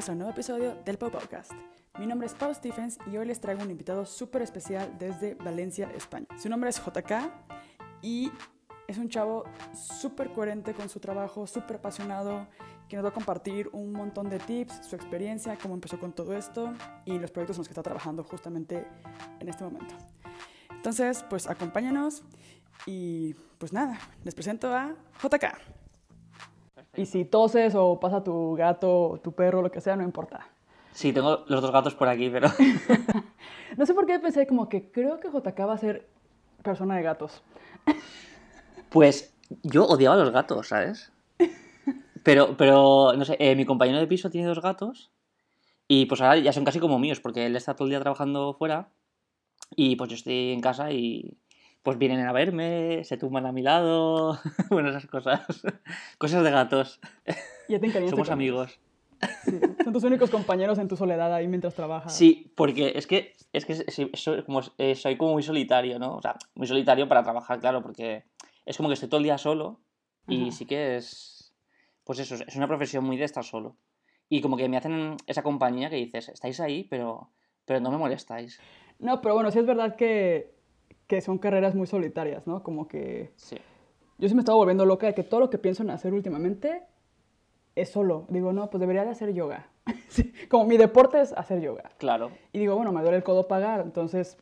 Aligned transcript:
bienvenidos 0.00 0.08
a 0.08 0.12
un 0.12 0.18
nuevo 0.18 0.32
episodio 0.32 0.82
del 0.86 0.96
Pau 0.96 1.10
Podcast. 1.10 1.52
Mi 1.98 2.06
nombre 2.06 2.26
es 2.26 2.32
Pau 2.32 2.54
Stephens 2.54 2.96
y 3.12 3.18
hoy 3.18 3.26
les 3.26 3.38
traigo 3.38 3.62
un 3.62 3.70
invitado 3.70 4.06
súper 4.06 4.40
especial 4.40 4.96
desde 4.98 5.34
Valencia, 5.34 5.90
España. 5.94 6.26
Su 6.38 6.48
nombre 6.48 6.70
es 6.70 6.80
JK 6.80 7.30
y 8.00 8.32
es 8.88 8.96
un 8.96 9.10
chavo 9.10 9.44
súper 9.74 10.32
coherente 10.32 10.72
con 10.72 10.88
su 10.88 11.00
trabajo, 11.00 11.46
súper 11.46 11.76
apasionado, 11.76 12.46
que 12.88 12.96
nos 12.96 13.04
va 13.04 13.10
a 13.10 13.12
compartir 13.12 13.68
un 13.72 13.92
montón 13.92 14.30
de 14.30 14.38
tips, 14.38 14.86
su 14.88 14.96
experiencia, 14.96 15.58
cómo 15.60 15.74
empezó 15.74 16.00
con 16.00 16.14
todo 16.14 16.34
esto 16.34 16.72
y 17.04 17.18
los 17.18 17.30
proyectos 17.30 17.58
en 17.58 17.60
los 17.60 17.68
que 17.68 17.72
está 17.72 17.82
trabajando 17.82 18.24
justamente 18.24 18.86
en 19.38 19.48
este 19.50 19.64
momento. 19.64 19.94
Entonces, 20.70 21.26
pues 21.28 21.46
acompáñanos 21.46 22.22
y 22.86 23.34
pues 23.58 23.74
nada, 23.74 23.98
les 24.24 24.34
presento 24.34 24.74
a 24.74 24.94
JK. 25.22 25.79
Y 26.96 27.06
si 27.06 27.24
toses 27.24 27.74
o 27.74 28.00
pasa 28.00 28.22
tu 28.22 28.54
gato, 28.54 29.20
tu 29.22 29.32
perro, 29.32 29.62
lo 29.62 29.70
que 29.70 29.80
sea, 29.80 29.96
no 29.96 30.02
importa. 30.02 30.46
Sí, 30.92 31.12
tengo 31.12 31.44
los 31.46 31.62
dos 31.62 31.70
gatos 31.70 31.94
por 31.94 32.08
aquí, 32.08 32.30
pero... 32.30 32.48
no 33.76 33.86
sé 33.86 33.94
por 33.94 34.06
qué 34.06 34.18
pensé 34.18 34.46
como 34.46 34.68
que 34.68 34.90
creo 34.90 35.20
que 35.20 35.28
JK 35.28 35.60
va 35.60 35.74
a 35.74 35.78
ser 35.78 36.08
persona 36.62 36.96
de 36.96 37.02
gatos. 37.02 37.42
Pues 38.90 39.32
yo 39.62 39.86
odiaba 39.86 40.16
a 40.16 40.18
los 40.18 40.32
gatos, 40.32 40.68
¿sabes? 40.68 41.12
Pero, 42.22 42.56
pero 42.56 43.14
no 43.16 43.24
sé, 43.24 43.36
eh, 43.38 43.56
mi 43.56 43.64
compañero 43.64 43.98
de 43.98 44.06
piso 44.06 44.30
tiene 44.30 44.46
dos 44.46 44.60
gatos 44.60 45.10
y 45.88 46.06
pues 46.06 46.20
ahora 46.20 46.38
ya 46.38 46.52
son 46.52 46.64
casi 46.64 46.78
como 46.78 46.98
míos 46.98 47.20
porque 47.20 47.46
él 47.46 47.56
está 47.56 47.74
todo 47.74 47.86
el 47.86 47.90
día 47.90 48.00
trabajando 48.00 48.52
fuera 48.54 48.90
y 49.74 49.96
pues 49.96 50.10
yo 50.10 50.16
estoy 50.16 50.52
en 50.52 50.60
casa 50.60 50.92
y 50.92 51.38
pues 51.82 51.98
vienen 51.98 52.26
a 52.26 52.32
verme, 52.32 53.04
se 53.04 53.16
tumban 53.16 53.46
a 53.46 53.52
mi 53.52 53.62
lado, 53.62 54.38
bueno, 54.70 54.90
esas 54.90 55.06
cosas. 55.06 55.40
cosas 56.18 56.44
de 56.44 56.50
gatos. 56.50 57.00
Ya 57.68 57.78
te 57.80 58.08
Somos 58.08 58.30
amigos. 58.30 58.78
Son 59.84 59.92
tus 59.92 60.04
únicos 60.04 60.30
compañeros 60.30 60.78
en 60.78 60.88
tu 60.88 60.96
soledad 60.96 61.32
ahí 61.32 61.46
mientras 61.46 61.74
trabajas. 61.74 62.14
Sí, 62.16 62.52
porque 62.56 62.92
es 62.96 63.06
que, 63.06 63.34
es 63.52 63.64
que 63.64 63.74
soy, 64.14 64.42
como, 64.44 64.60
eh, 64.78 64.94
soy 64.94 65.16
como 65.16 65.32
muy 65.32 65.42
solitario, 65.42 65.98
¿no? 65.98 66.16
O 66.16 66.22
sea, 66.22 66.36
muy 66.54 66.66
solitario 66.66 67.08
para 67.08 67.22
trabajar, 67.22 67.60
claro, 67.60 67.82
porque 67.82 68.24
es 68.64 68.76
como 68.76 68.88
que 68.88 68.94
estoy 68.94 69.08
todo 69.08 69.18
el 69.18 69.24
día 69.24 69.38
solo 69.38 69.80
y 70.26 70.52
sí 70.52 70.64
que 70.64 70.96
es, 70.96 71.54
pues 72.04 72.18
eso, 72.20 72.36
es 72.36 72.56
una 72.56 72.68
profesión 72.68 73.04
muy 73.04 73.16
de 73.16 73.24
estar 73.24 73.44
solo. 73.44 73.76
Y 74.28 74.40
como 74.40 74.56
que 74.56 74.68
me 74.68 74.76
hacen 74.76 75.16
esa 75.26 75.42
compañía 75.42 75.90
que 75.90 75.96
dices, 75.96 76.28
estáis 76.28 76.60
ahí, 76.60 76.84
pero, 76.84 77.30
pero 77.64 77.80
no 77.80 77.90
me 77.90 77.98
molestáis. 77.98 78.60
No, 79.00 79.20
pero 79.20 79.34
bueno, 79.34 79.50
sí 79.50 79.58
es 79.58 79.66
verdad 79.66 79.96
que, 79.96 80.54
que 81.10 81.20
son 81.20 81.38
carreras 81.38 81.74
muy 81.74 81.88
solitarias, 81.88 82.46
¿no? 82.46 82.62
Como 82.62 82.86
que... 82.86 83.32
Sí. 83.34 83.56
Yo 84.18 84.28
sí 84.28 84.34
me 84.36 84.42
estaba 84.42 84.54
volviendo 84.54 84.86
loca 84.86 85.08
de 85.08 85.14
que 85.14 85.24
todo 85.24 85.40
lo 85.40 85.50
que 85.50 85.58
pienso 85.58 85.82
en 85.82 85.90
hacer 85.90 86.14
últimamente 86.14 86.84
es 87.74 87.90
solo. 87.90 88.26
Digo, 88.28 88.52
no, 88.52 88.70
pues 88.70 88.80
debería 88.80 89.02
de 89.04 89.10
hacer 89.10 89.34
yoga. 89.34 89.66
como 90.48 90.66
mi 90.66 90.76
deporte 90.76 91.20
es 91.20 91.32
hacer 91.32 91.60
yoga. 91.60 91.90
Claro. 91.98 92.30
Y 92.52 92.60
digo, 92.60 92.76
bueno, 92.76 92.92
me 92.92 93.02
duele 93.02 93.16
el 93.16 93.24
codo 93.24 93.48
pagar, 93.48 93.80
entonces 93.80 94.38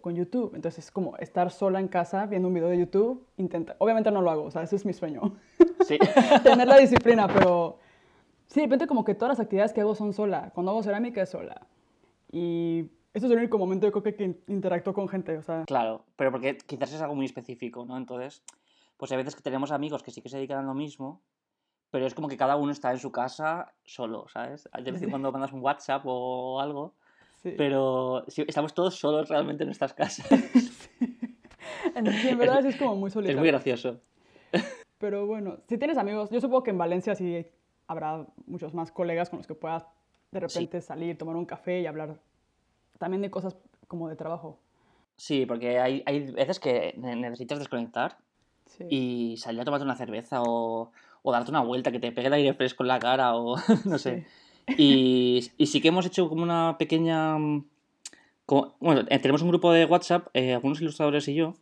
con 0.00 0.14
YouTube. 0.14 0.54
Entonces 0.54 0.84
es 0.84 0.90
como 0.92 1.16
estar 1.16 1.50
sola 1.50 1.80
en 1.80 1.88
casa 1.88 2.26
viendo 2.26 2.46
un 2.46 2.54
video 2.54 2.68
de 2.68 2.78
YouTube. 2.78 3.26
Intenta. 3.36 3.74
Obviamente 3.78 4.12
no 4.12 4.22
lo 4.22 4.30
hago, 4.30 4.44
o 4.44 4.50
sea, 4.52 4.62
ese 4.62 4.76
es 4.76 4.86
mi 4.86 4.92
sueño. 4.92 5.34
Sí. 5.88 5.98
Tener 6.44 6.68
la 6.68 6.76
disciplina, 6.78 7.26
pero 7.26 7.78
sí, 8.46 8.60
de 8.60 8.66
repente 8.66 8.86
como 8.86 9.04
que 9.04 9.16
todas 9.16 9.36
las 9.36 9.44
actividades 9.44 9.72
que 9.72 9.80
hago 9.80 9.96
son 9.96 10.12
sola. 10.12 10.52
Cuando 10.54 10.70
hago 10.70 10.84
cerámica 10.84 11.22
es 11.22 11.30
sola. 11.30 11.66
Y 12.30 12.92
eso 13.16 13.26
es 13.26 13.32
el 13.32 13.38
único 13.38 13.56
momento 13.56 13.86
yo 13.86 13.92
creo 13.92 14.02
que, 14.02 14.14
que 14.14 14.42
interactúo 14.46 14.92
con 14.92 15.08
gente, 15.08 15.38
o 15.38 15.42
sea. 15.42 15.64
Claro, 15.64 16.04
pero 16.16 16.30
porque 16.30 16.58
quizás 16.58 16.92
es 16.92 17.00
algo 17.00 17.14
muy 17.14 17.24
específico, 17.24 17.86
¿no? 17.86 17.96
Entonces, 17.96 18.42
pues 18.98 19.10
hay 19.10 19.16
veces 19.16 19.34
que 19.34 19.40
tenemos 19.40 19.70
amigos 19.72 20.02
que 20.02 20.10
sí 20.10 20.20
que 20.20 20.28
se 20.28 20.36
dedican 20.36 20.58
a 20.58 20.62
lo 20.62 20.74
mismo, 20.74 21.22
pero 21.90 22.04
es 22.04 22.12
como 22.12 22.28
que 22.28 22.36
cada 22.36 22.56
uno 22.56 22.72
está 22.72 22.90
en 22.92 22.98
su 22.98 23.10
casa 23.10 23.72
solo, 23.84 24.26
¿sabes? 24.28 24.68
De 24.82 24.92
vez 24.92 25.00
en 25.00 25.08
cuando 25.10 25.32
mandas 25.32 25.52
un 25.52 25.62
WhatsApp 25.62 26.02
o 26.04 26.60
algo, 26.60 26.92
sí. 27.42 27.54
pero 27.56 28.26
estamos 28.26 28.74
todos 28.74 28.96
solos 28.96 29.30
realmente 29.30 29.64
en 29.64 29.68
nuestras 29.68 29.94
casas. 29.94 30.26
Sí, 32.20 32.28
en 32.28 32.38
verdad 32.38 32.58
es, 32.60 32.74
es 32.74 32.76
como 32.76 32.94
muy 32.94 33.10
solitario. 33.10 33.38
Es 33.38 33.40
muy 33.40 33.48
gracioso. 33.48 34.00
Pero 34.98 35.26
bueno, 35.26 35.60
si 35.66 35.78
tienes 35.78 35.96
amigos, 35.96 36.28
yo 36.30 36.42
supongo 36.42 36.62
que 36.62 36.70
en 36.70 36.78
Valencia 36.78 37.14
sí 37.14 37.46
habrá 37.86 38.26
muchos 38.46 38.74
más 38.74 38.92
colegas 38.92 39.30
con 39.30 39.38
los 39.38 39.46
que 39.46 39.54
puedas 39.54 39.86
de 40.30 40.40
repente 40.40 40.80
sí. 40.82 40.86
salir, 40.86 41.16
tomar 41.16 41.36
un 41.36 41.46
café 41.46 41.80
y 41.80 41.86
hablar 41.86 42.20
también 42.98 43.22
de 43.22 43.30
cosas 43.30 43.56
como 43.88 44.08
de 44.08 44.16
trabajo. 44.16 44.58
Sí, 45.16 45.46
porque 45.46 45.78
hay, 45.78 46.02
hay 46.06 46.30
veces 46.32 46.60
que 46.60 46.94
necesitas 46.98 47.58
desconectar 47.58 48.18
sí. 48.66 48.84
y 48.90 49.36
salir 49.38 49.60
a 49.60 49.64
tomarte 49.64 49.84
una 49.84 49.96
cerveza 49.96 50.42
o, 50.42 50.92
o, 51.22 51.32
darte 51.32 51.50
una 51.50 51.62
vuelta, 51.62 51.90
que 51.90 51.98
te 51.98 52.12
pegue 52.12 52.26
el 52.26 52.34
aire 52.34 52.54
fresco 52.54 52.82
en 52.82 52.88
la 52.88 52.98
cara 52.98 53.34
o 53.34 53.56
no 53.84 53.98
sé. 53.98 54.26
Sí. 54.66 54.74
Y, 54.76 55.50
y, 55.56 55.66
sí 55.66 55.80
que 55.80 55.88
hemos 55.88 56.06
hecho 56.06 56.28
como 56.28 56.42
una 56.42 56.76
pequeña... 56.78 57.36
Como, 58.44 58.76
bueno, 58.78 59.02
eh, 59.08 59.18
tenemos 59.18 59.42
un 59.42 59.48
grupo 59.48 59.72
de 59.72 59.86
WhatsApp, 59.86 60.28
eh, 60.34 60.54
algunos 60.54 60.80
ilustradores 60.80 61.26
y 61.26 61.34
yo, 61.34 61.54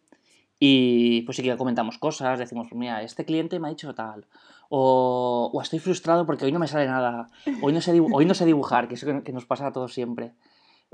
y 0.59 1.23
pues 1.23 1.37
sí 1.37 1.43
que 1.43 1.57
comentamos 1.57 1.97
cosas, 1.97 2.39
decimos, 2.39 2.69
mira, 2.73 3.03
este 3.03 3.25
cliente 3.25 3.59
me 3.59 3.69
ha 3.69 3.71
dicho 3.71 3.95
tal, 3.95 4.27
o, 4.69 5.51
o 5.51 5.63
estoy 5.63 5.79
frustrado 5.79 6.27
porque 6.27 6.45
hoy 6.45 6.53
no 6.53 6.59
me 6.59 6.69
sale 6.69 6.87
nada, 6.87 7.31
hoy 7.63 7.73
no 7.73 7.81
sé, 7.81 7.99
hoy 7.99 8.27
no 8.27 8.35
sé 8.35 8.45
dibujar, 8.45 8.87
que 8.87 8.97
es 8.97 9.03
eso 9.03 9.25
que 9.25 9.33
nos 9.33 9.47
pasa 9.47 9.69
a 9.69 9.73
todos 9.73 9.95
siempre 9.95 10.35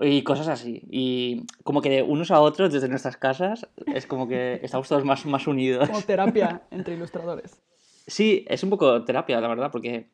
y 0.01 0.23
cosas 0.23 0.49
así. 0.49 0.83
Y 0.91 1.47
como 1.63 1.83
que 1.83 1.91
de 1.91 2.03
unos 2.03 2.31
a 2.31 2.41
otros, 2.41 2.73
desde 2.73 2.89
nuestras 2.89 3.17
casas, 3.17 3.69
es 3.87 4.07
como 4.07 4.27
que 4.27 4.61
estamos 4.63 4.89
todos 4.89 5.05
más, 5.05 5.27
más 5.27 5.47
unidos. 5.47 5.89
Como 5.89 6.03
terapia 6.03 6.63
entre 6.71 6.95
ilustradores. 6.95 7.61
Sí, 8.07 8.45
es 8.49 8.63
un 8.65 8.71
poco 8.71 9.05
terapia, 9.05 9.41
la 9.41 9.49
verdad, 9.49 9.71
porque 9.71 10.09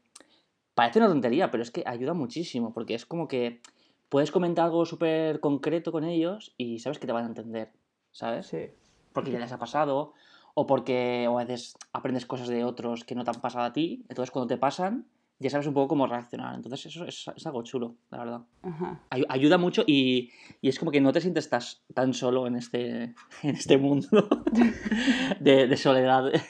parece 0.75 0.99
una 0.99 1.09
tontería, 1.09 1.51
pero 1.51 1.63
es 1.63 1.71
que 1.71 1.83
ayuda 1.87 2.15
muchísimo, 2.15 2.75
porque 2.75 2.95
es 2.95 3.07
como 3.07 3.29
que 3.29 3.61
puedes 4.09 4.31
comentar 4.31 4.67
algo 4.67 4.85
súper 4.85 5.41
concreto 5.41 5.93
con 5.93 6.05
ellos 6.05 6.55
y 6.59 6.81
sabes 6.81 6.99
que 6.99 7.07
te 7.07 7.13
van 7.13 7.25
a 7.25 7.29
entender, 7.29 7.73
¿sabes? 8.11 8.47
Sí. 8.47 8.71
Porque 9.13 9.31
ya 9.31 9.39
les 9.39 9.53
ha 9.53 9.59
pasado, 9.59 10.13
o 10.55 10.67
porque 10.67 11.27
o 11.29 11.39
a 11.39 11.45
veces 11.45 11.77
aprendes 11.93 12.27
cosas 12.27 12.49
de 12.49 12.65
otros 12.65 13.05
que 13.05 13.15
no 13.15 13.25
te 13.25 13.31
han 13.31 13.41
pasado 13.41 13.65
a 13.65 13.73
ti, 13.73 14.05
entonces 14.09 14.31
cuando 14.31 14.49
te 14.49 14.59
pasan 14.59 15.07
ya 15.39 15.51
sabes 15.51 15.67
un 15.67 15.75
poco 15.75 15.89
cómo 15.89 16.07
reaccionar. 16.07 16.55
Entonces 16.55 16.87
eso 16.87 17.05
es, 17.05 17.27
es 17.35 17.47
algo 17.47 17.63
chulo, 17.63 17.97
la 18.11 18.19
verdad. 18.19 18.41
Ajá. 18.63 19.01
Ay 19.11 19.25
ayuda 19.29 19.59
mucho 19.59 19.83
y, 19.87 20.31
y, 20.61 20.69
es 20.69 20.79
como 20.79 20.91
que 20.91 21.01
no 21.01 21.13
te 21.13 21.21
sientes 21.21 21.49
tas, 21.49 21.83
tan 21.95 22.15
solo 22.15 22.47
en 22.47 22.57
este, 22.57 23.15
en 23.43 23.51
este 23.51 23.77
mundo 23.79 24.09
de, 25.41 25.67
de, 25.67 25.77
soledad. 25.77 26.31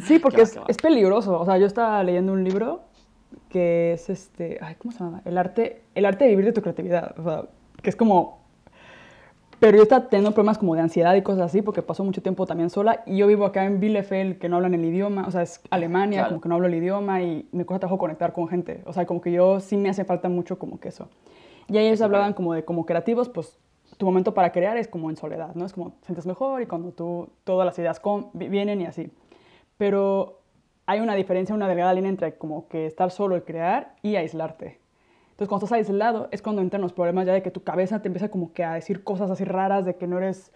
Sí, 0.00 0.18
porque 0.18 0.42
es, 0.42 0.58
es, 0.66 0.78
peligroso. 0.78 1.38
O 1.38 1.44
sea, 1.44 1.58
yo 1.58 1.66
estaba 1.66 2.02
leyendo 2.02 2.32
un 2.32 2.42
libro 2.42 2.84
que 3.50 3.92
es 3.92 4.08
este... 4.08 4.58
Ay, 4.62 4.76
¿Cómo 4.76 4.92
se 4.92 5.00
llama? 5.00 5.20
El 5.26 5.36
arte, 5.36 5.82
el 5.94 6.06
arte 6.06 6.24
de 6.24 6.30
vivir 6.30 6.46
de 6.46 6.52
tu 6.52 6.62
creatividad. 6.62 7.18
O 7.18 7.22
sea, 7.22 7.48
que 7.82 7.90
es 7.90 7.96
como 7.96 8.39
pero 9.60 9.76
yo 9.76 9.82
estaba 9.82 10.08
teniendo 10.08 10.32
problemas 10.32 10.56
como 10.56 10.74
de 10.74 10.80
ansiedad 10.80 11.14
y 11.14 11.22
cosas 11.22 11.42
así, 11.42 11.60
porque 11.60 11.82
pasó 11.82 12.02
mucho 12.02 12.22
tiempo 12.22 12.46
también 12.46 12.70
sola. 12.70 13.02
Y 13.06 13.18
yo 13.18 13.26
vivo 13.26 13.44
acá 13.44 13.66
en 13.66 13.78
Bielefeld, 13.78 14.38
que 14.38 14.48
no 14.48 14.56
hablan 14.56 14.72
el 14.72 14.84
idioma, 14.84 15.26
o 15.26 15.30
sea, 15.30 15.42
es 15.42 15.60
Alemania, 15.70 16.20
claro. 16.20 16.28
como 16.30 16.40
que 16.40 16.48
no 16.48 16.54
hablo 16.54 16.66
el 16.66 16.74
idioma 16.74 17.22
y 17.22 17.46
me 17.52 17.66
cuesta 17.66 17.80
trabajo 17.80 17.98
conectar 17.98 18.32
con 18.32 18.48
gente. 18.48 18.82
O 18.86 18.94
sea, 18.94 19.04
como 19.04 19.20
que 19.20 19.30
yo 19.30 19.60
sí 19.60 19.76
me 19.76 19.90
hace 19.90 20.04
falta 20.04 20.30
mucho 20.30 20.58
como 20.58 20.80
que 20.80 20.88
eso. 20.88 21.08
Y 21.68 21.76
ellos 21.76 21.98
sí, 21.98 22.04
hablaban 22.04 22.32
como 22.32 22.54
de 22.54 22.64
como 22.64 22.86
creativos, 22.86 23.28
pues 23.28 23.58
tu 23.98 24.06
momento 24.06 24.32
para 24.32 24.50
crear 24.50 24.78
es 24.78 24.88
como 24.88 25.10
en 25.10 25.16
soledad, 25.16 25.54
¿no? 25.54 25.66
Es 25.66 25.74
como 25.74 25.92
sientes 26.06 26.26
mejor 26.26 26.62
y 26.62 26.66
cuando 26.66 26.92
tú, 26.92 27.28
todas 27.44 27.66
las 27.66 27.78
ideas 27.78 28.00
con, 28.00 28.30
vienen 28.32 28.80
y 28.80 28.86
así. 28.86 29.12
Pero 29.76 30.40
hay 30.86 31.00
una 31.00 31.14
diferencia, 31.14 31.54
una 31.54 31.68
delgada 31.68 31.92
línea 31.92 32.08
entre 32.08 32.36
como 32.38 32.66
que 32.66 32.86
estar 32.86 33.10
solo 33.10 33.36
y 33.36 33.42
crear 33.42 33.94
y 34.02 34.16
aislarte. 34.16 34.79
Entonces, 35.40 35.48
cuando 35.48 35.64
estás 35.64 35.78
aislado 35.78 36.28
es 36.32 36.42
cuando 36.42 36.60
entran 36.60 36.82
los 36.82 36.92
problemas 36.92 37.24
ya 37.24 37.32
de 37.32 37.42
que 37.42 37.50
tu 37.50 37.62
cabeza 37.62 38.02
te 38.02 38.08
empieza 38.08 38.28
como 38.28 38.52
que 38.52 38.62
a 38.62 38.74
decir 38.74 39.02
cosas 39.02 39.30
así 39.30 39.42
raras 39.44 39.86
de 39.86 39.96
que 39.96 40.06
no 40.06 40.18
eres 40.18 40.52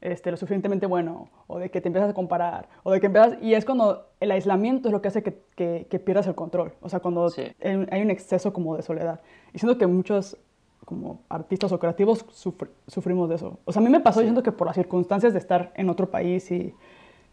este, 0.00 0.30
lo 0.30 0.36
suficientemente 0.36 0.86
bueno, 0.86 1.28
o 1.48 1.58
de 1.58 1.72
que 1.72 1.80
te 1.80 1.88
empiezas 1.88 2.10
a 2.10 2.14
comparar, 2.14 2.68
o 2.84 2.92
de 2.92 3.00
que 3.00 3.06
empiezas... 3.06 3.36
Y 3.42 3.54
es 3.54 3.64
cuando 3.64 4.06
el 4.20 4.30
aislamiento 4.30 4.86
es 4.86 4.92
lo 4.92 5.02
que 5.02 5.08
hace 5.08 5.24
que, 5.24 5.42
que, 5.56 5.88
que 5.90 5.98
pierdas 5.98 6.28
el 6.28 6.36
control. 6.36 6.72
O 6.82 6.88
sea, 6.88 7.00
cuando 7.00 7.30
sí. 7.30 7.42
hay 7.60 8.00
un 8.00 8.12
exceso 8.12 8.52
como 8.52 8.76
de 8.76 8.82
soledad. 8.82 9.18
Y 9.52 9.58
siento 9.58 9.76
que 9.76 9.88
muchos 9.88 10.36
como 10.84 11.22
artistas 11.28 11.72
o 11.72 11.80
creativos 11.80 12.24
sufr 12.30 12.70
sufrimos 12.86 13.28
de 13.28 13.34
eso. 13.34 13.58
O 13.64 13.72
sea, 13.72 13.82
a 13.82 13.84
mí 13.84 13.90
me 13.90 13.98
pasó, 13.98 14.20
sí. 14.20 14.26
yo 14.26 14.28
siento 14.28 14.44
que 14.44 14.52
por 14.52 14.68
las 14.68 14.76
circunstancias 14.76 15.32
de 15.32 15.40
estar 15.40 15.72
en 15.74 15.90
otro 15.90 16.12
país 16.12 16.48
y 16.52 16.72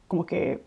como 0.07 0.25
que 0.25 0.63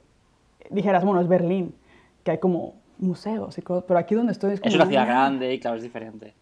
dijeras, 0.71 1.05
bueno, 1.05 1.21
es 1.21 1.27
Berlín, 1.27 1.75
que 2.23 2.31
hay 2.31 2.39
como 2.39 2.75
museos 3.03 3.59
y 3.59 3.63
cosas, 3.63 3.85
pero 3.87 3.99
aquí 3.99 4.15
donde 4.15 4.33
estoy 4.33 4.55
es 4.55 4.61
como... 4.61 4.69
Es 4.69 4.75
una 4.77 4.87
ciudad 4.87 5.07
grande 5.07 5.53
y 5.53 5.61
claro, 5.61 5.77
es 5.77 5.83
diferente. 5.83 6.35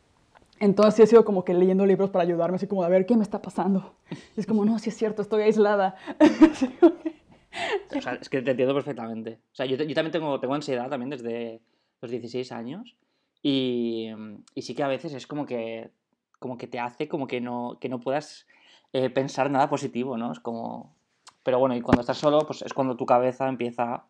Entonces 0.60 0.94
sí 0.94 1.02
he 1.02 1.06
sido 1.06 1.24
como 1.24 1.44
que 1.44 1.54
leyendo 1.54 1.86
libros 1.86 2.10
para 2.10 2.22
ayudarme, 2.22 2.56
así 2.56 2.66
como 2.66 2.84
a 2.84 2.88
ver 2.88 3.06
qué 3.06 3.16
me 3.16 3.22
está 3.22 3.40
pasando. 3.40 3.94
Y 4.36 4.40
es 4.40 4.46
como, 4.46 4.64
no, 4.64 4.78
sí 4.78 4.90
es 4.90 4.96
cierto, 4.96 5.22
estoy 5.22 5.42
aislada. 5.42 5.96
o 7.96 8.00
sea, 8.00 8.14
es 8.14 8.28
que 8.28 8.42
te 8.42 8.50
entiendo 8.50 8.74
perfectamente. 8.74 9.40
O 9.52 9.54
sea, 9.54 9.64
yo, 9.64 9.76
yo 9.76 9.94
también 9.94 10.12
tengo, 10.12 10.38
tengo 10.38 10.54
ansiedad 10.54 10.90
también 10.90 11.10
desde 11.10 11.62
los 12.02 12.10
16 12.10 12.52
años 12.52 12.94
y, 13.42 14.10
y, 14.54 14.62
sí 14.62 14.74
que 14.74 14.82
a 14.82 14.88
veces 14.88 15.14
es 15.14 15.26
como 15.26 15.46
que, 15.46 15.90
como 16.38 16.58
que 16.58 16.66
te 16.66 16.78
hace 16.78 17.08
como 17.08 17.26
que 17.26 17.40
no, 17.40 17.78
que 17.80 17.88
no 17.88 18.00
puedas 18.00 18.46
eh, 18.92 19.08
pensar 19.08 19.50
nada 19.50 19.70
positivo, 19.70 20.18
¿no? 20.18 20.30
Es 20.30 20.40
como... 20.40 20.94
Pero 21.42 21.58
bueno, 21.58 21.74
y 21.74 21.80
cuando 21.80 22.02
estás 22.02 22.18
solo, 22.18 22.40
pues 22.46 22.60
es 22.60 22.74
cuando 22.74 22.96
tu 22.96 23.06
cabeza 23.06 23.48
empieza 23.48 24.04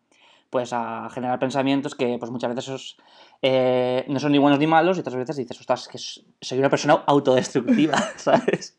pues 0.50 0.72
a 0.72 1.08
generar 1.10 1.38
pensamientos 1.38 1.94
que 1.94 2.18
pues 2.18 2.30
muchas 2.30 2.54
veces 2.54 2.96
eh, 3.40 4.04
no 4.08 4.18
son 4.18 4.32
ni 4.32 4.38
buenos 4.38 4.58
ni 4.58 4.66
malos 4.66 4.96
y 4.96 5.00
otras 5.00 5.16
veces 5.16 5.36
dices, 5.36 5.58
ostras, 5.60 5.88
que 5.88 5.98
soy 5.98 6.58
una 6.58 6.68
persona 6.68 7.04
autodestructiva, 7.06 7.96
¿sabes? 8.16 8.76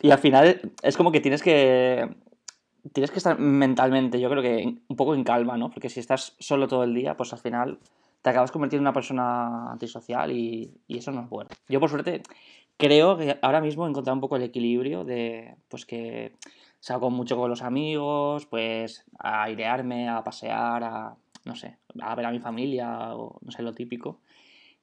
Y 0.00 0.10
al 0.10 0.18
final 0.18 0.72
es 0.82 0.96
como 0.96 1.10
que 1.10 1.20
tienes 1.20 1.42
que 1.42 2.14
tienes 2.92 3.10
que 3.10 3.18
estar 3.18 3.38
mentalmente, 3.38 4.20
yo 4.20 4.28
creo 4.28 4.42
que 4.42 4.76
un 4.88 4.96
poco 4.96 5.14
en 5.14 5.24
calma, 5.24 5.56
¿no? 5.56 5.70
Porque 5.70 5.88
si 5.88 6.00
estás 6.00 6.34
solo 6.38 6.68
todo 6.68 6.84
el 6.84 6.94
día, 6.94 7.16
pues 7.16 7.32
al 7.32 7.38
final 7.38 7.78
te 8.20 8.30
acabas 8.30 8.50
convirtiendo 8.50 8.82
en 8.82 8.88
una 8.88 8.92
persona 8.92 9.70
antisocial 9.72 10.30
y, 10.30 10.74
y 10.88 10.98
eso 10.98 11.10
no 11.12 11.22
es 11.22 11.28
bueno. 11.30 11.50
Yo 11.68 11.80
por 11.80 11.90
suerte 11.90 12.22
creo 12.76 13.16
que 13.16 13.38
ahora 13.42 13.60
mismo 13.60 13.86
he 13.86 13.90
encontrado 13.90 14.16
un 14.16 14.20
poco 14.20 14.36
el 14.36 14.42
equilibrio 14.42 15.04
de, 15.04 15.54
pues 15.68 15.86
que 15.86 16.32
salgo 16.82 17.10
mucho 17.10 17.36
con 17.36 17.48
los 17.48 17.62
amigos, 17.62 18.46
pues 18.46 19.04
a 19.20 19.44
airearme, 19.44 20.08
a 20.08 20.24
pasear, 20.24 20.82
a, 20.82 21.16
no 21.44 21.54
sé, 21.54 21.78
a 22.00 22.12
ver 22.16 22.26
a 22.26 22.32
mi 22.32 22.40
familia 22.40 23.14
o 23.14 23.38
no 23.40 23.52
sé, 23.52 23.62
lo 23.62 23.72
típico. 23.72 24.20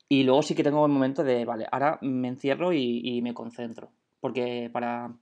Y 0.08 0.24
luego 0.24 0.42
sí 0.42 0.56
que 0.56 0.64
tengo 0.64 0.86
el 0.86 0.94
momento 0.94 1.26
de, 1.26 1.44
vale, 1.44 1.68
ahora 1.70 2.00
me 2.02 2.30
encierro 2.30 2.72
y, 2.72 3.22
me 3.22 3.34
concentro. 3.34 3.92
Porque 4.22 4.70
para... 4.72 5.14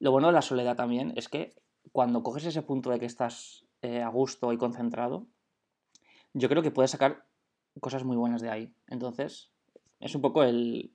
Lo 0.00 0.12
bueno 0.12 0.28
de 0.28 0.32
la 0.32 0.40
soledad 0.40 0.76
también 0.76 1.12
es 1.14 1.28
que 1.28 1.54
cuando 1.92 2.22
coges 2.22 2.46
ese 2.46 2.62
punto 2.62 2.88
de 2.88 2.98
que 2.98 3.06
estás 3.06 3.66
eh, 3.82 4.00
a 4.00 4.08
gusto 4.08 4.50
y 4.52 4.56
concentrado, 4.56 5.26
yo 6.32 6.48
creo 6.48 6.62
que 6.62 6.70
puedes 6.70 6.90
sacar 6.90 7.26
cosas 7.80 8.02
muy 8.02 8.16
buenas 8.16 8.40
de 8.40 8.50
ahí. 8.50 8.74
Entonces, 8.86 9.50
es 10.00 10.14
un 10.14 10.22
poco 10.22 10.42
el, 10.42 10.90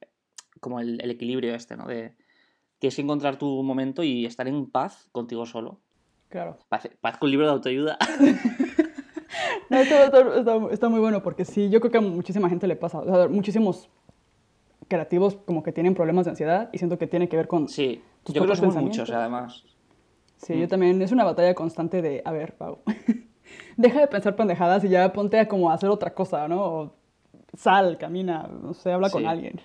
como 0.60 0.80
el, 0.80 1.00
el 1.02 1.12
equilibrio 1.12 1.54
este, 1.54 1.78
¿no? 1.78 1.86
De, 1.86 2.16
tienes 2.80 2.96
que 2.96 3.02
encontrar 3.02 3.38
tu 3.38 3.62
momento 3.62 4.04
y 4.04 4.26
estar 4.26 4.48
en 4.48 4.66
paz 4.66 5.10
contigo 5.12 5.46
solo. 5.46 5.80
Claro. 6.30 6.58
Paz, 6.70 6.88
con 7.20 7.30
libro 7.30 7.46
de 7.46 7.54
autoayuda. 7.54 7.98
no, 9.70 9.78
esto, 9.78 10.70
está, 10.72 10.90
muy 10.90 11.00
bueno 11.00 11.22
porque 11.22 11.44
sí, 11.44 11.70
yo 11.70 11.80
creo 11.82 11.92
que 11.92 11.98
a 11.98 12.02
muchísima 12.02 12.50
gente 12.50 12.68
le 12.68 12.76
pasa. 12.76 13.00
O 13.00 13.06
sea, 13.06 13.28
muchísimos 13.28 13.90
creativos 14.88 15.38
como 15.46 15.64
que 15.64 15.72
tienen 15.72 15.96
problemas 15.96 16.26
de 16.26 16.32
ansiedad 16.32 16.70
y 16.72 16.78
siento 16.78 16.98
que 16.98 17.08
tiene 17.08 17.28
que 17.28 17.36
ver 17.36 17.48
con. 17.48 17.68
Sí, 17.68 18.02
yo 18.26 18.44
creo 18.44 18.48
que 18.48 18.56
son 18.56 18.84
muchos 18.84 19.10
además. 19.10 19.64
Sí, 20.38 20.58
yo 20.58 20.66
mm. 20.66 20.70
también. 20.70 21.02
Es 21.02 21.12
una 21.12 21.24
batalla 21.24 21.54
constante 21.56 22.02
de, 22.02 22.22
a 22.24 22.32
ver, 22.32 22.56
Pau, 22.56 22.80
deja 23.78 24.00
de 24.00 24.08
pensar 24.08 24.36
pendejadas 24.36 24.84
y 24.84 24.90
ya 24.90 25.12
ponte 25.12 25.40
a 25.40 25.48
como 25.48 25.72
hacer 25.72 25.90
otra 25.90 26.14
cosa, 26.14 26.48
¿no? 26.48 26.94
Sal, 27.58 27.98
camina, 27.98 28.48
no 28.62 28.74
sé, 28.74 28.92
habla 28.92 29.10
con 29.10 29.26
alguien, 29.26 29.60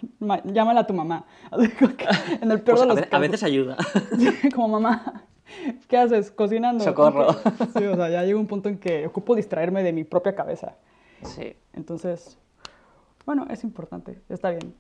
llámala 0.45 0.81
a 0.81 0.87
tu 0.87 0.95
mamá. 0.95 1.25
En 2.41 2.51
el 2.51 2.61
peor 2.61 2.79
pues 2.79 2.81
de 2.81 2.87
los 2.87 2.99
a, 2.99 3.01
casos. 3.03 3.15
a 3.15 3.19
veces 3.19 3.43
ayuda. 3.43 3.77
Como 4.55 4.69
mamá, 4.69 5.25
¿qué 5.89 5.97
haces? 5.99 6.31
Cocinando. 6.31 6.83
Socorro. 6.83 7.33
Sí, 7.77 7.85
o 7.85 7.97
sea, 7.97 8.09
ya 8.09 8.23
llega 8.25 8.39
un 8.39 8.47
punto 8.47 8.69
en 8.69 8.79
que 8.79 9.07
ocupo 9.07 9.35
distraerme 9.35 9.83
de 9.83 9.93
mi 9.93 10.05
propia 10.05 10.35
cabeza. 10.35 10.77
Sí. 11.23 11.57
Entonces, 11.73 12.39
bueno, 13.27 13.47
es 13.51 13.65
importante, 13.65 14.21
está 14.29 14.51
bien. 14.51 14.75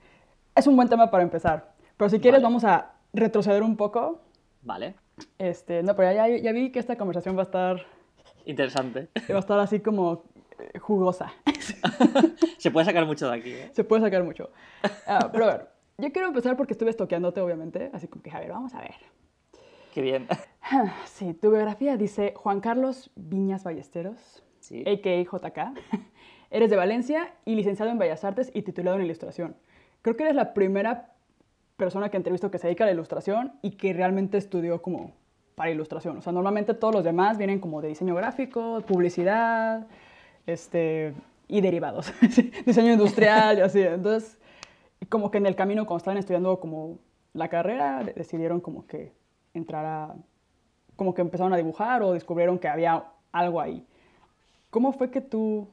Es 0.54 0.66
un 0.66 0.76
buen 0.76 0.88
tema 0.88 1.10
para 1.10 1.22
empezar. 1.22 1.74
Pero 1.96 2.08
si 2.10 2.20
quieres, 2.20 2.42
vamos 2.42 2.64
a 2.64 2.92
retroceder 3.12 3.62
un 3.62 3.76
poco. 3.76 4.20
Vale. 4.62 4.94
Este, 5.38 5.82
no, 5.82 5.94
pero 5.94 6.12
ya, 6.12 6.28
ya 6.28 6.52
vi 6.52 6.70
que 6.70 6.78
esta 6.78 6.96
conversación 6.96 7.36
va 7.36 7.40
a 7.40 7.44
estar... 7.44 7.86
Interesante. 8.44 9.08
Va 9.30 9.36
a 9.36 9.38
estar 9.38 9.58
así 9.58 9.80
como 9.80 10.24
jugosa. 10.80 11.32
Se 12.58 12.70
puede 12.70 12.86
sacar 12.86 13.06
mucho 13.06 13.28
de 13.30 13.36
aquí. 13.36 13.50
¿eh? 13.50 13.70
Se 13.72 13.84
puede 13.84 14.02
sacar 14.02 14.24
mucho. 14.24 14.50
Ah, 15.06 15.28
pero 15.32 15.44
a 15.44 15.48
ver, 15.48 15.68
yo 15.98 16.12
quiero 16.12 16.28
empezar 16.28 16.56
porque 16.56 16.72
estuve 16.72 16.90
estoqueándote, 16.90 17.40
obviamente. 17.40 17.90
Así 17.92 18.08
como 18.08 18.22
que, 18.22 18.30
a 18.30 18.40
ver, 18.40 18.50
vamos 18.50 18.74
a 18.74 18.80
ver. 18.80 18.94
Qué 19.92 20.02
bien. 20.02 20.26
Sí, 21.04 21.34
tu 21.34 21.50
biografía 21.50 21.96
dice 21.96 22.32
Juan 22.36 22.60
Carlos 22.60 23.10
Viñas 23.14 23.64
Ballesteros, 23.64 24.42
sí. 24.60 24.82
a.k.a. 24.86 25.22
JK. 25.22 25.58
Eres 26.50 26.70
de 26.70 26.76
Valencia 26.76 27.34
y 27.44 27.54
licenciado 27.54 27.90
en 27.90 27.98
Bellas 27.98 28.24
Artes 28.24 28.50
y 28.54 28.62
titulado 28.62 28.96
en 28.96 29.04
Ilustración. 29.04 29.56
Creo 30.02 30.16
que 30.16 30.22
eres 30.24 30.36
la 30.36 30.54
primera 30.54 31.14
persona 31.76 32.08
que 32.08 32.16
entrevisto 32.16 32.50
que 32.50 32.58
se 32.58 32.68
dedica 32.68 32.84
a 32.84 32.86
la 32.86 32.92
ilustración 32.92 33.52
y 33.62 33.72
que 33.72 33.92
realmente 33.92 34.38
estudió 34.38 34.80
como 34.80 35.12
para 35.54 35.70
ilustración. 35.70 36.18
O 36.18 36.20
sea, 36.22 36.32
normalmente 36.32 36.74
todos 36.74 36.94
los 36.94 37.04
demás 37.04 37.38
vienen 37.38 37.60
como 37.60 37.80
de 37.80 37.88
diseño 37.88 38.14
gráfico, 38.14 38.82
publicidad, 38.86 39.86
este, 40.46 41.14
y 41.48 41.60
derivados, 41.60 42.12
diseño 42.66 42.92
industrial 42.92 43.58
y 43.58 43.60
así. 43.62 43.80
Entonces, 43.80 44.38
como 45.08 45.30
que 45.30 45.38
en 45.38 45.46
el 45.46 45.56
camino, 45.56 45.86
cuando 45.86 45.98
estaban 45.98 46.18
estudiando 46.18 46.60
como 46.60 46.98
la 47.32 47.48
carrera, 47.48 48.02
decidieron 48.04 48.60
como 48.60 48.86
que 48.86 49.12
entrar 49.52 49.84
a, 49.84 50.14
como 50.96 51.14
que 51.14 51.22
empezaron 51.22 51.52
a 51.52 51.56
dibujar 51.56 52.02
o 52.02 52.12
descubrieron 52.12 52.58
que 52.58 52.68
había 52.68 53.04
algo 53.32 53.60
ahí. 53.60 53.86
¿Cómo 54.70 54.92
fue 54.92 55.10
que 55.10 55.20
tú 55.20 55.68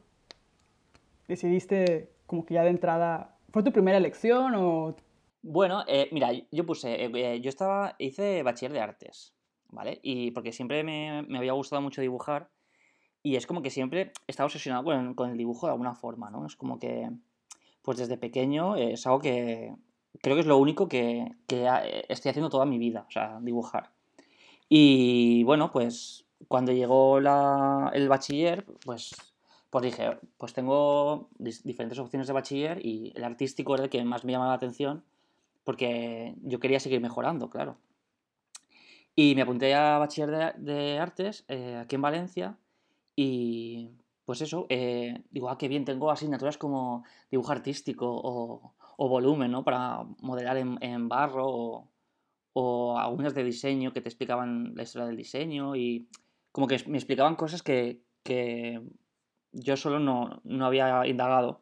decidiste 1.27 2.11
como 2.27 2.45
que 2.45 2.55
ya 2.55 2.63
de 2.63 2.69
entrada, 2.69 3.35
fue 3.51 3.63
tu 3.63 3.71
primera 3.71 3.97
elección 3.97 4.55
o...? 4.55 4.95
Bueno, 5.43 5.83
eh, 5.87 6.07
mira, 6.11 6.29
yo 6.51 6.65
puse, 6.67 7.05
eh, 7.05 7.11
eh, 7.15 7.41
yo 7.41 7.49
estaba, 7.49 7.95
hice 7.97 8.43
bachiller 8.43 8.73
de 8.73 8.79
artes, 8.79 9.33
¿vale? 9.69 9.99
Y 10.03 10.29
porque 10.31 10.51
siempre 10.51 10.83
me, 10.83 11.23
me 11.23 11.39
había 11.39 11.53
gustado 11.53 11.81
mucho 11.81 11.99
dibujar 11.99 12.47
y 13.23 13.35
es 13.35 13.45
como 13.45 13.61
que 13.61 13.69
siempre 13.69 14.11
estado 14.27 14.47
obsesionado 14.47 14.83
con, 15.15 15.29
el 15.29 15.37
dibujo 15.37 15.67
de 15.67 15.73
alguna 15.73 15.95
forma, 15.95 16.29
¿no? 16.29 16.45
Es 16.45 16.55
como 16.55 16.79
que, 16.79 17.09
pues 17.81 17.97
desde 17.97 18.17
pequeño 18.17 18.75
es 18.75 19.05
algo 19.05 19.19
que 19.19 19.75
creo 20.21 20.35
que 20.35 20.41
es 20.41 20.47
lo 20.47 20.57
único 20.57 20.87
que, 20.87 21.35
estoy 22.09 22.29
haciendo 22.29 22.49
toda 22.49 22.65
mi 22.65 22.77
vida, 22.77 23.05
o 23.07 23.11
sea, 23.11 23.39
dibujar. 23.41 23.91
Y 24.69 25.43
bueno, 25.43 25.71
pues 25.71 26.25
cuando 26.47 26.71
llegó 26.71 27.17
el 27.17 28.09
bachiller, 28.09 28.65
pues, 28.85 29.11
pues 29.69 29.83
dije, 29.83 30.17
pues 30.37 30.53
tengo 30.53 31.29
diferentes 31.37 31.99
opciones 31.99 32.27
de 32.27 32.33
bachiller 32.33 32.85
y 32.85 33.13
el 33.15 33.23
artístico 33.23 33.75
era 33.75 33.85
el 33.85 33.89
que 33.89 34.03
más 34.03 34.23
me 34.23 34.31
llamaba 34.31 34.51
la 34.51 34.57
atención 34.57 35.03
porque 35.63 36.35
yo 36.41 36.59
quería 36.59 36.79
seguir 36.79 37.01
mejorando, 37.01 37.49
claro. 37.49 37.77
Y 39.15 39.35
me 39.35 39.41
apunté 39.41 39.75
a 39.75 39.97
bachiller 39.97 40.55
de, 40.57 40.97
artes 40.97 41.45
eh, 41.47 41.77
aquí 41.79 41.95
en 41.95 42.01
Valencia 42.01 42.57
y 43.23 43.91
pues 44.25 44.41
eso, 44.41 44.65
eh, 44.69 45.23
digo, 45.29 45.49
ah, 45.49 45.57
qué 45.59 45.67
bien, 45.67 45.85
tengo 45.85 46.09
asignaturas 46.09 46.57
como 46.57 47.03
dibujo 47.29 47.51
artístico 47.51 48.07
o, 48.09 49.09
volumen, 49.09 49.51
¿no? 49.51 49.63
Para 49.63 50.03
modelar 50.21 50.57
en, 50.57 51.09
barro 51.09 51.87
o, 52.53 52.97
algunas 52.97 53.35
de 53.35 53.43
diseño 53.43 53.93
que 53.93 54.01
te 54.01 54.09
explicaban 54.09 54.73
la 54.75 54.83
historia 54.83 55.07
del 55.07 55.17
diseño 55.17 55.75
y 55.75 56.07
como 56.51 56.65
que 56.65 56.81
me 56.87 56.97
explicaban 56.97 57.35
cosas 57.35 57.61
que, 57.61 58.01
yo 59.51 59.77
solo 59.77 59.99
no, 59.99 60.65
había 60.65 61.05
indagado 61.05 61.61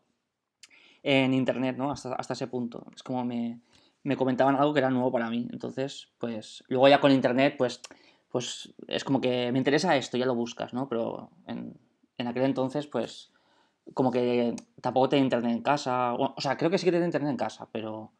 en 1.03 1.33
internet, 1.33 1.75
¿no? 1.77 1.91
Hasta, 1.91 2.13
hasta 2.13 2.33
ese 2.33 2.47
punto. 2.47 2.87
Es 2.95 3.03
como 3.03 3.25
me, 3.25 3.59
me 4.03 4.15
comentaban 4.15 4.55
algo 4.55 4.73
que 4.73 4.79
era 4.79 4.89
nuevo 4.89 5.11
para 5.11 5.29
mí. 5.29 5.47
Entonces, 5.51 6.13
pues 6.19 6.63
luego 6.69 6.87
ya 6.87 7.01
con 7.01 7.11
internet, 7.11 7.55
pues 7.57 7.81
pues 8.29 8.73
es 8.87 9.03
como 9.03 9.21
que 9.21 9.51
me 9.51 9.57
interesa 9.57 9.97
esto, 9.97 10.17
ya 10.17 10.25
lo 10.25 10.35
buscas, 10.35 10.73
¿no? 10.73 10.87
Pero 10.87 11.31
en, 11.47 11.77
aquel 12.17 12.43
entonces, 12.43 12.87
pues 12.87 13.31
como 13.93 14.11
que 14.11 14.55
tampoco 14.81 15.09
tenía 15.09 15.23
internet 15.23 15.51
en 15.51 15.63
casa, 15.63 16.13
o, 16.13 16.39
sea, 16.39 16.57
creo 16.57 16.69
que 16.69 16.77
sí 16.77 16.85
que 16.85 16.91
tenía 16.91 17.07
internet 17.07 17.31
en 17.31 17.37
casa, 17.37 17.67
pero, 17.71 18.11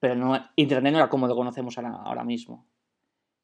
pero 0.00 0.16
no, 0.16 0.36
internet 0.56 0.92
no 0.92 0.98
era 0.98 1.08
como 1.08 1.28
lo 1.28 1.36
conocemos 1.36 1.78
ahora, 1.78 1.94
ahora 1.94 2.24
mismo. 2.24 2.66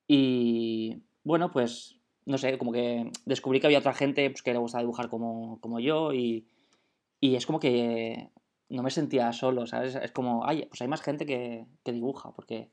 Y 0.09 1.03
bueno, 1.23 1.53
pues 1.53 2.01
no 2.27 2.39
sé, 2.39 2.59
como 2.59 2.73
que 2.73 3.11
descubrí 3.25 3.61
que 3.61 3.67
había 3.67 3.79
otra 3.79 3.95
gente 3.95 4.29
pues, 4.31 4.43
que 4.43 4.53
le 4.53 4.59
gustaba 4.59 4.83
dibujar 4.83 5.09
como, 5.09 5.81
yo 5.81 6.13
y, 6.13 6.49
y, 7.21 7.37
es 7.37 7.47
como 7.47 7.61
que 7.61 8.31
no 8.69 8.83
me 8.83 8.91
sentía 8.91 9.33
solo, 9.33 9.67
¿sabes? 9.67 9.95
Es 9.95 10.11
como, 10.11 10.45
ay, 10.45 10.67
pues 10.67 10.83
hay 10.83 10.89
más 10.89 11.03
gente 11.03 11.25
que, 11.27 11.67
que 11.85 11.93
dibuja, 11.93 12.33
porque 12.33 12.71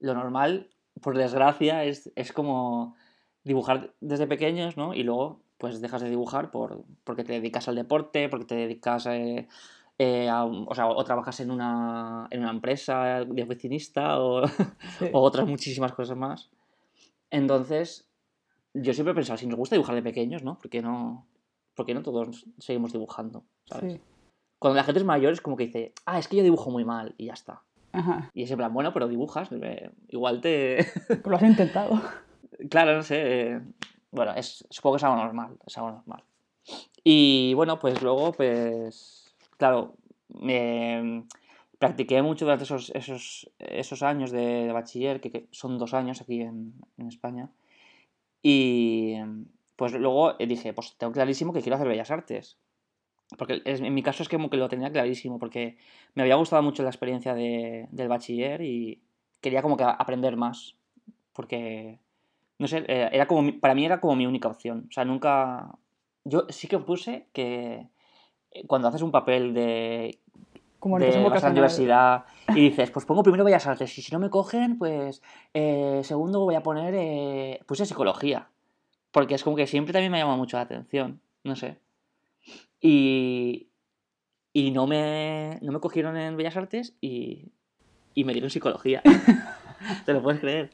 lo 0.00 0.14
normal 0.14 0.70
por 1.00 1.16
desgracia, 1.16 1.84
es, 1.84 2.10
es, 2.16 2.32
como 2.32 2.96
dibujar 3.44 3.94
desde 4.00 4.26
pequeños, 4.26 4.76
¿no? 4.76 4.94
Y 4.94 5.02
luego, 5.02 5.40
pues 5.58 5.80
dejas 5.80 6.02
de 6.02 6.10
dibujar 6.10 6.50
por, 6.50 6.84
porque 7.04 7.24
te 7.24 7.34
dedicas 7.34 7.68
al 7.68 7.74
deporte, 7.74 8.28
porque 8.28 8.46
te 8.46 8.54
dedicas 8.54 9.06
eh, 9.06 9.48
eh, 9.98 10.28
a, 10.28 10.44
o, 10.44 10.74
sea, 10.74 10.88
o 10.88 11.04
trabajas 11.04 11.40
en 11.40 11.50
una, 11.50 12.26
en 12.30 12.40
una 12.40 12.50
empresa 12.50 13.24
de 13.24 13.42
oficinista 13.42 14.20
o, 14.20 14.42
o, 15.12 15.20
otras 15.20 15.46
muchísimas 15.46 15.92
cosas 15.92 16.16
más. 16.16 16.50
Entonces, 17.30 18.08
yo 18.74 18.92
siempre 18.94 19.12
he 19.12 19.14
pensado, 19.14 19.36
si 19.36 19.46
nos 19.46 19.58
gusta 19.58 19.76
dibujar 19.76 19.94
de 19.94 20.02
pequeños, 20.02 20.42
¿no? 20.42 20.58
¿Por 20.58 20.70
qué 20.70 20.82
no, 20.82 21.26
por 21.74 21.92
no 21.92 22.02
todos 22.02 22.46
seguimos 22.58 22.92
dibujando? 22.92 23.44
¿sabes? 23.64 24.00
Cuando 24.58 24.76
la 24.76 24.84
gente 24.84 25.00
es 25.00 25.06
mayor 25.06 25.32
es 25.32 25.40
como 25.40 25.56
que 25.56 25.66
dice, 25.66 25.92
ah, 26.06 26.18
es 26.18 26.28
que 26.28 26.36
yo 26.36 26.42
dibujo 26.42 26.70
muy 26.70 26.84
mal 26.84 27.14
y 27.16 27.26
ya 27.26 27.34
está. 27.34 27.62
Y 28.34 28.42
es 28.42 28.50
en 28.50 28.58
plan, 28.58 28.72
bueno, 28.72 28.92
pero 28.92 29.08
dibujas, 29.08 29.48
eh, 29.52 29.90
igual 30.08 30.40
te... 30.40 30.86
lo 31.24 31.36
has 31.36 31.42
intentado. 31.42 32.00
claro, 32.70 32.96
no 32.96 33.02
sé. 33.02 33.16
Eh, 33.20 33.60
bueno, 34.10 34.32
es, 34.34 34.64
supongo 34.70 34.94
que 34.94 34.98
es 34.98 35.04
algo 35.04 35.16
normal, 35.16 35.56
es 35.66 35.76
algo 35.78 35.90
normal. 35.90 36.22
Y 37.02 37.54
bueno, 37.54 37.78
pues 37.78 38.02
luego, 38.02 38.32
pues, 38.32 39.34
claro, 39.56 39.94
me 40.28 41.24
practiqué 41.78 42.22
mucho 42.22 42.44
durante 42.44 42.64
esos, 42.64 42.90
esos, 42.94 43.50
esos 43.58 44.02
años 44.02 44.30
de, 44.30 44.70
bachiller, 44.72 45.20
que, 45.20 45.46
son 45.50 45.78
dos 45.78 45.94
años 45.94 46.20
aquí 46.20 46.42
en, 46.42 46.74
en 46.98 47.08
España. 47.08 47.48
Y, 48.42 49.16
pues 49.78 49.92
luego 49.92 50.34
eh, 50.40 50.46
dije, 50.48 50.72
pues 50.72 50.96
tengo 50.98 51.12
clarísimo 51.12 51.52
que 51.52 51.62
quiero 51.62 51.76
hacer 51.76 51.86
Bellas 51.86 52.10
Artes. 52.10 52.58
Porque 53.36 53.60
en 53.64 53.94
mi 53.94 54.02
caso 54.02 54.22
es 54.22 54.28
como 54.28 54.48
que 54.48 54.56
lo 54.56 54.68
tenía 54.68 54.90
clarísimo, 54.90 55.38
porque 55.38 55.76
me 56.14 56.22
había 56.22 56.36
gustado 56.36 56.62
mucho 56.62 56.82
la 56.82 56.88
experiencia 56.88 57.34
del 57.34 58.08
bachiller 58.08 58.62
y 58.62 59.02
quería 59.40 59.62
como 59.62 59.76
que 59.76 59.84
aprender 59.84 60.36
más. 60.36 60.76
Porque, 61.34 61.98
no 62.58 62.66
sé, 62.66 62.84
eh, 62.88 63.10
era 63.12 63.26
como, 63.26 63.60
para 63.60 63.74
mí 63.74 63.84
era 63.84 64.00
como 64.00 64.16
mi 64.16 64.26
única 64.26 64.48
opción. 64.48 64.86
O 64.88 64.92
sea, 64.92 65.04
nunca... 65.04 65.78
Yo 66.24 66.46
sí 66.48 66.68
que 66.68 66.78
puse 66.78 67.26
que 67.32 67.86
eh, 68.50 68.66
cuando 68.66 68.88
haces 68.88 69.02
un 69.02 69.10
papel 69.10 69.54
de 69.54 70.18
como 70.78 70.98
de 70.98 71.10
la 71.10 71.50
universidad 71.50 72.24
y 72.54 72.68
dices, 72.70 72.90
pues 72.90 73.04
pongo 73.04 73.22
primero 73.22 73.44
Bellas 73.44 73.66
Artes 73.66 73.98
y 73.98 74.02
si 74.02 74.12
no 74.12 74.20
me 74.20 74.30
cogen, 74.30 74.78
pues 74.78 75.22
eh, 75.54 76.00
segundo 76.04 76.40
voy 76.40 76.54
a 76.54 76.62
poner, 76.62 76.94
eh, 76.96 77.60
puse 77.66 77.84
psicología, 77.84 78.48
porque 79.10 79.34
es 79.34 79.42
como 79.42 79.56
que 79.56 79.66
siempre 79.66 79.92
también 79.92 80.12
me 80.12 80.18
llama 80.18 80.36
mucho 80.36 80.56
la 80.56 80.62
atención, 80.62 81.20
no 81.42 81.56
sé. 81.56 81.78
Y, 82.80 83.70
y 84.52 84.70
no, 84.70 84.86
me, 84.86 85.58
no 85.62 85.72
me 85.72 85.80
cogieron 85.80 86.16
en 86.16 86.36
Bellas 86.36 86.56
Artes 86.56 86.96
y, 87.00 87.52
y 88.14 88.24
me 88.24 88.32
dieron 88.32 88.50
psicología. 88.50 89.02
¿Te 90.06 90.12
lo 90.12 90.22
puedes 90.22 90.40
creer? 90.40 90.70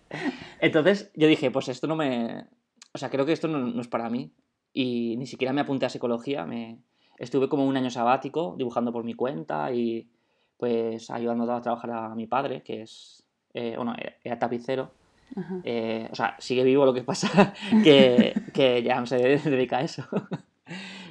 Entonces 0.61 1.11
yo 1.14 1.28
dije, 1.28 1.50
pues 1.50 1.68
esto 1.68 1.87
no 1.87 1.96
me... 1.96 2.46
O 2.92 2.99
sea, 2.99 3.11
creo 3.11 3.26
que 3.26 3.32
esto 3.32 3.49
no, 3.49 3.58
no 3.58 3.80
es 3.80 3.88
para 3.88 4.08
mí. 4.08 4.32
Y 4.73 5.16
ni 5.16 5.26
siquiera 5.26 5.52
me 5.52 5.61
apunté 5.61 5.87
a 5.87 5.90
psicología, 5.90 6.46
me, 6.46 6.78
estuve 7.18 7.49
como 7.49 7.66
un 7.66 7.76
año 7.76 7.90
sabático 7.90 8.54
dibujando 8.56 8.92
por 8.92 9.04
mi 9.04 9.14
cuenta 9.14 9.73
y 9.73 10.08
pues 10.56 11.11
ayudando 11.11 11.50
a 11.52 11.61
trabajar 11.61 11.90
a 11.90 12.14
mi 12.14 12.26
padre, 12.26 12.62
que 12.62 12.82
es, 12.82 13.25
eh, 13.52 13.75
bueno, 13.76 13.94
era 14.23 14.38
tapicero. 14.38 14.92
Eh, 15.64 16.08
o 16.11 16.14
sea, 16.14 16.37
sigue 16.38 16.62
vivo 16.62 16.84
lo 16.84 16.94
que 16.94 17.02
pasa, 17.02 17.54
que, 17.84 18.34
que 18.52 18.82
ya 18.82 19.00
no 19.00 19.06
se 19.06 19.16
dedica 19.16 19.78
a 19.78 19.82
eso. 19.82 20.04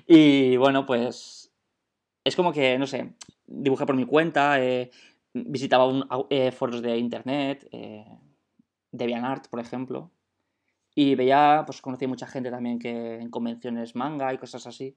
Y 0.08 0.58
bueno, 0.58 0.86
pues 0.86 1.54
es 2.24 2.36
como 2.36 2.52
que, 2.52 2.78
no 2.78 2.88
sé, 2.88 3.14
dibujé 3.46 3.86
por 3.86 3.96
mi 3.96 4.06
cuenta, 4.06 4.64
eh, 4.64 4.92
visitaba 5.34 5.86
un, 5.86 6.06
foros 6.52 6.82
de 6.82 6.98
internet, 6.98 7.68
de 7.72 9.16
Art, 9.16 9.48
por 9.50 9.60
ejemplo, 9.60 10.12
y 10.96 11.16
veía, 11.16 11.64
pues 11.66 11.82
conocí 11.82 12.08
mucha 12.08 12.28
gente 12.28 12.52
también 12.52 12.80
que 12.80 13.16
en 13.16 13.30
convenciones 13.30 13.96
manga 13.96 14.34
y 14.34 14.38
cosas 14.38 14.68
así. 14.68 14.96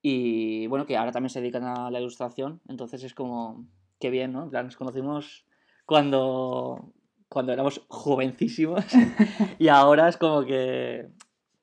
Y 0.00 0.66
bueno, 0.66 0.86
que 0.86 0.96
ahora 0.96 1.12
también 1.12 1.30
se 1.30 1.40
dedican 1.40 1.64
a 1.64 1.90
la 1.90 2.00
ilustración, 2.00 2.60
entonces 2.68 3.04
es 3.04 3.14
como, 3.14 3.66
qué 4.00 4.10
bien, 4.10 4.32
¿no? 4.32 4.44
En 4.44 4.50
plan, 4.50 4.66
nos 4.66 4.76
conocimos 4.76 5.46
cuando, 5.86 6.92
cuando 7.28 7.52
éramos 7.52 7.82
jovencísimos 7.88 8.84
y 9.58 9.68
ahora 9.68 10.08
es 10.08 10.16
como 10.16 10.44
que, 10.44 11.08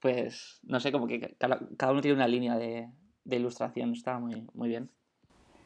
pues, 0.01 0.59
no 0.63 0.79
sé, 0.79 0.91
como 0.91 1.07
que 1.07 1.35
cada, 1.37 1.91
uno 1.91 2.01
tiene 2.01 2.15
una 2.15 2.27
línea 2.27 2.57
de, 2.57 2.89
de 3.23 3.35
ilustración, 3.35 3.93
está 3.93 4.19
muy, 4.19 4.47
muy 4.53 4.69
bien. 4.69 4.89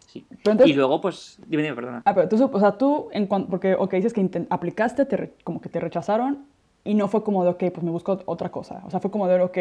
Sí. 0.07 0.25
y 0.65 0.73
luego, 0.73 1.01
pues, 1.01 1.39
dime, 1.47 1.63
dime, 1.63 1.75
perdona. 1.75 2.01
Ah, 2.05 2.13
pero 2.13 2.29
tú, 2.29 2.49
o 2.51 2.59
sea, 2.59 2.77
tú, 2.77 3.09
en 3.11 3.27
cuanto, 3.27 3.49
porque, 3.49 3.75
ok, 3.75 3.93
dices 3.95 4.13
que 4.13 4.47
aplicaste, 4.49 5.05
te, 5.05 5.33
como 5.43 5.59
que 5.59 5.69
te 5.69 5.79
rechazaron 5.79 6.45
y 6.83 6.93
no 6.93 7.07
fue 7.07 7.23
como 7.23 7.43
de, 7.43 7.49
ok, 7.51 7.63
pues 7.73 7.83
me 7.83 7.91
busco 7.91 8.21
otra 8.25 8.51
cosa. 8.51 8.83
O 8.85 8.91
sea, 8.91 8.99
fue 8.99 9.11
como 9.11 9.27
de, 9.27 9.41
ok, 9.41 9.57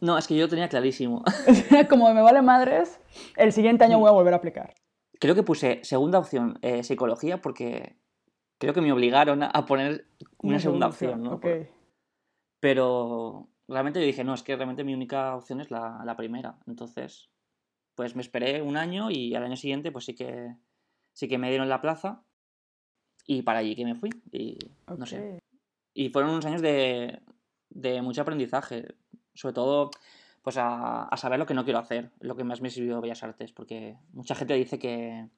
no, 0.00 0.18
es 0.18 0.26
que 0.26 0.36
yo 0.36 0.48
tenía 0.48 0.68
clarísimo. 0.68 1.22
Como 1.88 2.12
me 2.12 2.20
vale 2.20 2.42
madres, 2.42 3.00
el 3.36 3.52
siguiente 3.52 3.84
año 3.84 3.98
voy 3.98 4.08
a 4.08 4.12
volver 4.12 4.34
a 4.34 4.36
aplicar. 4.36 4.74
Creo 5.18 5.34
que 5.34 5.42
puse 5.42 5.80
segunda 5.82 6.18
opción 6.18 6.58
eh, 6.60 6.82
psicología 6.82 7.40
porque 7.40 7.96
creo 8.58 8.74
que 8.74 8.82
me 8.82 8.92
obligaron 8.92 9.42
a 9.42 9.66
poner 9.66 10.06
una, 10.38 10.58
segunda, 10.58 10.88
opción, 10.88 11.22
¿no? 11.22 11.40
Pero 12.60 13.48
realmente 13.68 14.00
yo 14.00 14.06
dije, 14.06 14.24
no, 14.24 14.34
es 14.34 14.42
que 14.42 14.56
realmente 14.56 14.84
mi 14.84 14.94
única 14.94 15.36
opción 15.36 15.60
es 15.60 15.70
la, 15.70 16.14
primera. 16.16 16.56
Entonces, 16.66 17.30
pues 17.94 18.16
me 18.16 18.22
esperé 18.22 18.62
un 18.62 18.76
año 18.76 19.10
y 19.10 19.34
al 19.34 19.44
año 19.44 19.56
siguiente 19.56 19.92
pues 19.92 20.04
sí 20.04 20.14
que, 20.14 20.54
sí 21.12 21.28
que 21.28 21.38
me 21.38 21.48
dieron 21.48 21.68
la 21.68 21.80
plaza 21.80 22.22
y 23.26 23.42
para 23.42 23.60
allí 23.60 23.74
que 23.76 23.84
me 23.84 23.94
fui. 23.94 24.10
Y 24.32 24.58
no 24.86 25.06
sé. 25.06 25.38
Y 25.94 26.08
fueron 26.10 26.32
unos 26.32 26.44
años 26.44 26.62
de, 26.62 27.20
de 27.70 28.02
mucho 28.02 28.22
aprendizaje 28.22 28.96
sobre 29.34 29.54
todo 29.54 29.90
pues 30.42 30.56
a, 30.58 31.08
saber 31.16 31.38
lo 31.38 31.46
que 31.46 31.54
no 31.54 31.64
quiero 31.64 31.78
hacer, 31.78 32.10
lo 32.20 32.36
que 32.36 32.44
más 32.44 32.60
me 32.60 32.68
sirvió 32.68 33.00
Bellas 33.00 33.22
Artes, 33.22 33.52
porque 33.52 33.96
mucha 34.12 34.34
gente 34.34 34.52
dice 34.52 34.78
que, 34.78 35.30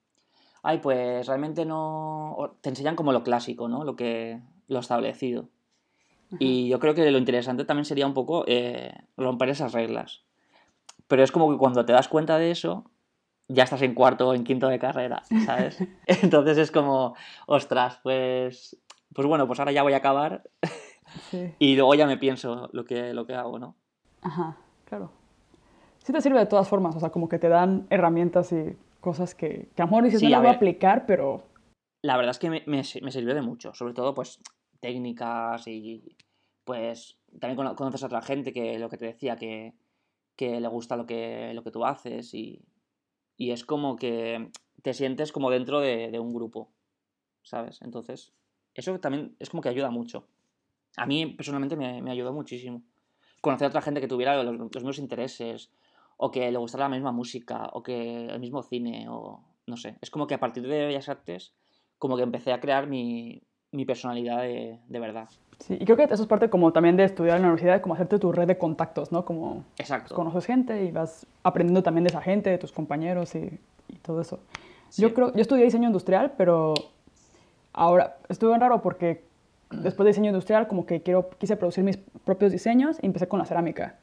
ay, 0.65 0.79
pues 0.79 1.29
realmente 1.29 1.65
no, 1.65 2.59
te 2.61 2.71
enseñan 2.71 2.97
como 2.97 3.13
lo 3.13 3.23
clásico, 3.23 3.69
¿no? 3.69 3.85
Lo 3.85 3.95
que, 3.95 4.41
lo 4.67 4.81
establecido. 4.81 5.49
Y 6.39 6.69
yo 6.69 6.79
creo 6.81 6.95
que 6.95 7.11
lo 7.11 7.19
interesante 7.19 7.65
también 7.65 7.85
sería 7.85 8.07
un 8.07 8.15
poco 8.15 8.45
eh, 8.47 8.93
romper 9.17 9.49
esas 9.51 9.73
reglas. 9.73 10.25
Pero 11.07 11.23
es 11.23 11.31
como 11.31 11.51
que 11.51 11.59
cuando 11.59 11.85
te 11.85 11.93
das 11.93 12.09
cuenta 12.09 12.39
de 12.39 12.51
eso, 12.51 12.91
ya 13.49 13.65
estás 13.65 13.83
en 13.83 13.95
cuarto 13.95 14.29
o 14.29 14.35
en 14.35 14.45
quinto 14.45 14.69
de 14.69 14.79
carrera, 14.79 15.23
¿sabes? 15.45 15.79
Entonces 16.07 16.59
es 16.59 16.71
como, 16.71 17.15
ostras, 17.47 18.01
pues, 18.03 18.77
pues 19.15 19.27
bueno, 19.27 19.47
pues 19.47 19.59
ahora 19.61 19.73
ya 19.73 19.83
voy 19.83 19.93
a 19.93 19.99
acabar 19.99 20.43
y 21.59 21.77
luego 21.77 21.95
ya 21.95 22.07
me 22.07 22.17
pienso 22.17 22.69
lo 22.73 22.85
que, 22.85 23.15
lo 23.15 23.27
que 23.27 23.35
hago, 23.35 23.59
¿no? 23.59 23.77
Ajá, 24.23 24.57
claro. 24.85 25.13
Sí 25.99 26.13
te 26.13 26.21
sirve 26.21 26.39
de 26.39 26.47
todas 26.47 26.69
formas, 26.69 26.97
o 26.97 27.01
sea, 27.01 27.11
como 27.11 27.29
que 27.29 27.39
te 27.39 27.49
dan 27.49 27.87
herramientas 27.91 28.53
y 28.53 28.77
cosas 29.01 29.35
que, 29.35 29.69
que 29.75 29.83
a 29.83 29.87
lo 29.87 29.91
mejor 29.91 30.05
dices, 30.05 30.23
no 30.23 30.29
las 30.29 30.41
voy 30.41 30.49
a 30.51 30.53
aplicar, 30.53 31.07
pero... 31.07 31.43
La 32.03 32.17
verdad 32.17 32.31
es 32.31 32.39
que 32.39 32.51
me, 32.51 32.63
me, 32.67 32.85
sirvió 32.85 33.35
de 33.35 33.43
mucho, 33.43 33.75
sobre 33.75 33.95
todo 33.95 34.15
pues 34.15 34.41
técnicas 34.81 35.67
y 35.67 36.17
pues 36.65 37.19
también 37.41 37.75
conoces 37.75 38.03
a 38.03 38.07
otra 38.07 38.23
gente 38.23 38.53
que 38.53 38.79
lo 38.79 38.89
que 38.89 38.99
te 38.99 39.07
decía, 39.07 39.37
que, 39.37 39.75
que 40.37 40.61
le 40.61 40.69
gusta 40.69 40.97
lo 40.97 41.07
que, 41.07 41.53
lo 41.55 41.63
que 41.63 41.71
tú 41.71 41.85
haces 41.85 42.35
y, 42.35 42.65
y 43.37 43.51
es 43.51 43.65
como 43.65 43.97
que 43.97 44.51
te 44.83 44.95
sientes 44.95 45.33
como 45.33 45.51
dentro 45.51 45.81
de, 45.81 46.11
de, 46.11 46.19
un 46.19 46.35
grupo, 46.35 46.73
¿sabes? 47.43 47.81
Entonces, 47.83 48.33
eso 48.75 48.99
también 49.01 49.37
es 49.39 49.51
como 49.51 49.63
que 49.63 49.69
ayuda 49.69 49.91
mucho. 49.91 50.27
A 50.97 51.07
mí 51.07 51.27
personalmente 51.27 51.77
me, 51.77 52.03
me 52.03 52.11
ayudó 52.11 52.33
muchísimo 52.33 52.83
conocer 53.47 53.67
a 53.67 53.69
otra 53.69 53.83
gente 53.83 54.01
que 54.01 54.09
tuviera 54.09 54.43
los, 54.43 54.75
mismos 54.75 54.99
intereses, 54.99 55.71
o 56.17 56.33
que 56.33 56.51
le 56.51 56.59
gustara 56.59 56.89
la 56.89 56.97
misma 56.97 57.13
música, 57.13 57.71
o 57.73 57.83
que 57.83 58.27
el 58.27 58.41
mismo 58.41 58.63
cine, 58.63 59.07
o 59.09 59.45
no 59.67 59.77
sé. 59.77 59.99
Es 60.01 60.11
como 60.11 60.27
que 60.27 60.35
a 60.35 60.41
partir 60.41 60.67
de 60.67 60.87
Bellas 60.87 61.09
Artes, 61.09 61.55
como 61.97 62.17
que 62.17 62.25
empecé 62.25 62.53
a 62.53 62.61
crear 62.61 62.89
mi, 62.89 63.46
mi 63.73 63.85
personalidad 63.85 64.43
de, 64.43 64.79
de, 64.89 65.01
verdad. 65.01 65.29
Sí, 65.59 65.77
y 65.81 65.85
creo 65.85 65.97
que 65.97 66.05
eso 66.05 66.23
es 66.23 66.29
parte 66.29 66.49
como 66.51 66.73
también 66.73 66.97
de 66.97 67.05
estudiar 67.05 67.37
en 67.37 67.43
la 67.43 67.49
universidad, 67.49 67.81
como 67.81 67.95
hacerte 67.95 68.19
tu 68.19 68.33
red 68.33 68.47
de 68.47 68.59
contactos, 68.59 69.13
¿no? 69.13 69.25
Como 69.25 69.65
Exacto. 69.79 70.15
conoces 70.15 70.47
gente 70.47 70.85
y 70.85 70.93
vas 70.93 71.27
aprendiendo 71.43 71.83
también 71.83 72.05
de 72.05 72.09
esa 72.09 72.23
gente, 72.23 72.51
de 72.51 72.59
tus 72.59 72.73
compañeros 72.73 73.35
y, 73.35 73.59
y 73.89 73.97
todo 74.03 74.21
eso. 74.21 74.41
Yo 74.97 75.13
creo, 75.13 75.33
yo 75.33 75.41
estudié 75.41 75.65
diseño 75.65 75.89
industrial, 75.89 76.35
pero 76.37 76.75
ahora 77.73 78.17
estuve 78.29 78.55
en 78.55 78.61
raro 78.61 78.81
porque 78.83 79.25
después 79.71 80.05
de 80.05 80.11
diseño 80.11 80.29
industrial, 80.29 80.69
como 80.69 80.87
que 80.87 81.03
quiero, 81.03 81.29
quise 81.39 81.57
producir 81.57 81.85
mis 81.85 81.97
propios 82.25 82.53
diseños 82.53 82.99
y 83.03 83.07
empecé 83.07 83.29
con 83.29 83.39
la 83.39 83.45
cerámica. 83.45 83.97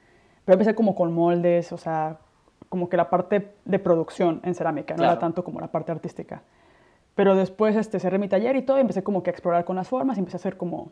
Pero 0.46 0.54
empecé 0.54 0.76
como 0.76 0.94
con 0.96 1.14
moldes, 1.14 1.72
o 1.72 1.78
sea, 1.78 2.18
como 2.70 2.90
que 2.90 2.98
la 2.98 3.10
parte 3.10 3.54
de 3.66 3.80
producción 3.80 4.42
en 4.44 4.56
cerámica, 4.56 4.96
no 4.96 5.04
era 5.04 5.20
tanto 5.20 5.44
como 5.44 5.60
la 5.60 5.68
parte 5.68 5.92
artística. 5.92 6.42
Pero 7.16 7.36
después 7.36 7.76
este, 7.76 8.00
cerré 8.00 8.18
mi 8.18 8.28
taller 8.28 8.56
y 8.56 8.64
todo 8.64 8.78
y 8.78 8.82
empecé 8.82 9.04
como 9.04 9.24
que 9.24 9.30
a 9.30 9.34
explorar 9.34 9.66
con 9.66 9.76
las 9.76 9.88
formas 9.88 10.18
y 10.18 10.20
empecé 10.20 10.38
a 10.38 10.40
hacer 10.40 10.58
como 10.58 10.92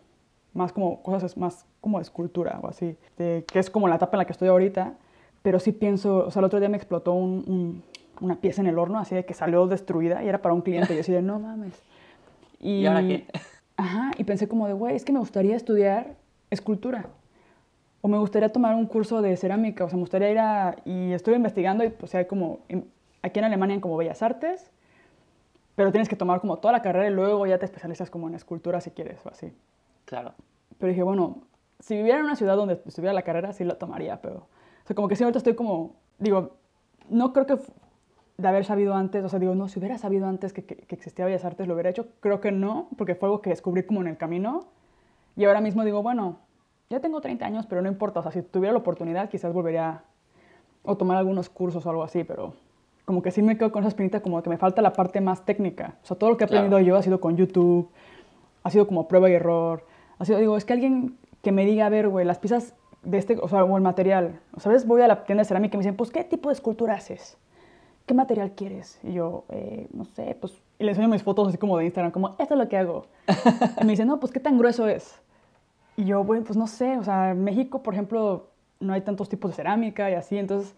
más 0.53 0.73
como 0.73 1.01
cosas 1.01 1.37
más 1.37 1.65
como 1.79 1.97
de 1.97 2.03
escultura 2.03 2.59
o 2.61 2.67
así, 2.67 2.97
que 3.17 3.45
es 3.53 3.69
como 3.69 3.87
la 3.87 3.95
etapa 3.95 4.17
en 4.17 4.19
la 4.19 4.25
que 4.25 4.33
estoy 4.33 4.49
ahorita. 4.49 4.93
Pero 5.41 5.59
sí 5.59 5.71
pienso, 5.71 6.25
o 6.27 6.31
sea, 6.31 6.41
el 6.41 6.45
otro 6.45 6.59
día 6.59 6.69
me 6.69 6.77
explotó 6.77 7.13
una 7.13 8.35
pieza 8.41 8.61
en 8.61 8.67
el 8.67 8.77
horno 8.77 8.99
así 8.99 9.15
de 9.15 9.25
que 9.25 9.33
salió 9.33 9.65
destruida 9.65 10.23
y 10.23 10.29
era 10.29 10.41
para 10.41 10.53
un 10.53 10.61
cliente 10.61 10.93
y 10.93 10.97
yo 10.97 11.01
así 11.01 11.11
de 11.11 11.21
no 11.21 11.39
mames. 11.39 11.81
¿Y, 12.59 12.81
¿Y 12.81 12.85
ahora 12.85 13.01
qué? 13.01 13.25
Ajá, 13.77 14.11
y 14.17 14.23
pensé 14.25 14.47
como 14.47 14.67
de, 14.67 14.73
güey, 14.73 14.95
es 14.95 15.03
que 15.03 15.11
me 15.11 15.17
gustaría 15.17 15.55
estudiar 15.55 16.15
escultura. 16.51 17.07
O 18.01 18.07
me 18.07 18.17
gustaría 18.19 18.51
tomar 18.51 18.75
un 18.75 18.85
curso 18.85 19.23
de 19.23 19.35
cerámica, 19.37 19.85
o 19.85 19.89
sea, 19.89 19.97
me 19.97 20.01
gustaría 20.01 20.29
ir 20.29 20.37
a... 20.37 20.75
Y 20.85 21.13
estuve 21.13 21.35
investigando 21.35 21.83
y 21.83 21.89
pues 21.89 22.13
hay 22.13 22.25
como... 22.25 22.59
Aquí 23.23 23.39
en 23.39 23.45
Alemania 23.45 23.75
hay 23.75 23.81
como 23.81 23.97
Bellas 23.97 24.21
Artes, 24.21 24.69
pero 25.81 25.91
tienes 25.91 26.09
que 26.09 26.15
tomar 26.15 26.39
como 26.41 26.57
toda 26.57 26.73
la 26.73 26.83
carrera 26.83 27.07
y 27.07 27.11
luego 27.11 27.47
ya 27.47 27.57
te 27.57 27.65
especializas 27.65 28.11
como 28.11 28.27
en 28.27 28.35
escultura 28.35 28.79
si 28.81 28.91
quieres 28.91 29.19
o 29.25 29.29
así. 29.29 29.51
Claro. 30.05 30.35
Pero 30.77 30.89
dije, 30.91 31.01
bueno, 31.01 31.41
si 31.79 31.95
viviera 31.95 32.19
en 32.19 32.25
una 32.25 32.35
ciudad 32.35 32.55
donde 32.55 32.79
estuviera 32.85 33.13
la 33.13 33.23
carrera, 33.23 33.51
sí 33.51 33.63
la 33.63 33.79
tomaría, 33.79 34.21
pero... 34.21 34.35
O 34.83 34.85
sea, 34.85 34.95
como 34.95 35.07
que 35.07 35.15
ahorita 35.15 35.39
estoy 35.39 35.55
como... 35.55 35.95
Digo, 36.19 36.51
no 37.09 37.33
creo 37.33 37.47
que 37.47 37.57
de 38.37 38.47
haber 38.47 38.63
sabido 38.63 38.93
antes, 38.93 39.23
o 39.23 39.29
sea, 39.29 39.39
digo, 39.39 39.55
no, 39.55 39.69
si 39.69 39.79
hubiera 39.79 39.97
sabido 39.97 40.27
antes 40.27 40.53
que, 40.53 40.63
que, 40.63 40.93
existía 40.93 41.25
Bellas 41.25 41.45
Artes, 41.45 41.67
lo 41.67 41.73
hubiera 41.73 41.89
hecho. 41.89 42.09
Creo 42.19 42.41
que 42.41 42.51
no, 42.51 42.87
porque 42.95 43.15
fue 43.15 43.29
algo 43.29 43.41
que 43.41 43.49
descubrí 43.49 43.81
como 43.81 44.01
en 44.01 44.07
el 44.07 44.17
camino. 44.17 44.67
Y 45.35 45.45
ahora 45.45 45.61
mismo 45.61 45.83
digo, 45.83 46.03
bueno, 46.03 46.37
ya 46.91 46.99
tengo 46.99 47.21
30 47.21 47.43
años, 47.43 47.65
pero 47.65 47.81
no 47.81 47.87
importa, 47.87 48.19
o 48.19 48.21
sea, 48.21 48.31
si 48.31 48.43
tuviera 48.43 48.71
la 48.71 48.77
oportunidad, 48.81 49.31
quizás 49.31 49.51
volvería 49.51 50.03
o 50.83 50.95
tomar 50.95 51.17
algunos 51.17 51.49
cursos 51.49 51.87
o 51.87 51.89
algo 51.89 52.03
así, 52.03 52.23
pero 52.23 52.53
como 53.11 53.21
que 53.21 53.31
sí 53.31 53.41
me 53.41 53.57
quedo 53.57 53.73
con 53.73 53.81
esa 53.81 53.89
espinita 53.89 54.21
como 54.21 54.41
que 54.41 54.49
me 54.49 54.55
falta 54.55 54.81
la 54.81 54.93
parte 54.93 55.19
más 55.19 55.43
técnica. 55.43 55.95
O 56.01 56.07
sea, 56.07 56.17
todo 56.17 56.29
lo 56.29 56.37
que 56.37 56.45
he 56.45 56.47
aprendido 56.47 56.79
yo 56.79 56.95
ha 56.95 57.03
sido 57.03 57.19
con 57.19 57.35
YouTube, 57.35 57.89
ha 58.63 58.69
sido 58.69 58.87
como 58.87 59.09
prueba 59.09 59.29
y 59.29 59.33
error. 59.33 59.85
Ha 60.17 60.23
sido, 60.23 60.39
digo, 60.39 60.55
es 60.55 60.63
que 60.63 60.71
alguien 60.71 61.17
que 61.41 61.51
me 61.51 61.65
diga, 61.65 61.87
a 61.87 61.89
ver, 61.89 62.07
güey, 62.07 62.25
las 62.25 62.39
piezas 62.39 62.73
de 63.03 63.17
este, 63.17 63.37
o 63.37 63.49
sea, 63.49 63.65
o 63.65 63.75
el 63.75 63.83
material. 63.83 64.39
O 64.55 64.61
sabes, 64.61 64.87
voy 64.87 65.01
a 65.01 65.09
la 65.09 65.25
tienda 65.25 65.41
de 65.41 65.45
cerámica 65.49 65.75
y 65.75 65.77
me 65.79 65.83
dicen, 65.83 65.97
pues, 65.97 66.09
¿qué 66.09 66.23
tipo 66.23 66.47
de 66.47 66.53
escultura 66.53 66.93
haces? 66.93 67.37
¿Qué 68.05 68.13
material 68.13 68.53
quieres? 68.53 68.97
Y 69.03 69.11
yo, 69.11 69.43
eh, 69.49 69.89
no 69.91 70.05
sé, 70.05 70.37
pues, 70.39 70.53
y 70.79 70.85
le 70.85 70.91
enseño 70.91 71.09
mis 71.09 71.21
fotos 71.21 71.49
así 71.49 71.57
como 71.57 71.77
de 71.77 71.83
Instagram, 71.83 72.13
como, 72.13 72.29
esto 72.39 72.53
es 72.53 72.57
lo 72.57 72.69
que 72.69 72.77
hago. 72.77 73.07
y 73.81 73.83
me 73.83 73.91
dicen, 73.91 74.07
no, 74.07 74.21
pues, 74.21 74.31
¿qué 74.31 74.39
tan 74.39 74.57
grueso 74.57 74.87
es? 74.87 75.19
Y 75.97 76.05
yo, 76.05 76.23
bueno, 76.23 76.45
pues, 76.45 76.55
no 76.55 76.67
sé, 76.67 76.97
o 76.97 77.03
sea, 77.03 77.31
en 77.31 77.43
México, 77.43 77.83
por 77.83 77.93
ejemplo, 77.93 78.47
no 78.79 78.93
hay 78.93 79.01
tantos 79.01 79.27
tipos 79.27 79.51
de 79.51 79.55
cerámica 79.57 80.09
y 80.09 80.13
así, 80.13 80.37
entonces, 80.37 80.73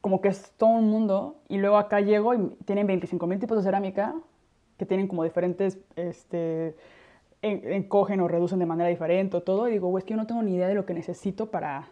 como 0.00 0.20
que 0.20 0.28
es 0.28 0.52
todo 0.56 0.70
un 0.70 0.90
mundo. 0.90 1.36
Y 1.48 1.58
luego 1.58 1.76
acá 1.76 2.00
llego 2.00 2.34
y 2.34 2.38
tienen 2.64 2.86
25 2.86 3.26
mil 3.26 3.38
tipos 3.38 3.58
de 3.58 3.64
cerámica 3.64 4.14
que 4.78 4.86
tienen 4.86 5.08
como 5.08 5.24
diferentes, 5.24 5.78
este, 5.96 6.74
encogen 7.42 8.20
o 8.20 8.28
reducen 8.28 8.58
de 8.58 8.66
manera 8.66 8.88
diferente 8.88 9.36
o 9.36 9.42
todo. 9.42 9.68
Y 9.68 9.72
digo, 9.72 9.96
es 9.98 10.04
que 10.04 10.10
yo 10.12 10.16
no 10.16 10.26
tengo 10.26 10.42
ni 10.42 10.54
idea 10.54 10.68
de 10.68 10.74
lo 10.74 10.86
que 10.86 10.94
necesito 10.94 11.50
para... 11.50 11.88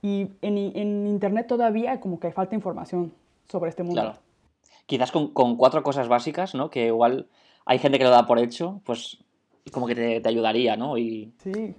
Y 0.00 0.30
en, 0.42 0.58
en 0.58 1.08
internet 1.08 1.48
todavía 1.48 1.98
como 1.98 2.20
que 2.20 2.30
falta 2.30 2.54
información 2.54 3.12
sobre 3.48 3.70
este 3.70 3.82
mundo. 3.82 4.00
Claro. 4.00 4.18
Quizás 4.86 5.10
con, 5.10 5.32
con, 5.32 5.56
cuatro 5.56 5.82
cosas 5.82 6.06
básicas, 6.06 6.54
¿no? 6.54 6.70
Que 6.70 6.86
igual 6.86 7.26
hay 7.66 7.78
gente 7.78 7.98
que 7.98 8.04
lo 8.04 8.10
da 8.10 8.26
por 8.26 8.38
hecho, 8.38 8.80
pues 8.84 9.18
como 9.72 9.88
que 9.88 9.96
te, 9.96 10.20
te 10.20 10.28
ayudaría, 10.28 10.76
¿no? 10.76 10.96
Y... 10.96 11.32
Sí, 11.38 11.74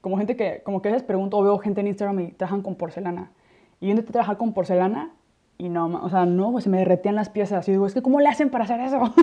como 0.00 0.18
gente 0.18 0.36
que, 0.36 0.62
como 0.64 0.82
que 0.82 0.88
a 0.88 0.92
veces 0.92 1.06
pregunto 1.06 1.38
o 1.38 1.42
veo 1.42 1.58
gente 1.58 1.80
en 1.80 1.86
Instagram 1.86 2.20
y 2.20 2.32
trabajan 2.32 2.62
con 2.62 2.74
porcelana. 2.74 3.30
Y 3.80 3.86
yo 3.86 3.90
intenté 3.90 4.12
trabajar 4.12 4.36
con 4.36 4.52
porcelana 4.52 5.12
y 5.60 5.68
no, 5.68 5.86
o 6.02 6.08
sea, 6.08 6.24
no, 6.24 6.52
pues 6.52 6.64
se 6.64 6.70
me 6.70 6.78
derretían 6.78 7.14
las 7.14 7.28
piezas. 7.28 7.68
Y 7.68 7.72
digo, 7.72 7.86
es 7.86 7.92
que 7.92 8.00
¿cómo 8.00 8.18
le 8.20 8.28
hacen 8.28 8.48
para 8.48 8.64
hacer 8.64 8.80
eso? 8.80 9.14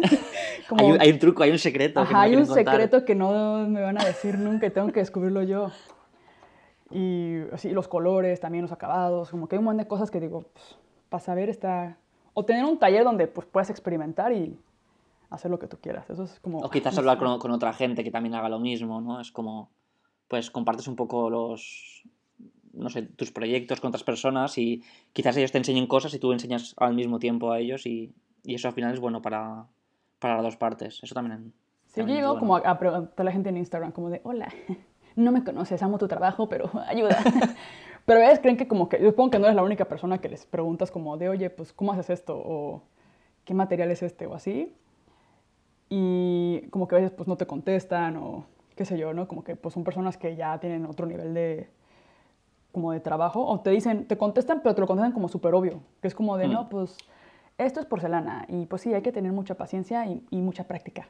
hay, 0.99 1.11
un 1.11 1.19
truco, 1.19 1.41
hay 1.41 1.49
un 1.49 1.57
secreto. 1.57 2.01
Ajá, 2.01 2.21
hay 2.21 2.35
un 2.35 2.45
secreto 2.45 3.05
que 3.05 3.15
no 3.15 3.67
me 3.67 3.81
van 3.81 3.99
a 3.99 4.05
decir 4.05 4.37
nunca 4.37 4.67
y 4.67 4.69
tengo 4.69 4.91
que 4.91 4.99
descubrirlo 4.99 5.41
yo. 5.41 5.71
Y 6.91 7.39
así, 7.51 7.71
los 7.71 7.87
colores, 7.87 8.39
también 8.39 8.61
los 8.61 8.71
acabados, 8.71 9.31
como 9.31 9.47
que 9.47 9.55
hay 9.55 9.59
un 9.59 9.65
montón 9.65 9.83
de 9.83 9.87
cosas 9.87 10.11
que 10.11 10.19
digo, 10.19 10.43
pues, 10.53 10.77
para 11.09 11.23
saber 11.23 11.49
está... 11.49 11.97
O 12.35 12.45
tener 12.45 12.65
un 12.65 12.77
taller 12.77 13.03
donde 13.03 13.25
pues 13.25 13.47
puedas 13.47 13.71
experimentar 13.71 14.31
y 14.31 14.59
hacer 15.31 15.49
lo 15.49 15.57
que 15.57 15.67
tú 15.67 15.77
quieras. 15.81 16.07
Eso 16.07 16.23
es 16.23 16.39
como... 16.39 16.59
O 16.59 16.69
quizás 16.69 16.95
hablar 16.99 17.17
con, 17.17 17.39
con 17.39 17.49
otra 17.49 17.73
gente 17.73 18.03
que 18.03 18.11
también 18.11 18.35
haga 18.35 18.47
lo 18.47 18.59
mismo, 18.59 19.01
¿no? 19.01 19.19
Es 19.19 19.31
como, 19.31 19.71
pues 20.27 20.51
compartes 20.51 20.87
un 20.87 20.95
poco 20.95 21.31
los, 21.31 22.03
no 22.77 22.89
sé, 22.89 23.03
tus 23.03 23.31
proyectos 23.31 23.81
con 23.81 23.89
otras 23.89 24.03
personas 24.03 24.57
y 24.57 24.83
quizás 25.13 25.35
ellos 25.37 25.51
te 25.51 25.57
enseñen 25.57 25.87
cosas 25.87 26.13
y 26.13 26.19
tú 26.19 26.31
enseñas 26.31 26.73
al 26.77 26.93
mismo 26.93 27.19
tiempo 27.19 27.51
a 27.51 27.59
ellos 27.59 27.85
y, 27.85 28.13
y 28.43 28.55
eso 28.55 28.67
al 28.67 28.73
final 28.73 28.93
es 28.93 28.99
bueno 28.99 29.21
para, 29.21 29.67
para 30.19 30.35
las 30.35 30.43
dos 30.43 30.57
partes. 30.57 30.99
Eso 31.03 31.13
también. 31.13 31.53
Sí, 31.87 32.01
yo 32.01 32.07
llego 32.07 32.39
como 32.39 32.57
a, 32.57 32.79
preguntar 32.79 33.13
a 33.17 33.23
la 33.23 33.31
gente 33.31 33.49
en 33.49 33.57
Instagram 33.57 33.91
como 33.91 34.09
de, 34.09 34.21
hola, 34.23 34.47
no 35.15 35.31
me 35.31 35.43
conoces, 35.43 35.81
amo 35.83 35.97
tu 35.97 36.07
trabajo, 36.07 36.47
pero 36.49 36.69
ayuda. 36.87 37.17
pero 38.05 38.21
ellos 38.21 38.39
creen 38.39 38.57
que 38.57 38.67
como 38.67 38.89
que, 38.89 39.01
yo 39.01 39.09
supongo 39.09 39.31
que 39.31 39.39
no 39.39 39.45
eres 39.45 39.55
la 39.55 39.63
única 39.63 39.85
persona 39.85 40.19
que 40.19 40.29
les 40.29 40.45
preguntas 40.45 40.91
como 40.91 41.17
de, 41.17 41.29
oye, 41.29 41.49
pues, 41.49 41.73
¿cómo 41.73 41.91
haces 41.91 42.09
esto? 42.09 42.37
O, 42.37 42.83
¿qué 43.43 43.53
material 43.53 43.91
es 43.91 44.03
este? 44.03 44.27
O 44.27 44.33
así. 44.33 44.73
Y 45.89 46.67
como 46.69 46.87
que 46.87 46.95
a 46.95 46.99
veces 46.99 47.11
pues 47.11 47.27
no 47.27 47.37
te 47.37 47.47
contestan 47.47 48.17
o 48.17 48.45
qué 48.75 48.83
sé 48.83 48.97
yo, 48.97 49.13
¿no? 49.13 49.27
Como 49.27 49.43
que 49.43 49.55
pues 49.55 49.73
son 49.73 49.83
personas 49.83 50.17
que 50.17 50.35
ya 50.35 50.59
tienen 50.59 50.85
otro 50.85 51.05
nivel 51.05 51.33
de, 51.33 51.69
como 52.77 52.91
de 52.91 52.99
trabajo, 52.99 53.43
o 53.43 53.59
te 53.59 53.71
dicen, 53.71 54.05
te 54.05 54.19
contestan, 54.19 54.61
pero 54.61 54.75
te 54.75 54.81
lo 54.81 54.85
contestan 54.85 55.13
como 55.13 55.29
súper 55.29 55.55
obvio, 55.55 55.81
que 55.99 56.07
es 56.07 56.13
como 56.13 56.37
de, 56.37 56.47
mm. 56.47 56.51
no, 56.51 56.69
pues 56.69 56.95
esto 57.57 57.79
es 57.79 57.87
porcelana, 57.87 58.45
y 58.47 58.67
pues 58.67 58.83
sí, 58.83 58.93
hay 58.93 59.01
que 59.01 59.11
tener 59.11 59.31
mucha 59.31 59.55
paciencia 59.55 60.05
y, 60.05 60.23
y 60.29 60.41
mucha 60.41 60.65
práctica. 60.65 61.09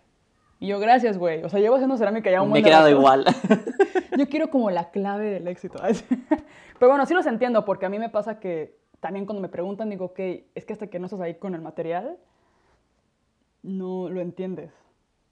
Y 0.62 0.68
yo, 0.68 0.80
gracias, 0.80 1.18
güey. 1.18 1.44
O 1.44 1.50
sea, 1.50 1.60
llevo 1.60 1.76
haciendo 1.76 1.98
cerámica 1.98 2.32
ya 2.32 2.42
un 2.42 2.54
Me 2.54 2.60
he 2.60 2.64
quedado 2.64 2.90
igual. 2.90 3.26
yo 4.18 4.30
quiero 4.30 4.50
como 4.50 4.72
la 4.72 4.92
clave 4.92 5.30
del 5.30 5.48
éxito. 5.50 5.78
Pero 6.80 6.90
bueno, 6.90 7.06
sí 7.06 7.14
los 7.14 7.26
entiendo, 7.26 7.66
porque 7.66 7.86
a 7.86 7.90
mí 7.90 8.00
me 8.00 8.08
pasa 8.08 8.40
que 8.40 8.80
también 9.02 9.26
cuando 9.26 9.42
me 9.42 9.50
preguntan, 9.50 9.90
digo, 9.90 10.06
ok, 10.06 10.20
es 10.56 10.64
que 10.64 10.72
hasta 10.72 10.88
que 10.88 11.00
no 11.00 11.08
estás 11.08 11.20
ahí 11.20 11.36
con 11.36 11.54
el 11.54 11.62
material, 11.62 12.18
no 13.62 14.08
lo 14.08 14.22
entiendes. 14.22 14.72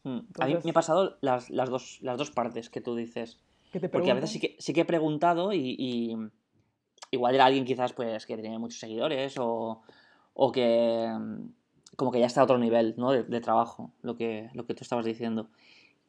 Mm. 0.04 0.20
A 0.38 0.48
mí 0.48 0.58
me 0.66 0.72
ha 0.72 0.74
pasado 0.74 1.16
las, 1.22 1.50
las, 1.50 1.70
dos, 1.70 2.00
las 2.02 2.18
dos 2.18 2.30
partes 2.30 2.70
que 2.70 2.82
tú 2.82 2.94
dices. 2.94 3.40
Porque 3.80 4.12
a 4.12 4.16
veces 4.16 4.32
sí 4.32 4.40
que, 4.40 4.56
sí 4.60 4.74
que 4.74 4.82
he 4.82 4.86
preguntado 4.86 5.54
y, 5.54 6.16
igual 7.12 7.36
era 7.36 7.46
alguien 7.46 7.66
quizás 7.66 7.94
pues 7.94 8.26
que 8.26 8.36
tenía 8.36 8.60
muchos 8.60 8.80
seguidores 8.80 9.38
o, 9.38 9.82
o 10.34 10.52
que 10.52 11.10
como 11.96 12.12
que 12.12 12.20
ya 12.20 12.26
está 12.26 12.42
a 12.42 12.44
otro 12.44 12.58
nivel 12.58 12.96
¿no? 12.98 13.12
de, 13.12 13.42
trabajo, 13.42 13.92
lo 14.02 14.16
que, 14.18 14.50
lo 14.54 14.66
que 14.66 14.74
tú 14.74 14.84
estabas 14.84 15.06
diciendo. 15.06 15.50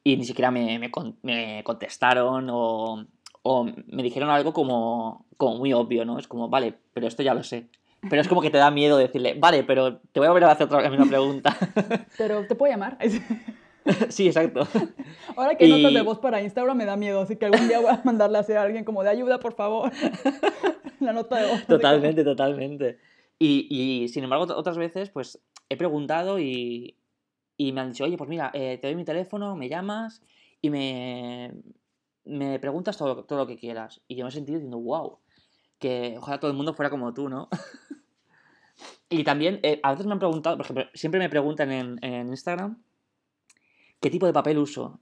Y 0.04 0.16
ni 0.16 0.24
siquiera 0.24 0.50
me, 0.50 0.78
me, 0.78 0.90
me 1.22 1.64
contestaron 1.64 2.48
o, 2.50 3.06
o, 3.42 3.64
me 3.64 4.02
dijeron 4.02 4.30
algo 4.30 4.52
como, 4.52 5.26
como 5.36 5.58
muy 5.58 5.72
obvio, 5.72 6.04
¿no? 6.04 6.18
Es 6.18 6.28
como, 6.28 6.48
vale, 6.48 6.74
pero 6.92 7.06
esto 7.06 7.22
ya 7.22 7.34
lo 7.34 7.42
sé. 7.42 7.66
Pero 8.08 8.22
es 8.22 8.28
como 8.28 8.40
que 8.40 8.50
te 8.50 8.58
da 8.58 8.70
miedo 8.70 8.98
decirle, 8.98 9.34
vale, 9.34 9.64
pero 9.64 9.98
te 9.98 10.20
voy 10.20 10.26
a 10.28 10.30
volver 10.30 10.44
a 10.44 10.52
hacer 10.52 10.66
otra 10.66 10.88
misma 10.90 11.06
pregunta. 11.06 11.56
pero 12.18 12.46
te 12.46 12.54
puedo 12.54 12.72
llamar. 12.72 12.98
sí, 14.08 14.26
exacto. 14.26 14.66
Ahora 15.36 15.56
que 15.56 15.64
hay 15.64 15.70
notas 15.70 15.94
de 15.94 16.02
voz 16.02 16.18
para 16.18 16.42
Instagram 16.42 16.76
me 16.76 16.84
da 16.84 16.96
miedo, 16.96 17.20
así 17.20 17.36
que 17.36 17.46
algún 17.46 17.68
día 17.68 17.80
voy 17.80 17.90
a 17.90 18.00
mandarle 18.04 18.38
a 18.38 18.62
alguien 18.62 18.84
como 18.84 19.02
de 19.02 19.10
ayuda, 19.10 19.38
por 19.38 19.54
favor. 19.54 19.92
la 21.00 21.12
nota 21.12 21.36
de 21.36 21.50
voz. 21.50 21.66
Totalmente, 21.66 22.24
totalmente. 22.24 22.98
Y, 23.38 23.66
y, 23.70 24.08
sin 24.08 24.24
embargo, 24.24 24.46
otras 24.54 24.78
veces, 24.78 25.10
pues 25.10 25.40
he 25.68 25.76
preguntado 25.76 26.38
y, 26.38 26.96
y 27.56 27.72
me 27.72 27.80
han 27.80 27.92
dicho, 27.92 28.04
oye, 28.04 28.16
pues 28.16 28.28
mira, 28.28 28.50
eh, 28.54 28.78
te 28.80 28.88
doy 28.88 28.96
mi 28.96 29.04
teléfono, 29.04 29.56
me 29.56 29.68
llamas 29.68 30.22
y 30.62 30.70
me, 30.70 31.52
me 32.24 32.58
preguntas 32.58 32.96
todo, 32.96 33.24
todo 33.24 33.40
lo 33.40 33.46
que 33.46 33.58
quieras. 33.58 34.00
Y 34.08 34.16
yo 34.16 34.24
me 34.24 34.30
he 34.30 34.32
sentido 34.32 34.58
diciendo, 34.58 34.78
wow, 34.78 35.18
que 35.78 36.16
ojalá 36.18 36.40
todo 36.40 36.50
el 36.50 36.56
mundo 36.56 36.74
fuera 36.74 36.90
como 36.90 37.12
tú, 37.12 37.28
¿no? 37.28 37.48
y 39.10 39.22
también, 39.22 39.60
eh, 39.62 39.80
a 39.82 39.90
veces 39.90 40.06
me 40.06 40.12
han 40.12 40.18
preguntado, 40.18 40.56
por 40.56 40.64
ejemplo, 40.64 40.86
siempre 40.94 41.20
me 41.20 41.28
preguntan 41.28 41.70
en, 41.70 41.98
en 42.02 42.28
Instagram 42.28 42.82
qué 44.00 44.10
tipo 44.10 44.26
de 44.26 44.32
papel 44.32 44.58
uso 44.58 44.98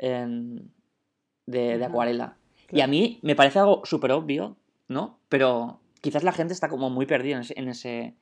de, 1.47 1.85
acuarela. 1.85 2.37
Y 2.71 2.81
a 2.81 2.87
mí 2.87 3.19
me 3.23 3.37
parece 3.37 3.59
algo 3.59 3.83
súper 3.85 4.13
obvio, 4.13 4.57
¿no? 4.89 5.19
Pero 5.29 5.81
quizás 6.01 6.25
la 6.25 6.33
gente 6.33 6.53
está 6.53 6.69
como 6.69 6.91
muy 6.91 7.07
perdida 7.07 7.37
en 7.37 7.69
ese, 7.69 8.15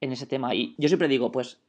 en 0.00 0.12
ese, 0.12 0.26
tema. 0.26 0.54
Y 0.54 0.74
yo 0.78 0.88
siempre 0.88 1.08
digo, 1.08 1.32
pues, 1.32 1.60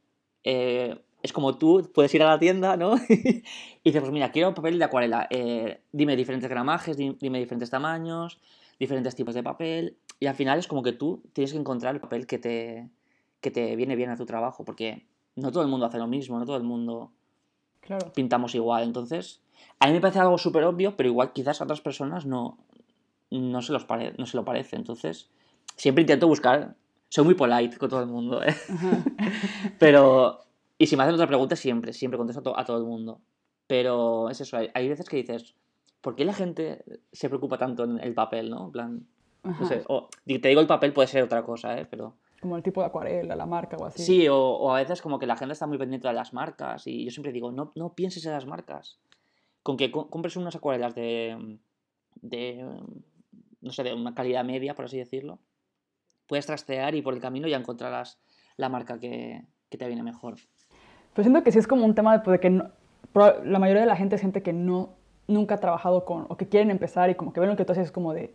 eh, 0.44 1.00
es 1.22 1.32
como 1.32 1.56
tú 1.56 1.90
puedes 1.94 2.14
ir 2.14 2.22
a 2.22 2.28
la 2.28 2.38
tienda, 2.38 2.76
¿no? 2.76 2.96
y 3.08 3.42
dices, 3.84 4.00
pues 4.00 4.12
mira, 4.12 4.30
quiero 4.32 4.54
papel 4.54 4.78
de 4.78 4.84
acuarela. 4.84 5.26
Eh, 5.30 5.80
dime 5.92 6.16
diferentes 6.16 6.50
gramajes, 6.50 6.96
dime 6.96 7.38
diferentes 7.38 7.70
tamaños, 7.70 8.40
diferentes 8.78 9.14
tipos 9.14 9.34
de 9.34 9.42
papel. 9.42 9.96
Y 10.20 10.26
al 10.26 10.34
final 10.34 10.58
es 10.58 10.66
como 10.66 10.82
que 10.82 10.92
tú 10.92 11.22
tienes 11.32 11.52
que 11.52 11.58
encontrar 11.58 11.94
el 11.94 12.00
papel 12.00 12.26
que 12.26 12.38
te, 12.38 12.90
que 13.40 13.50
te 13.50 13.76
viene 13.76 13.96
bien 13.96 14.10
a 14.10 14.16
tu 14.16 14.26
trabajo, 14.26 14.64
porque 14.64 15.06
no 15.36 15.50
todo 15.50 15.62
el 15.62 15.68
mundo 15.68 15.86
hace 15.86 15.98
lo 15.98 16.06
mismo, 16.06 16.38
no 16.38 16.46
todo 16.46 16.56
el 16.56 16.62
mundo 16.62 17.12
pintamos 18.14 18.54
igual. 18.54 18.84
Entonces, 18.84 19.40
a 19.78 19.86
mí 19.86 19.92
me 19.92 20.00
parece 20.00 20.20
algo 20.20 20.38
súper 20.38 20.64
obvio, 20.64 20.96
pero 20.96 21.08
igual 21.08 21.32
quizás 21.32 21.60
a 21.60 21.64
otras 21.64 21.80
personas 21.80 22.26
no, 22.26 22.58
no, 23.30 23.62
se 23.62 23.72
los 23.72 23.86
no 24.18 24.26
se 24.26 24.36
lo 24.36 24.44
parece. 24.44 24.76
Entonces, 24.76 25.28
siempre 25.76 26.02
intento 26.02 26.28
buscar. 26.28 26.74
Soy 27.08 27.24
muy 27.24 27.34
polite 27.34 27.76
con 27.76 27.90
todo 27.90 28.00
el 28.00 28.06
mundo, 28.06 28.42
¿eh? 28.42 28.54
pero. 29.78 30.40
Y 30.78 30.86
si 30.86 30.96
me 30.96 31.02
hacen 31.04 31.14
otra 31.14 31.26
pregunta, 31.26 31.54
siempre, 31.54 31.92
siempre 31.92 32.18
contesto 32.18 32.58
a, 32.58 32.64
todo 32.64 32.78
el 32.78 32.84
mundo. 32.84 33.20
Pero 33.66 34.30
es 34.30 34.40
eso, 34.40 34.56
hay, 34.56 34.88
veces 34.88 35.08
que 35.08 35.18
dices, 35.18 35.54
¿por 36.00 36.16
qué 36.16 36.24
la 36.24 36.34
gente 36.34 36.84
se 37.12 37.28
preocupa 37.28 37.56
tanto 37.56 37.84
en 37.84 38.00
el 38.00 38.14
papel, 38.14 38.50
no? 38.50 38.66
En 38.66 38.72
plan. 38.72 39.06
No 39.44 39.66
sé, 39.66 39.84
o, 39.88 40.08
te 40.24 40.48
digo 40.48 40.60
el 40.60 40.66
papel 40.66 40.92
puede 40.92 41.08
ser 41.08 41.22
otra 41.22 41.42
cosa, 41.44 41.76
¿eh? 41.78 41.86
Pero 41.88 42.14
como 42.42 42.56
el 42.56 42.62
tipo 42.62 42.80
de 42.80 42.88
acuarela, 42.88 43.36
la 43.36 43.46
marca 43.46 43.76
o 43.78 43.86
así. 43.86 44.02
Sí, 44.02 44.26
o, 44.28 44.70
a 44.74 44.78
veces 44.78 45.00
como 45.00 45.18
que 45.18 45.26
la 45.26 45.36
gente 45.36 45.52
está 45.52 45.66
muy 45.66 45.78
pendiente 45.78 46.08
de 46.08 46.12
las 46.14 46.34
marcas 46.34 46.86
y 46.86 47.04
yo 47.04 47.10
siempre 47.10 47.32
digo, 47.32 47.52
no, 47.52 47.72
no 47.76 47.94
pienses 47.94 48.26
en 48.26 48.32
las 48.32 48.44
marcas. 48.44 48.98
Con 49.62 49.76
que 49.76 49.92
compres 49.92 50.36
unas 50.36 50.56
acuarelas 50.56 50.94
de, 50.94 51.58
de, 52.20 52.68
no 53.60 53.70
sé, 53.70 53.84
de 53.84 53.94
una 53.94 54.14
calidad 54.14 54.44
media, 54.44 54.74
por 54.74 54.86
así 54.86 54.98
decirlo, 54.98 55.38
puedes 56.26 56.46
trastear 56.46 56.96
y 56.96 57.02
por 57.02 57.14
el 57.14 57.20
camino 57.20 57.46
ya 57.46 57.56
encontrarás 57.56 58.18
la 58.56 58.68
marca 58.68 58.98
que, 58.98 59.44
te 59.70 59.86
viene 59.86 60.02
mejor. 60.02 60.34
Pues 61.14 61.24
siento 61.24 61.42
que 61.42 61.52
sí 61.52 61.58
es 61.58 61.66
como 61.66 61.86
un 61.86 61.94
tema 61.94 62.18
de, 62.18 62.24
pues, 62.24 62.40
que 62.40 62.50
la 62.50 63.58
mayoría 63.58 63.82
de 63.82 63.86
la 63.86 63.96
gente 63.96 64.16
es 64.16 64.20
gente 64.20 64.42
que 64.42 64.52
no, 64.52 64.96
nunca 65.28 65.54
ha 65.54 65.60
trabajado 65.60 66.04
con, 66.04 66.26
o 66.28 66.36
que 66.36 66.48
quieren 66.48 66.70
empezar 66.70 67.08
y 67.08 67.14
como 67.14 67.32
que 67.32 67.40
ven 67.40 67.48
lo 67.48 67.56
que 67.56 67.64
tú 67.64 67.72
haces 67.72 67.86
es 67.86 67.92
como 67.92 68.12
de, 68.12 68.34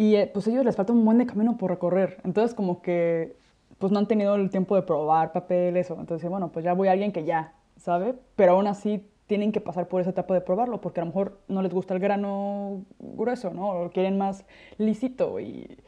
y 0.00 0.16
eh, 0.16 0.30
pues 0.32 0.46
a 0.46 0.50
ellos 0.50 0.64
les 0.64 0.74
falta 0.74 0.94
un 0.94 1.04
buen 1.04 1.18
de 1.18 1.26
camino 1.26 1.58
por 1.58 1.70
recorrer. 1.70 2.22
Entonces 2.24 2.54
como 2.54 2.80
que 2.80 3.36
pues 3.76 3.92
no 3.92 3.98
han 3.98 4.08
tenido 4.08 4.34
el 4.34 4.48
tiempo 4.48 4.74
de 4.74 4.80
probar 4.80 5.30
papeles. 5.30 5.90
O, 5.90 6.00
entonces, 6.00 6.30
bueno, 6.30 6.50
pues 6.50 6.64
ya 6.64 6.72
voy 6.72 6.88
a 6.88 6.92
alguien 6.92 7.12
que 7.12 7.24
ya 7.24 7.52
sabe, 7.76 8.14
pero 8.34 8.52
aún 8.52 8.66
así 8.66 9.06
tienen 9.26 9.52
que 9.52 9.60
pasar 9.60 9.88
por 9.88 10.00
esa 10.00 10.08
etapa 10.08 10.32
de 10.32 10.40
probarlo, 10.40 10.80
porque 10.80 11.00
a 11.00 11.04
lo 11.04 11.08
mejor 11.08 11.42
no 11.48 11.60
les 11.60 11.74
gusta 11.74 11.92
el 11.92 12.00
grano 12.00 12.86
grueso, 12.98 13.52
¿no? 13.52 13.72
O 13.72 13.90
quieren 13.90 14.16
más 14.16 14.46
lisito 14.78 15.38
y, 15.38 15.78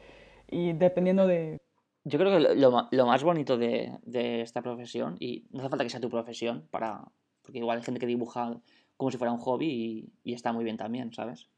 y 0.47 0.73
dependiendo 0.73 1.25
de... 1.25 1.57
Yo 2.03 2.19
creo 2.19 2.31
que 2.31 2.55
lo, 2.55 2.87
lo 2.91 3.05
más 3.07 3.23
bonito 3.23 3.57
de, 3.57 3.97
de, 4.03 4.41
esta 4.41 4.61
profesión, 4.61 5.15
y 5.19 5.47
no 5.49 5.61
hace 5.61 5.69
falta 5.69 5.85
que 5.85 5.89
sea 5.89 5.99
tu 5.99 6.11
profesión, 6.11 6.67
para 6.69 7.03
porque 7.41 7.57
igual 7.57 7.79
hay 7.79 7.83
gente 7.83 7.99
que 7.99 8.05
dibuja 8.05 8.61
como 8.95 9.09
si 9.09 9.17
fuera 9.17 9.33
un 9.33 9.39
hobby 9.39 9.65
y, 9.65 10.13
y 10.23 10.33
está 10.35 10.53
muy 10.53 10.63
bien 10.63 10.77
también, 10.77 11.13
¿sabes? 11.13 11.49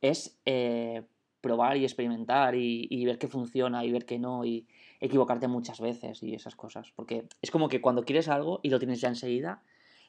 Es 0.00 0.40
eh, 0.46 1.02
probar 1.40 1.76
y 1.76 1.84
experimentar 1.84 2.54
y, 2.54 3.04
ver 3.04 3.18
qué 3.18 3.28
funciona 3.28 3.84
y 3.84 3.92
ver 3.92 4.04
qué 4.04 4.18
no 4.18 4.44
y 4.44 4.66
equivocarte 5.00 5.48
muchas 5.48 5.80
veces 5.80 6.22
y 6.22 6.34
esas 6.34 6.54
cosas. 6.54 6.92
Porque 6.94 7.24
es 7.42 7.50
como 7.50 7.68
que 7.68 7.80
cuando 7.80 8.04
quieres 8.04 8.28
algo 8.28 8.60
y 8.62 8.70
lo 8.70 8.78
tienes 8.78 9.00
ya 9.00 9.08
enseguida, 9.08 9.62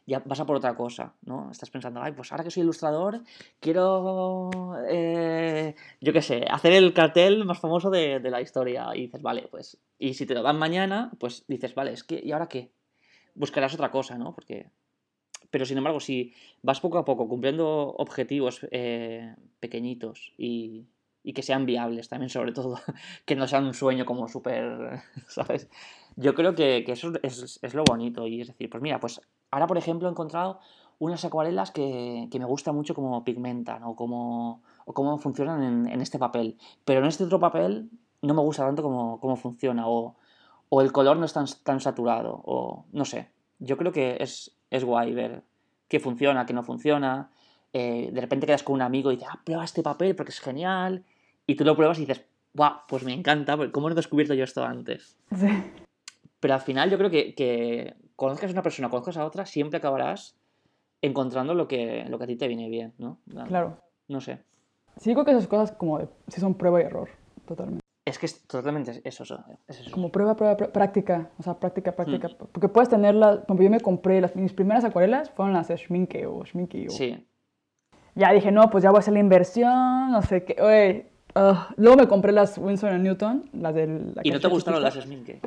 ya 0.05 0.19
vas 0.25 0.39
a 0.39 0.45
por 0.45 0.55
otra 0.55 0.75
cosa, 0.75 1.13
¿no? 1.21 1.51
Estás 1.51 1.69
pensando, 1.69 2.01
ay, 2.01 2.13
pues 2.13 2.31
ahora 2.31 2.43
que 2.43 2.51
soy 2.51 2.63
ilustrador, 2.63 3.21
quiero, 3.59 4.49
eh, 4.89 5.75
yo 5.99 6.13
qué 6.13 6.21
sé, 6.21 6.45
hacer 6.49 6.73
el 6.73 6.93
cartel 6.93 7.45
más 7.45 7.59
famoso 7.59 7.89
de, 7.89 8.19
de, 8.19 8.31
la 8.31 8.41
historia. 8.41 8.89
Y 8.95 9.01
dices, 9.03 9.21
vale, 9.21 9.47
pues, 9.49 9.77
y 9.99 10.13
si 10.15 10.25
te 10.25 10.33
lo 10.33 10.41
dan 10.41 10.57
mañana, 10.57 11.11
pues 11.19 11.45
dices, 11.47 11.75
vale, 11.75 11.93
es 11.93 12.03
que, 12.03 12.19
¿y 12.23 12.31
ahora 12.31 12.47
qué? 12.47 12.71
Buscarás 13.35 13.73
otra 13.73 13.91
cosa, 13.91 14.17
¿no? 14.17 14.33
Porque... 14.33 14.69
Pero 15.49 15.65
sin 15.65 15.77
embargo, 15.77 15.99
si 15.99 16.33
vas 16.61 16.79
poco 16.79 16.97
a 16.97 17.03
poco 17.03 17.27
cumpliendo 17.27 17.93
objetivos 17.97 18.65
eh, 18.71 19.35
pequeñitos 19.59 20.33
y, 20.37 20.85
y 21.23 21.33
que 21.33 21.43
sean 21.43 21.65
viables 21.65 22.09
también, 22.09 22.29
sobre 22.29 22.51
todo, 22.51 22.79
que 23.25 23.35
no 23.35 23.47
sean 23.47 23.65
un 23.65 23.73
sueño 23.73 24.05
como 24.05 24.27
súper, 24.27 25.01
¿sabes? 25.27 25.69
Yo 26.15 26.33
creo 26.33 26.55
que, 26.55 26.83
que 26.85 26.93
eso 26.93 27.13
es, 27.23 27.59
es, 27.61 27.73
lo 27.73 27.83
bonito 27.83 28.27
y 28.27 28.41
es 28.41 28.47
decir, 28.47 28.69
pues 28.69 28.81
mira, 28.81 28.99
pues 28.99 29.21
ahora 29.49 29.67
por 29.67 29.77
ejemplo 29.77 30.07
he 30.07 30.11
encontrado 30.11 30.59
unas 30.99 31.23
acuarelas 31.25 31.71
que, 31.71 32.27
que 32.31 32.39
me 32.39 32.45
gusta 32.45 32.71
mucho 32.71 32.93
como 32.93 33.23
pigmentan 33.23 33.83
o 33.83 33.95
cómo, 33.95 34.61
o 34.85 34.93
cómo 34.93 35.17
funcionan 35.17 35.63
en, 35.63 35.87
en, 35.87 36.01
este 36.01 36.19
papel, 36.19 36.57
pero 36.85 36.99
en 36.99 37.05
este 37.05 37.23
otro 37.23 37.39
papel 37.39 37.89
no 38.21 38.33
me 38.33 38.41
gusta 38.41 38.65
tanto 38.65 38.83
cómo, 38.83 39.19
cómo 39.19 39.35
funciona 39.35 39.87
o, 39.87 40.15
o, 40.69 40.81
el 40.81 40.91
color 40.91 41.17
no 41.17 41.25
es 41.25 41.33
tan, 41.33 41.45
tan 41.63 41.79
saturado 41.79 42.41
o 42.45 42.85
no 42.91 43.05
sé, 43.05 43.29
yo 43.59 43.77
creo 43.77 43.91
que 43.91 44.17
es, 44.19 44.55
es 44.69 44.83
guay 44.83 45.13
ver 45.13 45.43
qué 45.87 45.99
funciona, 45.99 46.45
qué 46.45 46.53
no 46.53 46.63
funciona, 46.63 47.31
eh, 47.73 48.09
de 48.11 48.21
repente 48.21 48.45
quedas 48.45 48.63
con 48.63 48.75
un 48.75 48.81
amigo 48.81 49.11
y 49.11 49.15
dices, 49.15 49.29
ah, 49.31 49.39
prueba 49.43 49.63
este 49.63 49.81
papel 49.81 50.15
porque 50.15 50.31
es 50.31 50.39
genial, 50.39 51.03
y 51.51 51.55
tú 51.55 51.65
lo 51.65 51.75
pruebas 51.75 51.97
y 51.97 52.01
dices, 52.01 52.25
guau, 52.53 52.73
pues 52.87 53.03
me 53.03 53.13
encanta, 53.13 53.57
¿cómo 53.71 53.89
no 53.89 53.93
he 53.93 53.95
descubierto 53.95 54.33
yo 54.33 54.43
esto 54.43 54.63
antes? 54.63 55.17
Sí. 55.35 55.47
Pero 56.39 56.53
al 56.53 56.61
final 56.61 56.89
yo 56.89 56.97
creo 56.97 57.09
que, 57.09 57.35
que 57.35 57.95
conozcas 58.15 58.49
a 58.49 58.53
una 58.53 58.63
persona, 58.63 58.89
conozcas 58.89 59.17
a 59.17 59.25
otra, 59.25 59.45
siempre 59.45 59.77
acabarás 59.77 60.37
encontrando 61.01 61.53
lo 61.53 61.67
que, 61.67 62.05
lo 62.07 62.17
que 62.17 62.23
a 62.23 62.27
ti 62.27 62.35
te 62.35 62.47
viene 62.47 62.69
bien, 62.69 62.93
¿no? 62.97 63.19
Claro. 63.47 63.79
No 64.07 64.21
sé. 64.21 64.39
Sí, 64.97 65.13
creo 65.13 65.25
que 65.25 65.31
esas 65.31 65.47
cosas 65.47 65.71
como 65.71 65.99
si 66.27 66.39
son 66.39 66.55
prueba 66.55 66.81
y 66.81 66.85
error, 66.85 67.09
totalmente. 67.45 67.81
Es 68.05 68.17
que 68.17 68.25
es 68.25 68.47
totalmente 68.47 69.01
eso, 69.03 69.23
es 69.67 69.79
eso. 69.79 69.91
Como 69.91 70.11
prueba, 70.11 70.35
prueba, 70.35 70.57
prueba, 70.57 70.73
práctica, 70.73 71.29
o 71.37 71.43
sea, 71.43 71.59
práctica, 71.59 71.91
práctica. 71.95 72.29
Mm. 72.29 72.47
Porque 72.51 72.67
puedes 72.67 72.89
tenerlas, 72.89 73.41
como 73.47 73.61
yo 73.61 73.69
me 73.69 73.79
compré, 73.79 74.21
las, 74.21 74.35
mis 74.35 74.53
primeras 74.53 74.83
acuarelas 74.83 75.29
fueron 75.31 75.53
las 75.53 75.67
de 75.67 75.77
Schminke 75.77 76.25
o 76.25 76.45
Schminke. 76.45 76.87
O... 76.87 76.91
Sí. 76.91 77.27
Ya 78.15 78.33
dije, 78.33 78.51
no, 78.51 78.69
pues 78.69 78.83
ya 78.83 78.89
voy 78.89 78.97
a 78.97 78.99
hacer 78.99 79.13
la 79.13 79.19
inversión, 79.19 80.11
no 80.11 80.21
sé 80.21 80.43
qué. 80.43 80.61
Oye, 80.61 81.10
uh, 81.35 81.73
luego 81.77 81.97
me 81.97 82.07
compré 82.07 82.31
las 82.31 82.57
Winsor 82.57 82.93
Newton, 82.93 83.49
las 83.53 83.73
del... 83.73 84.13
¿Y 84.23 84.31
no 84.31 84.39
te 84.39 84.47
gustaron 84.47 84.81
las 84.81 84.95
Schminke? 84.95 85.41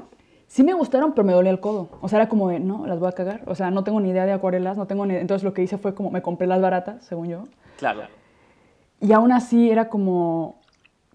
Sí 0.47 0.62
me 0.62 0.75
gustaron, 0.75 1.12
pero 1.12 1.25
me 1.25 1.33
dolía 1.33 1.51
el 1.51 1.61
codo. 1.61 1.88
O 2.01 2.09
sea, 2.09 2.20
era 2.20 2.29
como 2.29 2.49
de, 2.49 2.61
no, 2.61 2.87
las 2.87 2.99
voy 2.99 3.09
a 3.09 3.12
cagar. 3.12 3.42
O 3.47 3.55
sea, 3.55 3.70
no 3.70 3.83
tengo 3.83 4.01
ni 4.01 4.11
idea 4.11 4.27
de 4.27 4.33
acuarelas, 4.33 4.77
no 4.77 4.87
tengo 4.87 5.07
ni... 5.07 5.14
Entonces 5.16 5.42
lo 5.42 5.53
que 5.55 5.62
hice 5.62 5.79
fue 5.79 5.94
como, 5.94 6.11
me 6.11 6.23
compré 6.23 6.47
las 6.47 6.61
baratas, 6.61 7.05
según 7.05 7.29
yo. 7.29 7.44
Claro. 7.79 8.03
Y 9.01 9.12
aún 9.12 9.33
así 9.33 9.70
era 9.70 9.88
como, 9.88 10.61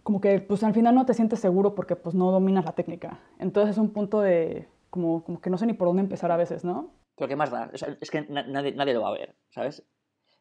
como 0.03 0.19
que, 0.19 0.39
pues 0.41 0.63
al 0.63 0.73
final 0.73 0.95
no 0.95 1.05
te 1.05 1.13
sientes 1.13 1.39
seguro 1.39 1.75
porque 1.75 1.95
pues 1.95 2.15
no 2.15 2.31
dominas 2.31 2.65
la 2.65 2.73
técnica. 2.73 3.19
Entonces 3.39 3.71
es 3.71 3.77
un 3.77 3.91
punto 3.91 4.21
de, 4.21 4.67
como, 4.89 5.23
como 5.23 5.39
que 5.39 5.49
no 5.49 5.57
sé 5.57 5.65
ni 5.65 5.73
por 5.73 5.87
dónde 5.87 6.01
empezar 6.01 6.31
a 6.31 6.37
veces, 6.37 6.63
¿no? 6.63 6.91
Pero 7.15 7.27
¿qué 7.27 7.35
más 7.35 7.51
da? 7.51 7.69
es 7.73 8.11
que 8.11 8.25
nadie, 8.29 8.73
nadie 8.73 8.93
lo 8.93 9.01
va 9.01 9.09
a 9.09 9.13
ver, 9.13 9.35
¿sabes? 9.49 9.83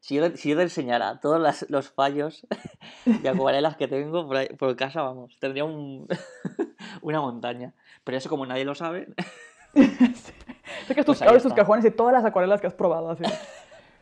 Si 0.01 0.15
yo, 0.15 0.37
si 0.37 0.51
yo 0.51 0.57
te 0.57 0.63
enseñara 0.63 1.21
todos 1.21 1.41
las, 1.41 1.69
los 1.69 1.91
fallos 1.91 2.47
de 3.05 3.29
acuarelas 3.29 3.77
que 3.77 3.89
tengo 3.89 4.27
por, 4.27 4.37
ahí, 4.37 4.49
por 4.49 4.75
casa, 4.77 5.03
vamos, 5.03 5.37
tendría 5.41 5.65
un, 5.65 6.07
una 7.03 7.21
montaña. 7.21 7.75
Pero 8.05 8.19
eso 8.19 8.29
como 8.29 8.47
nadie 8.47 8.65
lo 8.65 8.75
sabe... 8.75 9.09
sé 9.75 10.95
que 10.95 11.05
tus, 11.05 11.19
pues 11.19 11.43
tus 11.43 11.53
cajones 11.53 11.85
y 11.85 11.91
todas 11.91 12.13
las 12.13 12.25
acuarelas 12.25 12.61
que 12.61 12.67
has 12.67 12.75
probado, 12.75 13.11
así. 13.11 13.25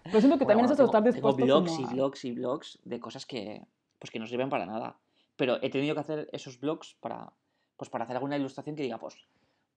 Pero 0.05 0.21
siento 0.21 0.39
que 0.39 0.45
bueno, 0.45 0.61
también 0.61 0.65
es 0.67 0.71
eso 0.73 0.85
estar 0.85 1.03
dispuesto 1.03 1.37
tengo 1.37 1.61
blogs 1.61 1.77
como 1.77 1.91
y 1.91 1.95
blogs 1.95 2.25
y 2.25 2.33
blogs 2.33 2.79
de 2.85 3.01
cosas 3.01 3.27
que, 3.27 3.67
pues 3.99 4.11
que 4.11 4.19
no 4.19 4.27
sirven 4.27 4.49
para 4.49 4.67
nada. 4.67 4.97
Pero 5.37 5.59
he 5.63 5.71
tenido 5.71 5.95
que 5.95 6.01
hacer 6.01 6.29
esos 6.33 6.61
blogs 6.61 6.95
para, 7.01 7.33
pues 7.77 7.91
para 7.91 8.05
hacer 8.05 8.17
alguna 8.17 8.37
ilustración 8.37 8.77
que 8.77 8.83
diga, 8.83 8.99
pues, 8.99 9.17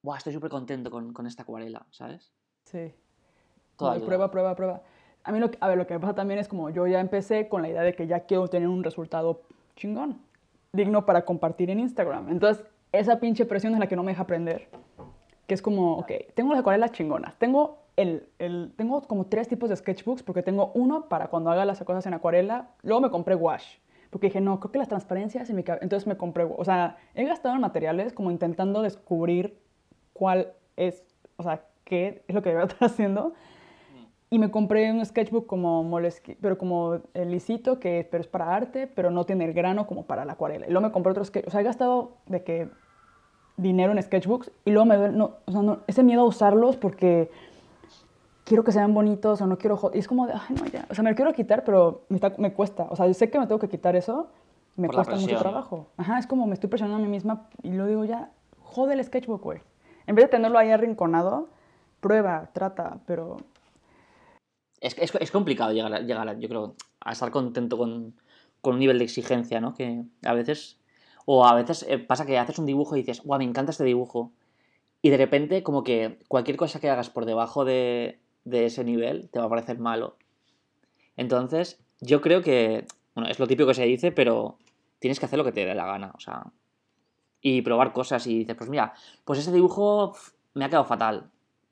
Buah, 0.02 0.18
estoy 0.18 0.34
súper 0.34 0.50
contento 0.50 0.90
con, 0.90 1.12
con, 1.14 1.28
esta 1.28 1.44
acuarela, 1.44 1.86
¿sabes? 1.92 2.32
Sí. 2.64 2.94
Todo 3.76 4.00
prueba, 4.06 4.32
prueba, 4.32 4.56
prueba. 4.56 4.82
A 5.24 5.32
mí, 5.32 5.40
lo, 5.40 5.52
a 5.60 5.68
ver, 5.68 5.78
lo 5.78 5.86
que 5.86 5.94
me 5.94 6.00
pasa 6.00 6.16
también 6.16 6.40
es 6.40 6.48
como 6.48 6.70
yo 6.70 6.88
ya 6.88 7.00
empecé 7.00 7.48
con 7.50 7.62
la 7.62 7.70
idea 7.70 7.82
de 7.82 7.94
que 7.94 8.08
ya 8.08 8.22
quiero 8.22 8.48
tener 8.48 8.68
un 8.68 8.84
resultado 8.84 9.42
chingón, 9.76 10.22
digno 10.74 11.06
para 11.06 11.26
compartir 11.26 11.70
en 11.70 11.80
Instagram. 11.80 12.30
Entonces, 12.30 12.66
esa 12.92 13.20
pinche 13.20 13.46
presión 13.46 13.74
es 13.74 13.80
la 13.80 13.88
que 13.88 13.96
no 13.96 14.04
me 14.04 14.12
deja 14.12 14.24
aprender. 14.24 14.68
Que 15.48 15.54
es 15.54 15.62
como, 15.62 15.98
ok, 15.98 16.12
tengo 16.36 16.52
las 16.52 16.62
acuarelas 16.62 16.92
chingonas, 16.92 17.36
tengo, 17.38 17.80
el, 17.96 18.28
el, 18.38 18.72
tengo 18.76 19.02
como 19.02 19.26
tres 19.26 19.48
tipos 19.48 19.70
de 19.70 19.76
sketchbooks, 19.76 20.24
porque 20.24 20.44
tengo 20.44 20.72
uno 20.76 21.10
para 21.10 21.28
cuando 21.28 21.50
haga 21.50 21.66
las 21.66 21.80
cosas 21.84 22.06
en 22.06 22.14
acuarela, 22.14 22.70
luego 22.84 23.02
me 23.02 23.10
compré 23.10 23.36
wash, 23.36 23.78
porque 24.10 24.28
dije, 24.28 24.42
no, 24.42 24.60
creo 24.60 24.72
que 24.72 24.80
las 24.80 24.88
transparencias 24.88 25.50
en 25.50 25.56
mi 25.56 25.64
Entonces 25.82 26.08
me 26.08 26.18
compré, 26.18 26.44
o 26.44 26.64
sea, 26.64 26.98
he 27.16 27.26
gastado 27.26 27.56
en 27.56 27.62
materiales 27.62 28.14
como 28.14 28.32
intentando 28.32 28.82
descubrir 28.82 29.58
cuál 30.14 30.54
es, 30.76 31.04
o 31.38 31.44
sea, 31.44 31.64
qué 31.84 32.24
es 32.28 32.36
lo 32.36 32.42
que 32.42 32.50
debo 32.50 32.64
estar 32.64 32.78
haciendo. 32.90 33.34
Y 34.32 34.38
me 34.38 34.52
compré 34.52 34.92
un 34.92 35.04
sketchbook 35.04 35.48
como 35.48 36.00
pero 36.40 36.58
como 36.58 37.00
el 37.14 37.32
lisito, 37.32 37.80
que 37.80 38.08
pero 38.10 38.22
es 38.22 38.28
para 38.28 38.56
arte, 38.56 38.86
pero 38.88 39.10
no 39.10 39.26
tiene 39.26 39.46
el 39.46 39.54
grano 39.54 39.88
como 39.88 40.04
para 40.04 40.24
la 40.24 40.34
acuarela. 40.34 40.68
Y 40.68 40.72
luego 40.72 40.88
me 40.88 40.92
compré 40.92 41.12
otro 41.12 41.26
sketch, 41.26 41.48
o 41.48 41.50
sea, 41.50 41.62
he 41.62 41.64
gastado 41.64 42.12
de 42.28 42.44
que 42.44 42.70
dinero 43.58 43.92
en 43.92 44.02
sketchbooks 44.02 44.52
y 44.66 44.72
luego 44.72 44.86
me 44.86 44.98
duele, 44.98 45.18
no, 45.18 45.38
o 45.46 45.52
sea, 45.52 45.62
no, 45.62 45.80
ese 45.88 46.04
miedo 46.04 46.22
a 46.22 46.26
usarlos 46.26 46.78
porque 46.78 47.30
quiero 48.46 48.64
que 48.64 48.72
sean 48.72 48.94
bonitos 48.94 49.42
o 49.42 49.48
no 49.48 49.58
quiero, 49.58 49.80
y 49.94 50.00
es 50.00 50.08
como 50.08 50.28
de, 50.28 50.34
ay, 50.34 50.56
no, 50.58 50.66
ya, 50.68 50.86
o 50.90 50.96
sea, 50.96 51.04
me 51.04 51.12
lo 51.12 51.16
quiero 51.16 51.34
quitar, 51.34 51.64
pero 51.64 52.04
me, 52.10 52.16
está, 52.16 52.34
me 52.38 52.54
cuesta, 52.54 52.88
o 52.90 52.96
sea, 52.96 53.06
yo 53.08 53.14
sé 53.14 53.30
que 53.30 53.40
me 53.40 53.48
tengo 53.48 53.60
que 53.60 53.68
quitar 53.68 53.96
eso, 53.96 54.28
me 54.76 54.88
Por 54.88 54.96
cuesta 54.96 55.16
mucho 55.18 55.38
trabajo. 55.38 55.88
Ajá, 55.98 56.20
es 56.20 56.26
como 56.26 56.48
me 56.48 56.54
estoy 56.54 56.70
presionando 56.70 57.04
a 57.04 57.06
mí 57.06 57.12
misma 57.12 57.48
y 57.64 57.74
lo 57.74 57.86
digo 57.86 58.06
ya, 58.06 58.32
jode 58.64 58.94
el 58.94 59.04
sketchbook, 59.04 59.44
güey. 59.44 59.60
En 60.08 60.16
vez 60.16 60.26
de 60.26 60.30
tenerlo 60.30 60.58
ahí 60.58 60.72
arrinconado, 60.72 61.50
prueba, 62.00 62.50
trata, 62.54 63.00
pero 63.06 63.38
es, 64.82 64.98
es, 64.98 65.14
es, 65.20 65.32
complicado 65.32 65.72
llegar, 65.72 65.94
a, 65.94 66.00
llegar 66.00 66.40
yo 66.40 66.50
creo, 66.50 66.76
a 67.02 67.12
estar 67.12 67.32
contento 67.32 67.78
con, 67.78 68.16
con, 68.62 68.74
un 68.74 68.80
nivel 68.80 68.98
de 68.98 69.06
exigencia, 69.06 69.60
¿no? 69.62 69.74
Que 69.74 70.04
a 70.24 70.34
veces, 70.34 70.80
o 71.26 71.46
a 71.46 71.54
veces 71.56 71.86
eh, 71.88 72.00
pasa 72.00 72.26
que 72.26 72.38
haces 72.38 72.60
un 72.60 72.66
dibujo 72.66 72.96
y 72.96 73.00
dices, 73.00 73.22
guau, 73.24 73.40
me 73.40 73.46
encanta 73.46 73.72
este 73.72 73.84
dibujo. 73.84 74.32
Y 75.02 75.10
de 75.10 75.18
repente, 75.18 75.64
como 75.64 75.84
que 75.84 76.20
cualquier 76.28 76.58
cosa 76.58 76.80
que 76.80 76.90
hagas 76.90 77.10
por 77.10 77.26
debajo 77.26 77.66
de, 77.66 78.20
de 78.44 78.66
ese 78.66 78.84
nivel 78.84 79.30
te 79.30 79.40
va 79.40 79.46
a 79.46 79.50
parecer 79.50 79.80
malo. 79.80 80.18
Entonces, 81.16 81.80
yo 82.02 82.22
creo 82.22 82.42
que, 82.42 82.86
bueno, 83.16 83.30
es 83.30 83.40
lo 83.40 83.48
típico 83.48 83.68
que 83.68 83.76
se 83.76 83.86
dice, 83.86 84.12
pero 84.12 84.58
tienes 85.00 85.20
que 85.20 85.26
hacer 85.26 85.38
lo 85.38 85.46
que 85.46 85.52
te 85.52 85.66
dé 85.66 85.76
la 85.76 85.86
gana, 85.86 86.14
o 86.16 86.20
sea, 86.20 86.52
y 87.42 87.62
probar 87.62 87.94
cosas 87.94 88.26
y 88.28 88.40
dices, 88.40 88.56
pues 88.56 88.70
mira, 88.70 88.94
pues 89.26 89.40
ese 89.40 89.52
dibujo 89.52 90.14
me 90.54 90.66
ha 90.66 90.70
quedado 90.70 90.86
fatal, 90.86 91.30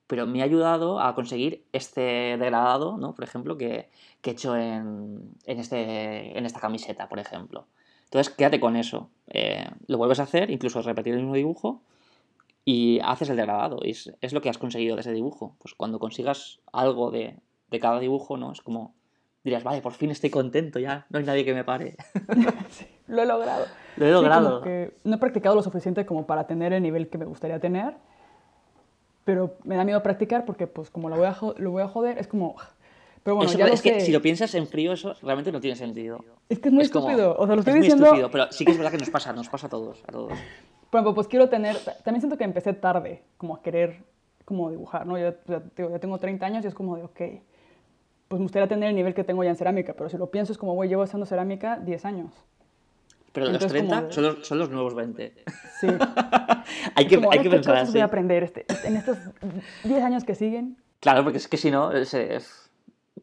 pero 0.07 0.25
me 0.25 0.41
ha 0.41 0.45
ayudado 0.45 0.99
a 0.99 1.13
conseguir 1.13 1.65
este 1.73 2.37
degradado, 2.37 2.97
¿no? 2.97 3.13
Por 3.13 3.25
ejemplo, 3.25 3.57
que, 3.57 3.89
que 4.21 4.31
he 4.31 4.33
hecho 4.33 4.55
en, 4.55 5.33
en, 5.45 5.59
este, 5.59 6.37
en 6.37 6.45
esta 6.45 6.61
camiseta, 6.61 7.09
por 7.09 7.19
ejemplo. 7.19 7.67
Entonces, 8.05 8.33
quédate 8.33 8.61
con 8.61 8.77
eso. 8.77 9.09
Eh, 9.27 9.67
lo 9.87 9.97
vuelves 9.97 10.21
a 10.21 10.23
hacer, 10.23 10.49
incluso 10.49 10.81
repetir 10.81 11.13
el 11.13 11.19
mismo 11.19 11.35
dibujo, 11.35 11.81
y 12.63 12.99
haces 13.03 13.29
el 13.29 13.35
degradado. 13.35 13.79
Y 13.83 13.91
es, 13.91 14.13
es, 14.21 14.31
lo 14.31 14.41
que 14.41 14.49
has 14.49 14.57
conseguido 14.57 14.95
de 14.95 15.01
ese 15.01 15.11
dibujo. 15.11 15.57
Pues 15.59 15.73
cuando 15.73 15.99
consigas 15.99 16.59
algo 16.71 17.11
de, 17.11 17.35
de 17.69 17.79
cada 17.79 17.99
dibujo, 17.99 18.37
¿no? 18.37 18.53
Es 18.53 18.61
como, 18.61 18.95
dirás, 19.43 19.65
vale, 19.65 19.81
por 19.81 19.91
fin 19.91 20.09
estoy 20.11 20.29
contento, 20.29 20.79
ya 20.79 21.05
no 21.09 21.19
hay 21.19 21.25
nadie 21.25 21.43
que 21.43 21.53
me 21.53 21.65
pare. 21.65 21.97
sí, 22.69 22.87
lo 23.07 23.23
he 23.23 23.25
logrado. 23.25 23.65
Lo 23.97 24.05
he 24.05 24.11
logrado. 24.11 24.63
Sí, 24.63 24.93
no 25.03 25.15
he 25.15 25.19
practicado 25.19 25.55
lo 25.55 25.63
suficiente 25.63 26.05
como 26.05 26.25
para 26.25 26.47
tener 26.47 26.71
el 26.71 26.81
nivel 26.81 27.09
que 27.09 27.17
me 27.17 27.25
gustaría 27.25 27.59
tener 27.59 27.95
pero 29.27 29.57
me 29.65 29.75
da 29.75 29.83
miedo 29.83 30.01
practicar 30.01 30.45
porque 30.45 30.67
pues 30.67 30.89
como 30.89 31.09
lo 31.09 31.17
voy 31.17 31.25
a, 31.25 31.37
lo 31.57 31.71
voy 31.71 31.83
a 31.83 31.89
joder, 31.89 32.17
es 32.17 32.29
como... 32.29 32.55
Pero 33.23 33.35
bueno, 33.35 33.49
eso, 33.49 33.59
ya 33.59 33.65
es 33.65 33.83
lo 33.83 33.91
que 33.91 33.99
si 33.99 34.13
lo 34.13 34.21
piensas 34.21 34.55
en 34.55 34.67
frío, 34.67 34.93
eso 34.93 35.15
realmente 35.21 35.51
no 35.51 35.59
tiene 35.59 35.75
sentido. 35.75 36.23
Es 36.47 36.59
que 36.59 36.69
es 36.69 36.73
muy 36.73 36.83
es 36.83 36.87
estúpido. 36.87 37.33
Como, 37.33 37.43
o 37.43 37.45
sea, 37.45 37.55
lo 37.55 37.59
estoy 37.59 37.73
es 37.73 37.81
diciendo... 37.81 38.05
muy 38.05 38.19
estúpido, 38.19 38.31
pero 38.31 38.49
sí 38.53 38.63
que 38.63 38.71
es 38.71 38.77
verdad 38.77 38.91
que 38.91 38.99
nos 38.99 39.09
pasa, 39.09 39.33
nos 39.33 39.49
pasa 39.49 39.67
a 39.67 39.69
todos, 39.69 40.01
a 40.07 40.13
todos. 40.13 40.31
Por 40.89 40.99
ejemplo, 40.99 41.13
pues 41.13 41.27
quiero 41.27 41.49
tener... 41.49 41.75
También 42.05 42.21
siento 42.21 42.37
que 42.37 42.45
empecé 42.45 42.71
tarde, 42.71 43.21
como 43.35 43.57
a 43.57 43.61
querer 43.61 44.05
como 44.45 44.71
dibujar, 44.71 45.05
¿no? 45.05 45.17
Yo 45.17 45.33
ya, 45.45 45.61
ya 45.75 45.99
tengo 45.99 46.17
30 46.17 46.45
años 46.45 46.63
y 46.63 46.69
es 46.69 46.73
como 46.73 46.95
de, 46.95 47.03
ok, 47.03 47.19
pues 48.29 48.39
me 48.39 48.45
gustaría 48.45 48.69
tener 48.69 48.87
el 48.87 48.95
nivel 48.95 49.13
que 49.13 49.25
tengo 49.25 49.43
ya 49.43 49.49
en 49.49 49.57
cerámica, 49.57 49.93
pero 49.93 50.07
si 50.07 50.15
lo 50.15 50.31
pienso 50.31 50.53
es 50.53 50.57
como, 50.57 50.73
güey, 50.73 50.87
llevo 50.87 51.01
haciendo 51.01 51.25
cerámica 51.25 51.81
10 51.83 52.05
años. 52.05 52.31
Pero 53.37 53.51
Entonces, 53.51 53.71
los 53.71 53.87
30 53.87 54.11
son, 54.11 54.23
los, 54.23 54.47
son, 54.47 54.57
los, 54.57 54.71
nuevos 54.71 54.95
20. 54.95 55.31
Sí. 55.79 55.87
hay 56.95 57.05
que, 57.05 57.17
como, 57.17 57.31
hay 57.31 57.37
que 57.37 57.51
pensar 57.51 57.75
así. 57.75 57.91
voy 57.91 58.01
a 58.01 58.05
aprender 58.05 58.41
este, 58.41 58.65
en 58.83 58.95
estos 58.95 59.15
10 59.83 60.03
años 60.03 60.23
que 60.23 60.33
siguen? 60.33 60.77
Claro, 61.01 61.21
porque 61.21 61.37
es 61.37 61.47
que 61.47 61.57
si 61.57 61.69
no... 61.69 61.91
Es, 61.91 62.15
es... 62.15 62.71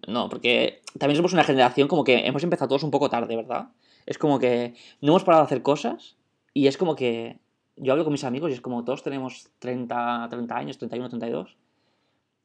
No, 0.07 0.29
porque 0.29 0.83
también 1.01 1.17
somos 1.17 1.33
una 1.33 1.43
generación 1.43 1.89
como 1.89 2.05
que 2.05 2.29
hemos 2.29 2.45
empezado 2.45 2.69
todos 2.69 2.85
un 2.85 2.93
poco 2.93 3.11
tarde, 3.11 3.35
¿verdad? 3.35 3.71
Es 4.07 4.17
como 4.17 4.39
que 4.39 4.75
no 5.01 5.11
hemos 5.11 5.25
parado 5.25 5.43
de 5.43 5.47
hacer 5.47 5.63
cosas 5.63 6.15
y 6.53 6.69
es 6.69 6.77
como 6.77 6.95
que 6.95 7.41
yo 7.75 7.91
hablo 7.91 8.05
con 8.05 8.13
mis 8.13 8.23
amigos 8.23 8.53
y 8.53 8.55
es 8.55 8.61
como 8.61 8.85
todos 8.85 9.03
tenemos 9.03 9.51
30, 9.59 10.29
30 10.31 10.57
años, 10.57 10.79
31, 10.79 11.09
32 11.09 11.57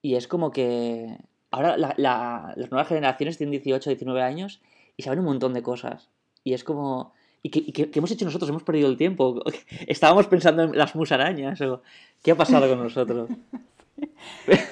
y 0.02 0.16
es 0.16 0.28
como 0.28 0.50
que 0.50 1.20
ahora 1.52 1.78
las 1.78 2.72
nuevas 2.72 2.88
generaciones 2.88 3.38
tienen 3.38 3.52
18, 3.52 3.92
19 3.92 4.24
años 4.24 4.60
y 4.98 5.04
saben 5.04 5.20
un 5.20 5.26
montón 5.26 5.54
de 5.54 5.62
cosas 5.62 6.10
y 6.44 6.54
es 6.54 6.64
como... 6.64 7.14
¿Y 7.42 7.50
qué, 7.50 7.90
hemos 7.94 8.12
hecho 8.12 8.26
nosotros? 8.26 8.50
Hemos 8.50 8.64
perdido 8.64 8.90
el 8.90 8.98
tiempo. 8.98 9.42
Estábamos 9.88 10.28
pensando 10.28 10.64
en 10.64 10.78
las 10.78 10.96
musarañas. 10.96 11.60
O, 11.62 11.82
¿Qué 12.22 12.32
ha 12.32 12.36
pasado 12.36 12.68
con 12.70 12.84
nosotros? 12.84 13.30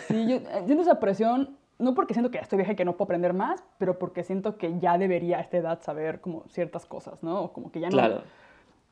Sí, 0.07 0.25
yo 0.25 0.39
siento 0.65 0.83
esa 0.83 1.01
presión, 1.01 1.57
no 1.79 1.93
porque 1.93 2.13
siento 2.13 2.31
que 2.31 2.37
ya 2.37 2.43
estoy 2.43 2.57
vieja 2.57 2.71
y 2.71 2.75
que 2.77 2.85
no 2.85 2.93
puedo 2.93 3.07
aprender 3.07 3.33
más, 3.33 3.61
pero 3.77 3.99
porque 3.99 4.23
siento 4.23 4.57
que 4.57 4.79
ya 4.79 4.97
debería 4.97 5.37
a 5.37 5.41
esta 5.41 5.57
edad 5.57 5.81
saber 5.81 6.21
como 6.21 6.45
ciertas 6.47 6.85
cosas, 6.85 7.21
¿no? 7.23 7.41
O 7.41 7.51
como 7.51 7.69
que 7.69 7.81
ya 7.81 7.89
no... 7.89 7.97
Claro. 7.97 8.21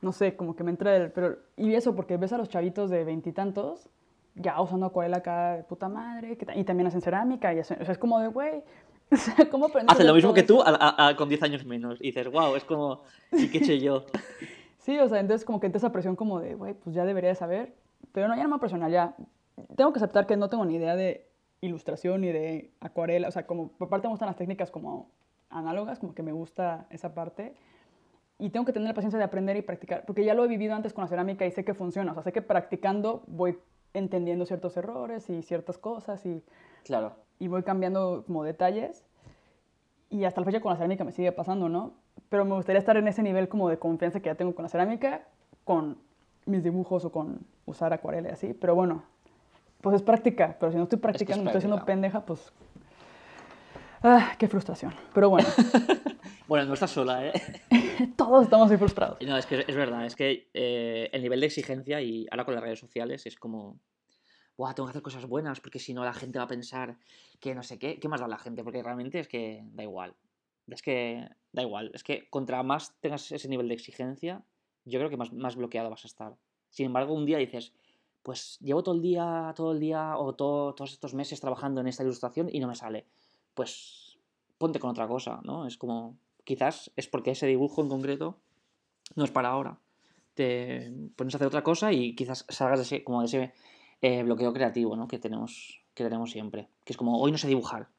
No 0.01 0.11
sé, 0.11 0.35
como 0.35 0.57
que 0.57 0.65
me 0.65 0.71
entra 0.71 0.93
el... 0.97 1.11
Pero, 1.11 1.37
y 1.55 1.73
eso 1.73 1.95
porque 1.95 2.17
ves 2.17 2.33
a 2.33 2.37
los 2.37 2.49
chavitos 2.49 2.89
de 2.89 3.05
veintitantos 3.05 3.89
ya 4.35 4.59
usando 4.61 4.85
acuarela 4.85 5.17
acá 5.17 5.55
de 5.55 5.63
puta 5.63 5.87
madre, 5.87 6.37
y 6.55 6.63
también 6.63 6.87
hacen 6.87 7.01
cerámica, 7.01 7.53
y 7.53 7.59
o 7.59 7.63
sea, 7.63 7.77
es 7.77 7.97
como 7.97 8.19
de, 8.19 8.27
güey, 8.27 8.63
o 9.11 9.15
sea, 9.15 9.49
¿cómo 9.49 9.67
Hacen 9.87 10.07
lo 10.07 10.13
mismo 10.13 10.33
que 10.33 10.43
tú 10.43 10.63
con 11.17 11.29
10 11.29 11.43
años 11.43 11.65
menos, 11.65 11.99
y 12.01 12.07
dices, 12.07 12.31
wow, 12.31 12.55
es 12.55 12.63
como, 12.63 13.03
¿y 13.31 13.47
qué 13.49 13.59
he 13.59 13.79
yo? 13.79 14.05
sí, 14.79 14.97
o 14.99 15.07
sea, 15.07 15.19
entonces 15.19 15.45
como 15.45 15.59
que 15.59 15.67
entra 15.67 15.77
esa 15.77 15.91
presión 15.91 16.15
como 16.15 16.39
de, 16.39 16.55
güey, 16.55 16.73
pues 16.73 16.95
ya 16.95 17.05
debería 17.05 17.29
de 17.29 17.35
saber, 17.35 17.75
pero 18.11 18.27
no, 18.27 18.35
ya 18.35 18.43
no 18.43 18.49
me 18.49 18.59
presiona, 18.59 18.89
ya 18.89 19.15
tengo 19.75 19.93
que 19.93 19.99
aceptar 19.99 20.25
que 20.25 20.37
no 20.37 20.49
tengo 20.49 20.65
ni 20.65 20.75
idea 20.75 20.95
de 20.95 21.27
ilustración 21.61 22.21
ni 22.21 22.31
de 22.31 22.71
acuarela, 22.79 23.27
o 23.27 23.31
sea, 23.31 23.45
como 23.45 23.69
por 23.69 23.89
parte 23.89 24.07
me 24.07 24.11
gustan 24.11 24.27
las 24.27 24.37
técnicas 24.37 24.71
como 24.71 25.09
análogas, 25.49 25.99
como 25.99 26.13
que 26.13 26.23
me 26.23 26.31
gusta 26.31 26.87
esa 26.89 27.13
parte, 27.13 27.53
y 28.37 28.49
tengo 28.49 28.65
que 28.65 28.73
tener 28.73 28.87
la 28.87 28.93
paciencia 28.93 29.17
de 29.17 29.23
aprender 29.23 29.55
y 29.55 29.61
practicar, 29.61 30.05
porque 30.05 30.25
ya 30.25 30.33
lo 30.33 30.43
he 30.43 30.47
vivido 30.47 30.73
antes 30.73 30.93
con 30.93 31.03
la 31.03 31.07
cerámica 31.07 31.45
y 31.45 31.51
sé 31.51 31.63
que 31.63 31.73
funciona, 31.73 32.11
o 32.11 32.13
sea, 32.15 32.23
sé 32.23 32.33
que 32.33 32.41
practicando 32.41 33.23
voy 33.27 33.57
entendiendo 33.93 34.45
ciertos 34.45 34.75
errores 34.77 35.29
y 35.29 35.41
ciertas 35.41 35.77
cosas 35.77 36.25
y, 36.25 36.43
claro. 36.83 37.24
Y 37.39 37.47
voy 37.47 37.63
cambiando 37.63 38.23
como 38.25 38.43
detalles. 38.43 39.03
Y 40.09 40.23
hasta 40.23 40.41
la 40.41 40.45
fecha 40.45 40.61
con 40.61 40.71
la 40.71 40.77
cerámica 40.77 41.03
me 41.03 41.11
sigue 41.11 41.31
pasando, 41.31 41.69
¿no? 41.69 41.93
Pero 42.29 42.45
me 42.45 42.55
gustaría 42.55 42.79
estar 42.79 42.97
en 42.97 43.07
ese 43.07 43.23
nivel 43.23 43.49
como 43.49 43.69
de 43.69 43.77
confianza 43.77 44.19
que 44.19 44.27
ya 44.27 44.35
tengo 44.35 44.55
con 44.55 44.63
la 44.63 44.69
cerámica, 44.69 45.27
con 45.63 45.97
mis 46.45 46.63
dibujos 46.63 47.05
o 47.05 47.11
con 47.11 47.45
usar 47.65 47.91
acuarela 47.93 48.29
y 48.29 48.31
así. 48.31 48.53
Pero 48.53 48.75
bueno, 48.75 49.03
pues 49.81 49.97
es 49.97 50.01
práctica. 50.01 50.57
Pero 50.59 50.71
si 50.71 50.77
no 50.77 50.83
estoy 50.83 50.99
practicando, 50.99 51.43
me 51.43 51.49
estoy 51.49 51.59
haciendo 51.59 51.85
pendeja, 51.85 52.25
pues... 52.25 52.51
Ah, 54.03 54.33
qué 54.37 54.47
frustración. 54.47 54.93
Pero 55.13 55.29
bueno. 55.29 55.47
bueno, 56.47 56.65
no 56.65 56.73
estás 56.75 56.91
sola, 56.91 57.25
¿eh? 57.25 57.33
Todos 58.15 58.43
estamos 58.43 58.67
muy 58.67 58.77
frustrados. 58.77 59.17
No, 59.21 59.35
es 59.37 59.45
que 59.45 59.65
es 59.67 59.75
verdad, 59.75 60.05
es 60.05 60.15
que 60.15 60.49
eh, 60.53 61.09
el 61.11 61.23
nivel 61.23 61.39
de 61.39 61.47
exigencia 61.47 62.01
y 62.01 62.27
ahora 62.29 62.45
con 62.45 62.53
las 62.53 62.63
redes 62.63 62.79
sociales 62.79 63.25
es 63.25 63.35
como, 63.35 63.79
Buah, 64.57 64.73
tengo 64.73 64.87
que 64.87 64.91
hacer 64.91 65.01
cosas 65.01 65.25
buenas 65.25 65.59
porque 65.59 65.79
si 65.79 65.93
no 65.93 66.03
la 66.05 66.13
gente 66.13 66.39
va 66.39 66.45
a 66.45 66.47
pensar 66.47 66.97
que 67.39 67.53
no 67.53 67.63
sé 67.63 67.77
qué, 67.77 67.99
¿qué 67.99 68.07
más 68.07 68.21
da 68.21 68.27
la 68.27 68.37
gente? 68.37 68.63
Porque 68.63 68.81
realmente 68.81 69.19
es 69.19 69.27
que 69.27 69.63
da 69.73 69.83
igual. 69.83 70.15
Es 70.67 70.81
que 70.81 71.27
da 71.51 71.61
igual, 71.61 71.91
es 71.93 72.03
que 72.03 72.29
contra 72.29 72.63
más 72.63 72.95
tengas 72.99 73.31
ese 73.31 73.47
nivel 73.47 73.67
de 73.67 73.75
exigencia, 73.75 74.43
yo 74.85 74.99
creo 74.99 75.09
que 75.09 75.17
más, 75.17 75.31
más 75.31 75.55
bloqueado 75.55 75.89
vas 75.89 76.05
a 76.05 76.07
estar. 76.07 76.37
Sin 76.69 76.87
embargo, 76.87 77.13
un 77.13 77.25
día 77.25 77.37
dices, 77.37 77.73
pues 78.23 78.57
llevo 78.59 78.81
todo 78.81 78.95
el 78.95 79.01
día, 79.01 79.53
todo 79.55 79.73
el 79.73 79.79
día 79.79 80.17
o 80.17 80.33
todos 80.33 80.91
estos 80.91 81.13
meses 81.13 81.39
trabajando 81.39 81.81
en 81.81 81.87
esta 81.87 82.03
ilustración 82.03 82.49
y 82.51 82.59
no 82.59 82.67
me 82.67 82.75
sale. 82.75 83.05
Pues 83.53 84.17
ponte 84.57 84.79
con 84.79 84.89
otra 84.89 85.07
cosa, 85.07 85.41
¿no? 85.43 85.67
Es 85.67 85.77
como, 85.77 86.17
quizás 86.43 86.91
es 86.95 87.07
porque 87.07 87.31
ese 87.31 87.45
dibujo 87.45 87.81
en 87.81 87.89
concreto 87.89 88.39
no 89.15 89.23
es 89.23 89.31
para 89.31 89.49
ahora. 89.49 89.79
Te 90.33 90.91
pones 91.15 91.35
a 91.35 91.37
hacer 91.37 91.47
otra 91.47 91.63
cosa 91.63 91.93
y 91.93 92.15
quizás 92.15 92.45
salgas 92.49 92.79
de 92.79 92.83
ese, 92.83 93.03
como 93.03 93.21
de 93.21 93.27
ese 93.27 93.53
eh, 94.01 94.23
bloqueo 94.23 94.53
creativo 94.53 94.95
¿no? 94.95 95.07
que, 95.07 95.19
tenemos, 95.19 95.81
que 95.93 96.03
tenemos 96.03 96.31
siempre. 96.31 96.69
Que 96.83 96.93
es 96.93 96.97
como, 96.97 97.19
hoy 97.19 97.31
no 97.31 97.37
sé 97.37 97.47
dibujar. 97.47 97.89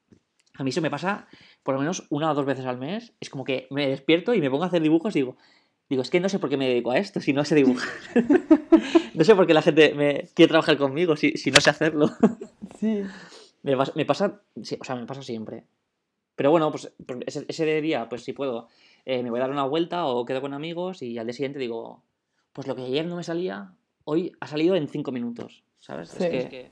A 0.55 0.65
mí 0.65 0.71
eso 0.71 0.81
me 0.81 0.91
pasa 0.91 1.29
por 1.63 1.75
lo 1.75 1.81
menos 1.81 2.07
una 2.11 2.31
o 2.31 2.35
dos 2.35 2.47
veces 2.47 2.65
al 2.67 2.79
mes. 2.79 3.13
Es 3.21 3.31
como 3.31 3.45
que 3.45 3.67
me 3.71 3.89
despierto 3.89 4.35
y 4.35 4.41
me 4.41 4.51
pongo 4.51 4.65
a 4.65 4.69
hacer 4.69 4.83
dibujos 4.83 5.15
y 5.17 5.21
digo, 5.21 5.37
digo, 5.89 6.03
es 6.03 6.11
que 6.11 6.21
no 6.21 6.29
sé 6.29 6.39
por 6.39 6.49
qué 6.49 6.57
me 6.57 6.69
dedico 6.69 6.91
a 6.91 6.99
esto 6.99 7.21
si 7.21 7.33
no 7.33 7.45
sé 7.45 7.55
dibujar. 7.55 7.91
no 9.15 9.25
sé 9.25 9.35
por 9.35 9.47
qué 9.47 9.55
la 9.55 9.63
gente 9.63 9.95
me 9.95 10.29
quiere 10.35 10.49
trabajar 10.49 10.77
conmigo 10.79 11.17
si, 11.17 11.33
si 11.33 11.51
no 11.51 11.61
sé 11.61 11.71
hacerlo. 11.71 12.11
sí. 12.79 13.03
Me, 13.63 13.77
me 13.95 14.05
pasa, 14.07 14.41
o 14.55 14.85
sea, 14.85 14.97
me 14.97 15.07
pasa 15.07 15.23
siempre. 15.23 15.65
Pero 16.37 16.51
bueno, 16.51 16.71
pues, 16.71 16.93
pues 17.07 17.21
ese, 17.27 17.47
ese, 17.49 17.81
día, 17.81 18.09
pues 18.09 18.23
si 18.23 18.33
puedo, 18.33 18.69
eh, 19.07 19.23
me 19.23 19.31
voy 19.31 19.39
a 19.39 19.43
dar 19.43 19.51
una 19.51 19.65
vuelta 19.65 20.07
o 20.07 20.25
quedo 20.25 20.43
con 20.43 20.55
amigos 20.55 21.03
y 21.03 21.19
al 21.19 21.27
día 21.27 21.33
siguiente 21.33 21.59
digo, 21.59 22.03
pues 22.53 22.67
lo 22.69 22.77
que 22.77 22.83
ayer 22.83 23.07
no 23.07 23.17
me 23.17 23.25
salía, 23.25 23.73
hoy 24.05 24.33
ha 24.41 24.47
salido 24.47 24.77
en 24.77 24.89
cinco 24.89 25.13
minutos, 25.13 25.65
¿sabes? 25.87 26.21
Es 26.21 26.47
que... 26.47 26.71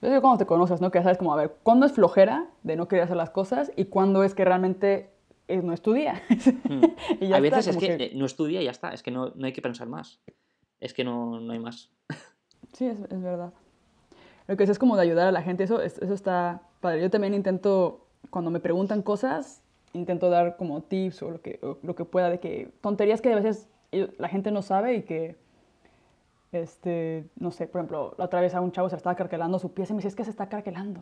Es 0.00 0.20
cuando 0.20 0.38
te 0.38 0.46
conoces, 0.46 0.80
¿no? 0.80 0.90
Que 0.90 1.02
sabes 1.02 1.18
como, 1.18 1.34
a 1.34 1.36
ver, 1.36 1.56
¿cuándo 1.62 1.84
es 1.84 1.92
flojera 1.92 2.48
de 2.62 2.74
no 2.74 2.88
querer 2.88 3.04
hacer 3.04 3.18
las 3.18 3.28
cosas 3.28 3.70
y 3.76 3.84
cuándo 3.84 4.24
es 4.24 4.34
que 4.34 4.46
realmente 4.46 5.10
no 5.46 5.74
estudia? 5.74 6.22
Hmm. 6.64 6.84
y 7.20 7.32
Hay 7.32 7.40
veces 7.42 7.66
es 7.66 7.76
que, 7.76 8.12
no 8.14 8.24
estudia 8.24 8.62
y 8.62 8.64
ya 8.64 8.70
está, 8.70 8.94
es 8.94 9.02
que 9.02 9.10
no, 9.10 9.32
no 9.34 9.44
hay 9.44 9.52
que 9.52 9.60
pensar 9.60 9.88
más. 9.88 10.20
Es 10.80 10.94
que 10.94 11.04
no, 11.04 11.38
no 11.38 11.52
hay 11.52 11.58
más. 11.58 11.90
sí, 12.72 12.86
es, 12.86 12.98
es 12.98 13.22
verdad. 13.22 13.52
Lo 14.46 14.56
que 14.56 14.64
es, 14.64 14.70
es 14.70 14.78
como 14.78 14.96
de 14.96 15.02
ayudar 15.02 15.26
a 15.26 15.32
la 15.32 15.42
gente, 15.42 15.64
eso, 15.64 15.82
eso 15.82 16.14
está 16.14 16.62
padre. 16.80 17.02
Yo 17.02 17.10
también 17.10 17.34
intento, 17.34 18.06
cuando 18.30 18.50
me 18.50 18.60
preguntan 18.60 19.02
cosas, 19.02 19.62
intento 19.92 20.30
dar 20.30 20.56
como 20.56 20.82
tips 20.82 21.22
o 21.22 21.30
lo 21.32 21.42
que, 21.42 21.60
lo 21.82 21.94
que 21.94 22.06
pueda 22.06 22.30
de 22.30 22.40
que 22.40 22.70
tonterías 22.80 23.20
que 23.20 23.32
a 23.32 23.36
veces 23.36 23.68
la 23.90 24.28
gente 24.28 24.50
no 24.50 24.62
sabe 24.62 24.94
y 24.94 25.02
que, 25.02 25.36
este, 26.52 27.24
no 27.36 27.50
sé, 27.50 27.66
por 27.66 27.80
ejemplo, 27.80 28.14
la 28.18 28.24
otra 28.24 28.40
vez 28.40 28.54
a 28.54 28.60
un 28.60 28.72
chavo 28.72 28.88
se 28.88 28.96
estaba 28.96 29.14
carquelando 29.16 29.58
su 29.58 29.72
pieza 29.72 29.92
y 29.92 29.96
me 29.96 29.98
dice, 29.98 30.08
es 30.08 30.16
que 30.16 30.24
se 30.24 30.30
está 30.30 30.48
carquelando. 30.48 31.00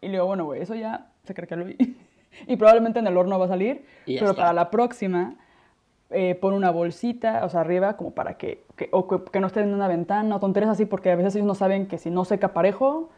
Y 0.00 0.06
le 0.06 0.12
digo, 0.12 0.26
bueno, 0.26 0.44
güey, 0.44 0.62
eso 0.62 0.74
ya 0.74 1.12
se 1.24 1.34
carqueló 1.34 1.68
y, 1.68 1.96
y 2.46 2.56
probablemente 2.56 2.98
en 2.98 3.06
el 3.06 3.16
horno 3.16 3.38
va 3.38 3.46
a 3.46 3.48
salir, 3.48 3.84
pero 4.06 4.34
para 4.34 4.52
la 4.52 4.70
próxima 4.70 5.36
eh, 6.14 6.34
pon 6.34 6.52
una 6.52 6.70
bolsita, 6.70 7.44
o 7.44 7.48
sea, 7.48 7.60
arriba, 7.62 7.96
como 7.96 8.10
para 8.12 8.36
que, 8.36 8.64
que 8.76 8.88
o 8.92 9.08
que, 9.08 9.40
no 9.40 9.46
esté 9.46 9.60
en 9.60 9.72
una 9.72 9.88
ventana, 9.88 10.36
o 10.36 10.40
tonterías 10.40 10.70
así, 10.70 10.84
porque 10.84 11.10
a 11.10 11.16
veces 11.16 11.34
ellos 11.34 11.46
no 11.46 11.54
saben 11.54 11.86
que 11.86 11.96
si 11.96 12.10
no 12.10 12.24
seca 12.26 12.52
parejo, 12.52 13.08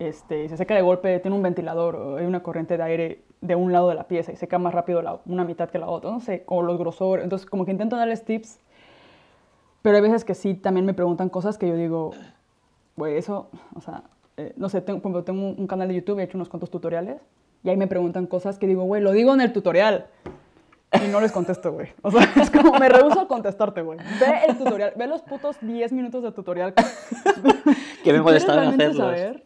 este, 0.00 0.48
se 0.48 0.56
seca 0.56 0.74
de 0.74 0.82
golpe, 0.82 1.20
tiene 1.20 1.36
un 1.36 1.42
ventilador 1.42 1.94
o 1.94 2.16
hay 2.16 2.26
una 2.26 2.42
corriente 2.42 2.76
de 2.76 2.82
aire 2.82 3.22
de 3.40 3.54
un 3.54 3.72
lado 3.72 3.88
de 3.88 3.94
la 3.94 4.08
pieza 4.08 4.32
y 4.32 4.36
seca 4.36 4.58
más 4.58 4.74
rápido 4.74 5.00
la, 5.00 5.20
una 5.26 5.44
mitad 5.44 5.70
que 5.70 5.78
la 5.78 5.88
otra, 5.88 6.10
no 6.10 6.20
sé, 6.20 6.42
o 6.46 6.62
los 6.62 6.76
grosores. 6.76 7.22
Entonces, 7.22 7.48
como 7.48 7.64
que 7.64 7.70
intento 7.70 7.96
darles 7.96 8.24
tips, 8.24 8.58
pero 9.82 9.96
hay 9.96 10.02
veces 10.02 10.24
que 10.24 10.34
sí 10.34 10.54
también 10.54 10.86
me 10.86 10.94
preguntan 10.94 11.28
cosas 11.28 11.58
que 11.58 11.68
yo 11.68 11.76
digo, 11.76 12.12
güey, 12.96 13.16
eso, 13.16 13.50
o 13.74 13.80
sea, 13.80 14.04
eh, 14.36 14.54
no 14.56 14.68
sé, 14.68 14.80
tengo, 14.80 15.22
tengo 15.24 15.50
un 15.50 15.66
canal 15.66 15.88
de 15.88 15.94
YouTube, 15.94 16.18
he 16.20 16.22
hecho 16.22 16.38
unos 16.38 16.48
cuantos 16.48 16.70
tutoriales 16.70 17.20
y 17.64 17.70
ahí 17.70 17.76
me 17.76 17.86
preguntan 17.86 18.26
cosas 18.26 18.58
que 18.58 18.66
digo, 18.66 18.84
güey, 18.84 19.02
lo 19.02 19.12
digo 19.12 19.32
en 19.34 19.40
el 19.40 19.52
tutorial. 19.52 20.06
Y 20.92 21.08
no 21.08 21.20
les 21.20 21.32
contesto, 21.32 21.72
güey. 21.72 21.88
O 22.02 22.10
sea, 22.10 22.22
es 22.40 22.50
como 22.50 22.78
me 22.78 22.88
rehuso 22.88 23.20
a 23.20 23.28
contestarte, 23.28 23.82
güey. 23.82 23.98
Ve 23.98 24.40
el 24.48 24.58
tutorial, 24.58 24.92
ve 24.96 25.06
los 25.06 25.22
putos 25.22 25.56
10 25.60 25.92
minutos 25.92 26.22
de 26.22 26.32
tutorial. 26.32 26.74
que 28.04 28.12
me 28.12 28.20
molestaba 28.20 28.64
en 28.64 28.74
hacerlos. 28.74 29.40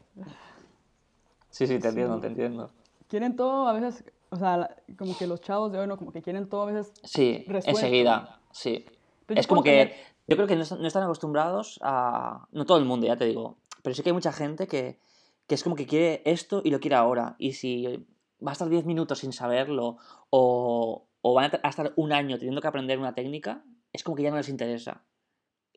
Sí, 1.51 1.67
sí, 1.67 1.79
te 1.79 1.89
entiendo, 1.89 2.19
te 2.19 2.27
entiendo. 2.27 2.71
Quieren 3.09 3.37
todo 3.37 3.69
a 3.69 3.73
veces, 3.73 4.05
o 4.31 4.37
sea, 4.37 4.77
como 4.99 5.17
que 5.17 5.27
los 5.27 5.41
chavos 5.41 5.71
de 5.71 5.79
hoy, 5.79 5.87
¿no? 5.87 5.97
Como 5.97 6.11
que 6.11 6.21
quieren 6.21 6.49
todo 6.49 6.63
a 6.63 6.67
veces. 6.67 6.93
Sí, 7.05 7.45
enseguida, 7.47 8.41
sí. 8.51 8.85
es 9.29 9.47
como 9.47 9.63
que 9.63 9.95
yo 10.27 10.37
creo 10.37 10.47
que 10.47 10.57
no, 10.57 10.63
están 10.63 11.03
acostumbrados 11.03 11.79
a. 11.83 12.47
No 12.53 12.67
todo 12.67 12.79
el 12.79 12.85
mundo, 12.85 13.07
ya 13.07 13.17
te 13.17 13.27
digo. 13.27 13.59
Pero 13.83 13.95
sí 13.95 14.03
que 14.03 14.11
hay 14.11 14.15
mucha 14.15 14.33
gente 14.33 14.67
que, 14.67 14.99
que 15.47 15.55
es 15.55 15.63
como 15.63 15.77
que 15.77 15.87
quiere 15.87 16.23
esto 16.25 16.63
y 16.65 16.71
lo 16.71 16.81
quiere 16.81 16.97
ahora. 16.97 17.37
Y 17.39 17.53
si 17.53 17.87
va 18.45 18.51
a 18.51 18.53
estar 18.53 18.69
10 18.69 18.85
minutos 18.85 19.21
sin 19.21 19.33
saberlo 19.33 19.97
o, 20.31 21.07
o 21.23 21.35
van 21.35 21.51
a 21.63 21.69
estar 21.69 21.93
un 21.97 22.13
año 22.13 22.39
teniendo 22.39 22.61
que 22.61 22.69
aprender 22.69 22.99
una 22.99 23.15
técnica, 23.15 23.65
es 23.93 24.03
como 24.03 24.17
que 24.17 24.25
ya 24.25 24.31
no 24.31 24.37
les 24.37 24.49
interesa. 24.49 25.05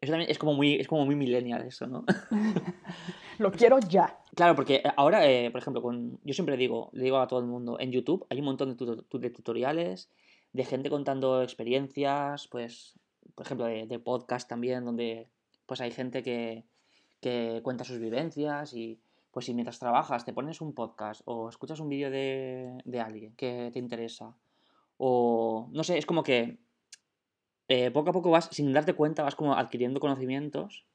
Eso 0.01 0.12
también 0.12 0.31
es 0.31 0.39
como 0.39 0.53
muy, 0.53 0.75
es 0.75 0.88
como 0.88 1.05
muy 1.05 1.15
millennial 1.15 1.63
eso, 1.63 1.88
¿no? 1.88 2.05
Lo 3.39 3.51
quiero 3.51 3.79
ya. 3.79 4.19
Claro, 4.35 4.55
porque 4.55 4.83
ahora, 4.95 5.29
eh, 5.29 5.49
por 5.51 5.62
ejemplo, 5.62 5.81
con, 5.81 6.19
yo 6.23 6.33
siempre 6.33 6.57
digo, 6.57 6.89
le 6.93 7.03
digo 7.03 7.19
a 7.19 7.27
todo 7.27 7.39
el 7.39 7.45
mundo, 7.45 7.79
en 7.79 7.91
YouTube 7.91 8.25
hay 8.29 8.39
un 8.39 8.45
montón 8.45 8.75
de, 8.75 9.29
tutoriales, 9.29 10.12
de 10.53 10.65
gente 10.65 10.89
contando 10.89 11.41
experiencias, 11.41 12.47
pues, 12.47 12.99
por 13.36 13.46
ejemplo, 13.46 13.65
de, 13.65 14.00
podcast 14.00 14.50
también, 14.50 14.86
donde 14.86 15.30
pues 15.65 15.82
hay 15.82 15.92
gente 15.92 16.24
que, 16.24 16.65
que, 17.22 17.62
cuenta 17.63 17.84
sus 17.84 18.00
vivencias 18.00 18.74
y 18.74 19.00
pues 19.32 19.46
si 19.46 19.54
mientras 19.54 19.80
trabajas 19.80 20.26
te 20.26 20.34
pones 20.34 20.62
un 20.62 20.74
podcast 20.74 21.22
o 21.26 21.50
escuchas 21.50 21.80
un 21.80 21.89
vídeo 21.89 22.10
de, 22.10 22.82
de 22.86 23.00
alguien 23.00 23.36
que 23.36 23.70
te 23.72 23.80
interesa 23.80 24.36
o 24.98 25.70
no 25.72 25.84
sé, 25.84 25.98
es 25.98 26.06
como 26.06 26.24
que 26.24 26.60
eh, 27.70 27.92
poco 27.92 28.10
a 28.10 28.13
poco 28.13 28.32
vas, 28.32 28.50
sin 28.52 28.74
darte 28.74 28.94
cuenta, 28.94 29.24
vas 29.24 29.36
como 29.36 29.54
adquiriendo 29.54 30.00
conocimientos, 30.00 30.86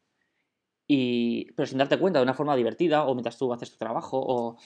y, 0.88 1.52
pero 1.52 1.66
sin 1.66 1.78
darte 1.78 1.98
cuenta, 1.98 2.18
de 2.18 2.24
una 2.24 2.34
forma 2.34 2.56
divertida, 2.56 3.04
o 3.04 3.14
mientras 3.14 3.38
tú 3.38 3.52
haces 3.52 3.70
tu 3.70 3.78
trabajo, 3.78 4.18
o, 4.20 4.56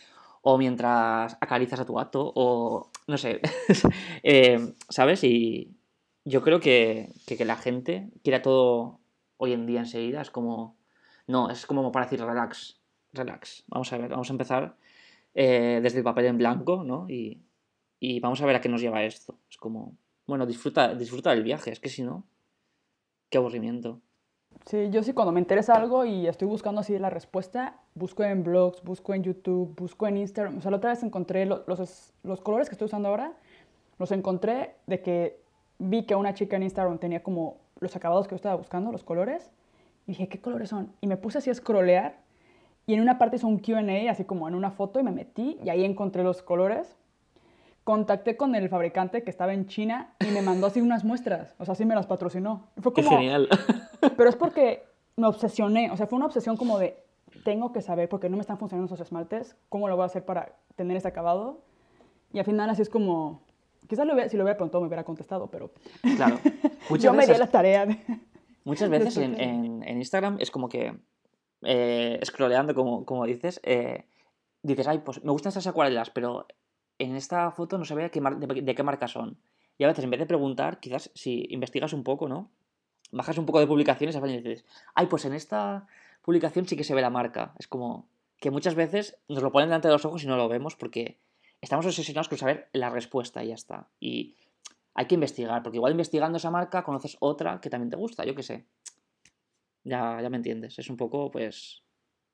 o 0.42 0.58
mientras 0.58 1.36
acaricias 1.40 1.80
a 1.80 1.84
tu 1.84 1.94
gato, 1.94 2.32
o 2.34 2.90
no 3.06 3.18
sé, 3.18 3.40
eh, 4.22 4.74
¿sabes? 4.88 5.22
Y 5.22 5.77
yo 6.28 6.42
creo 6.42 6.60
que, 6.60 7.10
que, 7.26 7.44
la 7.44 7.56
gente 7.56 8.10
quiera 8.22 8.42
todo 8.42 9.00
hoy 9.38 9.52
en 9.52 9.66
día 9.66 9.80
enseguida, 9.80 10.20
es 10.20 10.30
como, 10.30 10.76
no, 11.26 11.50
es 11.50 11.66
como 11.66 11.90
para 11.90 12.06
decir 12.06 12.20
relax, 12.20 12.80
relax, 13.12 13.64
vamos 13.68 13.92
a 13.92 13.98
ver, 13.98 14.10
vamos 14.10 14.28
a 14.28 14.32
empezar 14.32 14.76
eh, 15.34 15.80
desde 15.82 15.98
el 15.98 16.04
papel 16.04 16.26
en 16.26 16.38
blanco, 16.38 16.84
¿no? 16.84 17.08
Y, 17.08 17.40
y, 17.98 18.20
vamos 18.20 18.42
a 18.42 18.46
ver 18.46 18.56
a 18.56 18.60
qué 18.60 18.68
nos 18.68 18.80
lleva 18.80 19.02
esto. 19.04 19.38
Es 19.50 19.56
como, 19.56 19.96
bueno, 20.26 20.46
disfruta, 20.46 20.94
disfruta 20.94 21.30
del 21.30 21.42
viaje, 21.42 21.70
es 21.70 21.80
que 21.80 21.88
si 21.88 22.02
no, 22.02 22.24
qué 23.30 23.38
aburrimiento. 23.38 24.00
Sí, 24.66 24.90
yo 24.90 25.02
sí 25.02 25.12
cuando 25.14 25.32
me 25.32 25.40
interesa 25.40 25.74
algo 25.74 26.04
y 26.04 26.26
estoy 26.26 26.48
buscando 26.48 26.80
así 26.80 26.98
la 26.98 27.10
respuesta, 27.10 27.80
busco 27.94 28.22
en 28.24 28.42
blogs, 28.42 28.82
busco 28.82 29.14
en 29.14 29.22
YouTube, 29.22 29.74
busco 29.76 30.06
en 30.06 30.18
Instagram. 30.18 30.58
O 30.58 30.60
sea, 30.60 30.70
la 30.70 30.76
otra 30.76 30.90
vez 30.90 31.02
encontré 31.02 31.46
los, 31.46 31.62
los, 32.22 32.40
colores 32.40 32.68
que 32.68 32.74
estoy 32.74 32.86
usando 32.86 33.08
ahora, 33.08 33.32
los 33.98 34.12
encontré 34.12 34.74
de 34.86 35.00
que 35.00 35.47
vi 35.78 36.04
que 36.04 36.14
una 36.14 36.34
chica 36.34 36.56
en 36.56 36.64
Instagram 36.64 36.98
tenía 36.98 37.22
como 37.22 37.58
los 37.80 37.94
acabados 37.96 38.26
que 38.26 38.32
yo 38.32 38.36
estaba 38.36 38.56
buscando, 38.56 38.92
los 38.92 39.04
colores, 39.04 39.50
y 40.06 40.12
dije, 40.12 40.28
¿qué 40.28 40.40
colores 40.40 40.70
son? 40.70 40.92
Y 41.00 41.06
me 41.06 41.16
puse 41.16 41.38
así 41.38 41.50
a 41.50 41.54
scrollear 41.54 42.16
y 42.86 42.94
en 42.94 43.00
una 43.00 43.18
parte 43.18 43.36
hizo 43.36 43.46
un 43.46 43.58
QA, 43.58 44.10
así 44.10 44.24
como 44.24 44.48
en 44.48 44.54
una 44.54 44.70
foto, 44.70 44.98
y 44.98 45.02
me 45.02 45.10
metí 45.10 45.58
y 45.62 45.68
ahí 45.68 45.84
encontré 45.84 46.24
los 46.24 46.42
colores. 46.42 46.96
Contacté 47.84 48.36
con 48.36 48.54
el 48.54 48.68
fabricante 48.68 49.22
que 49.22 49.30
estaba 49.30 49.52
en 49.52 49.66
China 49.66 50.14
y 50.20 50.30
me 50.32 50.42
mandó 50.42 50.66
así 50.66 50.80
unas 50.80 51.04
muestras, 51.04 51.54
o 51.58 51.64
sea, 51.64 51.72
así 51.72 51.84
me 51.84 51.94
las 51.94 52.06
patrocinó. 52.06 52.68
Fue 52.78 52.92
como, 52.92 53.10
genial. 53.10 53.48
Pero 54.16 54.28
es 54.28 54.36
porque 54.36 54.84
me 55.16 55.26
obsesioné, 55.26 55.90
o 55.90 55.96
sea, 55.96 56.06
fue 56.06 56.16
una 56.16 56.26
obsesión 56.26 56.56
como 56.56 56.78
de, 56.78 56.96
tengo 57.44 57.72
que 57.72 57.82
saber, 57.82 58.08
porque 58.08 58.30
no 58.30 58.36
me 58.36 58.40
están 58.40 58.56
funcionando 58.58 58.86
esos 58.86 59.06
esmaltes, 59.06 59.56
cómo 59.68 59.88
lo 59.88 59.96
voy 59.96 60.04
a 60.04 60.06
hacer 60.06 60.24
para 60.24 60.52
tener 60.76 60.96
ese 60.96 61.08
acabado. 61.08 61.60
Y 62.32 62.38
al 62.38 62.44
final 62.44 62.70
así 62.70 62.82
es 62.82 62.88
como, 62.88 63.42
quizás 63.88 64.06
lo 64.06 64.28
si 64.28 64.36
lo 64.36 64.44
hubiera 64.44 64.56
preguntado 64.56 64.80
me 64.82 64.88
hubiera 64.88 65.04
contestado, 65.04 65.48
pero... 65.50 65.72
Claro. 66.16 66.38
Muchas 66.90 67.04
Yo 67.04 67.12
veces, 67.12 67.28
me 67.28 67.34
di 67.34 67.38
la 67.38 67.46
tarea 67.50 67.86
Muchas 68.64 68.90
veces 68.90 69.16
en, 69.16 69.34
en, 69.82 69.96
Instagram 69.98 70.36
es 70.40 70.50
como 70.50 70.68
que, 70.68 70.94
eh, 71.62 72.20
scrolleando 72.24 72.74
como, 72.74 73.04
como 73.04 73.24
dices, 73.24 73.60
eh, 73.64 74.04
dices, 74.62 74.86
ay, 74.88 74.98
pues 74.98 75.24
me 75.24 75.32
gustan 75.32 75.50
estas 75.50 75.66
acuarelas, 75.66 76.10
pero 76.10 76.46
en 76.98 77.16
esta 77.16 77.50
foto 77.50 77.78
no 77.78 77.84
se 77.84 77.94
ve 77.94 78.08
de, 78.08 78.62
de, 78.62 78.74
qué 78.74 78.82
marca 78.82 79.08
son. 79.08 79.38
Y 79.78 79.84
a 79.84 79.86
veces 79.86 80.04
en 80.04 80.10
vez 80.10 80.20
de 80.20 80.26
preguntar, 80.26 80.80
quizás 80.80 81.10
si 81.14 81.46
investigas 81.50 81.92
un 81.92 82.04
poco, 82.04 82.28
¿no? 82.28 82.50
bajas 83.10 83.38
un 83.38 83.46
poco 83.46 83.60
de 83.60 83.66
publicaciones 83.66 84.16
y 84.16 84.20
dices, 84.20 84.64
ay, 84.94 85.06
pues 85.06 85.24
en 85.24 85.32
esta 85.32 85.86
publicación 86.22 86.66
sí 86.66 86.76
que 86.76 86.84
se 86.84 86.94
ve 86.94 87.00
la 87.00 87.10
marca. 87.10 87.54
Es 87.58 87.68
como 87.68 88.08
que 88.38 88.50
muchas 88.50 88.74
veces 88.74 89.16
nos 89.28 89.42
lo 89.42 89.50
ponen 89.50 89.68
delante 89.68 89.88
de 89.88 89.94
los 89.94 90.04
ojos 90.04 90.22
y 90.24 90.26
no 90.26 90.36
lo 90.36 90.48
vemos 90.48 90.76
porque 90.76 91.18
estamos 91.60 91.86
obsesionados 91.86 92.28
con 92.28 92.38
saber 92.38 92.68
la 92.72 92.90
respuesta 92.90 93.42
y 93.42 93.48
ya 93.48 93.54
está. 93.54 93.88
Y 94.00 94.36
hay 94.94 95.06
que 95.06 95.14
investigar, 95.14 95.62
porque 95.62 95.76
igual 95.76 95.92
investigando 95.92 96.38
esa 96.38 96.50
marca 96.50 96.82
conoces 96.82 97.16
otra 97.20 97.60
que 97.60 97.70
también 97.70 97.90
te 97.90 97.96
gusta, 97.96 98.24
yo 98.24 98.34
qué 98.34 98.42
sé. 98.42 98.66
Ya, 99.84 100.20
ya 100.20 100.30
me 100.30 100.36
entiendes. 100.36 100.78
Es 100.78 100.90
un 100.90 100.96
poco, 100.96 101.30
pues. 101.30 101.82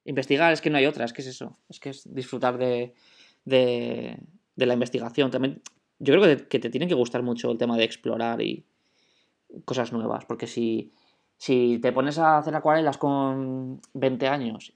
Investigar 0.07 0.53
es 0.53 0.61
que 0.61 0.71
no 0.71 0.77
hay 0.77 0.87
otra, 0.87 1.05
es 1.05 1.13
que 1.13 1.23
es 1.23 1.29
eso. 1.29 1.59
Es 1.69 1.81
que 1.81 1.91
es 1.91 2.13
disfrutar 2.13 2.59
de, 2.59 2.95
de, 3.45 4.19
la 4.57 4.75
investigación. 4.75 5.31
También, 5.31 5.63
yo 5.99 6.15
creo 6.15 6.37
que 6.37 6.49
que 6.49 6.59
te 6.59 6.69
tiene 6.69 6.87
que 6.87 6.95
gustar 6.95 7.23
mucho 7.23 7.51
el 7.51 7.59
tema 7.59 7.77
de 7.77 7.85
explorar 7.85 8.43
y, 8.43 8.67
cosas 9.65 9.93
nuevas, 9.93 10.25
porque 10.25 10.47
si, 10.47 10.93
si 11.37 11.79
te 11.81 11.93
pones 11.93 12.19
a 12.19 12.39
hacer 12.39 12.55
acuarelas 12.55 12.99
con 12.99 13.81
20 13.95 14.27
años 14.27 14.73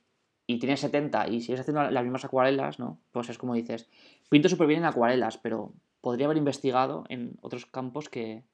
y 0.50 0.58
tienes 0.58 0.80
70 0.80 1.28
y 1.28 1.42
sigues 1.42 1.60
haciendo 1.60 1.90
las 1.90 2.02
mismas 2.02 2.24
acuarelas, 2.24 2.78
¿no? 2.78 2.98
Pues 3.12 3.28
es 3.28 3.36
como 3.36 3.52
dices, 3.52 3.86
pinto 4.30 4.48
súper 4.48 4.66
bien 4.66 4.80
en 4.80 4.86
acuarelas, 4.86 5.36
pero 5.36 5.74
podría 6.00 6.24
haber 6.24 6.38
investigado 6.38 7.04
en 7.10 7.36
otros 7.42 7.66
campos 7.66 8.08
que, 8.08 8.44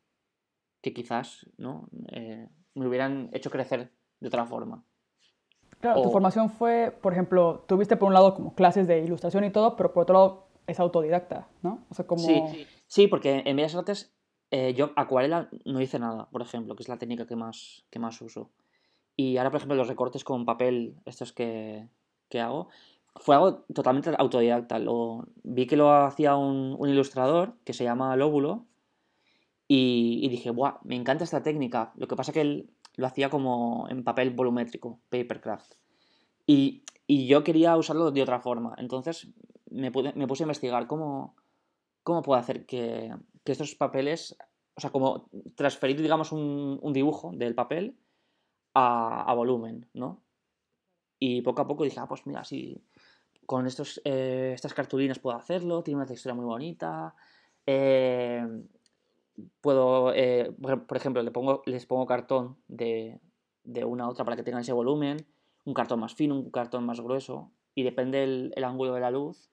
que 0.82 0.92
quizás 0.92 1.46
¿no? 1.56 1.88
Eh, 2.08 2.48
me 2.74 2.88
hubieran 2.88 3.30
hecho 3.32 3.48
crecer 3.48 3.92
de 4.18 4.26
otra 4.26 4.44
forma. 4.44 4.82
Claro, 5.78 6.02
tu 6.02 6.10
formación 6.10 6.50
fue, 6.50 6.90
por 7.00 7.12
ejemplo, 7.12 7.64
tuviste 7.68 7.96
por 7.96 8.08
un 8.08 8.14
lado 8.14 8.34
como 8.34 8.56
clases 8.56 8.88
de 8.88 9.04
ilustración 9.04 9.44
y 9.44 9.50
todo, 9.50 9.76
pero 9.76 9.92
por 9.92 10.02
otro 10.02 10.14
lado 10.14 10.48
es 10.66 10.80
autodidacta, 10.80 11.46
¿no? 11.62 11.86
O 11.90 11.94
sea, 11.94 12.08
como... 12.08 12.24
Sí, 12.24 12.66
sí 12.88 13.06
porque 13.06 13.44
en 13.46 13.54
Bellas 13.54 13.76
Artes 13.76 14.12
eh, 14.50 14.74
yo 14.74 14.90
acuarela 14.96 15.48
no 15.64 15.80
hice 15.80 16.00
nada, 16.00 16.28
por 16.30 16.42
ejemplo, 16.42 16.74
que 16.74 16.82
es 16.82 16.88
la 16.88 16.98
técnica 16.98 17.24
que 17.24 17.36
más, 17.36 17.84
que 17.90 18.00
más 18.00 18.20
uso. 18.20 18.50
Y 19.16 19.36
ahora, 19.36 19.50
por 19.50 19.58
ejemplo, 19.58 19.76
los 19.76 19.88
recortes 19.88 20.24
con 20.24 20.44
papel, 20.44 20.96
estos 21.04 21.32
que, 21.32 21.88
que 22.28 22.40
hago, 22.40 22.68
fue 23.16 23.36
algo 23.36 23.64
totalmente 23.74 24.10
autodidacta. 24.18 24.78
Lo, 24.78 25.26
vi 25.42 25.66
que 25.66 25.76
lo 25.76 25.92
hacía 25.92 26.36
un, 26.36 26.76
un 26.78 26.88
ilustrador 26.88 27.54
que 27.64 27.72
se 27.72 27.84
llama 27.84 28.16
Lóbulo 28.16 28.66
y, 29.68 30.20
y, 30.22 30.28
dije, 30.28 30.50
¡buah! 30.50 30.78
Me 30.82 30.96
encanta 30.96 31.24
esta 31.24 31.42
técnica. 31.42 31.92
Lo 31.96 32.08
que 32.08 32.16
pasa 32.16 32.32
que 32.32 32.40
él 32.40 32.70
lo 32.96 33.06
hacía 33.06 33.30
como 33.30 33.86
en 33.88 34.04
papel 34.04 34.30
volumétrico, 34.30 35.00
papercraft. 35.10 35.74
Y, 36.46 36.82
y 37.06 37.26
yo 37.26 37.44
quería 37.44 37.76
usarlo 37.76 38.10
de 38.10 38.22
otra 38.22 38.40
forma. 38.40 38.74
Entonces 38.78 39.28
me, 39.70 39.90
me 39.90 40.26
puse 40.26 40.42
a 40.42 40.46
investigar 40.46 40.86
cómo, 40.86 41.34
cómo 42.02 42.22
puedo 42.22 42.38
hacer 42.38 42.66
que, 42.66 43.14
que 43.42 43.52
estos 43.52 43.74
papeles, 43.74 44.36
o 44.76 44.80
sea, 44.80 44.90
como 44.90 45.28
transferir, 45.56 46.00
digamos, 46.00 46.32
un, 46.32 46.92
dibujo 46.92 47.32
del 47.34 47.54
papel 47.54 47.96
a, 48.74 49.32
volumen, 49.34 49.88
¿no? 49.94 50.22
Y 51.18 51.42
poco 51.42 51.62
a 51.62 51.66
poco 51.66 51.84
dije, 51.84 52.00
ah, 52.00 52.08
pues 52.08 52.26
mira, 52.26 52.44
si 52.44 52.82
con 53.46 53.66
estos, 53.66 54.00
eh, 54.04 54.52
estas 54.54 54.74
cartulinas 54.74 55.18
puedo 55.18 55.36
hacerlo, 55.36 55.82
tiene 55.82 55.96
una 55.96 56.06
textura 56.06 56.34
muy 56.34 56.44
bonita. 56.44 57.14
Eh, 57.66 58.46
puedo, 59.60 60.12
eh, 60.14 60.52
por 60.60 60.96
ejemplo, 60.96 61.22
le 61.22 61.30
pongo, 61.30 61.62
les 61.66 61.86
pongo 61.86 62.06
cartón 62.06 62.56
de, 62.68 63.20
de, 63.62 63.84
una 63.84 64.04
a 64.04 64.08
otra 64.08 64.24
para 64.24 64.36
que 64.36 64.42
tengan 64.42 64.62
ese 64.62 64.72
volumen, 64.72 65.26
un 65.64 65.74
cartón 65.74 66.00
más 66.00 66.14
fino, 66.14 66.34
un 66.34 66.50
cartón 66.50 66.84
más 66.84 67.00
grueso, 67.00 67.50
y 67.74 67.82
depende 67.82 68.22
el, 68.24 68.52
el 68.56 68.64
ángulo 68.64 68.94
de 68.94 69.00
la 69.00 69.10
luz, 69.10 69.50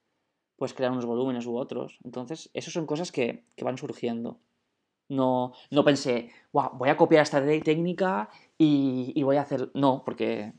pues 0.61 0.75
crear 0.75 0.91
unos 0.91 1.07
volúmenes 1.07 1.47
u 1.47 1.57
otros. 1.57 1.97
Entonces, 2.03 2.51
esas 2.53 2.71
son 2.71 2.85
cosas 2.85 3.11
que, 3.11 3.45
van 3.63 3.79
surgiendo. 3.79 4.39
No, 5.11 5.53
no 5.69 5.83
pensé, 5.83 6.29
voy 6.51 6.89
a 6.89 6.97
copiar 6.97 7.23
esta 7.23 7.43
técnica 7.43 8.29
y, 8.57 9.21
voy 9.23 9.37
a 9.37 9.41
hacer... 9.41 9.69
No, 9.73 10.03
porque 10.05 10.53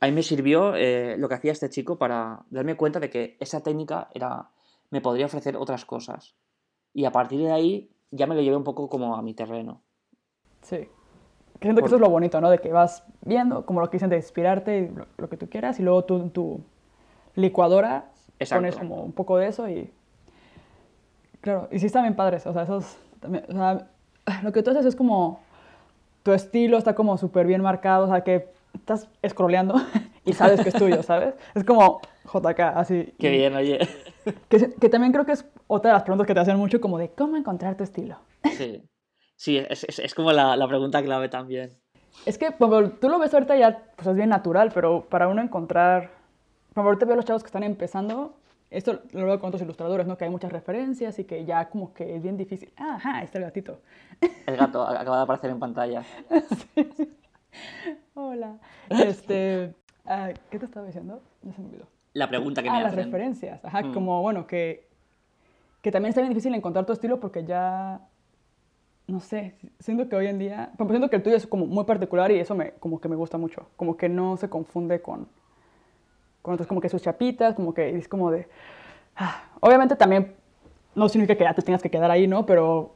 a 0.00 0.06
mí 0.06 0.12
me 0.12 0.22
sirvió 0.22 0.74
eh, 0.74 1.16
lo 1.18 1.28
que 1.28 1.34
hacía 1.34 1.52
este 1.52 1.68
chico 1.68 1.98
para 1.98 2.44
darme 2.50 2.76
cuenta 2.76 3.00
de 3.00 3.10
que 3.10 3.36
esa 3.40 3.62
técnica 3.62 4.08
era, 4.14 4.50
me 4.90 5.00
podría 5.00 5.26
ofrecer 5.26 5.56
otras 5.56 5.84
cosas. 5.84 6.34
Y 6.94 7.04
a 7.04 7.12
partir 7.12 7.40
de 7.40 7.52
ahí 7.52 7.90
ya 8.10 8.26
me 8.26 8.34
lo 8.34 8.42
llevé 8.42 8.56
un 8.56 8.64
poco 8.64 8.88
como 8.88 9.16
a 9.16 9.22
mi 9.22 9.34
terreno. 9.34 9.82
Sí. 10.62 10.88
Siento 11.60 11.80
que 11.80 11.86
eso 11.86 11.96
es 11.96 12.00
lo 12.00 12.10
bonito, 12.10 12.40
¿no? 12.40 12.50
De 12.50 12.58
que 12.58 12.72
vas 12.72 13.04
viendo, 13.20 13.66
como 13.66 13.80
lo 13.80 13.90
que 13.90 13.96
dicen, 13.96 14.10
de 14.10 14.16
inspirarte, 14.16 14.90
lo, 14.94 15.06
lo 15.16 15.28
que 15.28 15.36
tú 15.36 15.48
quieras, 15.48 15.78
y 15.78 15.82
luego 15.82 16.04
tú 16.04 16.28
tu 16.30 16.64
licuadora 17.34 18.12
Pones 18.50 18.76
como 18.76 19.02
un 19.02 19.12
poco 19.12 19.36
de 19.38 19.48
eso 19.48 19.68
y... 19.68 19.92
Claro, 21.40 21.68
y 21.72 21.78
sí 21.78 21.86
están 21.86 22.02
bien 22.02 22.16
padres, 22.16 22.46
o 22.46 22.52
sea, 22.52 22.62
esos... 22.62 22.96
También, 23.22 23.44
o 23.48 23.52
sea, 23.52 23.88
lo 24.42 24.52
que 24.52 24.62
tú 24.62 24.70
haces 24.70 24.84
es 24.84 24.96
como... 24.96 25.40
Tu 26.22 26.32
estilo 26.32 26.78
está 26.78 26.94
como 26.94 27.16
súper 27.16 27.46
bien 27.46 27.62
marcado, 27.62 28.04
o 28.04 28.08
sea, 28.08 28.22
que 28.22 28.52
estás 28.74 29.08
scrolleando 29.26 29.74
y 30.24 30.34
sabes 30.34 30.60
que 30.60 30.68
es 30.68 30.74
tuyo, 30.74 31.02
¿sabes? 31.02 31.34
Es 31.54 31.64
como 31.64 32.00
JK, 32.32 32.60
así. 32.60 33.12
Qué 33.18 33.30
bien, 33.30 33.56
oye. 33.56 33.80
Que, 34.48 34.72
que, 34.74 34.88
también 34.88 35.12
creo 35.12 35.26
que 35.26 35.32
es 35.32 35.44
otra 35.66 35.90
de 35.90 35.94
las 35.94 36.04
preguntas 36.04 36.28
que 36.28 36.34
te 36.34 36.38
hacen 36.38 36.56
mucho, 36.56 36.80
como 36.80 36.98
de 36.98 37.08
cómo 37.10 37.36
encontrar 37.36 37.76
tu 37.76 37.82
estilo. 37.82 38.18
Sí, 38.52 38.84
sí, 39.34 39.58
es, 39.58 39.82
es, 39.82 39.98
es 39.98 40.14
como 40.14 40.30
la, 40.30 40.56
la, 40.56 40.68
pregunta 40.68 41.02
clave 41.02 41.28
también. 41.28 41.76
Es 42.24 42.38
que 42.38 42.52
pues, 42.52 43.00
tú 43.00 43.08
lo 43.08 43.18
ves 43.18 43.34
ahorita 43.34 43.56
ya, 43.56 43.82
pues 43.96 44.06
es 44.06 44.14
bien 44.14 44.28
natural, 44.28 44.70
pero 44.72 45.06
para 45.08 45.26
uno 45.26 45.42
encontrar 45.42 46.10
por 46.72 46.86
ahorita 46.86 47.04
veo 47.04 47.14
a 47.14 47.16
los 47.16 47.24
chavos 47.24 47.42
que 47.42 47.48
están 47.48 47.64
empezando, 47.64 48.34
esto 48.72 49.02
lo 49.12 49.26
veo 49.26 49.38
con 49.38 49.48
otros 49.48 49.62
ilustradores, 49.62 50.06
¿no? 50.06 50.16
Que 50.16 50.24
hay 50.24 50.30
muchas 50.30 50.50
referencias 50.50 51.18
y 51.18 51.24
que 51.24 51.44
ya 51.44 51.68
como 51.68 51.92
que 51.92 52.16
es 52.16 52.22
bien 52.22 52.36
difícil. 52.36 52.72
Ajá, 52.76 53.18
ahí 53.18 53.24
está 53.24 53.38
el 53.38 53.44
gatito. 53.44 53.80
El 54.46 54.56
gato 54.56 54.82
acaba 54.82 55.18
de 55.18 55.22
aparecer 55.22 55.50
en 55.50 55.58
pantalla. 55.58 56.02
Hola. 58.14 58.58
Este, 58.88 59.74
ah, 60.06 60.30
¿Qué 60.50 60.58
te 60.58 60.64
estaba 60.64 60.86
diciendo? 60.86 61.22
Ya 61.42 61.52
se 61.52 61.60
me 61.60 61.68
olvidó. 61.68 61.86
La 62.14 62.28
pregunta 62.28 62.62
que 62.62 62.70
me 62.70 62.78
ah, 62.78 62.82
las 62.82 62.94
referencias. 62.94 63.64
Ajá, 63.64 63.82
mm. 63.82 63.94
como, 63.94 64.22
bueno, 64.22 64.46
que, 64.46 64.88
que 65.80 65.90
también 65.90 66.10
está 66.10 66.20
bien 66.20 66.30
difícil 66.30 66.54
encontrar 66.54 66.86
tu 66.86 66.92
estilo 66.92 67.20
porque 67.20 67.44
ya, 67.44 68.00
no 69.06 69.20
sé, 69.20 69.54
siento 69.80 70.08
que 70.08 70.16
hoy 70.16 70.26
en 70.26 70.38
día, 70.38 70.72
pues 70.76 70.88
siento 70.90 71.10
que 71.10 71.16
el 71.16 71.22
tuyo 71.22 71.36
es 71.36 71.46
como 71.46 71.66
muy 71.66 71.84
particular 71.84 72.30
y 72.30 72.38
eso 72.38 72.54
me, 72.54 72.72
como 72.72 73.00
que 73.00 73.08
me 73.08 73.16
gusta 73.16 73.38
mucho. 73.38 73.68
Como 73.76 73.96
que 73.96 74.08
no 74.08 74.36
se 74.36 74.48
confunde 74.48 75.02
con 75.02 75.28
con 76.42 76.54
otros 76.54 76.66
como 76.66 76.80
que 76.80 76.88
sus 76.88 77.02
chapitas, 77.02 77.54
como 77.54 77.72
que 77.72 77.96
es 77.96 78.08
como 78.08 78.30
de... 78.30 78.48
Ah, 79.16 79.44
obviamente 79.60 79.96
también 79.96 80.34
no 80.94 81.08
significa 81.08 81.36
que 81.36 81.44
ya 81.44 81.54
te 81.54 81.62
tengas 81.62 81.82
que 81.82 81.90
quedar 81.90 82.10
ahí, 82.10 82.26
¿no? 82.26 82.44
Pero 82.44 82.94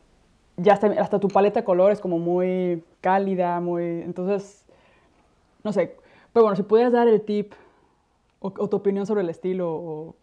ya 0.56 0.74
hasta, 0.74 0.88
hasta 1.00 1.20
tu 1.20 1.28
paleta 1.28 1.60
de 1.60 1.64
colores 1.64 2.00
como 2.00 2.18
muy 2.18 2.82
cálida, 3.00 3.60
muy... 3.60 3.84
Entonces, 4.02 4.66
no 5.62 5.72
sé. 5.72 5.96
Pero 6.32 6.44
bueno, 6.44 6.56
si 6.56 6.62
pudieras 6.62 6.92
dar 6.92 7.08
el 7.08 7.22
tip 7.22 7.54
o, 8.40 8.68
tu 8.68 8.76
opinión 8.76 9.06
sobre 9.06 9.22
el 9.22 9.30
estilo 9.30 9.72
o 9.72 10.16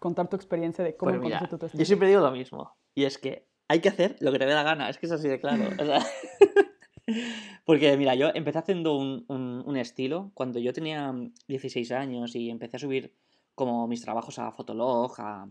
contar 0.00 0.28
tu 0.28 0.36
experiencia 0.36 0.84
de 0.84 0.96
cómo 0.96 1.12
pues 1.12 1.22
mira, 1.22 1.46
tu 1.48 1.58
Yo 1.58 1.84
siempre 1.84 2.08
digo 2.08 2.20
lo 2.20 2.30
mismo, 2.30 2.76
y 2.94 3.04
es 3.04 3.18
que 3.18 3.46
hay 3.68 3.80
que 3.80 3.88
hacer 3.88 4.16
lo 4.20 4.32
que 4.32 4.38
te 4.38 4.46
dé 4.46 4.54
la 4.54 4.62
gana, 4.62 4.88
es 4.88 4.98
que 4.98 5.06
es 5.06 5.12
así 5.12 5.28
de 5.28 5.40
claro. 5.40 5.64
porque 7.64 7.96
mira, 7.96 8.14
yo 8.14 8.30
empecé 8.34 8.58
haciendo 8.58 8.96
un, 8.96 9.24
un, 9.28 9.76
estilo 9.76 10.30
cuando 10.34 10.58
yo 10.58 10.72
tenía 10.72 11.12
16 11.48 11.92
años 11.92 12.34
y 12.34 12.50
empecé 12.50 12.76
a 12.76 12.80
subir 12.80 13.14
como 13.54 13.86
mis 13.86 14.02
trabajos 14.02 14.38
a 14.38 14.50
Fotolog, 14.52 15.14
a, 15.18 15.48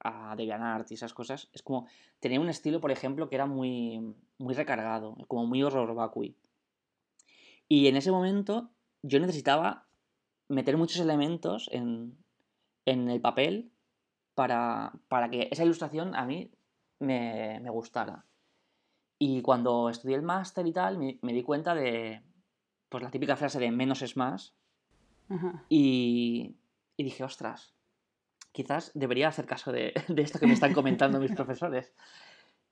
a 0.00 0.36
DeviantArt 0.36 0.90
y 0.90 0.94
esas 0.94 1.14
cosas. 1.14 1.48
Es 1.52 1.62
como, 1.62 1.86
tenía 2.20 2.40
un 2.40 2.48
estilo, 2.48 2.80
por 2.80 2.90
ejemplo, 2.90 3.28
que 3.28 3.36
era 3.36 3.46
muy, 3.46 4.14
muy 4.38 4.54
recargado, 4.54 5.16
como 5.28 5.46
muy 5.46 5.62
horror 5.62 5.94
vacui. 5.94 6.36
Y 7.68 7.86
en 7.88 7.96
ese 7.96 8.10
momento 8.10 8.70
yo 9.02 9.18
necesitaba 9.20 9.86
meter 10.48 10.76
muchos 10.76 11.00
elementos 11.00 11.68
en, 11.72 12.16
en 12.84 13.08
el 13.08 13.20
papel 13.20 13.72
para, 14.34 14.92
para, 15.08 15.30
que 15.30 15.48
esa 15.50 15.64
ilustración 15.64 16.14
a 16.14 16.24
mí 16.26 16.50
me, 16.98 17.60
me 17.60 17.70
gustara. 17.70 18.24
Y 19.24 19.40
cuando 19.40 19.88
estudié 19.88 20.16
el 20.16 20.22
máster 20.22 20.66
y 20.66 20.72
tal, 20.72 20.98
me, 20.98 21.32
di 21.32 21.44
cuenta 21.44 21.76
de 21.76 22.24
pues, 22.88 23.04
la 23.04 23.10
típica 23.12 23.36
frase 23.36 23.60
de 23.60 23.70
menos 23.70 24.02
es 24.02 24.16
más. 24.16 24.52
Y, 25.68 26.56
y, 26.96 27.04
dije, 27.04 27.22
ostras, 27.22 27.72
quizás 28.50 28.90
debería 28.94 29.28
hacer 29.28 29.46
caso 29.46 29.70
de, 29.70 29.94
de 30.08 30.22
esto 30.22 30.40
que 30.40 30.48
me 30.48 30.54
están 30.54 30.72
comentando 30.74 31.20
mis 31.20 31.30
profesores. 31.30 31.94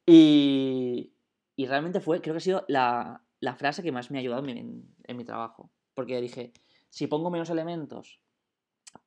Y, 0.05 1.13
y, 1.55 1.67
realmente 1.67 2.01
fue, 2.01 2.21
creo 2.21 2.35
que 2.35 2.39
ha 2.39 2.41
sido 2.41 2.65
la, 2.67 3.23
la 3.39 3.55
frase 3.55 3.85
que 3.85 3.93
más 3.93 4.11
me 4.11 4.19
ha 4.19 4.21
ayudado 4.21 4.45
en, 4.49 4.93
en, 5.05 5.17
mi 5.17 5.25
trabajo. 5.25 5.71
Porque 5.95 6.21
dije, 6.21 6.53
si 6.89 7.07
pongo 7.07 7.31
menos 7.31 7.51
elementos, 7.51 8.19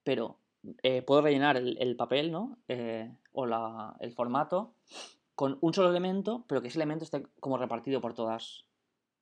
pero 0.06 0.40
eh, 0.82 1.02
puedo 1.02 1.24
rellenar 1.24 1.58
el, 1.58 1.96
papel, 1.98 2.32
¿no? 2.32 2.58
Eh, 2.70 3.14
o 3.34 3.46
la, 3.46 3.98
el 4.00 4.14
formato 4.14 4.76
con 5.36 5.58
un 5.62 5.74
solo 5.74 5.90
elemento, 5.90 6.46
pero 6.48 6.62
que 6.62 6.68
ese 6.68 6.78
elemento 6.78 7.06
esté 7.06 7.24
como 7.40 7.58
repartido 7.58 8.02
por 8.02 8.14
todas, 8.14 8.66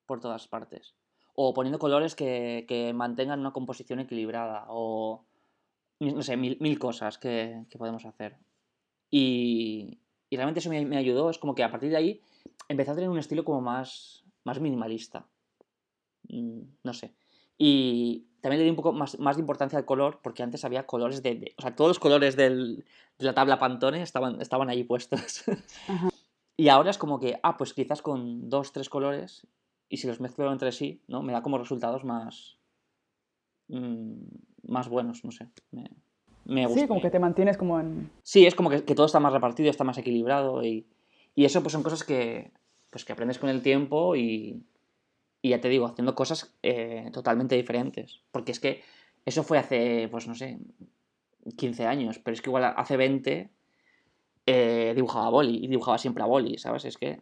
por 0.05 0.19
todas 0.19 0.47
partes. 0.47 0.95
O 1.33 1.53
poniendo 1.53 1.79
colores 1.79 2.15
que, 2.15 2.65
que 2.67 2.93
mantengan 2.93 3.39
una 3.39 3.53
composición 3.53 3.99
equilibrada. 3.99 4.65
O, 4.67 5.25
no 5.99 6.21
sé, 6.23 6.35
mil, 6.35 6.79
cosas 6.79 7.17
que, 7.17 7.65
que, 7.69 7.77
podemos 7.77 8.05
hacer. 8.05 8.37
Y, 9.09 9.99
y 10.29 10.35
realmente 10.35 10.59
eso 10.59 10.69
me, 10.69 10.85
me, 10.85 10.97
ayudó. 10.97 11.29
Es 11.29 11.37
como 11.37 11.55
que 11.55 11.63
a 11.63 11.71
partir 11.71 11.89
de 11.89 11.97
ahí 11.97 12.21
empecé 12.67 12.91
a 12.91 12.95
tener 12.95 13.09
un 13.09 13.19
estilo 13.19 13.45
como 13.45 13.61
más, 13.61 14.25
más 14.43 14.59
minimalista. 14.59 15.25
Mm, 16.27 16.61
no 16.83 16.93
sé. 16.93 17.13
Y 17.57 18.27
también 18.41 18.59
le 18.59 18.63
di 18.65 18.69
un 18.71 18.75
poco 18.75 18.91
más, 18.91 19.19
más 19.19 19.37
de 19.37 19.41
importancia 19.41 19.77
al 19.77 19.85
color, 19.85 20.19
porque 20.21 20.43
antes 20.43 20.65
había 20.65 20.85
colores 20.85 21.21
de, 21.21 21.53
O 21.57 21.61
sea, 21.61 21.75
todos 21.75 21.89
los 21.89 21.99
colores 21.99 22.35
del, 22.35 22.85
de 23.19 23.25
la 23.25 23.33
tabla 23.33 23.59
Pantone 23.59 24.01
estaban, 24.01 24.41
estaban 24.41 24.69
ahí 24.69 24.83
puestos. 24.83 25.43
y 26.57 26.69
ahora 26.69 26.89
es 26.89 26.97
como 26.97 27.19
que, 27.19 27.39
ah, 27.43 27.57
pues 27.57 27.73
quizás 27.73 28.01
con 28.01 28.49
dos, 28.49 28.71
tres 28.73 28.89
colores, 28.89 29.47
y 29.89 29.97
si 29.97 30.07
los 30.07 30.19
mezclo 30.19 30.51
entre 30.51 30.71
sí, 30.71 31.01
¿no? 31.07 31.21
Me 31.21 31.33
da 31.33 31.43
como 31.43 31.59
resultados 31.59 32.03
más. 32.03 32.57
Mmm, 33.67 34.23
más 34.63 34.89
buenos, 34.89 35.23
no 35.23 35.31
sé. 35.31 35.47
Me, 35.71 35.91
me 36.45 36.65
gusta. 36.65 36.81
Sí, 36.81 36.87
como 36.87 37.01
que 37.01 37.11
te 37.11 37.19
mantienes 37.19 37.57
como 37.57 37.79
en. 37.79 38.09
Sí, 38.23 38.45
es 38.47 38.55
como 38.55 38.69
que, 38.69 38.83
que 38.83 38.95
todo 38.95 39.05
está 39.05 39.19
más 39.19 39.33
repartido, 39.33 39.69
está 39.69 39.83
más 39.83 39.97
equilibrado, 39.99 40.63
y, 40.63 40.87
y 41.35 41.45
eso 41.45 41.61
pues 41.61 41.73
son 41.73 41.83
cosas 41.83 42.03
que, 42.03 42.51
pues 42.89 43.05
que 43.05 43.13
aprendes 43.13 43.37
con 43.37 43.49
el 43.49 43.61
tiempo 43.61 44.15
y, 44.15 44.63
y 45.41 45.49
ya 45.49 45.61
te 45.61 45.69
digo, 45.69 45.87
haciendo 45.87 46.15
cosas 46.15 46.53
eh, 46.61 47.09
totalmente 47.11 47.55
diferentes. 47.55 48.21
Porque 48.31 48.51
es 48.51 48.59
que 48.59 48.83
eso 49.25 49.43
fue 49.43 49.57
hace, 49.57 50.07
pues 50.09 50.27
no 50.27 50.35
sé, 50.35 50.59
15 51.57 51.87
años, 51.87 52.19
pero 52.19 52.33
es 52.33 52.41
que 52.41 52.49
igual 52.49 52.73
hace 52.75 52.97
20 52.97 53.49
eh, 54.45 54.93
dibujaba 54.95 55.29
boli 55.29 55.63
y 55.63 55.67
dibujaba 55.67 55.97
siempre 55.97 56.23
a 56.23 56.27
boli, 56.27 56.57
¿sabes? 56.57 56.85
Es 56.85 56.97
que 56.97 57.21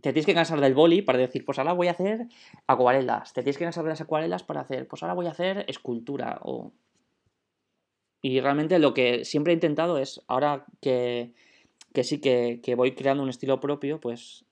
te 0.00 0.12
tienes 0.12 0.26
que 0.26 0.34
cansar 0.34 0.60
del 0.60 0.74
boli 0.74 1.02
para 1.02 1.18
decir, 1.18 1.44
pues 1.44 1.58
ahora 1.58 1.72
voy 1.72 1.88
a 1.88 1.92
hacer 1.92 2.28
acuarelas. 2.66 3.32
Te 3.32 3.42
tienes 3.42 3.58
que 3.58 3.64
cansar 3.64 3.84
de 3.84 3.90
las 3.90 4.00
acuarelas 4.00 4.42
para 4.42 4.60
hacer, 4.60 4.86
pues 4.86 5.02
ahora 5.02 5.14
voy 5.14 5.26
a 5.26 5.30
hacer 5.30 5.64
escultura. 5.66 6.40
O... 6.42 6.72
Y 8.20 8.40
realmente 8.40 8.78
lo 8.78 8.94
que 8.94 9.24
siempre 9.24 9.52
he 9.52 9.54
intentado 9.54 9.98
es, 9.98 10.22
ahora 10.28 10.66
que, 10.80 11.32
que 11.94 12.04
sí 12.04 12.20
que, 12.20 12.60
que 12.62 12.74
voy 12.74 12.94
creando 12.94 13.22
un 13.22 13.28
estilo 13.28 13.60
propio, 13.60 13.98
pues, 13.98 14.44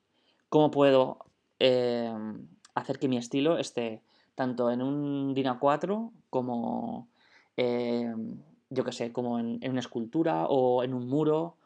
¿cómo 0.49 0.71
puedo 0.71 1.26
Em, 1.59 2.47
hacer 2.75 2.99
que 2.99 3.09
mi 3.09 3.17
estilo 3.17 3.57
esté 3.57 4.03
tanto 4.35 4.71
en 4.71 4.83
un 4.83 5.35
DIN 5.35 5.47
A4 5.47 6.13
como, 6.29 7.09
em, 7.57 8.37
yo 8.69 8.85
que 8.85 8.93
sé, 8.93 9.13
como 9.13 9.39
en, 9.39 9.59
una 9.69 9.81
escultura 9.81 10.47
o 10.49 10.85
en 10.85 10.93
un 10.93 11.09
muro 11.09 11.57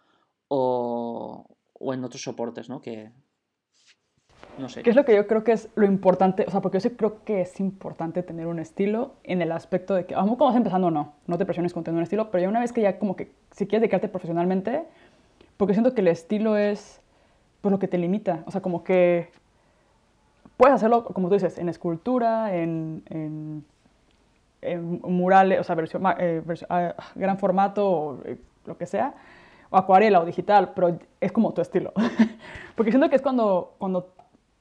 o, 0.48 1.46
en 1.80 2.04
otros 2.04 2.22
soportes, 2.22 2.68
¿no? 2.68 2.80
Que, 2.80 3.10
no 4.58 4.68
sé. 4.68 4.82
¿Qué 4.82 4.90
es 4.90 4.96
lo 4.96 5.04
que 5.04 5.16
yo 5.16 5.26
creo 5.26 5.42
que 5.42 5.52
es 5.52 5.68
lo 5.74 5.86
importante? 5.86 6.44
O 6.46 6.50
sea, 6.50 6.60
porque 6.60 6.76
yo 6.76 6.88
sí 6.88 6.90
creo 6.90 7.24
que 7.24 7.40
es 7.40 7.58
importante 7.58 8.22
tener 8.22 8.46
un 8.46 8.60
estilo 8.60 9.14
en 9.24 9.42
el 9.42 9.50
aspecto 9.50 9.94
de 9.94 10.06
que, 10.06 10.14
vamos 10.14 10.36
como 10.36 10.50
vas 10.50 10.56
empezando, 10.56 10.92
no, 10.92 11.14
no 11.26 11.38
te 11.38 11.44
presiones 11.44 11.72
con 11.72 11.82
tener 11.82 11.96
un 11.96 12.04
estilo, 12.04 12.30
pero 12.30 12.42
ya 12.42 12.48
una 12.48 12.60
vez 12.60 12.72
que 12.72 12.82
ya 12.82 12.98
como 13.00 13.16
que, 13.16 13.32
si 13.50 13.66
quieres 13.66 13.82
dedicarte 13.82 14.08
profesionalmente, 14.08 14.84
porque 15.56 15.74
siento 15.74 15.94
que 15.94 16.02
el 16.02 16.08
estilo 16.08 16.56
es, 16.56 17.00
pues, 17.60 17.72
lo 17.72 17.80
que 17.80 17.88
te 17.88 17.98
limita, 17.98 18.44
o 18.46 18.52
sea, 18.52 18.60
como 18.60 18.84
que 18.84 19.30
Puedes 20.60 20.74
hacerlo, 20.74 21.04
como 21.04 21.28
tú 21.28 21.34
dices, 21.36 21.56
en 21.56 21.70
escultura, 21.70 22.54
en, 22.54 23.02
en, 23.08 23.64
murales, 25.00 25.58
o 25.58 25.64
sea, 25.64 25.74
versión, 25.74 26.02
eh, 26.18 26.42
ah, 26.68 26.94
gran 27.14 27.38
formato, 27.38 27.90
o 27.90 28.18
eh, 28.26 28.36
lo 28.66 28.76
que 28.76 28.84
sea, 28.84 29.14
o 29.70 29.78
acuarela 29.78 30.20
o 30.20 30.26
digital, 30.26 30.72
pero 30.74 30.98
es 31.18 31.32
como 31.32 31.54
tu 31.54 31.62
estilo. 31.62 31.94
Porque 32.76 32.90
siento 32.90 33.08
que 33.08 33.16
es 33.16 33.22
cuando, 33.22 33.72
cuando 33.78 34.12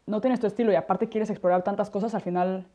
no 0.06 0.22
tienes 0.22 0.40
tu 0.40 0.48
estilo 0.48 0.72
y 0.72 0.76
aparte 0.76 1.10
quieres 1.10 1.30
explorar 1.32 1.64
tantas 1.64 1.90
cosas, 1.90 2.16
al 2.16 2.22
final, 2.22 2.66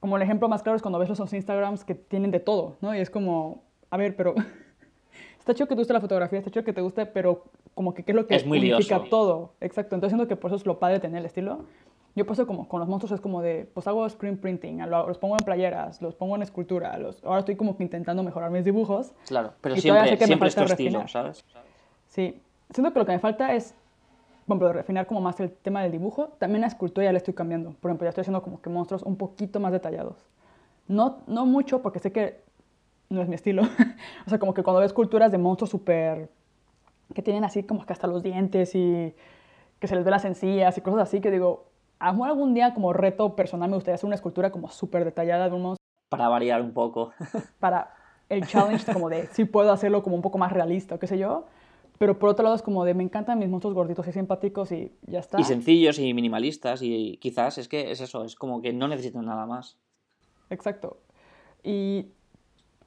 como 0.00 0.16
el 0.16 0.22
ejemplo 0.22 0.48
más 0.48 0.62
claro 0.62 0.76
es 0.76 0.80
cuando 0.80 0.98
ves 0.98 1.10
los 1.10 1.30
Instagrams 1.30 1.84
que 1.84 1.94
tienen 1.94 2.30
de 2.30 2.40
todo, 2.40 2.78
¿no? 2.80 2.94
Y 2.94 3.00
es 3.00 3.10
como, 3.10 3.62
a 3.90 3.98
ver, 3.98 4.16
pero 4.16 4.34
está 5.38 5.52
chido 5.52 5.66
que 5.66 5.74
te 5.74 5.82
guste 5.82 5.92
la 5.92 6.00
fotografía, 6.00 6.38
está 6.38 6.50
chido 6.50 6.64
que 6.64 6.72
te 6.72 6.80
guste, 6.80 7.04
pero 7.04 7.44
como 7.74 7.92
que 7.92 8.04
qué 8.04 8.12
es 8.12 8.16
lo 8.16 8.26
que 8.26 8.36
es 8.36 8.46
muy 8.46 8.58
unifica 8.58 9.02
todo. 9.10 9.52
Exacto, 9.60 9.96
entonces 9.96 10.16
siento 10.16 10.26
que 10.26 10.36
por 10.40 10.48
eso 10.48 10.56
es 10.56 10.64
lo 10.64 10.78
padre 10.78 10.98
tener 10.98 11.18
el 11.18 11.26
estilo. 11.26 11.66
Yo 12.18 12.26
paso 12.26 12.48
como 12.48 12.66
con 12.66 12.80
los 12.80 12.88
monstruos 12.88 13.12
es 13.12 13.20
como 13.20 13.42
de, 13.42 13.70
pues 13.72 13.86
hago 13.86 14.08
screen 14.08 14.38
printing, 14.38 14.78
los 14.90 15.18
pongo 15.18 15.36
en 15.38 15.44
playeras, 15.44 16.02
los 16.02 16.16
pongo 16.16 16.34
en 16.34 16.42
escultura, 16.42 16.98
los, 16.98 17.22
ahora 17.24 17.38
estoy 17.38 17.54
como 17.54 17.76
que 17.76 17.84
intentando 17.84 18.24
mejorar 18.24 18.50
mis 18.50 18.64
dibujos. 18.64 19.12
Claro, 19.28 19.52
pero 19.60 19.76
siempre, 19.76 20.16
siempre 20.16 20.48
es 20.48 20.56
tu 20.56 20.62
estilo, 20.64 21.06
¿sabes? 21.06 21.44
Sí, 22.08 22.42
siento 22.70 22.92
que 22.92 22.98
lo 22.98 23.06
que 23.06 23.12
me 23.12 23.20
falta 23.20 23.54
es, 23.54 23.72
por 24.46 24.56
ejemplo, 24.56 24.72
refinar 24.72 25.06
como 25.06 25.20
más 25.20 25.38
el 25.38 25.52
tema 25.52 25.80
del 25.84 25.92
dibujo. 25.92 26.30
También 26.40 26.62
la 26.62 26.66
escultura 26.66 27.04
ya 27.04 27.12
le 27.12 27.18
estoy 27.18 27.34
cambiando. 27.34 27.70
Por 27.74 27.92
ejemplo, 27.92 28.06
ya 28.06 28.08
estoy 28.08 28.22
haciendo 28.22 28.42
como 28.42 28.60
que 28.60 28.68
monstruos 28.68 29.04
un 29.04 29.14
poquito 29.14 29.60
más 29.60 29.70
detallados. 29.70 30.16
No, 30.88 31.18
no 31.28 31.46
mucho, 31.46 31.82
porque 31.82 32.00
sé 32.00 32.10
que 32.10 32.42
no 33.10 33.22
es 33.22 33.28
mi 33.28 33.36
estilo. 33.36 33.62
o 34.26 34.28
sea, 34.28 34.40
como 34.40 34.54
que 34.54 34.64
cuando 34.64 34.80
veo 34.80 34.86
esculturas 34.86 35.30
de 35.30 35.38
monstruos 35.38 35.70
súper... 35.70 36.30
que 37.14 37.22
tienen 37.22 37.44
así 37.44 37.62
como 37.62 37.86
que 37.86 37.92
hasta 37.92 38.08
los 38.08 38.24
dientes 38.24 38.74
y 38.74 39.14
que 39.78 39.86
se 39.86 39.94
les 39.94 40.04
ve 40.04 40.10
las 40.10 40.24
encías 40.24 40.76
y 40.76 40.80
cosas 40.80 41.02
así, 41.02 41.20
que 41.20 41.30
digo, 41.30 41.67
a 42.00 42.08
algún 42.10 42.54
día 42.54 42.74
como 42.74 42.92
reto 42.92 43.34
personal 43.34 43.70
me 43.70 43.76
gustaría 43.76 43.96
hacer 43.96 44.06
una 44.06 44.14
escultura 44.14 44.50
como 44.50 44.70
súper 44.70 45.04
detallada 45.04 45.48
de 45.48 45.54
un 45.54 45.62
monstruo. 45.62 45.86
Para 46.08 46.28
variar 46.28 46.62
un 46.62 46.72
poco. 46.72 47.12
para 47.60 47.94
el 48.28 48.46
challenge 48.46 48.92
como 48.92 49.08
de 49.08 49.26
si 49.28 49.44
puedo 49.44 49.72
hacerlo 49.72 50.02
como 50.02 50.16
un 50.16 50.22
poco 50.22 50.38
más 50.38 50.52
realista 50.52 50.96
o 50.96 50.98
qué 50.98 51.06
sé 51.06 51.18
yo. 51.18 51.46
Pero 51.98 52.18
por 52.18 52.30
otro 52.30 52.44
lado 52.44 52.54
es 52.54 52.62
como 52.62 52.84
de 52.84 52.94
me 52.94 53.02
encantan 53.02 53.38
mis 53.38 53.48
monstruos 53.48 53.74
gorditos 53.74 54.06
y 54.06 54.12
simpáticos 54.12 54.70
y 54.70 54.92
ya 55.02 55.18
está. 55.18 55.40
Y 55.40 55.44
sencillos 55.44 55.98
y 55.98 56.14
minimalistas 56.14 56.80
y 56.82 57.18
quizás 57.20 57.58
es 57.58 57.66
que 57.66 57.90
es 57.90 58.00
eso, 58.00 58.24
es 58.24 58.36
como 58.36 58.62
que 58.62 58.72
no 58.72 58.86
necesitan 58.86 59.26
nada 59.26 59.46
más. 59.46 59.78
Exacto. 60.50 60.98
Y 61.64 62.12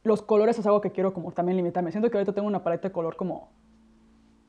los 0.03 0.22
colores 0.22 0.57
es 0.57 0.66
algo 0.66 0.80
que 0.80 0.91
quiero 0.91 1.14
como 1.14 1.34
también 1.34 1.57
limitarme. 1.57 1.91
Siento 1.91 2.09
que 2.09 2.18
ahorita 2.18 2.34
tengo 2.34 2.47
una 2.47 2.64
paleta 2.64 2.88
de 2.88 2.93
color 2.93 3.18
como 3.18 3.49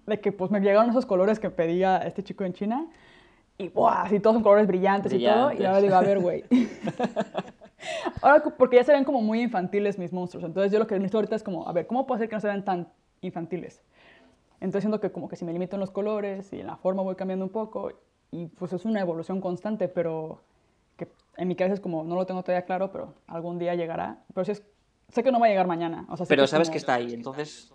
de 0.06 0.20
que 0.20 0.32
pues 0.32 0.50
me 0.50 0.60
llegaron 0.60 0.90
esos 0.90 1.06
colores 1.06 1.40
que 1.40 1.50
pedía 1.50 1.98
este 1.98 2.22
chico 2.22 2.44
en 2.44 2.52
China 2.52 2.88
y 3.58 3.68
¡buah! 3.68 4.02
Así 4.02 4.20
todos 4.20 4.34
son 4.34 4.42
colores 4.42 4.66
brillantes, 4.66 5.12
y 5.12 5.24
todo. 5.24 5.52
Y 5.52 5.64
ahora 5.64 5.80
digo, 5.80 5.94
a 5.94 6.00
ver, 6.00 6.18
güey. 6.18 6.44
ahora, 8.22 8.42
porque 8.56 8.76
ya 8.76 8.84
se 8.84 8.92
ven 8.92 9.04
como 9.04 9.20
muy 9.20 9.42
infantiles 9.42 9.98
mis 9.98 10.12
monstruos. 10.12 10.44
Entonces 10.44 10.72
yo 10.72 10.78
lo 10.78 10.86
que 10.86 10.94
necesito 10.94 11.18
ahorita 11.18 11.36
es 11.36 11.42
como, 11.42 11.68
a 11.68 11.72
ver, 11.72 11.86
¿cómo 11.86 12.06
puedo 12.06 12.16
hacer 12.16 12.28
que 12.28 12.36
no 12.36 12.40
se 12.40 12.48
vean 12.48 12.64
tan 12.64 12.88
infantiles? 13.20 13.82
Entonces 14.60 14.82
siento 14.82 15.00
que 15.00 15.10
como 15.10 15.28
que 15.28 15.36
si 15.36 15.44
me 15.44 15.52
limito 15.52 15.76
en 15.76 15.80
los 15.80 15.90
colores 15.90 16.52
y 16.52 16.60
en 16.60 16.66
la 16.66 16.76
forma 16.76 17.02
voy 17.02 17.16
cambiando 17.16 17.44
un 17.44 17.50
poco. 17.50 17.92
Y 18.30 18.46
pues 18.46 18.72
es 18.72 18.84
una 18.84 19.00
evolución 19.00 19.40
constante, 19.40 19.88
pero 19.88 20.40
que 20.96 21.08
en 21.36 21.48
mi 21.48 21.56
cabeza 21.56 21.74
es 21.74 21.80
como, 21.80 22.04
no 22.04 22.14
lo 22.14 22.26
tengo 22.26 22.42
todavía 22.42 22.64
claro, 22.64 22.90
pero 22.92 23.14
algún 23.26 23.58
día 23.58 23.74
llegará. 23.74 24.22
Pero 24.32 24.44
sí 24.44 24.52
es, 24.52 24.62
sé 25.08 25.22
que 25.22 25.32
no 25.32 25.40
va 25.40 25.46
a 25.46 25.48
llegar 25.48 25.66
mañana. 25.66 26.06
O 26.08 26.16
sea, 26.16 26.26
pero 26.26 26.46
sabes 26.46 26.70
que 26.70 26.78
está 26.78 26.94
ahí, 26.94 27.12
entonces 27.12 27.72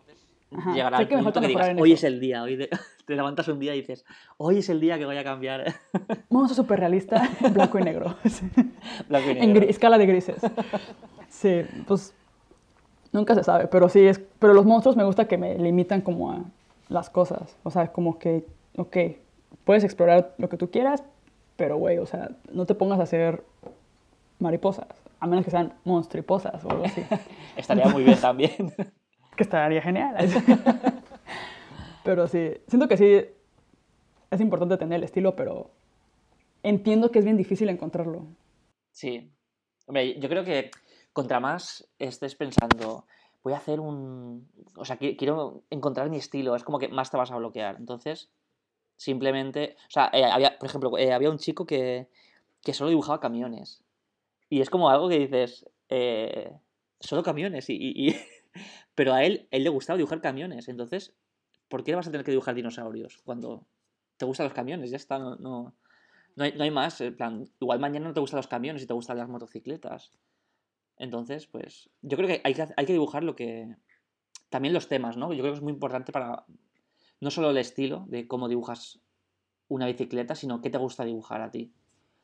llegará 0.74 0.98
al 0.98 1.08
punto 1.08 1.42
que, 1.42 1.48
digas, 1.48 1.76
hoy 1.80 1.94
es 1.94 2.04
el 2.04 2.20
día, 2.20 2.44
hoy 2.44 2.70
te 3.06 3.16
levantas 3.16 3.48
un 3.48 3.60
día 3.60 3.76
y 3.76 3.82
dices, 3.82 4.06
hoy 4.38 4.60
es 4.60 4.70
el 4.70 4.80
día 4.80 4.98
que 4.98 5.06
voy 5.06 5.18
a 5.18 5.24
cambiar. 5.24 5.76
Vamos 6.30 6.52
a 6.52 6.56
súper 6.56 6.80
realista, 6.80 7.30
blanco 7.54 7.80
y 7.80 7.84
negro. 7.84 8.16
blanco 9.08 9.32
y 9.32 9.34
negro. 9.34 9.62
En 9.62 9.70
escala 9.70 9.98
de 9.98 10.06
grises. 10.06 10.42
Sí, 11.30 11.62
pues 11.88 12.14
Nunca 13.12 13.36
se 13.36 13.44
sabe, 13.44 13.68
pero 13.68 13.90
sí, 13.90 14.02
es, 14.02 14.20
pero 14.40 14.54
los 14.54 14.66
monstruos 14.66 14.96
me 14.96 15.04
gusta 15.04 15.28
que 15.28 15.38
me 15.38 15.58
limitan 15.58 16.02
como 16.02 16.32
a 16.32 16.44
las 16.90 17.10
cosas. 17.10 17.58
O 17.64 17.72
sea, 17.72 17.92
como 17.92 18.20
que, 18.20 18.46
ok, 18.78 18.98
puedes 19.64 19.84
explorar 19.84 20.36
lo 20.38 20.50
que 20.50 20.58
tú 20.58 20.70
quieras, 20.70 21.04
pero 21.56 21.78
güey, 21.78 21.98
o 21.98 22.06
sea, 22.06 22.30
no 22.52 22.66
te 22.66 22.76
pongas 22.76 23.00
a 23.00 23.04
hacer 23.04 23.44
mariposas, 24.40 24.88
a 25.20 25.28
menos 25.28 25.46
que 25.46 25.52
sean 25.52 25.74
monstriposas 25.84 26.64
o 26.66 26.70
algo 26.70 26.86
así. 26.86 27.02
estaría 27.56 27.88
muy 27.88 28.04
bien 28.04 28.20
también. 28.20 28.74
Que 29.38 29.44
estaría 29.44 29.82
genial. 29.82 30.16
pero 32.04 32.28
sí, 32.28 32.52
siento 32.68 32.88
que 32.88 32.98
sí 32.98 33.26
es 34.30 34.42
importante 34.42 34.78
tener 34.78 34.98
el 34.98 35.04
estilo, 35.04 35.36
pero 35.36 35.72
entiendo 36.64 37.12
que 37.12 37.20
es 37.20 37.26
bien 37.26 37.38
difícil 37.38 37.70
encontrarlo. 37.70 38.28
Sí. 38.92 39.32
Hombre, 39.86 40.20
yo 40.20 40.28
creo 40.28 40.44
que 40.44 40.72
contra 41.14 41.40
más 41.40 41.88
estés 41.98 42.36
pensando, 42.36 43.06
voy 43.44 43.54
a 43.54 43.58
hacer 43.58 43.80
un... 43.80 44.50
O 44.76 44.84
sea, 44.84 44.98
quiero 44.98 45.64
encontrar 45.70 46.10
mi 46.10 46.18
estilo, 46.18 46.56
es 46.56 46.64
como 46.64 46.80
que 46.80 46.90
más 46.90 47.10
te 47.10 47.18
vas 47.18 47.32
a 47.32 47.38
bloquear. 47.38 47.78
Entonces, 47.80 48.30
simplemente... 48.98 49.78
O 49.88 49.92
sea, 49.92 50.10
eh, 50.12 50.26
había, 50.26 50.58
por 50.60 50.68
ejemplo, 50.68 50.98
eh, 50.98 51.14
había 51.14 51.30
un 51.30 51.38
chico 51.38 51.66
que, 51.66 52.10
que 52.62 52.74
solo 52.74 52.90
dibujaba 52.90 53.20
camiones. 53.20 53.82
Y 54.50 54.62
es 54.62 54.70
como 54.70 54.90
algo 54.90 55.10
que 55.10 55.20
dices, 55.20 55.66
eh, 55.90 56.52
solo 57.00 57.24
camiones. 57.24 57.70
Y, 57.70 58.16
Pero 58.96 59.14
a 59.14 59.24
él, 59.24 59.48
él 59.52 59.64
le 59.64 59.70
gustaba 59.70 59.98
dibujar 59.98 60.22
camiones. 60.22 60.68
Entonces, 60.68 61.16
¿por 61.68 61.84
qué 61.84 61.96
vas 61.96 62.08
a 62.08 62.12
tener 62.12 62.26
que 62.26 62.32
dibujar 62.32 62.56
dinosaurios 62.56 63.20
cuando 63.24 63.68
te 64.18 64.26
gustan 64.26 64.46
los 64.46 64.54
camiones? 64.54 64.92
Ya 64.92 64.98
está, 64.98 65.20
no, 65.20 65.36
no, 65.36 65.76
no, 66.36 66.44
hay, 66.44 66.72
más. 66.72 67.02
En 67.02 67.16
plan, 67.16 67.50
igual 67.60 67.80
mañana 67.80 68.08
no 68.08 68.14
te 68.14 68.20
gustan 68.20 68.38
los 68.38 68.48
camiones 68.48 68.84
y 68.84 68.88
te 68.88 68.94
gustan 68.94 69.18
las 69.18 69.30
motocicletas. 69.30 70.12
Entonces, 70.98 71.48
pues 71.48 71.90
yo 72.02 72.18
creo 72.18 72.28
que 72.28 72.42
hay 72.44 72.54
que, 72.54 72.68
hay 72.76 72.86
que 72.86 72.94
dibujar 72.94 73.24
lo 73.24 73.36
que... 73.36 73.76
También 74.50 74.74
los 74.74 74.88
temas, 74.88 75.18
¿no? 75.18 75.34
Yo 75.34 75.42
creo 75.42 75.52
que 75.52 75.58
es 75.58 75.64
muy 75.64 75.74
importante 75.74 76.12
para 76.12 76.46
no 77.20 77.32
solo 77.32 77.50
el 77.50 77.58
estilo 77.58 78.06
de 78.08 78.28
cómo 78.28 78.48
dibujas 78.48 79.02
una 79.68 79.88
bicicleta, 79.88 80.36
sino 80.36 80.62
qué 80.62 80.70
te 80.70 80.78
gusta 80.78 81.04
dibujar 81.04 81.42
a 81.42 81.52
ti. 81.52 81.74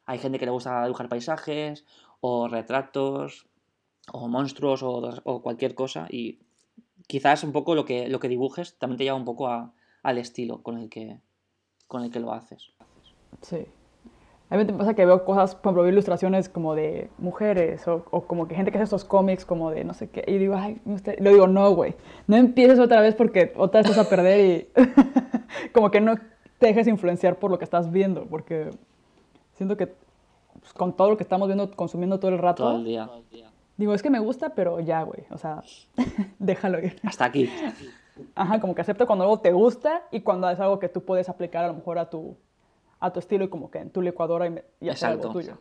Hay 0.05 0.19
gente 0.19 0.39
que 0.39 0.45
le 0.45 0.51
gusta 0.51 0.83
dibujar 0.83 1.09
paisajes 1.09 1.85
o 2.21 2.47
retratos 2.47 3.47
o 4.11 4.27
monstruos 4.27 4.81
o, 4.83 5.41
cualquier 5.41 5.75
cosa 5.75 6.07
y 6.09 6.39
quizás 7.07 7.43
un 7.43 7.51
poco 7.51 7.75
lo 7.75 7.85
que, 7.85 8.07
lo 8.09 8.19
que 8.19 8.29
dibujes 8.29 8.77
también 8.77 8.97
te 8.97 9.03
lleva 9.05 9.17
un 9.17 9.25
poco 9.25 9.47
al 9.47 10.17
estilo 10.17 10.61
con 10.61 10.77
el, 10.77 10.89
que, 10.89 11.19
con 11.87 12.03
el 12.03 12.11
que 12.11 12.19
lo 12.19 12.33
haces. 12.33 12.71
Sí. 13.41 13.65
A 14.49 14.57
mí 14.57 14.65
me 14.65 14.73
pasa 14.73 14.93
que 14.93 15.05
veo 15.05 15.25
cosas, 15.25 15.55
por 15.55 15.71
ejemplo, 15.71 15.89
ilustraciones 15.89 16.47
como 16.47 16.75
de 16.75 17.09
mujeres 17.17 17.87
o, 17.87 18.03
como 18.03 18.47
que 18.47 18.53
gente 18.53 18.71
que 18.71 18.77
hace 18.77 18.83
estos 18.83 19.03
cómics 19.03 19.45
como 19.45 19.71
de 19.71 19.83
no 19.83 19.93
sé 19.93 20.09
qué. 20.09 20.23
Y 20.27 20.37
digo, 20.37 20.55
ay, 20.55 20.79
usted... 20.85 21.17
lo 21.19 21.31
digo, 21.31 21.47
no, 21.47 21.71
güey, 21.71 21.95
no 22.27 22.35
empieces 22.35 22.77
otra 22.79 23.01
vez 23.01 23.15
porque 23.15 23.53
otra 23.55 23.81
vez 23.81 23.89
vas 23.89 24.05
a 24.05 24.09
perder 24.09 24.45
y 24.45 25.69
como 25.73 25.89
que 25.89 26.01
no 26.01 26.17
te 26.59 26.67
dejes 26.67 26.87
influenciar 26.87 27.39
por 27.39 27.49
lo 27.49 27.57
que 27.57 27.63
estás 27.63 27.91
viendo, 27.91 28.25
porque 28.25 28.69
siento 29.53 29.75
que 29.75 29.87
pues, 30.59 30.71
con 30.73 30.95
todo 30.95 31.09
lo 31.09 31.17
que 31.17 31.23
estamos 31.23 31.47
viendo, 31.47 31.71
consumiendo 31.71 32.19
todo 32.19 32.29
el 32.29 32.37
rato. 32.37 32.63
Todo 32.63 32.77
el 32.77 32.85
día. 32.85 33.09
Digo, 33.77 33.93
es 33.93 34.03
que 34.03 34.09
me 34.09 34.19
gusta, 34.19 34.53
pero 34.53 34.79
ya, 34.79 35.01
güey, 35.03 35.25
o 35.31 35.37
sea, 35.37 35.63
déjalo 36.39 36.79
ir. 36.79 36.99
Hasta 37.03 37.25
aquí. 37.25 37.49
Ajá, 38.35 38.59
como 38.59 38.75
que 38.75 38.81
acepta 38.81 39.05
cuando 39.05 39.23
algo 39.23 39.39
te 39.39 39.51
gusta 39.51 40.03
y 40.11 40.21
cuando 40.21 40.49
es 40.49 40.59
algo 40.59 40.79
que 40.79 40.89
tú 40.89 41.03
puedes 41.03 41.29
aplicar 41.29 41.65
a 41.65 41.67
lo 41.67 41.73
mejor 41.73 41.97
a 41.97 42.09
tu 42.09 42.37
a 42.99 43.11
tu 43.11 43.19
estilo 43.19 43.43
y 43.43 43.49
como 43.49 43.69
que 43.69 43.79
en 43.79 43.89
tu 43.89 44.01
licuadora 44.01 44.47
y, 44.47 44.85
y 44.85 44.89
hacer 44.89 45.09
algo 45.09 45.29
tuyo. 45.29 45.57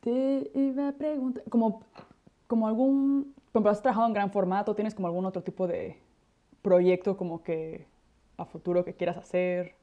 Te 0.00 0.50
iba 0.52 0.88
a 0.88 0.92
preguntar, 0.92 1.44
como, 1.48 1.84
como 2.48 2.66
algún, 2.66 3.36
como 3.52 3.68
has 3.68 3.80
trabajado 3.82 4.08
en 4.08 4.14
gran 4.14 4.32
formato, 4.32 4.74
¿tienes 4.74 4.92
como 4.92 5.06
algún 5.06 5.24
otro 5.24 5.42
tipo 5.42 5.68
de 5.68 6.00
proyecto 6.60 7.16
como 7.16 7.44
que 7.44 7.86
a 8.36 8.44
futuro 8.46 8.84
que 8.84 8.94
quieras 8.94 9.16
hacer? 9.16 9.76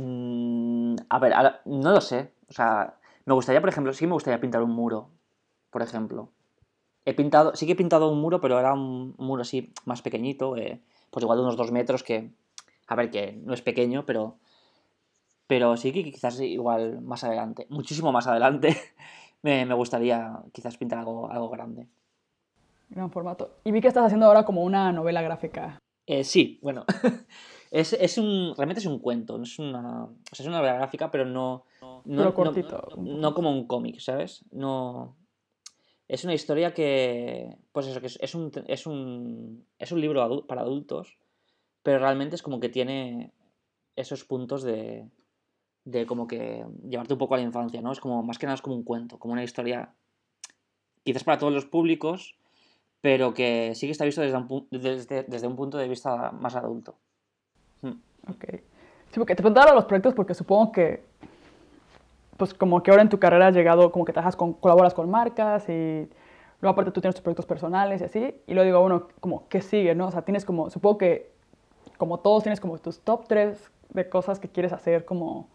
Mm, 0.00 0.94
a 1.08 1.18
ver, 1.18 1.34
no 1.64 1.90
lo 1.90 2.00
sé. 2.00 2.30
O 2.48 2.52
sea, 2.52 2.94
me 3.24 3.34
gustaría, 3.34 3.60
por 3.60 3.70
ejemplo, 3.70 3.92
sí 3.92 4.06
me 4.06 4.12
gustaría 4.12 4.40
pintar 4.40 4.62
un 4.62 4.70
muro, 4.70 5.08
por 5.70 5.82
ejemplo. 5.82 6.28
He 7.08 7.14
pintado, 7.14 7.56
sí 7.56 7.64
que 7.64 7.72
he 7.72 7.76
pintado 7.76 8.10
un 8.10 8.20
muro, 8.20 8.38
pero 8.38 8.58
era 8.58 8.74
un 8.74 9.14
muro 9.16 9.40
así 9.40 9.72
más 9.86 10.02
pequeñito, 10.02 10.58
eh, 10.58 10.82
pues 11.10 11.22
igual 11.22 11.38
de 11.38 11.44
unos 11.44 11.56
dos 11.56 11.72
metros, 11.72 12.02
que, 12.02 12.32
a 12.86 12.94
ver, 12.96 13.10
que 13.10 13.32
no 13.32 13.54
es 13.54 13.62
pequeño, 13.62 14.04
pero 14.04 14.36
pero 15.46 15.78
sí 15.78 15.90
que 15.90 16.04
quizás 16.04 16.38
igual 16.42 17.00
más 17.00 17.24
adelante, 17.24 17.66
muchísimo 17.70 18.12
más 18.12 18.26
adelante, 18.26 18.76
me, 19.42 19.64
gustaría 19.72 20.38
quizás 20.52 20.76
pintar 20.76 20.98
algo, 20.98 21.30
algo 21.30 21.48
grande. 21.48 21.86
Gran 22.90 23.10
formato. 23.10 23.56
Y 23.64 23.72
vi 23.72 23.80
que 23.80 23.88
estás 23.88 24.04
haciendo 24.04 24.26
ahora 24.26 24.44
como 24.44 24.62
una 24.62 24.92
novela 24.92 25.22
gráfica. 25.22 25.78
Eh, 26.06 26.24
sí, 26.24 26.58
bueno. 26.60 26.84
es, 27.70 28.18
un. 28.18 28.52
Realmente 28.54 28.80
es 28.80 28.86
un 28.86 28.98
cuento. 28.98 29.38
No 29.38 29.44
es 29.44 29.58
una. 29.58 30.04
O 30.04 30.34
sea, 30.34 30.42
es 30.42 30.46
una 30.46 30.58
novela 30.58 30.74
gráfica, 30.74 31.10
pero 31.10 31.24
no. 31.24 31.64
No, 32.04 32.34
cortito. 32.34 32.88
No, 32.98 33.32
como 33.32 33.50
un 33.50 33.66
cómic, 33.66 33.98
¿sabes? 34.00 34.44
No. 34.50 35.16
Es 36.08 36.24
una 36.24 36.34
historia 36.34 36.74
que. 36.74 37.56
Pues 37.72 37.86
eso, 37.86 38.00
que 38.00 38.06
es, 38.06 38.34
un, 38.34 38.50
es 38.66 38.86
un. 38.86 39.66
Es 39.78 39.92
un 39.92 40.00
libro 40.00 40.46
para 40.46 40.62
adultos. 40.62 41.18
Pero 41.82 42.00
realmente 42.00 42.34
es 42.34 42.42
como 42.42 42.60
que 42.60 42.68
tiene 42.68 43.32
esos 43.94 44.24
puntos 44.24 44.62
de 44.62 45.06
de 45.90 46.04
como 46.06 46.26
que 46.26 46.66
llevarte 46.86 47.14
un 47.14 47.18
poco 47.18 47.34
a 47.34 47.38
la 47.38 47.44
infancia, 47.44 47.80
¿no? 47.80 47.92
Es 47.92 48.00
como, 48.00 48.22
más 48.22 48.38
que 48.38 48.46
nada 48.46 48.56
es 48.56 48.62
como 48.62 48.76
un 48.76 48.84
cuento, 48.84 49.18
como 49.18 49.32
una 49.32 49.42
historia, 49.42 49.94
quizás 51.02 51.24
para 51.24 51.38
todos 51.38 51.52
los 51.52 51.64
públicos, 51.64 52.36
pero 53.00 53.32
que 53.32 53.74
sí 53.74 53.86
que 53.86 53.92
está 53.92 54.04
visto 54.04 54.20
desde 54.20 54.36
un, 54.36 54.68
desde, 54.70 55.46
un 55.46 55.56
punto 55.56 55.78
de 55.78 55.88
vista 55.88 56.30
más 56.32 56.56
adulto. 56.56 56.96
Hmm. 57.80 58.00
Ok. 58.28 58.44
Sí, 59.10 59.14
porque 59.18 59.34
te 59.34 59.42
preguntaba 59.42 59.72
los 59.74 59.86
proyectos 59.86 60.12
porque 60.14 60.34
supongo 60.34 60.72
que, 60.72 61.02
pues 62.38 62.54
como 62.54 62.82
que 62.82 62.90
ahora 62.90 63.02
en 63.02 63.10
tu 63.10 63.18
carrera 63.18 63.48
has 63.48 63.54
llegado, 63.54 63.92
como 63.92 64.06
que 64.06 64.14
trabajas 64.14 64.36
con, 64.36 64.54
colaboras 64.54 64.94
con 64.94 65.10
marcas 65.10 65.68
y 65.68 66.08
luego 66.60 66.72
aparte 66.72 66.90
tú 66.92 67.02
tienes 67.02 67.14
tus 67.14 67.22
proyectos 67.22 67.44
personales 67.44 68.00
y 68.00 68.04
así, 68.04 68.34
y 68.46 68.54
luego 68.54 68.64
digo, 68.64 68.80
bueno, 68.80 69.08
como, 69.20 69.46
¿qué 69.48 69.60
sigue, 69.60 69.94
no? 69.94 70.06
O 70.06 70.10
sea, 70.10 70.22
tienes 70.22 70.46
como, 70.46 70.70
supongo 70.70 70.96
que, 70.96 71.30
como 71.98 72.20
todos, 72.20 72.44
tienes 72.44 72.60
como 72.60 72.78
tus 72.78 73.00
top 73.00 73.26
tres 73.28 73.70
de 73.90 74.08
cosas 74.08 74.38
que 74.38 74.48
quieres 74.48 74.72
hacer 74.72 75.04
como 75.04 75.48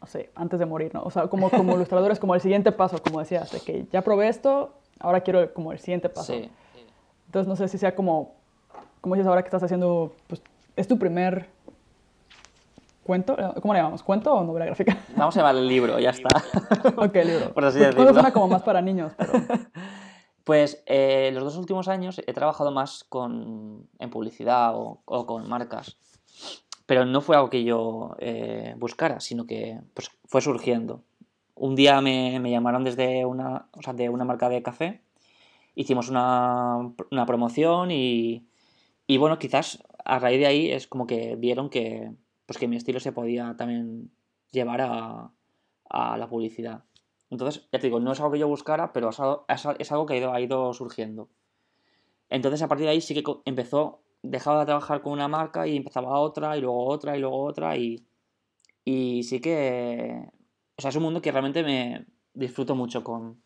no 0.00 0.06
sé, 0.06 0.30
antes 0.34 0.58
de 0.58 0.66
morir, 0.66 0.94
¿no? 0.94 1.02
O 1.02 1.10
sea, 1.10 1.26
como, 1.28 1.50
como 1.50 1.72
ilustrador 1.76 2.12
es 2.12 2.20
como 2.20 2.34
el 2.34 2.40
siguiente 2.40 2.72
paso, 2.72 3.02
como 3.02 3.20
decías, 3.20 3.50
de 3.50 3.60
que 3.60 3.86
ya 3.90 4.02
probé 4.02 4.28
esto, 4.28 4.72
ahora 5.00 5.20
quiero 5.20 5.52
como 5.52 5.72
el 5.72 5.78
siguiente 5.78 6.08
paso. 6.08 6.32
Sí. 6.32 6.50
Entonces, 7.26 7.48
no 7.48 7.56
sé 7.56 7.68
si 7.68 7.78
sea 7.78 7.94
como, 7.94 8.34
como 9.00 9.14
dices 9.14 9.26
ahora 9.26 9.42
que 9.42 9.48
estás 9.48 9.62
haciendo, 9.62 10.14
pues, 10.28 10.42
es 10.76 10.86
tu 10.86 10.98
primer 10.98 11.48
cuento, 13.06 13.36
¿cómo 13.62 13.72
le 13.72 13.78
llamamos? 13.78 14.02
¿Cuento 14.02 14.34
o 14.34 14.44
novela 14.44 14.66
gráfica? 14.66 14.98
Vamos 15.16 15.36
a 15.36 15.40
llamar 15.40 15.56
el 15.56 15.68
libro, 15.68 15.98
ya 15.98 16.10
está. 16.10 16.42
ok, 16.96 17.14
libro. 17.24 17.54
Por 17.54 17.64
así 17.64 17.78
decirlo. 17.78 18.12
suena 18.12 18.32
como 18.32 18.48
más 18.48 18.62
para 18.62 18.82
niños, 18.82 19.12
pero... 19.16 19.32
Pues 20.44 20.84
eh, 20.86 21.32
los 21.34 21.42
dos 21.42 21.56
últimos 21.56 21.88
años 21.88 22.22
he 22.24 22.32
trabajado 22.32 22.70
más 22.70 23.02
con, 23.02 23.88
en 23.98 24.10
publicidad 24.10 24.76
o, 24.76 25.02
o 25.04 25.26
con 25.26 25.48
marcas. 25.48 25.98
Pero 26.86 27.04
no 27.04 27.20
fue 27.20 27.34
algo 27.34 27.50
que 27.50 27.64
yo 27.64 28.14
eh, 28.20 28.74
buscara, 28.78 29.18
sino 29.18 29.44
que 29.44 29.80
pues, 29.92 30.08
fue 30.26 30.40
surgiendo. 30.40 31.02
Un 31.56 31.74
día 31.74 32.00
me, 32.00 32.38
llamaron 32.48 32.84
desde 32.84 33.24
una, 33.24 33.66
o 33.72 33.82
sea, 33.82 33.92
de 33.92 34.08
una 34.08 34.24
marca 34.24 34.48
de 34.48 34.62
café, 34.62 35.00
hicimos 35.74 36.10
una, 36.10 36.92
promoción 37.26 37.90
y, 37.90 38.46
y, 39.08 39.16
bueno, 39.16 39.40
quizás 39.40 39.82
a 40.04 40.20
raíz 40.20 40.38
de 40.38 40.46
ahí 40.46 40.70
es 40.70 40.86
como 40.86 41.08
que 41.08 41.34
vieron 41.34 41.70
que, 41.70 42.12
pues, 42.46 42.58
que 42.58 42.68
mi 42.68 42.76
estilo 42.76 43.00
se 43.00 43.12
podía 43.12 43.56
también 43.56 44.10
llevar 44.52 44.80
a, 44.80 45.32
a 45.88 46.16
la 46.16 46.28
publicidad. 46.28 46.84
Entonces, 47.30 47.68
ya 47.72 47.78
te 47.78 47.88
digo, 47.88 48.00
no 48.00 48.12
es 48.12 48.20
algo 48.20 48.32
que 48.32 48.38
yo 48.38 48.48
buscara, 48.48 48.92
pero 48.92 49.10
es 49.10 49.20
algo, 49.20 49.44
es 49.48 49.92
algo 49.92 50.06
que 50.06 50.14
ha 50.14 50.18
ido, 50.18 50.32
ha 50.32 50.40
ido 50.40 50.72
surgiendo. 50.72 51.28
Entonces, 52.28 52.62
a 52.62 52.68
partir 52.68 52.86
de 52.86 52.92
ahí 52.92 53.00
sí 53.00 53.14
que 53.14 53.24
empezó 53.44 54.02
dejaba 54.22 54.60
de 54.60 54.66
trabajar 54.66 55.02
con 55.02 55.12
una 55.12 55.28
marca 55.28 55.66
y 55.66 55.76
empezaba 55.76 56.18
otra 56.18 56.56
y 56.56 56.60
luego 56.60 56.86
otra 56.86 57.16
y 57.16 57.20
luego 57.20 57.44
otra 57.44 57.76
y, 57.76 58.04
y 58.84 59.22
sí 59.22 59.40
que... 59.40 60.28
O 60.76 60.82
sea, 60.82 60.90
es 60.90 60.96
un 60.96 61.04
mundo 61.04 61.22
que 61.22 61.32
realmente 61.32 61.62
me 61.62 62.06
disfruto 62.34 62.74
mucho 62.74 63.02
con, 63.02 63.42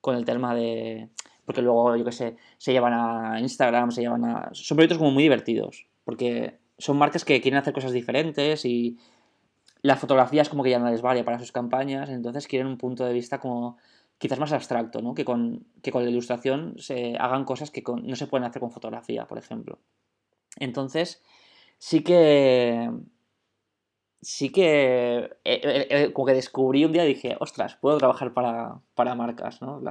con 0.00 0.16
el 0.16 0.24
tema 0.24 0.54
de... 0.54 1.10
Porque 1.44 1.62
luego, 1.62 1.96
yo 1.96 2.04
qué 2.04 2.12
sé, 2.12 2.36
se 2.58 2.72
llevan 2.72 2.94
a 2.94 3.40
Instagram, 3.40 3.90
se 3.90 4.02
llevan 4.02 4.24
a... 4.24 4.50
Son 4.52 4.76
proyectos 4.76 4.98
como 4.98 5.10
muy 5.10 5.24
divertidos, 5.24 5.86
porque 6.04 6.58
son 6.78 6.96
marcas 6.98 7.24
que 7.24 7.40
quieren 7.40 7.58
hacer 7.58 7.72
cosas 7.74 7.92
diferentes 7.92 8.64
y 8.64 8.98
la 9.82 9.96
fotografía 9.96 10.42
es 10.42 10.48
como 10.48 10.62
que 10.62 10.70
ya 10.70 10.78
no 10.78 10.90
les 10.90 11.02
vale 11.02 11.24
para 11.24 11.38
sus 11.38 11.52
campañas, 11.52 12.08
entonces 12.08 12.46
quieren 12.46 12.66
un 12.66 12.78
punto 12.78 13.04
de 13.04 13.12
vista 13.12 13.38
como 13.38 13.76
quizás 14.18 14.38
más 14.38 14.52
abstracto, 14.52 15.02
¿no? 15.02 15.14
Que 15.14 15.24
con, 15.24 15.66
que 15.82 15.92
con 15.92 16.04
la 16.04 16.10
ilustración 16.10 16.74
se 16.78 17.16
hagan 17.18 17.44
cosas 17.44 17.70
que 17.70 17.82
no 18.02 18.16
se 18.16 18.26
pueden 18.26 18.44
hacer 18.44 18.60
con 18.60 18.70
fotografía, 18.70 19.26
por 19.26 19.38
ejemplo. 19.38 19.78
Entonces, 20.58 21.22
sí 21.78 22.02
que. 22.02 22.90
Sí 24.22 24.50
que. 24.50 25.18
Eh, 25.44 25.60
eh, 25.62 25.86
eh, 25.90 26.12
como 26.12 26.26
que 26.26 26.34
descubrí 26.34 26.84
un 26.84 26.92
día 26.92 27.04
y 27.04 27.14
dije, 27.14 27.36
ostras, 27.40 27.76
puedo 27.76 27.98
trabajar 27.98 28.32
para, 28.32 29.14
marcas, 29.14 29.60
¿no? 29.60 29.82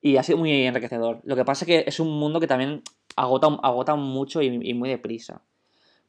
Y 0.00 0.16
ha 0.16 0.22
sido 0.22 0.38
muy 0.38 0.64
enriquecedor. 0.64 1.20
Lo 1.24 1.36
que 1.36 1.44
pasa 1.44 1.64
es 1.64 1.66
que 1.66 1.84
es 1.86 2.00
un 2.00 2.18
mundo 2.18 2.40
que 2.40 2.46
también 2.46 2.82
agota, 3.16 3.48
agota 3.62 3.96
mucho 3.96 4.40
y, 4.40 4.74
muy 4.74 4.88
deprisa. 4.88 5.42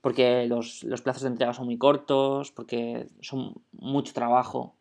Porque 0.02 0.48
los, 0.48 0.84
plazos 1.04 1.22
de 1.22 1.30
entrega 1.30 1.54
son 1.54 1.66
muy 1.66 1.78
cortos, 1.78 2.52
porque 2.52 3.08
son 3.22 3.62
mucho 3.72 4.14
trabajo 4.14 4.76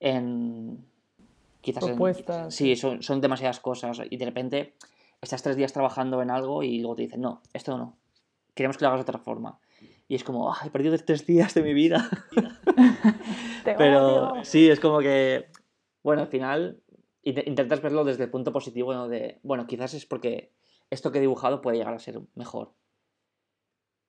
en... 0.00 0.84
Quizás 1.60 1.84
Propuestas. 1.84 2.54
sí, 2.54 2.76
son, 2.76 3.02
son 3.02 3.20
demasiadas 3.20 3.60
cosas. 3.60 4.00
Y 4.10 4.16
de 4.16 4.24
repente 4.24 4.74
estás 5.20 5.42
tres 5.42 5.56
días 5.56 5.72
trabajando 5.72 6.22
en 6.22 6.30
algo 6.30 6.62
y 6.62 6.78
luego 6.78 6.96
te 6.96 7.02
dicen, 7.02 7.20
no, 7.20 7.42
esto 7.52 7.76
no. 7.76 7.96
Queremos 8.54 8.76
que 8.76 8.84
lo 8.84 8.88
hagas 8.88 9.00
de 9.00 9.10
otra 9.10 9.18
forma. 9.18 9.58
Y 10.08 10.14
es 10.14 10.24
como, 10.24 10.52
he 10.64 10.70
perdido 10.70 10.96
tres 10.98 11.26
días 11.26 11.54
de 11.54 11.62
mi 11.62 11.74
vida. 11.74 12.08
Pero 13.64 14.44
sí, 14.44 14.70
es 14.70 14.80
como 14.80 15.00
que, 15.00 15.46
bueno, 16.02 16.22
al 16.22 16.28
final 16.28 16.80
intentas 17.22 17.82
verlo 17.82 18.04
desde 18.04 18.24
el 18.24 18.30
punto 18.30 18.52
positivo 18.52 19.08
de, 19.08 19.38
bueno, 19.42 19.66
quizás 19.66 19.92
es 19.94 20.06
porque 20.06 20.52
esto 20.90 21.12
que 21.12 21.18
he 21.18 21.20
dibujado 21.20 21.60
puede 21.60 21.76
llegar 21.76 21.92
a 21.92 21.98
ser 21.98 22.20
mejor 22.34 22.72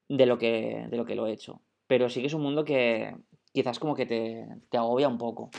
de 0.10 0.26
lo 0.26 0.38
que, 0.38 0.88
de 0.90 0.98
lo, 0.98 1.06
que 1.06 1.16
lo 1.16 1.28
he 1.28 1.32
hecho. 1.32 1.62
Pero 1.88 2.10
sí 2.10 2.20
que 2.20 2.28
es 2.28 2.34
un 2.34 2.42
mundo 2.42 2.66
que 2.66 3.16
quizás 3.54 3.80
como 3.80 3.96
que 3.96 4.06
te, 4.06 4.48
te 4.70 4.78
agobia 4.78 5.08
un 5.08 5.18
poco. 5.18 5.50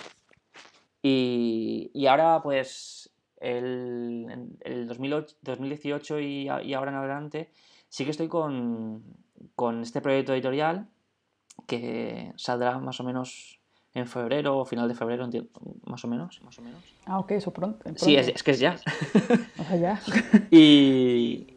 Y, 1.03 1.91
y 1.95 2.07
ahora, 2.07 2.43
pues, 2.43 3.11
el, 3.39 4.51
el 4.61 4.87
2018 4.87 6.21
y, 6.21 6.49
y, 6.65 6.75
ahora 6.75 6.91
en 6.91 6.97
adelante, 6.97 7.51
sí 7.89 8.05
que 8.05 8.11
estoy 8.11 8.29
con, 8.29 9.03
con 9.57 9.81
este 9.83 10.01
proyecto 10.01 10.35
editorial 10.35 10.89
que 11.67 12.33
saldrá 12.37 12.79
más 12.79 13.01
o 13.01 13.05
menos 13.05 13.61
en 13.95 14.07
febrero 14.07 14.59
o 14.59 14.65
final 14.65 14.89
de 14.89 14.95
febrero, 14.95 15.29
más 15.85 16.05
o 16.05 16.09
menos. 16.09 16.41
Más 16.43 16.59
o 16.59 16.63
menos. 16.63 16.83
Ah, 17.07 17.19
ok, 17.19 17.33
eso 17.33 17.53
pronto. 17.53 17.91
Sí, 17.97 18.17
es, 18.17 18.43
que 18.43 18.53
es 18.53 18.61
ya. 18.61 18.79
O 19.59 19.65
sea, 19.65 19.77
ya. 19.77 20.01
y, 20.51 21.50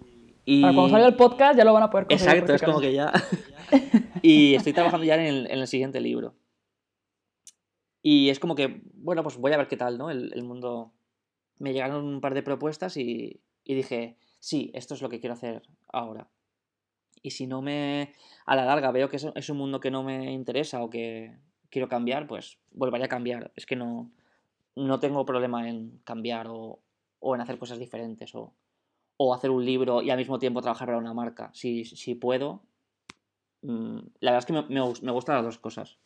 y... 0.45 0.61
Para 0.61 0.73
cuando 0.73 0.91
salga 0.91 1.07
el 1.07 1.15
podcast 1.15 1.57
ya 1.57 1.63
lo 1.63 1.73
van 1.73 1.83
a 1.83 1.89
poder 1.89 2.07
conseguir. 2.07 2.33
Exacto, 2.33 2.53
es 2.53 2.61
como 2.61 2.79
que 2.79 2.93
ya. 2.93 3.11
y 4.21 4.55
estoy 4.55 4.73
trabajando 4.73 5.05
ya 5.05 5.15
en 5.15 5.21
el, 5.21 5.51
en 5.51 5.59
el, 5.59 5.67
siguiente 5.67 6.01
libro. 6.01 6.35
Y 8.01 8.29
es 8.29 8.39
como 8.39 8.55
que, 8.55 8.81
bueno, 8.95 9.23
pues 9.23 9.37
voy 9.37 9.53
a 9.53 9.57
ver 9.57 9.67
qué 9.67 9.77
tal, 9.77 9.97
¿no? 9.97 10.09
El, 10.09 10.33
el 10.33 10.43
mundo. 10.43 10.93
Me 11.59 11.71
llegaron 11.71 12.05
un 12.05 12.19
par 12.19 12.33
de 12.33 12.43
propuestas 12.43 12.97
y, 12.97 13.41
y 13.63 13.75
dije, 13.75 14.17
sí, 14.39 14.71
esto 14.73 14.93
es 14.93 15.01
lo 15.01 15.09
que 15.09 15.19
quiero 15.19 15.35
hacer 15.35 15.61
ahora. 15.91 16.27
Y 17.21 17.31
si 17.31 17.47
no 17.47 17.61
me. 17.61 18.13
A 18.45 18.55
la 18.55 18.65
larga 18.65 18.91
veo 18.91 19.09
que 19.09 19.15
es, 19.15 19.27
es 19.35 19.49
un 19.49 19.57
mundo 19.57 19.79
que 19.79 19.91
no 19.91 20.03
me 20.03 20.33
interesa 20.33 20.83
o 20.83 20.89
que 20.89 21.37
quiero 21.69 21.87
cambiar, 21.87 22.27
pues 22.27 22.59
volveré 22.71 23.05
a 23.05 23.09
cambiar. 23.09 23.51
Es 23.55 23.65
que 23.65 23.77
no, 23.77 24.11
no 24.75 24.99
tengo 24.99 25.25
problema 25.25 25.69
en 25.69 25.99
cambiar 26.03 26.47
o, 26.49 26.81
o 27.19 27.35
en 27.35 27.41
hacer 27.41 27.57
cosas 27.57 27.79
diferentes 27.79 28.35
o, 28.35 28.53
o, 29.25 29.33
hacer 29.33 29.49
un 29.49 29.65
libro 29.65 30.01
y 30.01 30.09
al 30.09 30.17
mismo 30.17 30.39
tiempo 30.39 30.61
trabajar 30.61 30.87
para 30.87 30.97
una 30.97 31.13
marca. 31.13 31.49
Si, 31.53 31.85
si 31.85 32.15
puedo, 32.15 32.63
mm, 33.61 33.97
la 34.19 34.31
verdad 34.31 34.39
es 34.39 34.45
que 34.45 34.53
me, 34.53 34.63
me, 35.01 35.11
gustan 35.11 35.35
las 35.35 35.45
dos 35.45 35.57
cosas. 35.57 35.97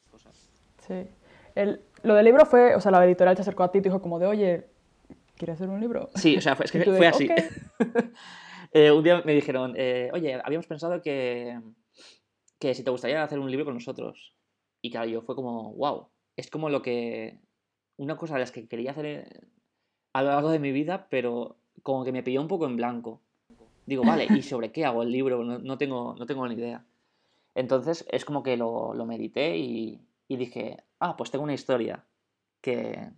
Sí. 0.88 1.08
El, 1.56 1.82
lo 2.04 2.14
del 2.14 2.26
libro 2.26 2.46
fue, 2.46 2.76
o 2.76 2.82
sea, 2.82 2.92
la 2.92 3.04
editorial 3.06 3.36
te 3.36 3.42
acercó 3.42 3.64
a 3.64 3.72
ti 3.72 3.80
y 3.80 3.82
dijo 3.82 4.02
como 4.02 4.20
de, 4.20 4.28
oye, 4.28 4.68
¿quieres 5.36 5.56
hacer 5.56 5.70
un 5.70 5.80
libro? 5.80 6.10
Sí, 6.16 6.38
o 6.38 6.42
sea, 6.42 6.56
fue, 6.56 6.66
es 6.66 6.72
que 6.72 6.84
fue 6.86 7.08
así. 7.08 7.28
eh, 8.72 8.92
un 8.92 9.04
día 9.04 9.22
me 9.26 9.34
dijeron, 9.34 9.74
eh, 9.76 10.10
oye, 10.14 10.40
habíamos 10.44 10.68
pensado 10.68 11.02
que, 11.02 11.60
que 12.60 12.74
si 12.74 12.84
te 12.84 12.92
gustaría 12.92 13.24
hacer 13.24 13.40
un 13.40 13.50
libro 13.50 13.66
con 13.66 13.74
nosotros. 13.74 14.36
Y 14.82 14.92
claro, 14.92 15.08
yo 15.08 15.22
fue 15.22 15.36
como, 15.36 15.74
wow, 15.74 16.10
es 16.36 16.50
como 16.50 16.70
lo 16.70 16.82
que, 16.82 17.40
una 17.98 18.16
cosa 18.16 18.36
de 18.36 18.42
las 18.42 18.52
que 18.52 18.68
quería 18.68 18.92
hacer 18.92 19.06
eh, 19.06 19.26
a 20.14 20.22
lo 20.22 20.30
largo 20.30 20.50
de 20.52 20.60
mi 20.60 20.72
vida, 20.72 21.08
pero 21.10 21.58
como 21.88 22.04
que 22.04 22.12
me 22.12 22.22
pilló 22.22 22.42
un 22.42 22.50
poco 22.50 22.66
en 22.66 22.76
blanco. 22.76 23.22
Digo, 23.86 24.04
vale, 24.04 24.28
¿y 24.30 24.42
sobre 24.42 24.74
qué 24.74 24.84
hago 24.84 25.04
el 25.04 25.10
libro? 25.10 25.42
No, 25.42 25.78
tengo, 25.78 26.18
no 26.20 26.26
tengo 26.26 26.46
ni 26.46 26.56
idea. 26.56 26.84
Entonces 27.56 28.06
es 28.12 28.26
como 28.26 28.44
que 28.44 28.58
lo, 28.58 28.94
lo 28.94 29.06
medité 29.06 29.56
y, 29.58 30.02
y, 30.28 30.36
dije, 30.36 30.84
ah, 31.00 31.16
pues 31.16 31.32
tengo 31.32 31.46
una 31.46 31.54
historia 31.54 32.04
que 32.60 33.10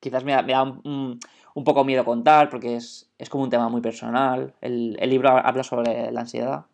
quizás 0.00 0.24
me 0.24 0.32
da, 0.32 0.40
me 0.40 0.54
da 0.54 0.62
un, 0.62 1.20
un, 1.54 1.64
poco 1.64 1.84
miedo 1.84 2.02
contar 2.06 2.48
porque 2.48 2.76
es, 2.76 3.12
es, 3.18 3.28
como 3.28 3.44
un 3.44 3.50
tema 3.50 3.68
muy 3.68 3.82
personal. 3.82 4.54
El, 4.62 4.96
el 4.98 5.10
libro 5.10 5.28
habla 5.28 5.62
sobre 5.62 6.10
la 6.10 6.20
ansiedad. 6.22 6.64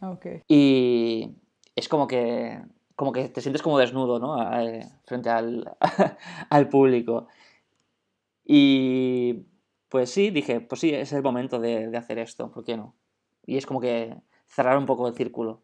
Okay. 0.00 0.42
Y 0.48 1.36
es 1.76 1.88
como 1.88 2.08
que 2.08 2.60
como 2.96 3.12
que 3.12 3.28
te 3.28 3.42
sientes 3.42 3.62
como 3.62 3.78
desnudo, 3.78 4.18
¿no? 4.18 4.60
Eh, 4.60 4.84
frente 5.04 5.30
al, 5.30 5.70
al, 6.50 6.68
público. 6.68 7.28
Y 8.44 9.44
pues 9.88 10.10
sí, 10.10 10.30
dije, 10.30 10.60
pues 10.60 10.80
sí, 10.80 10.92
es 10.94 11.12
el 11.12 11.22
momento 11.22 11.58
de, 11.60 11.88
de, 11.88 11.96
hacer 11.96 12.18
esto, 12.18 12.50
¿por 12.50 12.64
qué 12.64 12.76
no? 12.76 12.94
Y 13.46 13.56
es 13.56 13.66
como 13.66 13.80
que 13.80 14.14
cerrar 14.46 14.76
un 14.78 14.86
poco 14.86 15.08
el 15.08 15.14
círculo. 15.14 15.62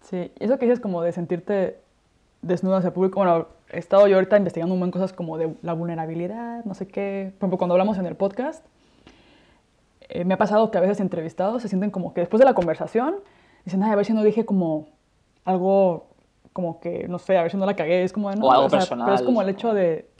Sí, 0.00 0.32
eso 0.38 0.58
que 0.58 0.66
dices 0.66 0.80
como 0.80 1.02
de 1.02 1.12
sentirte 1.12 1.80
desnudo 2.42 2.76
hacia 2.76 2.88
el 2.88 2.94
público, 2.94 3.20
bueno, 3.20 3.48
he 3.70 3.78
estado 3.78 4.06
yo 4.06 4.16
ahorita 4.16 4.36
investigando 4.36 4.74
un 4.74 4.80
buen 4.80 4.90
cosas 4.90 5.12
como 5.12 5.38
de 5.38 5.54
la 5.62 5.72
vulnerabilidad, 5.72 6.64
no 6.64 6.74
sé 6.74 6.86
qué, 6.86 7.32
por 7.38 7.46
ejemplo, 7.46 7.58
cuando 7.58 7.74
hablamos 7.74 7.98
en 7.98 8.06
el 8.06 8.16
podcast, 8.16 8.64
eh, 10.08 10.24
me 10.24 10.34
ha 10.34 10.38
pasado 10.38 10.70
que 10.70 10.78
a 10.78 10.80
veces 10.80 11.00
entrevistados 11.00 11.62
se 11.62 11.68
sienten 11.68 11.90
como 11.90 12.14
que 12.14 12.20
después 12.20 12.38
de 12.38 12.44
la 12.44 12.54
conversación, 12.54 13.16
dicen, 13.64 13.82
ay, 13.82 13.90
a 13.90 13.96
ver 13.96 14.04
si 14.04 14.12
no 14.12 14.22
dije 14.22 14.44
como 14.44 14.88
algo 15.44 16.08
como 16.52 16.80
que, 16.80 17.06
no 17.08 17.18
sé, 17.18 17.36
a 17.36 17.42
ver 17.42 17.50
si 17.50 17.56
no 17.56 17.66
la 17.66 17.76
cagué, 17.76 18.02
es 18.02 18.12
como... 18.12 18.32
No, 18.32 18.46
o 18.46 18.52
algo 18.52 18.68
personal. 18.68 19.06
Pero 19.06 19.14
es 19.16 19.22
como 19.22 19.42
el 19.42 19.48
hecho 19.48 19.74
de... 19.74 20.10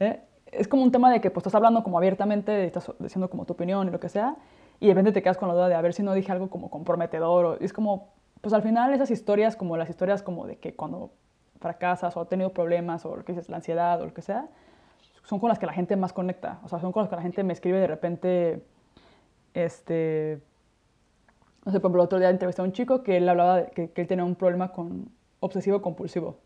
¿eh? 0.00 0.20
Es 0.58 0.68
como 0.68 0.82
un 0.82 0.90
tema 0.90 1.10
de 1.10 1.20
que 1.20 1.30
pues 1.30 1.42
estás 1.42 1.54
hablando 1.54 1.82
como 1.82 1.98
abiertamente, 1.98 2.64
estás 2.64 2.92
diciendo 2.98 3.28
como 3.30 3.44
tu 3.44 3.52
opinión 3.52 3.88
y 3.88 3.90
lo 3.90 4.00
que 4.00 4.08
sea, 4.08 4.36
y 4.80 4.88
de 4.88 4.94
repente 4.94 5.12
te 5.12 5.22
quedas 5.22 5.36
con 5.36 5.48
la 5.48 5.54
duda 5.54 5.68
de 5.68 5.74
a 5.74 5.80
ver 5.80 5.92
si 5.92 6.02
no 6.02 6.14
dije 6.14 6.32
algo 6.32 6.50
como 6.50 6.70
comprometedor, 6.70 7.44
o, 7.44 7.54
es 7.60 7.72
como, 7.72 8.12
pues 8.40 8.54
al 8.54 8.62
final 8.62 8.92
esas 8.92 9.10
historias, 9.10 9.56
como 9.56 9.76
las 9.76 9.88
historias 9.88 10.22
como 10.22 10.46
de 10.46 10.58
que 10.58 10.74
cuando 10.74 11.12
fracasas 11.60 12.16
o 12.16 12.20
has 12.20 12.28
tenido 12.28 12.50
problemas 12.52 13.04
o 13.06 13.16
lo 13.16 13.24
que 13.24 13.32
dices, 13.32 13.48
la 13.48 13.56
ansiedad 13.56 14.00
o 14.00 14.06
lo 14.06 14.14
que 14.14 14.22
sea, 14.22 14.48
son 15.24 15.40
con 15.40 15.48
las 15.48 15.58
que 15.58 15.66
la 15.66 15.72
gente 15.72 15.96
más 15.96 16.12
conecta, 16.12 16.60
o 16.64 16.68
sea, 16.68 16.78
son 16.78 16.92
con 16.92 17.02
las 17.02 17.10
que 17.10 17.16
la 17.16 17.22
gente 17.22 17.42
me 17.42 17.52
escribe 17.52 17.78
de 17.78 17.86
repente, 17.86 18.64
este, 19.54 20.40
no 21.64 21.72
sé, 21.72 21.80
por 21.80 21.88
ejemplo, 21.88 22.02
el 22.02 22.06
otro 22.06 22.18
día 22.18 22.30
entrevisté 22.30 22.62
a 22.62 22.64
un 22.64 22.72
chico 22.72 23.02
que 23.02 23.16
él 23.16 23.28
hablaba 23.28 23.56
de 23.56 23.66
que, 23.70 23.90
que 23.90 24.00
él 24.00 24.06
tenía 24.06 24.24
un 24.24 24.36
problema 24.36 24.72
con 24.72 25.10
obsesivo 25.40 25.82
compulsivo, 25.82 26.38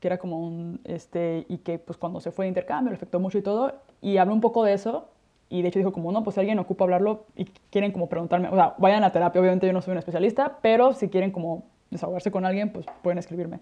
que 0.00 0.08
era 0.08 0.18
como 0.18 0.40
un, 0.40 0.80
este, 0.84 1.46
y 1.48 1.58
que 1.58 1.78
pues 1.78 1.98
cuando 1.98 2.20
se 2.20 2.30
fue 2.30 2.46
de 2.46 2.48
intercambio 2.48 2.90
le 2.90 2.96
afectó 2.96 3.20
mucho 3.20 3.38
y 3.38 3.42
todo, 3.42 3.74
y 4.00 4.16
habló 4.16 4.34
un 4.34 4.40
poco 4.40 4.64
de 4.64 4.72
eso, 4.72 5.08
y 5.50 5.62
de 5.62 5.68
hecho 5.68 5.78
dijo 5.78 5.92
como, 5.92 6.10
no, 6.12 6.24
pues 6.24 6.34
si 6.34 6.40
alguien 6.40 6.58
ocupa 6.58 6.84
hablarlo 6.84 7.24
y 7.36 7.44
quieren 7.70 7.92
como 7.92 8.08
preguntarme, 8.08 8.48
o 8.48 8.54
sea, 8.54 8.74
vayan 8.78 9.04
a 9.04 9.12
terapia, 9.12 9.40
obviamente 9.40 9.66
yo 9.66 9.72
no 9.72 9.82
soy 9.82 9.92
un 9.92 9.98
especialista, 9.98 10.58
pero 10.62 10.94
si 10.94 11.08
quieren 11.08 11.30
como 11.32 11.64
desahogarse 11.90 12.30
con 12.30 12.46
alguien, 12.46 12.72
pues 12.72 12.86
pueden 13.02 13.18
escribirme. 13.18 13.58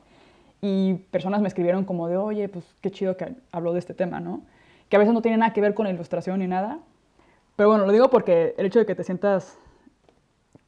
Y 0.61 0.95
personas 1.11 1.41
me 1.41 1.49
escribieron 1.49 1.85
como 1.85 2.09
de, 2.09 2.17
oye, 2.17 2.49
pues 2.49 2.65
qué 2.81 2.91
chido 2.91 3.17
que 3.17 3.35
habló 3.53 3.73
de 3.73 3.79
este 3.79 3.95
tema, 3.95 4.21
¿no? 4.21 4.43
Que 4.89 4.97
a 4.97 4.99
veces 4.99 5.15
no 5.15 5.23
tiene 5.23 5.39
nada 5.39 5.53
que 5.53 5.61
ver 5.61 5.75
con 5.75 5.87
ilustración 5.87 6.41
ni 6.41 6.47
nada, 6.47 6.79
pero 7.57 7.71
bueno, 7.71 7.87
lo 7.87 7.93
digo 7.93 8.09
porque 8.11 8.55
el 8.57 8.67
hecho 8.67 8.79
de 8.79 8.87
que 8.87 8.95
te 8.95 9.03
sientas 9.03 9.59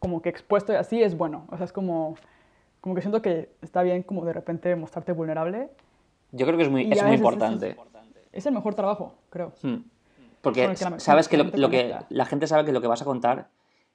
como 0.01 0.23
que 0.23 0.31
expuesto 0.31 0.73
y 0.73 0.77
así 0.77 1.03
es 1.03 1.17
bueno, 1.17 1.45
o 1.51 1.57
sea, 1.57 1.67
es 1.67 1.73
como 1.73 2.17
como 2.81 2.95
que 2.95 3.03
siento 3.03 3.23
que 3.23 3.51
está 3.63 3.83
bien 3.83 4.03
como 4.03 4.25
de 4.25 4.33
repente 4.33 4.75
mostrarte 4.77 5.13
vulnerable. 5.13 5.71
Yo 6.33 6.47
creo 6.47 6.57
que 6.57 6.65
es 6.65 6.71
muy, 6.71 6.91
es 6.91 7.03
muy 7.03 7.17
importante. 7.17 7.77
Es, 8.33 8.47
el 8.47 8.53
mejor 8.53 8.75
trabajo, 8.75 9.15
creo. 9.31 9.53
Hmm. 9.63 9.79
Porque 10.41 10.75
sabes 10.99 11.29
que, 11.29 11.37
lo, 11.37 11.71
que 11.71 11.97
la 12.09 12.25
gente 12.25 12.47
sabe 12.47 12.65
que 12.65 12.73
lo 12.73 12.81
que 12.81 12.87
vas 12.87 13.03
a 13.03 13.05
contar 13.05 13.49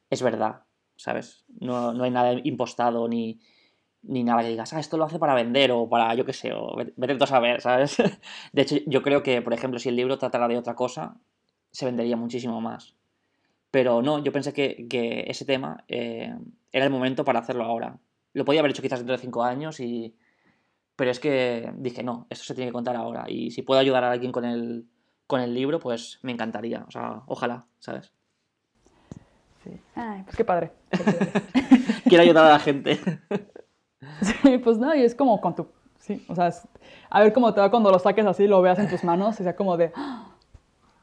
es 0.09 0.21
verdad, 0.21 0.61
¿sabes? 0.95 1.45
No, 1.59 1.93
no 1.93 2.03
hay 2.03 2.11
nada 2.11 2.33
impostado 2.43 3.07
ni, 3.07 3.39
ni 4.03 4.23
nada 4.23 4.43
que 4.43 4.49
digas, 4.49 4.73
ah, 4.73 4.79
esto 4.79 4.97
lo 4.97 5.05
hace 5.05 5.17
para 5.17 5.33
vender 5.33 5.71
o 5.71 5.89
para, 5.89 6.13
yo 6.13 6.25
qué 6.25 6.33
sé, 6.33 6.53
o 6.53 6.75
vete 6.75 7.23
a 7.23 7.27
saber, 7.27 7.61
¿sabes? 7.61 7.97
De 8.53 8.61
hecho, 8.61 8.75
yo 8.85 9.01
creo 9.01 9.23
que, 9.23 9.41
por 9.41 9.53
ejemplo, 9.53 9.79
si 9.79 9.89
el 9.89 9.95
libro 9.95 10.17
tratara 10.17 10.47
de 10.47 10.57
otra 10.57 10.75
cosa, 10.75 11.17
se 11.71 11.85
vendería 11.85 12.15
muchísimo 12.15 12.61
más. 12.61 12.95
Pero 13.71 14.01
no, 14.01 14.23
yo 14.23 14.31
pensé 14.31 14.53
que, 14.53 14.87
que 14.87 15.25
ese 15.27 15.45
tema 15.45 15.83
eh, 15.87 16.33
era 16.71 16.85
el 16.85 16.91
momento 16.91 17.25
para 17.25 17.39
hacerlo 17.39 17.63
ahora. 17.63 17.97
Lo 18.35 18.43
podía 18.43 18.59
haber 18.59 18.71
hecho 18.71 18.81
quizás 18.81 18.99
dentro 18.99 19.15
de 19.15 19.21
cinco 19.21 19.43
años 19.43 19.79
y... 19.79 20.13
Pero 20.97 21.09
es 21.09 21.19
que 21.19 21.71
dije, 21.77 22.03
no, 22.03 22.27
esto 22.29 22.43
se 22.43 22.53
tiene 22.53 22.69
que 22.69 22.73
contar 22.73 22.95
ahora. 22.97 23.25
Y 23.29 23.51
si 23.51 23.61
puedo 23.61 23.79
ayudar 23.79 24.03
a 24.03 24.11
alguien 24.11 24.31
con 24.33 24.43
el, 24.43 24.85
con 25.25 25.39
el 25.39 25.53
libro, 25.53 25.79
pues 25.79 26.19
me 26.21 26.33
encantaría. 26.33 26.83
O 26.87 26.91
sea, 26.91 27.23
ojalá, 27.27 27.65
¿sabes? 27.79 28.11
Sí. 29.63 29.71
Ay, 29.95 30.23
pues 30.23 30.35
qué 30.35 30.43
padre. 30.43 30.71
Quiero 32.07 32.23
ayudar 32.23 32.45
a 32.45 32.49
la 32.49 32.59
gente. 32.59 32.99
sí, 34.21 34.57
pues 34.57 34.77
no, 34.77 34.93
y 34.93 35.01
es 35.01 35.15
como 35.15 35.39
con 35.39 35.55
tu... 35.55 35.67
Sí, 35.99 36.23
o 36.27 36.35
sea, 36.35 36.51
a 37.09 37.19
ver 37.21 37.31
cómo 37.31 37.53
te 37.53 37.61
va 37.61 37.71
cuando 37.71 37.89
lo 37.89 37.99
saques 37.99 38.25
así, 38.25 38.47
lo 38.47 38.61
veas 38.61 38.79
en 38.79 38.89
tus 38.89 39.03
manos 39.05 39.39
y 39.39 39.43
sea 39.43 39.55
como 39.55 39.77
de... 39.77 39.91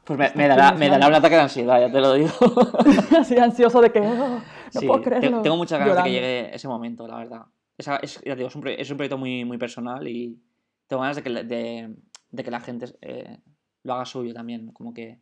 Pues 0.03 0.19
me, 0.19 0.31
me 0.35 0.47
dará, 0.47 0.71
me 0.73 0.87
dará 0.87 1.07
un 1.07 1.13
ataque 1.13 1.35
de 1.35 1.41
ansiedad, 1.41 1.79
ya 1.79 1.91
te 1.91 1.99
lo 1.99 2.13
digo. 2.13 2.31
así 3.19 3.37
ansioso 3.37 3.81
de 3.81 3.91
que... 3.91 4.01
Oh, 4.01 4.39
no 4.73 4.81
puedo 4.81 5.01
creerlo. 5.01 5.41
Tengo 5.41 5.57
muchas 5.57 5.79
ganas 5.79 5.97
de 5.97 6.03
que 6.03 6.11
llegue 6.11 6.55
ese 6.55 6.67
momento, 6.67 7.07
la 7.07 7.17
verdad. 7.17 7.45
es, 7.77 8.21
ya 8.23 8.35
digo, 8.35 8.47
es, 8.47 8.55
un, 8.55 8.67
es, 8.67 8.89
un, 8.89 8.97
proyecto 8.97 9.17
muy, 9.17 9.45
muy 9.45 9.57
personal 9.57 10.07
y 10.07 10.39
tengo 10.87 11.01
ganas 11.01 11.17
de 11.17 11.23
que, 11.23 11.29
de, 11.29 11.95
de 12.31 12.43
que 12.43 12.51
la 12.51 12.59
gente 12.59 12.85
eh, 13.01 13.39
lo 13.83 13.93
haga 13.93 14.05
suyo 14.05 14.33
también. 14.33 14.71
Como 14.71 14.93
que 14.93 15.19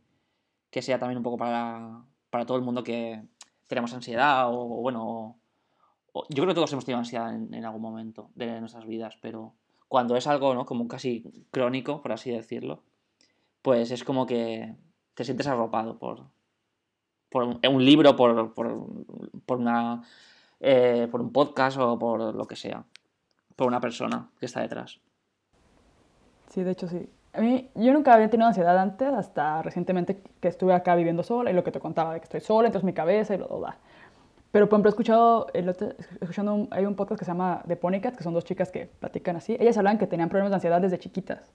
que 0.71 0.81
sea 0.81 0.97
también 0.97 1.17
un 1.17 1.23
poco 1.23 1.37
para, 1.37 2.01
para 2.29 2.45
todo 2.45 2.57
el 2.57 2.63
mundo 2.63 2.83
que 2.83 3.21
tenemos 3.67 3.93
ansiedad 3.93 4.47
o, 4.49 4.65
bueno, 4.81 5.37
yo 6.29 6.43
creo 6.43 6.47
que 6.47 6.55
todos 6.55 6.71
hemos 6.71 6.85
tenido 6.85 6.99
ansiedad 6.99 7.35
en, 7.35 7.65
algún 7.65 7.81
momento 7.81 8.31
de 8.35 8.59
nuestras 8.59 8.85
vidas, 8.85 9.17
pero 9.21 9.53
cuando 9.87 10.15
es 10.15 10.27
algo, 10.27 10.53
¿no? 10.55 10.65
Como 10.65 10.87
casi 10.87 11.45
crónico, 11.51 12.01
por 12.01 12.13
así 12.13 12.31
decirlo, 12.31 12.83
pues 13.61 13.91
es 13.91 14.03
como 14.03 14.25
que 14.25 14.75
te 15.13 15.25
sientes 15.25 15.47
arropado 15.47 15.99
por, 15.99 16.27
por 17.31 17.43
un, 17.43 17.85
libro, 17.85 18.15
por, 18.15 18.53
por, 18.53 18.85
por 19.45 19.57
una, 19.57 20.03
eh, 20.59 21.07
por 21.09 21.21
un 21.21 21.31
podcast 21.31 21.77
o 21.77 21.97
por 21.97 22.35
lo 22.35 22.45
que 22.45 22.57
sea, 22.57 22.83
por 23.55 23.67
una 23.67 23.79
persona 23.79 24.29
que 24.39 24.45
está 24.45 24.61
detrás. 24.61 24.99
Sí, 26.49 26.63
de 26.63 26.71
hecho 26.71 26.87
sí. 26.87 27.09
A 27.33 27.39
mí, 27.39 27.69
yo 27.75 27.93
nunca 27.93 28.13
había 28.13 28.29
tenido 28.29 28.47
ansiedad 28.47 28.77
antes, 28.77 29.07
hasta 29.07 29.61
recientemente 29.61 30.21
que 30.41 30.49
estuve 30.49 30.73
acá 30.73 30.95
viviendo 30.95 31.23
sola 31.23 31.49
y 31.49 31.53
lo 31.53 31.63
que 31.63 31.71
te 31.71 31.79
contaba 31.79 32.13
de 32.13 32.19
que 32.19 32.25
estoy 32.25 32.41
sola, 32.41 32.67
entonces 32.67 32.85
mi 32.85 32.93
cabeza 32.93 33.33
y 33.33 33.37
lo 33.37 33.47
da. 33.61 33.77
Pero, 34.51 34.67
por 34.67 34.75
ejemplo, 34.75 34.89
he 34.89 34.91
escuchado, 34.91 35.47
escuchando 36.19 36.67
hay 36.71 36.85
un 36.85 36.95
podcast 36.95 37.19
que 37.19 37.23
se 37.23 37.31
llama 37.31 37.63
The 37.65 37.77
Ponycat, 37.77 38.17
que 38.17 38.23
son 38.23 38.33
dos 38.33 38.43
chicas 38.43 38.69
que 38.69 38.87
platican 38.87 39.37
así. 39.37 39.55
Ellas 39.57 39.77
hablan 39.77 39.97
que 39.97 40.07
tenían 40.07 40.27
problemas 40.27 40.51
de 40.51 40.55
ansiedad 40.55 40.81
desde 40.81 40.99
chiquitas, 40.99 41.53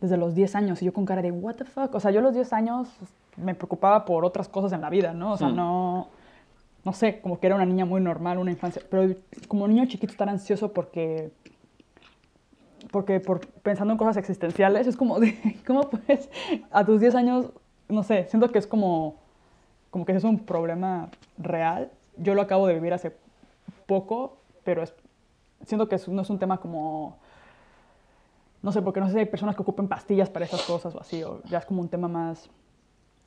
desde 0.00 0.16
los 0.16 0.34
10 0.34 0.54
años. 0.54 0.82
Y 0.82 0.86
yo 0.86 0.92
con 0.92 1.04
cara 1.04 1.22
de, 1.22 1.30
¿What 1.30 1.56
the 1.56 1.64
fuck? 1.64 1.94
O 1.94 2.00
sea, 2.00 2.10
yo 2.10 2.20
a 2.20 2.22
los 2.22 2.34
10 2.34 2.52
años 2.52 2.88
me 3.36 3.54
preocupaba 3.54 4.04
por 4.04 4.24
otras 4.24 4.48
cosas 4.48 4.72
en 4.72 4.80
la 4.80 4.90
vida, 4.90 5.12
¿no? 5.12 5.32
O 5.32 5.36
sea, 5.36 5.48
hmm. 5.48 5.56
no. 5.56 6.08
No 6.84 6.92
sé, 6.92 7.20
como 7.22 7.40
que 7.40 7.46
era 7.46 7.56
una 7.56 7.64
niña 7.64 7.86
muy 7.86 8.02
normal, 8.02 8.36
una 8.36 8.50
infancia. 8.50 8.82
Pero 8.90 9.14
como 9.48 9.66
niño 9.66 9.86
chiquito 9.86 10.12
estar 10.12 10.28
ansioso 10.28 10.74
porque 10.74 11.32
porque 12.94 13.18
por, 13.18 13.46
pensando 13.62 13.92
en 13.92 13.98
cosas 13.98 14.16
existenciales, 14.16 14.86
es 14.86 14.96
como, 14.96 15.18
de, 15.18 15.36
¿cómo 15.66 15.90
puedes 15.90 16.28
a 16.70 16.84
tus 16.84 17.00
10 17.00 17.14
años, 17.16 17.50
no 17.88 18.04
sé, 18.04 18.26
siento 18.28 18.52
que 18.52 18.58
es 18.60 18.68
como, 18.68 19.16
como 19.90 20.04
que 20.04 20.12
es 20.12 20.22
un 20.22 20.38
problema 20.38 21.08
real. 21.36 21.90
Yo 22.16 22.34
lo 22.34 22.42
acabo 22.42 22.66
de 22.66 22.74
vivir 22.74 22.92
hace 22.92 23.12
poco, 23.86 24.36
pero 24.62 24.82
es, 24.82 24.94
siento 25.66 25.88
que 25.88 25.98
no 26.08 26.22
es 26.22 26.30
un 26.30 26.38
tema 26.38 26.58
como, 26.58 27.18
no 28.64 28.72
sé, 28.72 28.80
porque 28.80 28.98
no 28.98 29.08
sé 29.08 29.12
si 29.12 29.18
hay 29.18 29.26
personas 29.26 29.54
que 29.54 29.60
ocupen 29.60 29.88
pastillas 29.88 30.30
para 30.30 30.46
esas 30.46 30.62
cosas 30.62 30.94
o 30.94 31.00
así, 31.00 31.22
o 31.22 31.42
ya 31.42 31.58
es 31.58 31.66
como 31.66 31.82
un 31.82 31.90
tema 31.90 32.08
más 32.08 32.48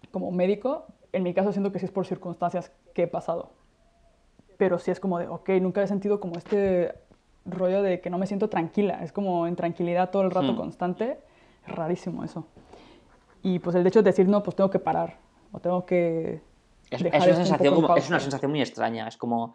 como 0.10 0.32
médico. 0.32 0.88
En 1.14 1.22
mi 1.22 1.36
caso 1.36 1.52
siento 1.52 1.72
que 1.72 1.78
sí 1.78 1.86
es 1.86 1.92
por 1.92 2.08
circunstancias 2.08 2.72
que 2.96 3.04
he 3.04 3.08
pasado. 3.08 3.52
Pero 4.58 4.80
sí 4.80 4.90
es 4.90 5.00
como 5.00 5.20
de, 5.20 5.28
ok, 5.28 5.50
nunca 5.62 5.84
he 5.84 5.88
sentido 5.88 6.20
como 6.20 6.40
este 6.40 6.96
rollo 7.46 7.84
de 7.84 8.02
que 8.02 8.10
no 8.10 8.18
me 8.18 8.26
siento 8.26 8.50
tranquila, 8.50 9.04
es 9.04 9.12
como 9.12 9.46
en 9.46 9.56
tranquilidad 9.56 10.10
todo 10.10 10.24
el 10.24 10.32
rato 10.32 10.54
hmm. 10.54 10.58
constante, 10.58 11.20
es 11.68 11.76
rarísimo 11.76 12.24
eso. 12.24 12.48
Y 13.44 13.60
pues 13.60 13.76
el 13.76 13.86
hecho 13.86 14.02
de 14.02 14.10
decir, 14.10 14.28
no, 14.28 14.42
pues 14.42 14.56
tengo 14.56 14.72
que 14.72 14.80
parar, 14.80 15.20
o 15.52 15.60
tengo 15.60 15.86
que... 15.86 16.42
Es, 16.90 17.02
una, 17.02 17.22
sensación 17.22 17.86
es 17.96 18.10
una 18.10 18.20
sensación 18.20 18.50
muy 18.50 18.62
extraña, 18.62 19.08
es 19.08 19.18
como, 19.18 19.54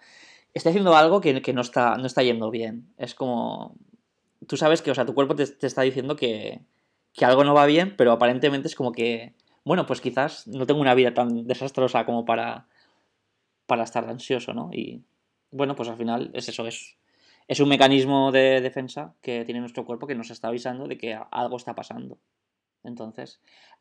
estoy 0.55 0.70
haciendo 0.70 0.95
algo 0.95 1.20
que, 1.20 1.43
que, 1.43 1.53
no, 1.53 1.62
está, 1.62 1.97
no 1.97 2.07
está 2.07 2.22
yendo 2.22 2.53
bien, 2.53 2.87
es 2.99 3.16
como, 3.16 3.74
tú 4.47 4.57
sabes 4.57 4.82
que, 4.82 4.90
o 4.90 4.95
sea, 4.95 5.07
tu 5.07 5.14
cuerpo 5.14 5.34
te, 5.34 5.47
te 5.47 5.66
está 5.66 5.82
diciendo 5.82 6.16
que, 6.16 6.61
que 7.12 7.24
algo 7.24 7.45
no 7.45 7.55
va 7.55 7.66
bien, 7.66 7.95
pero 7.97 8.12
aparentemente 8.12 8.68
es 8.68 8.74
como 8.74 8.93
que, 8.93 9.34
bueno, 9.64 9.86
pues 9.86 10.01
quizás 10.01 10.47
no 10.47 10.66
tengo 10.66 10.80
una 10.80 10.95
vida 10.95 11.14
tan 11.14 11.47
desastrosa 11.47 12.05
como 12.07 12.24
para, 12.24 12.68
para 13.66 13.84
estar 13.84 14.09
ansioso, 14.09 14.55
¿no? 14.55 14.70
Y 14.72 15.05
bueno, 15.51 15.74
pues 15.76 15.88
al 15.88 15.97
final 15.97 16.30
es 16.34 16.49
eso, 16.49 16.66
es 16.66 16.97
es 17.49 17.61
un 17.61 17.68
mecanismo 17.68 18.32
de 18.32 18.61
defensa 18.61 19.14
que 19.20 19.45
tiene 19.45 19.61
nuestro 19.61 19.84
cuerpo 19.84 20.07
que 20.07 20.14
nos 20.14 20.30
está 20.30 20.49
avisando 20.49 20.86
de 20.86 20.99
que 20.99 21.18
algo 21.30 21.57
está 21.57 21.74
pasando. 21.74 22.18
Entonces, 22.84 23.40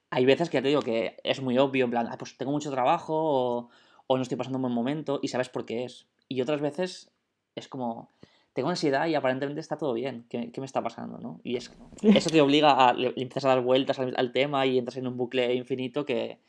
hay 0.10 0.26
veces 0.26 0.50
que 0.50 0.58
ya 0.58 0.62
te 0.62 0.70
digo 0.70 0.82
que 0.82 1.18
es 1.24 1.42
muy 1.42 1.58
obvio, 1.58 1.86
en 1.86 1.92
plan, 1.92 2.08
ah, 2.10 2.18
pues 2.18 2.38
tengo 2.38 2.52
mucho 2.52 2.72
trabajo 2.72 3.70
o, 4.08 4.18
no 4.18 4.22
estoy 4.22 4.38
pasando 4.38 4.58
un 4.58 4.64
buen 4.64 4.74
momento 4.74 5.20
y 5.22 5.30
sabes 5.30 5.50
por 5.50 5.66
qué 5.66 5.86
es. 5.86 6.08
Y 6.28 6.42
otras 6.42 6.60
veces 6.60 7.12
es 7.56 7.68
como, 7.68 8.12
tengo 8.54 8.70
ansiedad 8.70 9.08
y 9.08 9.16
aparentemente 9.16 9.62
está 9.62 9.78
todo 9.78 9.94
bien, 9.94 10.26
¿qué, 10.30 10.52
me 10.58 10.66
está 10.66 10.82
pasando? 10.82 11.18
¿no? 11.20 11.40
Y 11.44 11.56
es, 11.56 11.72
eso 12.02 12.30
te 12.30 12.42
obliga 12.42 12.90
a, 12.90 12.92
empiezas 12.92 13.46
a 13.46 13.50
dar 13.50 13.62
vueltas 13.62 14.00
al, 14.00 14.14
al, 14.18 14.32
tema 14.32 14.66
y 14.66 14.78
entras 14.78 14.98
en 14.98 15.08
un 15.08 15.18
bucle 15.18 15.54
infinito 15.54 16.06
que, 16.06 16.40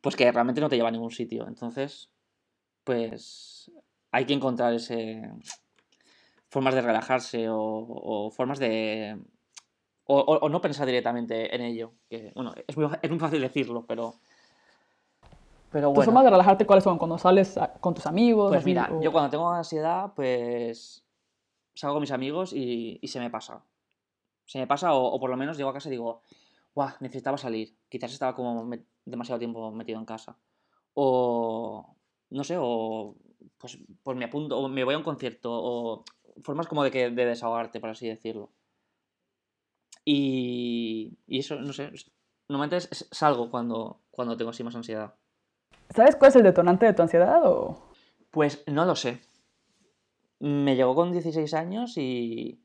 pues 0.00 0.16
que 0.16 0.30
realmente 0.30 0.60
no 0.60 0.68
te 0.68 0.76
lleva 0.76 0.88
a 0.88 0.92
ningún 0.92 1.10
sitio. 1.10 1.46
Entonces, 1.48 2.10
pues 2.84 3.70
hay 4.10 4.26
que 4.26 4.34
encontrar 4.34 4.74
ese, 4.74 5.22
formas 6.54 6.74
de 6.74 6.82
relajarse 6.82 7.46
o, 7.50 8.30
formas 8.30 8.58
de... 8.58 9.18
O, 10.06 10.48
no 10.48 10.60
pensar 10.60 10.86
directamente 10.86 11.54
en 11.54 11.62
ello. 11.62 11.92
Que, 12.08 12.30
bueno, 12.34 12.54
es 12.66 12.76
muy, 12.76 12.88
es 13.02 13.10
muy 13.10 13.18
fácil 13.18 13.40
decirlo, 13.40 13.84
pero... 13.86 14.14
Pero 15.72 15.88
bueno. 15.88 15.94
¿Tus 15.94 16.04
formas 16.04 16.24
de 16.24 16.30
relajarte 16.30 16.66
cuáles 16.66 16.84
son? 16.84 16.98
¿Cuando 16.98 17.18
sales 17.18 17.58
con 17.80 17.94
tus 17.94 18.06
amigos? 18.06 18.52
Pues 18.52 18.64
mira, 18.64 18.88
yo 19.02 19.10
cuando 19.10 19.30
tengo 19.30 19.50
ansiedad, 19.50 20.12
pues 20.14 21.03
salgo 21.74 21.96
con 21.96 22.02
mis 22.02 22.10
amigos 22.10 22.52
y, 22.52 23.00
se 23.06 23.20
me 23.20 23.30
pasa. 23.30 23.64
Se 24.46 24.58
me 24.58 24.66
pasa 24.66 24.94
o, 24.94 25.18
por 25.18 25.30
lo 25.30 25.36
menos 25.36 25.56
llego 25.56 25.70
a 25.70 25.74
casa 25.74 25.88
y 25.88 25.92
digo, 25.92 26.22
guau, 26.74 26.90
necesitaba 27.00 27.38
salir. 27.38 27.76
Quizás 27.88 28.12
estaba 28.12 28.34
como 28.34 28.70
demasiado 29.04 29.38
tiempo 29.38 29.70
metido 29.72 29.98
en 29.98 30.04
casa. 30.04 30.36
O, 30.94 31.96
no 32.30 32.44
sé, 32.44 32.56
o 32.58 33.16
pues, 33.58 33.78
pues 34.02 34.16
me 34.16 34.26
apunto, 34.26 34.58
o 34.58 34.68
me 34.68 34.84
voy 34.84 34.94
a 34.94 34.98
un 34.98 35.04
concierto, 35.04 35.50
o 35.52 36.04
formas 36.42 36.66
como 36.66 36.84
de, 36.84 36.90
que, 36.90 37.10
de 37.10 37.24
desahogarte, 37.26 37.80
por 37.80 37.90
así 37.90 38.08
decirlo. 38.08 38.50
Y, 40.04 41.18
y 41.26 41.38
eso, 41.38 41.56
no 41.56 41.72
sé, 41.72 41.90
normalmente 42.48 42.76
es, 42.76 43.08
salgo 43.10 43.50
cuando, 43.50 44.00
cuando 44.10 44.36
tengo 44.36 44.50
así 44.50 44.62
más 44.62 44.76
ansiedad. 44.76 45.14
¿Sabes 45.94 46.16
cuál 46.16 46.30
es 46.30 46.36
el 46.36 46.42
detonante 46.42 46.86
de 46.86 46.92
tu 46.94 47.02
ansiedad 47.02 47.40
o...? 47.44 47.90
Pues 48.30 48.64
no 48.66 48.84
lo 48.84 48.96
sé. 48.96 49.20
Me 50.40 50.76
llegó 50.76 50.94
con 50.94 51.12
16 51.12 51.54
años 51.54 51.96
y, 51.96 52.60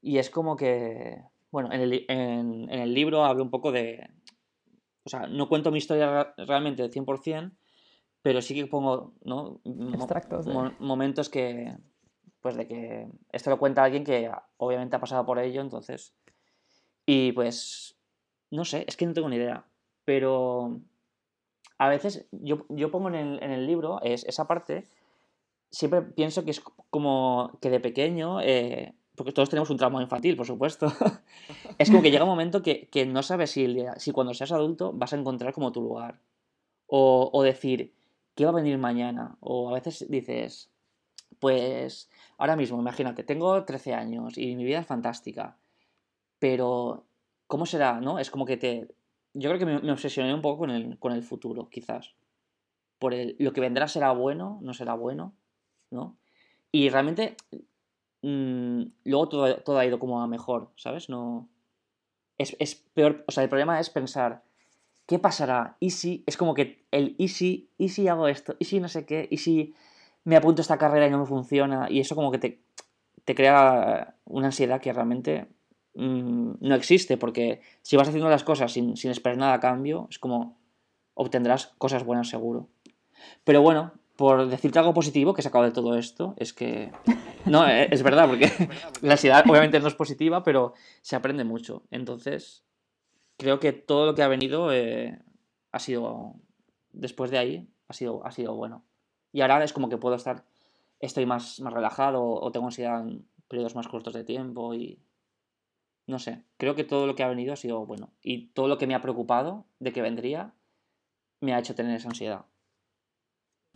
y 0.00 0.18
es 0.18 0.30
como 0.30 0.56
que... 0.56 1.22
Bueno, 1.50 1.70
en 1.72 1.80
el, 1.80 2.04
en, 2.08 2.70
en 2.70 2.80
el 2.80 2.94
libro 2.94 3.24
hablo 3.24 3.42
un 3.42 3.50
poco 3.50 3.72
de... 3.72 4.08
O 5.04 5.10
sea, 5.10 5.26
no 5.26 5.48
cuento 5.48 5.70
mi 5.70 5.78
historia 5.78 6.32
realmente 6.36 6.82
del 6.82 6.92
100%, 6.92 7.52
pero 8.22 8.40
sí 8.40 8.54
que 8.54 8.66
pongo 8.66 9.14
¿no? 9.24 9.60
Extractos 9.64 10.46
momentos 10.78 11.28
que, 11.28 11.76
pues 12.40 12.56
de 12.56 12.66
que 12.66 13.08
esto 13.30 13.50
lo 13.50 13.58
cuenta 13.58 13.84
alguien 13.84 14.04
que 14.04 14.30
obviamente 14.56 14.96
ha 14.96 15.00
pasado 15.00 15.26
por 15.26 15.38
ello, 15.38 15.60
entonces... 15.60 16.14
Y 17.04 17.32
pues, 17.32 17.96
no 18.50 18.64
sé, 18.64 18.84
es 18.86 18.96
que 18.96 19.06
no 19.06 19.12
tengo 19.12 19.28
ni 19.28 19.36
idea, 19.36 19.66
pero 20.04 20.80
a 21.78 21.88
veces 21.88 22.28
yo, 22.30 22.64
pongo 22.92 23.08
en 23.08 23.42
el, 23.42 23.66
libro 23.66 24.00
es, 24.02 24.24
esa 24.24 24.46
parte, 24.46 24.84
siempre 25.72 26.02
pienso 26.02 26.44
que 26.44 26.52
es 26.52 26.60
como 26.90 27.58
que 27.60 27.70
de 27.70 27.80
pequeño, 27.80 28.40
eh, 28.40 28.94
porque 29.16 29.32
todos 29.32 29.50
tenemos 29.50 29.70
un 29.70 29.78
trauma 29.78 30.02
infantil, 30.02 30.36
por 30.36 30.46
supuesto, 30.46 30.86
es 31.78 31.90
como 31.90 32.02
que 32.02 32.10
llega 32.10 32.24
un 32.24 32.30
momento 32.30 32.62
que, 32.62 32.88
no 33.06 33.22
sabes 33.22 33.50
si, 33.50 33.76
si 33.96 34.12
cuando 34.12 34.34
seas 34.34 34.52
adulto 34.52 34.92
vas 34.92 35.12
a 35.12 35.16
encontrar 35.16 35.52
como 35.52 35.72
tu 35.72 35.80
lugar, 35.80 36.20
o, 36.86 37.30
o 37.32 37.42
decir, 37.42 37.94
¿qué 38.34 38.44
va 38.44 38.50
a 38.50 38.54
venir 38.54 38.78
mañana? 38.78 39.36
O 39.40 39.70
a 39.70 39.72
veces 39.72 40.06
dices, 40.08 40.70
pues 41.38 42.10
ahora 42.36 42.54
mismo, 42.54 42.78
imagínate, 42.78 43.24
tengo 43.24 43.64
13 43.64 43.94
años 43.94 44.36
y 44.36 44.54
mi 44.54 44.64
vida 44.64 44.80
es 44.80 44.86
fantástica, 44.86 45.56
pero 46.38 47.06
¿cómo 47.46 47.66
será? 47.66 48.00
¿No? 48.00 48.18
Es 48.18 48.30
como 48.30 48.44
que 48.44 48.56
te... 48.56 48.94
Yo 49.34 49.48
creo 49.48 49.58
que 49.58 49.66
me, 49.66 49.92
obsesioné 49.92 50.34
un 50.34 50.42
poco 50.42 50.58
con 50.58 50.70
el, 50.70 50.98
con 50.98 51.12
el 51.12 51.22
futuro, 51.22 51.70
quizás. 51.70 52.14
Por 52.98 53.14
el, 53.14 53.36
lo 53.38 53.52
que 53.52 53.62
vendrá 53.62 53.88
será 53.88 54.12
bueno, 54.12 54.58
no 54.60 54.74
será 54.74 54.94
bueno, 54.94 55.34
¿no? 55.92 56.16
Y 56.72 56.88
realmente 56.88 57.36
mm, 58.22 58.82
luego 59.04 59.28
todo, 59.28 59.56
todo, 59.58 59.78
ha 59.78 59.86
ido 59.86 59.98
como 59.98 60.22
a 60.22 60.26
mejor, 60.26 60.70
¿sabes? 60.76 61.08
No... 61.08 61.48
Es, 62.38 62.56
es 62.58 62.74
peor, 62.74 63.24
o 63.28 63.32
sea, 63.32 63.44
el 63.44 63.48
problema 63.48 63.78
es 63.78 63.90
pensar, 63.90 64.42
¿qué 65.06 65.18
pasará? 65.18 65.76
¿Y 65.80 65.90
si? 65.90 66.24
Es 66.26 66.36
como 66.36 66.54
que 66.54 66.84
el 66.90 67.14
¿y 67.18 67.28
si? 67.28 67.70
¿Y 67.78 67.90
si 67.90 68.08
hago 68.08 68.28
esto? 68.28 68.56
¿Y 68.58 68.64
si 68.64 68.80
no 68.80 68.88
sé 68.88 69.04
qué? 69.04 69.28
¿Y 69.30 69.38
si 69.38 69.74
me 70.24 70.36
apunto 70.36 70.60
a 70.60 70.64
esta 70.64 70.78
carrera 70.78 71.06
y 71.06 71.10
no 71.10 71.18
me 71.18 71.26
funciona, 71.26 71.88
y 71.90 72.00
eso 72.00 72.14
como 72.14 72.30
que 72.30 72.38
te, 72.38 72.62
te 73.24 73.34
crea 73.34 74.14
una 74.24 74.46
ansiedad 74.46 74.80
que 74.80 74.92
realmente 74.92 75.48
mm, 75.94 76.52
no 76.60 76.74
existe, 76.74 77.16
porque 77.16 77.60
si 77.82 77.96
vas 77.96 78.08
haciendo 78.08 78.30
las 78.30 78.44
cosas 78.44 78.72
sin, 78.72 78.96
sin, 78.96 79.10
esperar 79.10 79.38
nada 79.38 79.54
a 79.54 79.60
cambio, 79.60 80.06
es 80.10 80.18
como 80.18 80.58
obtendrás 81.14 81.74
cosas 81.78 82.04
buenas 82.04 82.28
seguro. 82.28 82.68
Pero 83.44 83.62
bueno, 83.62 83.92
por 84.16 84.48
decirte 84.48 84.78
algo 84.78 84.94
positivo 84.94 85.34
que 85.34 85.40
he 85.40 85.44
sacado 85.44 85.64
de 85.64 85.70
todo 85.70 85.96
esto, 85.96 86.34
es 86.36 86.52
que... 86.52 86.92
No, 87.44 87.66
eh, 87.66 87.88
es 87.90 88.02
verdad, 88.02 88.28
porque 88.28 88.50
la 89.02 89.12
ansiedad 89.12 89.44
obviamente 89.48 89.80
no 89.80 89.88
es 89.88 89.94
positiva, 89.94 90.42
pero 90.42 90.74
se 91.00 91.16
aprende 91.16 91.44
mucho. 91.44 91.82
Entonces, 91.90 92.64
creo 93.36 93.58
que 93.58 93.72
todo 93.72 94.06
lo 94.06 94.14
que 94.14 94.22
ha 94.22 94.28
venido 94.28 94.72
eh, 94.72 95.18
ha 95.72 95.78
sido, 95.78 96.34
después 96.92 97.30
de 97.30 97.38
ahí, 97.38 97.68
ha 97.88 97.94
sido, 97.94 98.24
ha 98.24 98.30
sido 98.30 98.54
bueno. 98.54 98.84
Y 99.32 99.40
ahora 99.40 99.64
es 99.64 99.72
como 99.72 99.88
que 99.88 99.96
puedo 99.96 100.14
estar, 100.14 100.44
estoy 101.00 101.26
más, 101.26 101.60
más 101.60 101.72
relajado 101.72 102.22
o 102.22 102.52
tengo 102.52 102.66
ansiedad 102.66 103.00
en 103.00 103.26
periodos 103.48 103.74
más 103.74 103.88
cortos 103.88 104.14
de 104.14 104.24
tiempo 104.24 104.72
y 104.74 105.00
no 106.06 106.18
sé, 106.18 106.42
creo 106.56 106.74
que 106.74 106.84
todo 106.84 107.06
lo 107.06 107.14
que 107.14 107.22
ha 107.22 107.28
venido 107.28 107.52
ha 107.52 107.56
sido 107.56 107.84
bueno. 107.86 108.12
Y 108.22 108.48
todo 108.48 108.68
lo 108.68 108.78
que 108.78 108.86
me 108.86 108.94
ha 108.94 109.02
preocupado 109.02 109.66
de 109.78 109.92
que 109.92 110.02
vendría, 110.02 110.54
me 111.40 111.54
ha 111.54 111.58
hecho 111.58 111.74
tener 111.74 111.96
esa 111.96 112.08
ansiedad. 112.08 112.44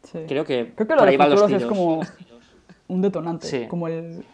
Sí. 0.03 0.21
Creo 0.29 0.45
que, 0.45 0.73
Creo 0.75 0.87
que 0.87 0.95
lo 0.95 1.05
de 1.05 1.17
los 1.17 1.51
es 1.53 1.65
como 1.67 2.01
un 2.89 3.03
detonante. 3.03 3.47
Sí. 3.47 3.67
Como 3.67 3.89
el. 3.89 4.25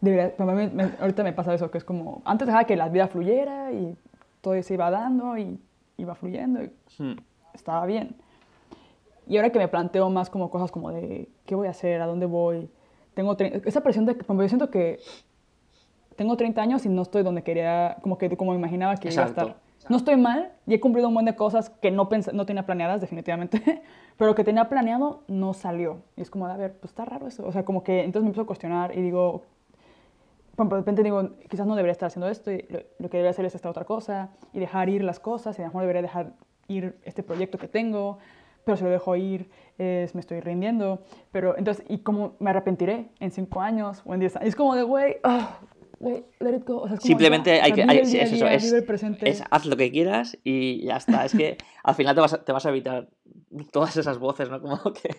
debería- 0.00 0.34
me- 0.38 0.92
ahorita 1.00 1.22
me 1.22 1.32
pasa 1.32 1.54
eso, 1.54 1.70
que 1.70 1.78
es 1.78 1.84
como. 1.84 2.22
Antes 2.24 2.46
dejaba 2.46 2.64
que 2.64 2.76
la 2.76 2.88
vida 2.88 3.06
fluyera 3.06 3.72
y 3.72 3.96
todo 4.40 4.60
se 4.62 4.74
iba 4.74 4.90
dando 4.90 5.38
y 5.38 5.60
iba 5.98 6.14
fluyendo 6.14 6.62
y 6.64 6.70
Hmm. 6.98 7.16
estaba 7.54 7.86
bien. 7.86 8.16
Y 9.28 9.36
ahora 9.36 9.50
que 9.50 9.58
me 9.60 9.68
planteo 9.68 10.10
más 10.10 10.28
como 10.30 10.50
cosas 10.50 10.72
como 10.72 10.90
de 10.90 11.28
qué 11.46 11.54
voy 11.54 11.68
a 11.68 11.70
hacer, 11.70 12.00
a 12.02 12.06
dónde 12.06 12.26
voy, 12.26 12.68
tengo 13.14 13.36
esa 13.38 13.80
presión 13.82 14.04
de 14.04 14.16
que 14.16 14.24
como 14.24 14.42
yo 14.42 14.48
siento 14.48 14.68
que 14.70 14.98
tengo 16.16 16.36
30 16.36 16.60
años 16.60 16.84
y 16.84 16.88
no 16.88 17.02
estoy 17.02 17.22
donde 17.22 17.42
quería, 17.44 17.98
como 18.02 18.18
que 18.18 18.36
como 18.36 18.52
imaginaba 18.54 18.96
que 18.96 19.12
iba 19.12 19.22
a 19.22 19.26
estar. 19.26 19.56
No 19.88 19.96
estoy 19.96 20.16
mal 20.16 20.52
y 20.66 20.74
he 20.74 20.80
cumplido 20.80 21.08
un 21.08 21.14
montón 21.14 21.32
de 21.32 21.36
cosas 21.36 21.70
que 21.70 21.90
no, 21.90 22.08
no 22.32 22.46
tenía 22.46 22.64
planeadas 22.64 23.00
definitivamente, 23.00 23.82
pero 24.16 24.34
que 24.34 24.44
tenía 24.44 24.68
planeado 24.68 25.24
no 25.28 25.54
salió. 25.54 26.02
Y 26.16 26.22
es 26.22 26.30
como, 26.30 26.46
a 26.46 26.56
ver, 26.56 26.78
pues 26.78 26.92
está 26.92 27.04
raro 27.04 27.26
eso. 27.26 27.46
O 27.46 27.52
sea, 27.52 27.64
como 27.64 27.82
que 27.82 28.04
entonces 28.04 28.22
me 28.22 28.28
empiezo 28.28 28.42
a 28.42 28.46
cuestionar 28.46 28.96
y 28.96 29.02
digo, 29.02 29.42
de 30.56 30.76
repente 30.76 31.02
digo, 31.02 31.30
quizás 31.48 31.66
no 31.66 31.74
debería 31.74 31.92
estar 31.92 32.08
haciendo 32.08 32.28
esto, 32.28 32.52
y 32.52 32.66
lo, 32.98 33.08
que 33.08 33.16
debería 33.16 33.30
hacer 33.30 33.44
es 33.44 33.54
esta 33.54 33.70
otra 33.70 33.84
cosa, 33.84 34.30
y 34.52 34.60
dejar 34.60 34.88
ir 34.88 35.02
las 35.02 35.18
cosas, 35.18 35.58
y 35.58 35.62
a 35.62 35.64
lo 35.64 35.68
mejor 35.68 35.82
debería 35.82 36.02
dejar 36.02 36.32
ir 36.68 36.98
este 37.04 37.22
proyecto 37.22 37.58
que 37.58 37.68
tengo, 37.68 38.18
pero 38.64 38.76
si 38.76 38.84
lo 38.84 38.90
dejo 38.90 39.16
ir, 39.16 39.50
me 39.78 40.20
estoy 40.20 40.40
rindiendo, 40.40 41.02
pero 41.32 41.56
entonces, 41.58 41.84
¿y 41.88 41.98
cómo 41.98 42.34
me 42.38 42.50
arrepentiré 42.50 43.08
en 43.18 43.30
cinco 43.30 43.60
años 43.60 44.02
o 44.04 44.14
en 44.14 44.20
diez 44.20 44.36
años? 44.36 44.48
Es 44.48 44.56
como 44.56 44.76
de, 44.76 44.82
güey, 44.84 45.16
güey, 45.22 45.36
let 46.40 46.56
it 46.56 46.64
go. 46.66 46.78
O 46.82 46.86
sea, 46.88 46.94
es 46.94 47.00
como, 47.00 47.06
Simplemente 47.08 47.56
ya, 47.56 47.64
hay 47.64 47.72
que. 47.72 47.82
hay- 47.82 47.88
día 48.06 48.22
es 48.22 48.32
eso, 48.32 48.44
día, 48.44 48.54
es, 48.54 49.42
haz 49.50 49.66
lo 49.66 49.76
que 49.76 49.90
quieras 49.90 50.36
y 50.44 50.84
ya 50.84 50.96
está. 50.96 51.24
Es 51.24 51.32
que 51.32 51.56
al 51.84 51.94
final 51.94 52.14
te 52.14 52.20
vas 52.20 52.32
a, 52.34 52.44
te 52.44 52.52
vas 52.52 52.66
a 52.66 52.70
evitar 52.70 53.08
todas 53.72 53.96
esas 53.96 54.18
voces, 54.18 54.50
¿no? 54.50 54.60
Como 54.60 54.78
que. 54.92 55.16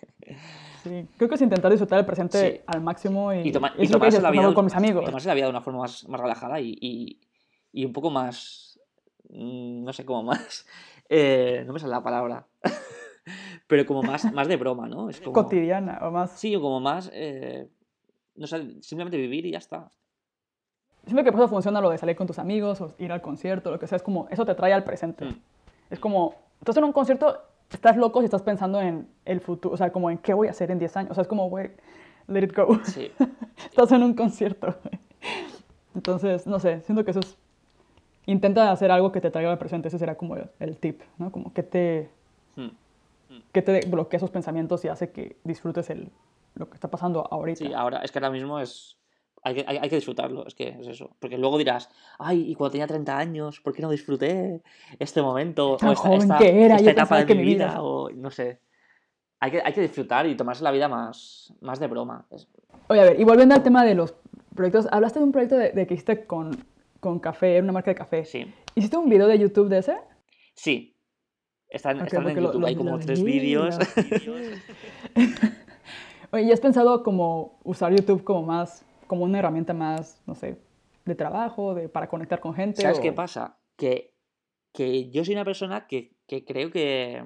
Sí, 0.84 1.08
creo 1.18 1.30
que 1.30 1.36
es 1.36 1.42
intentar 1.42 1.72
disfrutar 1.72 2.00
el 2.00 2.06
presente 2.06 2.52
Sí. 2.58 2.62
al 2.68 2.82
máximo 2.82 3.34
y, 3.34 3.48
Y, 3.48 3.52
toma- 3.54 3.74
y 3.78 3.88
tomarse 3.88 4.22
la 4.22 4.32
vida 4.32 4.54
con 4.54 4.66
mis 4.66 4.76
amigos. 4.76 5.06
tomarse 5.06 5.28
la 5.30 5.34
vida 5.34 5.46
de 5.46 5.52
una 5.52 5.62
forma 5.62 5.80
más, 5.80 6.08
más 6.10 6.20
relajada 6.20 6.60
y, 6.60 6.78
y, 6.82 7.20
y 7.72 7.86
un 7.86 7.94
poco 7.94 8.10
más. 8.10 8.80
mm, 9.30 9.84
No 9.84 9.94
sé, 9.94 10.04
como 10.06 10.24
más. 10.24 10.66
eh, 11.10 11.64
no 11.66 11.74
me 11.74 11.80
sale 11.80 11.92
la 11.92 12.04
palabra. 12.04 12.46
Pero 13.68 13.86
como 13.86 14.04
más, 14.04 14.32
más 14.34 14.48
de 14.50 14.58
broma, 14.58 14.88
¿no? 14.88 15.10
Es 15.10 15.22
como, 15.22 15.32
Cotidiana 15.34 16.00
o 16.02 16.12
más. 16.12 16.32
Sí, 16.38 16.54
o 16.56 16.62
como 16.62 16.80
más. 16.82 17.10
eh, 17.14 17.70
no 18.36 18.48
sé, 18.48 18.82
simplemente 18.82 19.16
vivir 19.18 19.46
y 19.46 19.52
ya 19.52 19.60
está. 19.60 19.90
Siempre 21.06 21.24
que 21.24 21.32
por 21.32 21.42
eso 21.42 21.50
funciona 21.50 21.82
lo 21.82 21.90
de 21.90 21.98
salir 21.98 22.16
con 22.16 22.28
tus 22.28 22.40
amigos 22.40 22.80
o 22.82 22.94
ir 22.98 23.12
al 23.12 23.22
concierto, 23.22 23.72
lo 23.72 23.80
que 23.80 23.88
sea, 23.88 23.98
es 23.98 24.04
como, 24.04 24.28
eso 24.30 24.46
te 24.46 24.56
trae 24.56 24.74
al 24.74 24.84
presente. 24.84 25.26
Mm. 25.26 25.40
Es 25.90 26.00
como, 26.00 26.36
estás 26.60 26.78
en 26.78 26.86
un 26.86 26.94
concierto, 26.94 27.38
estás 27.70 27.98
loco 27.98 28.20
si 28.20 28.26
estás 28.26 28.42
pensando 28.42 28.80
en 28.82 29.08
el 29.26 29.42
futuro, 29.42 29.74
o 29.74 29.78
sea, 29.78 29.92
como 29.92 30.10
en 30.10 30.18
qué 30.18 30.34
voy 30.34 30.48
a 30.48 30.52
hacer 30.52 30.72
en 30.72 30.80
10 30.80 30.98
años. 30.98 31.12
O 31.12 31.14
sea, 31.14 31.24
es 31.24 31.28
como, 31.28 31.50
güey, 31.50 31.72
let 32.28 32.44
it 32.44 32.56
go. 32.56 32.80
Sí. 32.84 33.12
estás 33.70 33.92
en 33.92 34.04
un 34.04 34.14
concierto. 34.14 34.76
Entonces, 35.96 36.48
no 36.48 36.60
sé, 36.60 36.82
siento 36.82 37.04
que 37.04 37.12
eso 37.12 37.20
es... 37.20 37.38
Intenta 38.26 38.72
hacer 38.72 38.90
algo 38.90 39.12
que 39.12 39.20
te 39.20 39.30
traiga 39.30 39.52
al 39.52 39.58
presente, 39.58 39.90
ese 39.90 40.00
será 40.00 40.16
como 40.16 40.38
el, 40.38 40.50
el 40.60 40.78
tip, 40.78 41.02
¿no? 41.18 41.30
Como 41.30 41.52
que 41.52 41.62
te, 41.62 42.10
Mm. 43.34 43.42
que 43.52 43.62
te 43.62 43.80
bloquea 43.88 44.18
esos 44.18 44.30
pensamientos 44.30 44.84
y 44.86 44.88
hace 44.88 45.12
que 45.12 45.38
disfrutes 45.44 45.90
el, 45.90 46.10
lo 46.56 46.70
que 46.70 46.76
está 46.76 46.88
pasando 46.90 47.28
ahorita. 47.32 47.66
Sí, 47.66 47.74
ahora, 47.74 48.00
es 48.00 48.12
que 48.12 48.20
ahora 48.20 48.30
mismo 48.30 48.60
es. 48.60 48.98
Hay 49.46 49.56
que, 49.56 49.66
hay, 49.68 49.78
hay 49.78 49.90
que 49.90 49.96
disfrutarlo, 49.96 50.48
es 50.48 50.56
que 50.56 50.70
es 50.80 50.88
eso. 50.88 51.16
Porque 51.20 51.38
luego 51.38 51.58
dirás, 51.58 51.90
ay, 52.18 52.50
y 52.50 52.56
cuando 52.56 52.72
tenía 52.72 52.88
30 52.88 53.18
años, 53.18 53.60
¿por 53.60 53.74
qué 53.74 53.82
no 53.82 53.90
disfruté 53.90 54.62
este 55.00 55.22
momento? 55.22 55.76
Tan 55.78 55.90
o 55.90 55.92
esta, 55.92 56.04
joven 56.08 56.22
esta- 56.22 56.38
que 56.38 56.64
era, 56.66 56.76
esta 56.76 56.86
yo 56.86 56.92
etapa 56.92 57.18
de 57.20 57.26
que 57.26 57.36
mi 57.36 57.44
vida, 57.44 57.68
vida- 57.68 57.82
o 57.84 58.10
no 58.12 58.32
sé. 58.32 58.60
Hay 59.42 59.52
que, 59.52 59.62
hay 59.62 59.74
que 59.74 59.82
disfrutar 59.82 60.26
y 60.28 60.38
tomarse 60.38 60.64
la 60.64 60.72
vida 60.72 60.88
más, 60.88 61.54
más 61.60 61.78
de 61.80 61.88
broma. 61.88 62.26
Oye, 62.88 63.02
a 63.02 63.04
ver, 63.04 63.20
y 63.20 63.26
volviendo 63.26 63.54
al 63.54 63.64
tema 63.64 63.84
de 63.84 63.96
los 63.96 64.16
proyectos, 64.56 64.88
hablaste 64.90 65.20
de 65.20 65.26
un 65.26 65.34
proyecto 65.34 65.58
de, 65.58 65.72
de 65.72 65.88
que 65.88 65.96
hiciste 65.96 66.26
con, 66.26 66.52
con 67.02 67.20
café, 67.20 67.56
era 67.56 67.64
una 67.64 67.74
marca 67.74 67.92
de 67.92 67.96
café. 67.96 68.24
Sí. 68.24 68.46
¿Hiciste 68.76 68.96
un 68.96 69.10
video 69.10 69.28
de 69.28 69.38
YouTube 69.38 69.68
de 69.68 69.80
ese? 69.80 69.98
Sí. 70.54 70.96
Están, 71.68 71.98
Ok, 72.00 72.06
están 72.08 72.30
en 72.30 72.40
YouTube, 72.40 72.62
lo- 72.62 72.68
hay 72.68 72.76
como 72.76 72.98
tres 73.00 73.22
vi, 73.22 73.40
vídeos. 73.40 73.78
Oye, 76.32 76.44
¿y 76.44 76.52
has 76.52 76.60
pensado 76.62 77.04
como 77.04 77.60
usar 77.64 77.94
YouTube 77.94 78.24
como 78.24 78.44
más, 78.44 78.84
como 79.14 79.26
una 79.26 79.38
herramienta 79.38 79.74
más, 79.76 80.24
no 80.26 80.34
sé, 80.34 80.58
de 81.06 81.14
trabajo, 81.14 81.76
de, 81.76 81.88
para 81.88 82.10
conectar 82.10 82.40
con 82.40 82.56
gente? 82.56 82.82
¿Sabes 82.82 82.98
o- 82.98 83.02
qué 83.02 83.14
pasa? 83.14 83.60
Que, 83.78 84.16
que 84.74 85.12
yo 85.12 85.24
soy 85.24 85.36
una 85.36 85.46
persona 85.46 85.86
que, 85.86 86.16
que 86.26 86.44
creo 86.44 86.72
que. 86.72 87.24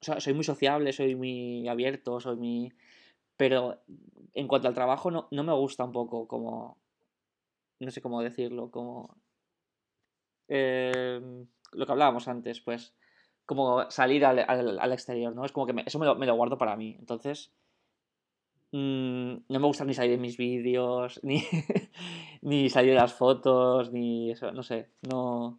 O 0.00 0.04
sea, 0.04 0.20
soy 0.20 0.34
muy 0.34 0.44
sociable, 0.44 0.92
soy 0.92 1.16
muy 1.16 1.66
abierto, 1.66 2.20
soy 2.20 2.36
muy. 2.36 2.72
Pero 3.36 3.80
en 4.34 4.46
cuanto 4.46 4.68
al 4.68 4.74
trabajo, 4.74 5.10
no, 5.10 5.26
no 5.32 5.42
me 5.42 5.52
gusta 5.54 5.82
un 5.84 5.90
poco 5.92 6.28
como. 6.28 6.78
No 7.80 7.90
sé 7.90 8.00
cómo 8.00 8.22
decirlo, 8.22 8.70
como. 8.70 9.16
eh, 10.48 11.20
lo 11.72 11.86
que 11.86 11.92
hablábamos 11.92 12.28
antes, 12.28 12.60
pues. 12.60 12.94
Como 13.46 13.90
salir 13.90 14.24
al, 14.24 14.38
al- 14.46 14.78
al 14.78 14.92
exterior, 14.92 15.34
¿no? 15.34 15.44
Es 15.44 15.50
como 15.52 15.66
que 15.66 15.72
me- 15.72 15.82
eso 15.86 15.98
me 15.98 16.06
lo, 16.06 16.14
me 16.14 16.26
lo 16.26 16.36
guardo 16.36 16.56
para 16.56 16.76
mí. 16.76 16.94
Entonces. 17.00 17.52
Mm, 18.76 19.44
no 19.48 19.60
me 19.60 19.66
gusta 19.66 19.84
ni 19.84 19.94
salir 19.94 20.12
en 20.14 20.20
mis 20.20 20.36
vídeos, 20.36 21.20
ni, 21.24 21.42
ni 22.42 22.68
salir 22.70 22.90
en 22.90 22.96
las 22.96 23.14
fotos, 23.14 23.92
ni 23.92 24.30
eso, 24.30 24.52
no 24.52 24.62
sé. 24.62 24.90
No, 25.08 25.58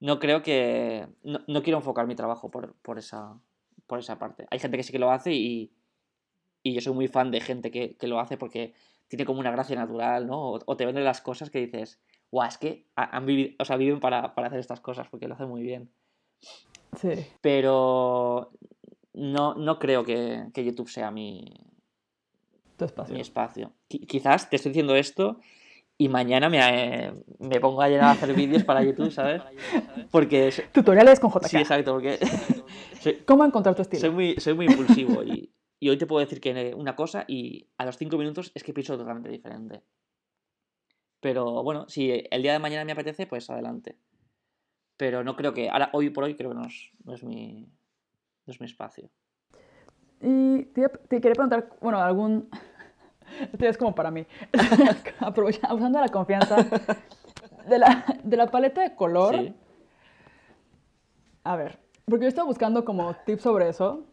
no 0.00 0.18
creo 0.18 0.42
que. 0.42 1.06
No, 1.22 1.40
no 1.46 1.62
quiero 1.62 1.78
enfocar 1.78 2.06
mi 2.06 2.14
trabajo 2.14 2.50
por, 2.50 2.74
por, 2.82 2.98
esa, 2.98 3.38
por 3.86 3.98
esa 3.98 4.18
parte. 4.18 4.46
Hay 4.50 4.58
gente 4.58 4.76
que 4.76 4.82
sí 4.82 4.92
que 4.92 4.98
lo 4.98 5.10
hace 5.10 5.32
y, 5.34 5.72
y 6.62 6.74
yo 6.74 6.80
soy 6.80 6.94
muy 6.94 7.08
fan 7.08 7.30
de 7.30 7.40
gente 7.40 7.70
que, 7.70 7.96
que 7.96 8.06
lo 8.06 8.20
hace 8.20 8.36
porque 8.36 8.72
tiene 9.08 9.24
como 9.24 9.40
una 9.40 9.50
gracia 9.52 9.76
natural, 9.76 10.26
¿no? 10.26 10.52
O, 10.52 10.58
o 10.64 10.76
te 10.76 10.84
venden 10.86 11.04
las 11.04 11.20
cosas 11.20 11.50
que 11.50 11.60
dices, 11.64 12.00
guau, 12.30 12.48
es 12.48 12.58
que 12.58 12.86
ha- 12.96 13.16
han 13.16 13.24
vivido, 13.26 13.54
o 13.60 13.64
sea, 13.64 13.76
viven 13.76 14.00
para, 14.00 14.34
para 14.34 14.48
hacer 14.48 14.58
estas 14.60 14.80
cosas 14.80 15.06
porque 15.08 15.28
lo 15.28 15.34
hacen 15.34 15.48
muy 15.48 15.62
bien. 15.62 15.90
Sí. 16.96 17.10
Pero 17.40 18.50
no, 19.14 19.54
no 19.54 19.78
creo 19.78 20.04
que, 20.04 20.46
que 20.52 20.64
YouTube 20.64 20.88
sea 20.88 21.10
mi, 21.10 21.44
Tu 22.76 22.84
espacio. 22.84 23.14
mi 23.14 23.20
espacio. 23.20 23.72
Qui- 23.88 24.06
quizás 24.06 24.48
te 24.50 24.56
estoy 24.56 24.70
diciendo 24.70 24.94
esto 24.96 25.40
y 25.98 26.08
mañana 26.08 26.48
me, 26.50 26.58
eh, 27.06 27.12
me 27.38 27.58
pongo 27.60 27.80
a 27.82 27.88
llegar 27.88 28.08
a 28.08 28.12
hacer 28.12 28.34
vídeos 28.34 28.64
para 28.64 28.82
YouTube, 28.84 29.10
¿sabes? 29.10 29.42
Porque... 30.10 30.48
es- 30.48 30.62
Tutoriales 30.72 31.20
con 31.20 31.30
JK. 31.30 31.48
Sí, 31.48 31.56
exacto, 31.56 31.92
porque 31.92 32.18
soy, 33.00 33.14
¿Cómo 33.24 33.44
encontrar 33.44 33.74
tu 33.74 33.82
estilo? 33.82 34.00
soy 34.00 34.10
muy, 34.10 34.34
soy 34.38 34.54
muy 34.54 34.66
impulsivo 34.66 35.22
y, 35.24 35.52
y 35.80 35.88
hoy 35.88 35.96
te 35.96 36.06
puedo 36.06 36.20
decir 36.24 36.40
que 36.40 36.74
una 36.76 36.94
cosa 36.96 37.24
y 37.26 37.68
a 37.78 37.84
los 37.86 37.96
cinco 37.96 38.18
minutos 38.18 38.52
es 38.54 38.62
que 38.62 38.74
pienso 38.74 38.96
totalmente 38.98 39.30
diferente. 39.30 39.82
Pero 41.20 41.62
bueno, 41.62 41.88
si 41.88 42.24
el 42.30 42.42
día 42.42 42.52
de 42.52 42.58
mañana 42.58 42.84
me 42.84 42.92
apetece, 42.92 43.26
pues 43.26 43.48
adelante. 43.50 43.96
Pero 44.98 45.24
no 45.24 45.34
creo 45.36 45.52
que, 45.52 45.68
ahora, 45.68 45.90
hoy 45.92 46.10
por 46.10 46.24
hoy, 46.24 46.36
creo 46.36 46.50
que 46.50 46.56
no 46.56 46.66
es, 46.66 46.90
no 47.04 47.14
es, 47.14 47.22
mi, 47.22 47.62
no 48.46 48.52
es 48.52 48.60
mi 48.60 48.66
espacio. 48.66 49.10
Y 50.20 50.64
te, 50.66 50.88
te 50.88 51.20
quería 51.20 51.34
preguntar, 51.34 51.68
bueno, 51.80 51.98
algún... 52.00 52.48
Esto 53.52 53.66
es 53.66 53.76
como 53.76 53.94
para 53.94 54.10
mí. 54.10 54.24
Aprovecha- 55.20 55.72
usando 55.74 56.00
la 56.00 56.08
confianza 56.08 56.56
de 57.68 57.78
la, 57.78 58.04
de 58.22 58.36
la 58.36 58.46
paleta 58.50 58.80
de 58.82 58.94
color. 58.94 59.34
Sí. 59.36 59.54
A 61.44 61.56
ver, 61.56 61.78
porque 62.06 62.24
yo 62.24 62.28
estaba 62.28 62.46
buscando 62.46 62.84
como 62.84 63.14
tips 63.26 63.42
sobre 63.42 63.68
eso. 63.68 64.04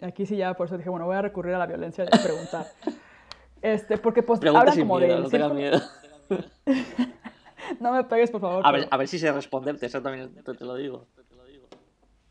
Aquí 0.00 0.26
sí 0.26 0.36
ya, 0.36 0.54
por 0.54 0.66
eso 0.66 0.76
dije, 0.76 0.90
bueno, 0.90 1.06
voy 1.06 1.16
a 1.16 1.22
recurrir 1.22 1.54
a 1.54 1.58
la 1.58 1.66
violencia 1.66 2.04
de 2.04 2.10
preguntar. 2.10 2.66
Este, 3.60 3.98
porque 3.98 4.22
pues 4.22 4.38
Pregunta 4.38 4.60
hablan 4.60 4.74
sin 4.76 4.84
como 4.86 4.98
miedo, 5.00 5.14
del 5.14 5.22
no 5.24 5.28
tengas 5.30 5.52
miedo. 5.54 5.80
No 7.80 7.92
me 7.92 8.02
pegues, 8.04 8.30
por 8.30 8.40
favor. 8.40 8.66
A 8.66 8.72
ver, 8.72 8.82
pero- 8.82 8.94
a 8.94 8.96
ver 8.96 9.08
si 9.08 9.18
sé 9.18 9.30
responderte, 9.30 9.86
eso 9.86 10.00
también 10.00 10.34
te, 10.42 10.54
te 10.54 10.64
lo 10.64 10.74
digo. 10.74 11.06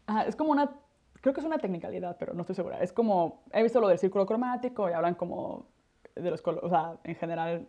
Ajá, 0.08 0.24
es 0.24 0.36
como 0.36 0.52
una, 0.52 0.72
creo 1.22 1.34
que 1.34 1.40
es 1.40 1.46
una 1.46 1.58
tecnicalidad, 1.58 2.18
pero 2.20 2.34
no 2.34 2.42
estoy 2.42 2.56
segura. 2.56 2.82
Es 2.82 2.94
como, 2.94 3.44
he 3.52 3.64
visto 3.64 3.80
lo 3.80 3.88
del 3.88 3.98
círculo 3.98 4.26
cromático 4.26 4.90
y 4.90 4.94
hablan 4.94 5.16
como 5.16 5.66
de 6.16 6.32
los 6.32 6.42
colores, 6.42 6.66
o 6.66 6.70
sea, 6.70 6.98
en 7.04 7.16
general, 7.16 7.68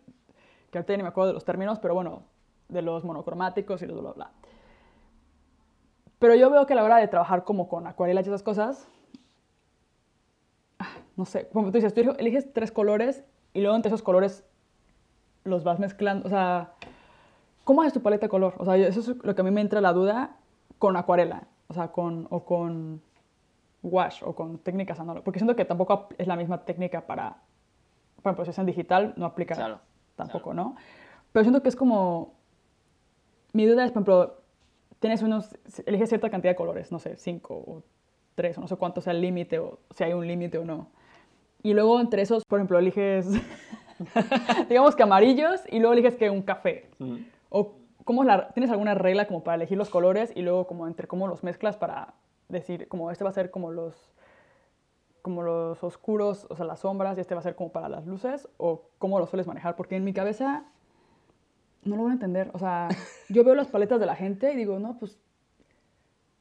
que 0.71 0.77
ahorita 0.77 0.97
ni 0.97 1.03
me 1.03 1.09
acuerdo 1.09 1.29
de 1.29 1.33
los 1.33 1.45
términos, 1.45 1.79
pero 1.79 1.93
bueno, 1.93 2.23
de 2.67 2.81
los 2.81 3.03
monocromáticos 3.03 3.81
y 3.81 3.85
los 3.85 3.99
bla, 3.99 4.13
bla, 4.13 4.13
bla. 4.13 4.31
Pero 6.19 6.35
yo 6.35 6.49
veo 6.49 6.65
que 6.65 6.73
a 6.73 6.75
la 6.75 6.83
hora 6.83 6.97
de 6.97 7.07
trabajar 7.07 7.43
como 7.43 7.69
con 7.69 7.87
acuarelas 7.87 8.25
y 8.25 8.29
esas 8.29 8.43
cosas, 8.43 8.87
ah, 10.79 10.97
no 11.15 11.25
sé, 11.25 11.47
como 11.49 11.71
tú 11.71 11.77
dices, 11.77 11.93
tú 11.93 12.01
eliges 12.17 12.51
tres 12.53 12.71
colores 12.71 13.23
y 13.53 13.61
luego 13.61 13.75
entre 13.75 13.89
esos 13.89 14.01
colores 14.01 14.43
los 15.45 15.63
vas 15.63 15.79
mezclando, 15.79 16.27
o 16.27 16.29
sea, 16.29 16.73
¿cómo 17.63 17.81
haces 17.81 17.93
tu 17.93 18.01
paleta 18.01 18.25
de 18.25 18.29
color? 18.29 18.53
O 18.57 18.65
sea, 18.65 18.75
eso 18.75 18.99
es 18.99 19.07
lo 19.07 19.33
que 19.33 19.41
a 19.41 19.43
mí 19.43 19.51
me 19.51 19.61
entra 19.61 19.79
la 19.79 19.93
duda 19.93 20.37
con 20.77 20.97
acuarela, 20.97 21.47
o 21.67 21.73
sea, 21.73 21.91
con, 21.91 22.27
o 22.29 22.43
con 22.43 23.01
wash 23.83 24.21
o 24.23 24.35
con 24.35 24.59
técnicas 24.59 24.99
análogas, 24.99 25.23
porque 25.23 25.39
siento 25.39 25.55
que 25.55 25.65
tampoco 25.65 26.09
es 26.17 26.27
la 26.27 26.35
misma 26.35 26.65
técnica 26.65 27.05
para, 27.05 27.37
para 28.21 28.35
procesar 28.35 28.63
en 28.63 28.67
digital, 28.67 29.13
no 29.17 29.25
aplica 29.25 29.55
Claro, 29.55 29.79
tampoco, 30.15 30.53
¿no? 30.53 30.75
Pero 31.31 31.43
siento 31.43 31.61
que 31.61 31.69
es 31.69 31.75
como, 31.75 32.33
mi 33.53 33.65
duda 33.65 33.85
es, 33.85 33.91
por 33.91 34.01
ejemplo, 34.01 34.41
tienes 34.99 35.21
unos, 35.21 35.57
eliges 35.85 36.09
cierta 36.09 36.29
cantidad 36.29 36.51
de 36.51 36.55
colores, 36.55 36.91
no 36.91 36.99
sé, 36.99 37.15
cinco 37.15 37.55
o 37.55 37.83
tres, 38.35 38.57
o 38.57 38.61
no 38.61 38.67
sé 38.67 38.75
cuánto 38.75 39.01
sea 39.01 39.13
el 39.13 39.21
límite, 39.21 39.59
o 39.59 39.79
si 39.95 40.03
hay 40.03 40.13
un 40.13 40.27
límite 40.27 40.57
o 40.57 40.65
no. 40.65 40.87
Y 41.61 41.73
luego 41.73 41.99
entre 41.99 42.21
esos, 42.21 42.43
por 42.45 42.59
ejemplo, 42.59 42.79
eliges, 42.79 43.27
digamos 44.69 44.95
que 44.95 45.03
amarillos, 45.03 45.61
y 45.69 45.79
luego 45.79 45.93
eliges 45.93 46.15
que 46.15 46.29
un 46.29 46.41
café. 46.41 46.89
Mm. 46.99 47.17
O 47.49 47.79
¿cómo 48.09 48.23
la, 48.23 48.49
¿tienes 48.49 48.71
alguna 48.71 48.95
regla 48.95 49.27
como 49.27 49.43
para 49.43 49.55
elegir 49.55 49.77
los 49.77 49.89
colores 49.89 50.31
y 50.35 50.41
luego 50.41 50.65
como 50.65 50.87
entre 50.87 51.07
cómo 51.07 51.27
los 51.27 51.43
mezclas 51.43 51.77
para 51.77 52.15
decir, 52.49 52.87
como 52.87 53.11
este 53.11 53.23
va 53.23 53.29
a 53.29 53.33
ser 53.33 53.51
como 53.51 53.71
los 53.71 54.11
como 55.21 55.43
los 55.43 55.83
oscuros, 55.83 56.47
o 56.49 56.55
sea, 56.55 56.65
las 56.65 56.79
sombras, 56.79 57.17
y 57.17 57.21
este 57.21 57.35
va 57.35 57.39
a 57.39 57.43
ser 57.43 57.55
como 57.55 57.71
para 57.71 57.89
las 57.89 58.07
luces, 58.07 58.47
o 58.57 58.83
cómo 58.97 59.19
lo 59.19 59.27
sueles 59.27 59.47
manejar, 59.47 59.75
porque 59.75 59.95
en 59.95 60.03
mi 60.03 60.13
cabeza 60.13 60.63
no 61.83 61.95
lo 61.95 62.03
voy 62.03 62.11
a 62.11 62.13
entender. 62.13 62.49
O 62.53 62.59
sea, 62.59 62.87
yo 63.29 63.43
veo 63.43 63.55
las 63.55 63.67
paletas 63.67 63.99
de 63.99 64.05
la 64.05 64.15
gente 64.15 64.51
y 64.53 64.55
digo, 64.55 64.79
no, 64.79 64.97
pues 64.97 65.19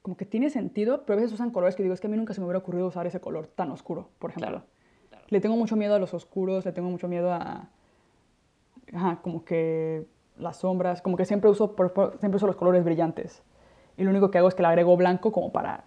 como 0.02 0.16
que 0.16 0.24
tiene 0.24 0.48
sentido, 0.48 1.04
pero 1.04 1.18
a 1.18 1.20
veces 1.20 1.34
usan 1.34 1.50
colores 1.50 1.76
que 1.76 1.82
digo, 1.82 1.92
es 1.92 2.00
que 2.00 2.06
a 2.06 2.10
mí 2.10 2.16
nunca 2.16 2.34
se 2.34 2.40
me 2.40 2.46
hubiera 2.46 2.58
ocurrido 2.58 2.86
usar 2.86 3.06
ese 3.06 3.20
color 3.20 3.46
tan 3.46 3.70
oscuro, 3.70 4.08
por 4.18 4.30
ejemplo. 4.30 4.62
Le 5.28 5.40
tengo 5.40 5.56
mucho 5.56 5.76
miedo 5.76 5.94
a 5.94 5.98
los 5.98 6.14
oscuros, 6.14 6.64
le 6.64 6.72
tengo 6.72 6.88
mucho 6.88 7.08
miedo 7.08 7.30
a, 7.30 7.68
ajá, 8.94 9.20
como 9.22 9.44
que 9.44 10.06
las 10.38 10.58
sombras, 10.58 11.02
como 11.02 11.16
que 11.16 11.24
siempre 11.26 11.50
uso, 11.50 11.74
siempre 12.20 12.36
uso 12.36 12.46
los 12.46 12.56
colores 12.56 12.84
brillantes. 12.84 13.42
Y 13.98 14.04
lo 14.04 14.10
único 14.10 14.30
que 14.30 14.38
hago 14.38 14.48
es 14.48 14.54
que 14.54 14.62
le 14.62 14.68
agrego 14.68 14.96
blanco 14.96 15.32
como 15.32 15.52
para, 15.52 15.84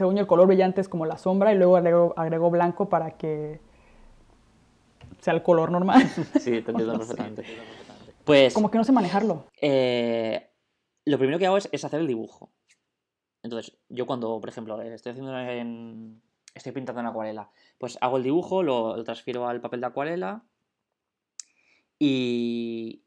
según 0.00 0.16
el 0.16 0.26
color 0.26 0.46
brillante 0.46 0.80
es 0.80 0.88
como 0.88 1.04
la 1.04 1.18
sombra 1.18 1.52
y 1.52 1.58
luego 1.58 1.76
agrego, 1.76 2.14
agrego 2.16 2.50
blanco 2.50 2.88
para 2.88 3.18
que 3.18 3.60
sea 5.18 5.34
el 5.34 5.42
color 5.42 5.70
normal. 5.70 6.02
Sí, 6.40 6.62
te 6.62 6.70
entiendo 6.70 6.94
perfectamente. 6.98 7.44
Pues. 8.24 8.54
Como 8.54 8.70
que 8.70 8.78
no 8.78 8.84
sé 8.84 8.92
manejarlo. 8.92 9.44
Eh, 9.60 10.48
lo 11.04 11.18
primero 11.18 11.38
que 11.38 11.44
hago 11.44 11.58
es, 11.58 11.84
hacer 11.84 12.00
el 12.00 12.06
dibujo. 12.06 12.50
Entonces, 13.42 13.76
yo 13.90 14.06
cuando, 14.06 14.40
por 14.40 14.48
ejemplo, 14.48 14.80
estoy 14.80 15.12
haciendo 15.12 15.38
en, 15.38 16.22
estoy 16.54 16.72
pintando 16.72 17.02
en 17.02 17.06
acuarela, 17.08 17.50
pues 17.76 17.98
hago 18.00 18.16
el 18.16 18.22
dibujo, 18.22 18.62
lo, 18.62 19.04
transfiero 19.04 19.48
al 19.48 19.60
papel 19.60 19.82
de 19.82 19.86
acuarela 19.86 20.44
y, 21.98 23.02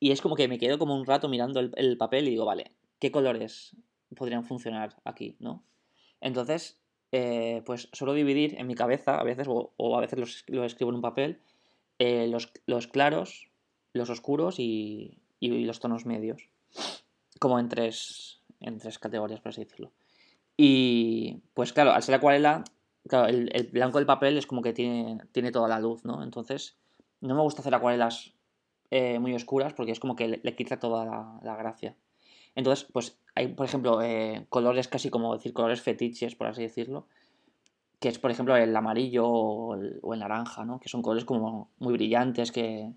y, 0.00 0.12
es 0.12 0.22
como 0.22 0.34
que 0.34 0.48
me 0.48 0.58
quedo 0.58 0.78
como 0.78 0.96
un 0.96 1.04
rato 1.04 1.28
mirando 1.28 1.60
el, 1.60 1.98
papel 1.98 2.26
y 2.26 2.30
digo, 2.30 2.46
vale, 2.46 2.72
¿qué 3.00 3.12
colores 3.12 3.76
podrían 4.16 4.46
funcionar 4.46 4.96
aquí, 5.04 5.36
no? 5.40 5.62
Entonces, 6.20 6.80
eh, 7.12 7.62
pues 7.64 7.88
suelo 7.92 8.14
dividir 8.14 8.56
en 8.58 8.66
mi 8.66 8.74
cabeza, 8.74 9.18
a 9.18 9.24
veces, 9.24 9.46
o, 9.48 9.96
a 9.96 10.00
veces 10.00 10.44
lo 10.48 10.64
escribo 10.64 10.90
en 10.90 10.96
un 10.96 11.02
papel, 11.02 11.40
eh, 11.98 12.28
los, 12.28 12.52
los, 12.66 12.86
claros, 12.86 13.50
los 13.92 14.10
oscuros 14.10 14.56
y, 14.58 15.18
los 15.40 15.80
tonos 15.80 16.06
medios. 16.06 16.48
Como 17.40 17.58
en 17.58 17.68
tres, 17.68 18.40
en 18.60 18.78
tres 18.78 18.98
categorías, 18.98 19.40
por 19.40 19.50
así 19.50 19.64
decirlo. 19.64 19.92
Y 20.56 21.40
pues 21.54 21.72
claro, 21.72 21.92
al 21.92 22.02
ser 22.02 22.14
acuarela, 22.16 22.64
el, 23.28 23.70
blanco 23.72 23.98
del 23.98 24.06
papel 24.06 24.36
es 24.36 24.46
como 24.46 24.62
que 24.62 24.72
tiene, 24.72 25.18
tiene 25.32 25.52
toda 25.52 25.68
la 25.68 25.78
luz, 25.78 26.04
¿no? 26.04 26.22
Entonces, 26.22 26.76
no 27.20 27.34
me 27.34 27.42
gusta 27.42 27.62
hacer 27.62 27.74
acuarelas 27.74 28.34
eh, 28.90 29.18
muy 29.18 29.34
oscuras 29.34 29.74
porque 29.74 29.92
es 29.92 30.00
como 30.00 30.16
que 30.16 30.40
le, 30.42 30.56
quita 30.56 30.78
toda 30.78 31.04
la, 31.42 31.56
gracia. 31.56 31.94
Entonces, 32.54 32.88
pues 32.92 33.18
hay, 33.34 33.48
por 33.48 33.66
ejemplo, 33.66 34.02
eh, 34.02 34.46
colores 34.48 34.88
casi 34.88 35.10
como 35.10 35.34
decir 35.34 35.52
colores 35.52 35.80
fetiches, 35.80 36.34
por 36.34 36.48
así 36.48 36.62
decirlo, 36.62 37.06
que 38.00 38.08
es, 38.08 38.18
por 38.18 38.30
ejemplo, 38.30 38.56
el 38.56 38.74
amarillo 38.74 39.26
o 39.26 39.74
el, 39.74 39.98
o 40.02 40.14
el 40.14 40.20
naranja, 40.20 40.64
¿no? 40.64 40.78
Que 40.80 40.88
son 40.88 41.02
colores 41.02 41.24
como 41.24 41.70
muy 41.78 41.94
brillantes 41.94 42.52
que, 42.52 42.92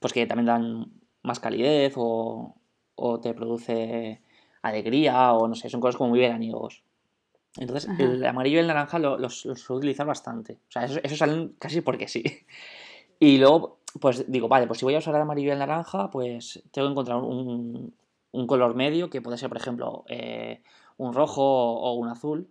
pues 0.00 0.12
que 0.12 0.26
también 0.26 0.46
dan 0.46 0.92
más 1.22 1.40
calidez 1.40 1.94
o, 1.96 2.54
te 3.22 3.34
produce 3.34 4.22
alegría 4.62 5.32
o 5.32 5.48
no 5.48 5.54
sé, 5.54 5.68
son 5.68 5.80
cosas 5.80 5.96
como 5.96 6.10
muy 6.10 6.20
veraniegos. 6.20 6.82
Entonces, 7.58 7.90
el 7.98 8.24
amarillo 8.24 8.56
y 8.56 8.60
el 8.60 8.66
naranja 8.66 8.98
los, 8.98 9.40
suelo 9.40 9.78
utilizar 9.78 10.06
bastante. 10.06 10.54
O 10.68 10.72
sea, 10.72 10.84
esos, 10.84 11.18
salen 11.18 11.54
casi 11.58 11.80
porque 11.80 12.08
sí. 12.08 12.22
Y 13.18 13.38
luego, 13.38 13.78
pues 13.98 14.30
digo, 14.30 14.46
vale, 14.46 14.66
pues 14.66 14.78
si 14.78 14.84
voy 14.84 14.94
a 14.94 14.98
usar 14.98 15.14
el 15.14 15.22
amarillo 15.22 15.48
y 15.48 15.52
el 15.52 15.58
naranja, 15.58 16.10
pues 16.10 16.62
tengo 16.70 16.86
que 16.86 16.92
encontrar 16.92 17.16
un, 17.16 17.94
color 18.46 18.74
medio, 18.74 19.08
que 19.08 19.22
puede 19.22 19.38
ser, 19.38 19.48
por 19.48 19.56
ejemplo, 19.58 20.04
eh, 20.08 20.62
un 20.96 21.14
rojo 21.14 21.42
o 21.42 21.94
un 21.94 22.08
azul. 22.08 22.50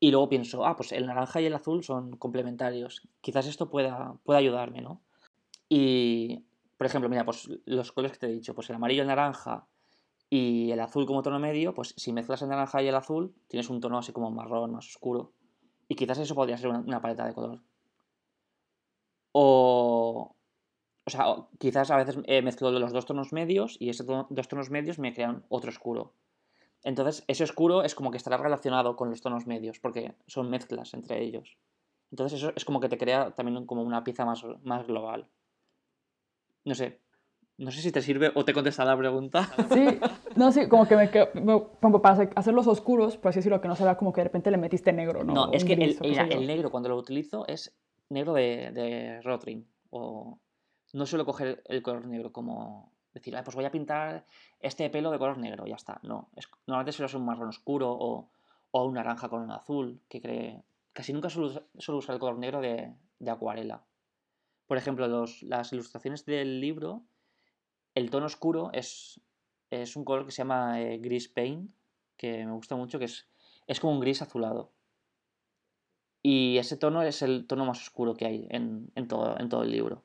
Y 0.00 0.10
luego 0.12 0.28
pienso, 0.28 0.64
ah, 0.64 0.76
pues 0.76 0.92
el 0.92 1.06
naranja 1.06 1.40
y 1.40 1.46
el 1.46 1.54
azul 1.54 1.82
son 1.82 2.16
complementarios. 2.16 3.02
Quizás 3.20 3.46
esto 3.46 3.68
pueda, 3.68 4.14
pueda 4.24 4.38
ayudarme, 4.38 4.80
¿no? 4.80 5.02
Y, 5.68 6.46
por 6.76 6.86
ejemplo, 6.86 7.10
mira, 7.10 7.24
pues 7.24 7.50
los 7.66 7.92
colores 7.92 8.16
que 8.16 8.26
te 8.26 8.32
he 8.32 8.34
dicho, 8.34 8.54
pues 8.54 8.70
el 8.70 8.76
amarillo, 8.76 9.02
el 9.02 9.08
naranja 9.08 9.66
y 10.30 10.70
el 10.70 10.80
azul 10.80 11.06
como 11.06 11.22
tono 11.22 11.38
medio, 11.38 11.74
pues 11.74 11.94
si 11.96 12.12
mezclas 12.12 12.42
el 12.42 12.48
naranja 12.48 12.82
y 12.82 12.88
el 12.88 12.94
azul, 12.94 13.34
tienes 13.48 13.68
un 13.70 13.80
tono 13.80 13.98
así 13.98 14.12
como 14.12 14.30
marrón, 14.30 14.72
más 14.72 14.86
oscuro. 14.86 15.32
Y 15.88 15.94
quizás 15.96 16.18
eso 16.18 16.34
podría 16.34 16.58
ser 16.58 16.68
una, 16.68 17.00
paleta 17.00 17.26
de 17.26 17.34
color. 17.34 17.62
O, 19.32 20.36
o 21.08 21.10
sea, 21.10 21.24
quizás 21.58 21.90
a 21.90 21.96
veces 21.96 22.18
he 22.26 22.42
mezclado 22.42 22.78
los 22.78 22.92
dos 22.92 23.06
tonos 23.06 23.32
medios 23.32 23.78
y 23.80 23.88
esos 23.88 24.06
dos 24.06 24.48
tonos 24.48 24.68
medios 24.68 24.98
me 24.98 25.14
crean 25.14 25.42
otro 25.48 25.70
oscuro. 25.70 26.12
Entonces, 26.84 27.24
ese 27.28 27.44
oscuro 27.44 27.82
es 27.82 27.94
como 27.94 28.10
que 28.10 28.18
estará 28.18 28.36
relacionado 28.36 28.94
con 28.94 29.08
los 29.08 29.22
tonos 29.22 29.46
medios, 29.46 29.80
porque 29.80 30.14
son 30.26 30.50
mezclas 30.50 30.92
entre 30.92 31.22
ellos. 31.22 31.56
Entonces, 32.10 32.38
eso 32.38 32.52
es 32.54 32.64
como 32.66 32.78
que 32.78 32.90
te 32.90 32.98
crea 32.98 33.30
también 33.30 33.64
como 33.64 33.82
una 33.82 34.04
pieza 34.04 34.26
más, 34.26 34.44
más 34.62 34.86
global. 34.86 35.26
No 36.66 36.74
sé. 36.74 37.00
No 37.56 37.72
sé 37.72 37.80
si 37.80 37.90
te 37.90 38.02
sirve 38.02 38.30
o 38.34 38.44
te 38.44 38.52
contesta 38.52 38.84
la 38.84 38.96
pregunta. 38.96 39.48
Sí, 39.72 39.98
no, 40.36 40.52
sí, 40.52 40.68
como 40.68 40.86
que 40.86 40.94
me, 40.96 41.10
como 41.80 42.02
para 42.02 42.30
hacerlos 42.36 42.66
oscuros, 42.66 43.16
por 43.16 43.30
así 43.30 43.38
decirlo, 43.38 43.62
que 43.62 43.68
no 43.68 43.76
se 43.76 43.84
vea 43.84 43.96
como 43.96 44.12
que 44.12 44.20
de 44.20 44.24
repente 44.26 44.50
le 44.50 44.58
metiste 44.58 44.92
negro, 44.92 45.24
¿no? 45.24 45.32
No, 45.32 45.52
es 45.52 45.64
que 45.64 45.72
el, 45.72 46.46
negro 46.46 46.70
cuando 46.70 46.90
lo 46.90 46.96
utilizo 46.96 47.46
es 47.48 47.74
negro 48.10 48.34
de, 48.34 48.70
de 48.72 49.22
Rotring. 49.22 49.66
O 49.90 50.38
no 50.92 51.06
suelo 51.06 51.24
coger 51.24 51.62
el 51.66 51.82
color 51.82 52.06
negro 52.06 52.32
como 52.32 52.92
decir, 53.12 53.36
pues 53.44 53.54
voy 53.54 53.64
a 53.64 53.70
pintar 53.70 54.26
este 54.60 54.88
pelo 54.90 55.10
de 55.10 55.18
color 55.18 55.38
negro, 55.38 55.66
ya 55.66 55.76
está. 55.76 56.00
No, 56.02 56.30
normalmente 56.66 56.92
suele 56.92 57.08
ser 57.08 57.20
un 57.20 57.26
marrón 57.26 57.48
oscuro 57.48 57.90
o, 57.90 58.30
o, 58.70 58.84
un 58.84 58.94
naranja 58.94 59.28
con 59.28 59.42
un 59.42 59.50
azul, 59.50 60.00
que 60.08 60.20
cree... 60.20 60.62
Casi 60.92 61.12
nunca 61.12 61.30
suelo, 61.30 61.64
usar 61.74 62.14
el 62.14 62.20
color 62.20 62.38
negro 62.38 62.60
de, 62.60 62.92
de 63.18 63.30
acuarela. 63.30 63.84
Por 64.66 64.78
ejemplo, 64.78 65.06
las 65.06 65.72
ilustraciones 65.72 66.24
del 66.24 66.60
libro, 66.60 67.04
el 67.94 68.10
tono 68.10 68.26
oscuro 68.26 68.70
es, 68.72 69.20
es 69.70 69.96
un 69.96 70.04
color 70.04 70.26
que 70.26 70.32
se 70.32 70.38
llama 70.38 70.80
eh, 70.80 70.98
gris 70.98 71.28
paint, 71.28 71.70
que 72.16 72.44
me 72.44 72.52
gusta 72.52 72.76
mucho, 72.76 72.98
que 72.98 73.04
es, 73.04 73.28
es 73.66 73.80
como 73.80 73.92
un 73.92 74.00
gris 74.00 74.22
azulado. 74.22 74.72
Y 76.22 76.58
ese 76.58 76.76
tono 76.76 77.02
es 77.02 77.22
el 77.22 77.46
tono 77.46 77.64
más 77.64 77.80
oscuro 77.80 78.14
que 78.14 78.26
hay 78.26 78.48
en, 78.50 78.90
todo, 79.08 79.38
en 79.38 79.48
todo 79.48 79.62
el 79.62 79.70
libro. 79.70 80.04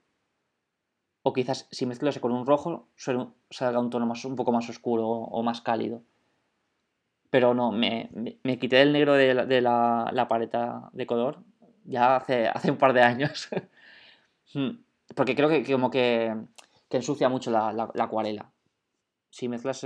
O 1.26 1.32
quizás 1.32 1.68
si 1.72 1.86
mezclo 1.86 2.10
ese 2.10 2.20
con 2.20 2.34
un 2.34 2.46
rojo, 2.46 2.90
salga 2.98 3.80
un 3.80 3.90
tono 3.90 4.06
más, 4.06 4.26
un 4.26 4.36
poco 4.36 4.52
más 4.52 4.70
oscuro 4.70 5.08
o, 5.08 5.42
más 5.42 5.62
cálido. 5.62 6.04
Pero 7.30 7.54
no, 7.54 7.72
me, 7.72 8.10
me, 8.44 8.60
quité 8.60 8.82
el 8.82 8.92
negro 8.94 9.14
de, 9.14 9.62
la, 9.62 10.28
paleta 10.30 10.90
de 10.94 11.08
color 11.08 11.40
ya 11.86 12.18
hace, 12.18 12.48
hace 12.56 12.72
un 12.72 12.78
par 12.78 12.94
de 12.94 13.02
años. 13.02 13.50
Hmm. 14.54 14.84
Porque 15.16 15.36
creo 15.36 15.50
que, 15.50 15.64
como 15.64 15.90
que, 15.90 16.36
ensucia 16.92 17.28
mucho 17.28 17.50
la, 17.50 17.90
acuarela. 17.98 18.52
Si 19.32 19.48
mezclas, 19.48 19.82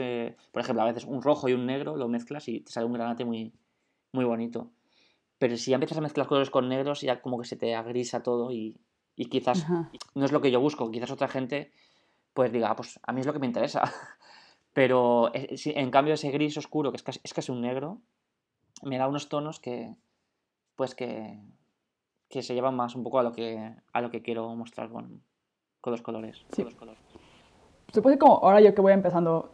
por 0.51 0.61
ejemplo, 0.61 0.81
a 0.81 0.87
veces 0.87 1.05
un 1.05 1.21
rojo 1.21 1.47
y 1.47 1.53
un 1.53 1.65
negro, 1.65 1.95
lo 1.95 2.09
mezclas 2.09 2.49
y 2.49 2.59
te 2.61 2.71
sale 2.71 2.85
un 2.85 2.91
granate 2.91 3.23
muy, 3.23 3.53
muy 4.11 4.25
bonito. 4.25 4.71
Pero 5.37 5.55
si 5.55 5.71
ya 5.71 5.75
empiezas 5.75 5.99
a 5.99 6.01
mezclar 6.01 6.27
colores 6.27 6.49
con 6.49 6.67
negros, 6.67 6.99
ya 7.01 7.21
como 7.21 7.39
que 7.39 7.47
se 7.47 7.55
te 7.55 7.75
agrisa 7.75 8.23
todo 8.23 8.51
y, 8.51 8.77
quizás 9.25 9.65
no 10.15 10.25
es 10.25 10.31
lo 10.31 10.41
que 10.41 10.51
yo 10.51 10.59
busco. 10.59 10.89
Quizás 10.91 11.11
otra 11.11 11.27
gente 11.27 11.71
pues 12.33 12.51
diga, 12.51 12.69
ah, 12.69 12.75
pues 12.75 12.99
a 13.01 13.13
mí 13.13 13.21
es 13.21 13.25
lo 13.25 13.33
que 13.33 13.39
me 13.39 13.47
interesa. 13.47 13.81
Pero 14.73 15.33
eh, 15.33 15.55
en 15.65 15.89
cambio 15.89 16.13
ese 16.13 16.29
gris 16.29 16.55
oscuro, 16.55 16.91
que 16.91 16.97
es 16.97 17.03
casi, 17.03 17.19
es 17.23 17.33
casi 17.33 17.51
un 17.51 17.61
negro, 17.61 17.99
me 18.83 18.99
da 18.99 19.07
unos 19.07 19.27
tonos 19.27 19.59
que, 19.59 19.95
pues 20.75 20.93
que, 20.93 21.39
que 22.29 22.43
se 22.43 22.53
llevan 22.53 22.75
más 22.75 22.93
un 22.93 23.03
poco 23.03 23.17
a 23.17 23.23
lo 23.23 23.31
que, 23.31 23.73
a 23.91 24.01
lo 24.01 24.11
que 24.11 24.21
quiero 24.21 24.53
mostrar 24.55 24.91
con, 24.91 25.23
con 25.81 25.91
los 25.91 26.03
colores. 26.03 26.45
Sí. 26.51 26.63
Con 26.63 26.75
colores. 26.75 27.01
Supongo 27.91 28.13
que 28.13 28.19
como 28.19 28.35
ahora 28.43 28.61
yo 28.61 28.75
que 28.75 28.81
voy 28.81 28.93
empezando, 28.93 29.51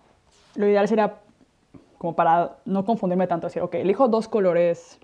lo 0.55 0.67
ideal 0.67 0.87
sería 0.89 1.21
como 1.97 2.17
para 2.17 2.57
no 2.65 2.83
confundirme 2.83 3.27
tanto, 3.27 3.47
decir, 3.47 3.61
ok, 3.61 3.75
elijo 3.75 4.09
dos 4.09 4.27
colores 4.27 4.99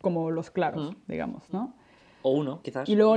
como 0.00 0.30
los 0.30 0.50
claros, 0.50 0.96
digamos, 1.06 1.52
¿no? 1.52 1.74
O 2.22 2.30
uno, 2.30 2.62
quizás. 2.62 2.88
Y 2.88 2.96
luego 2.96 3.16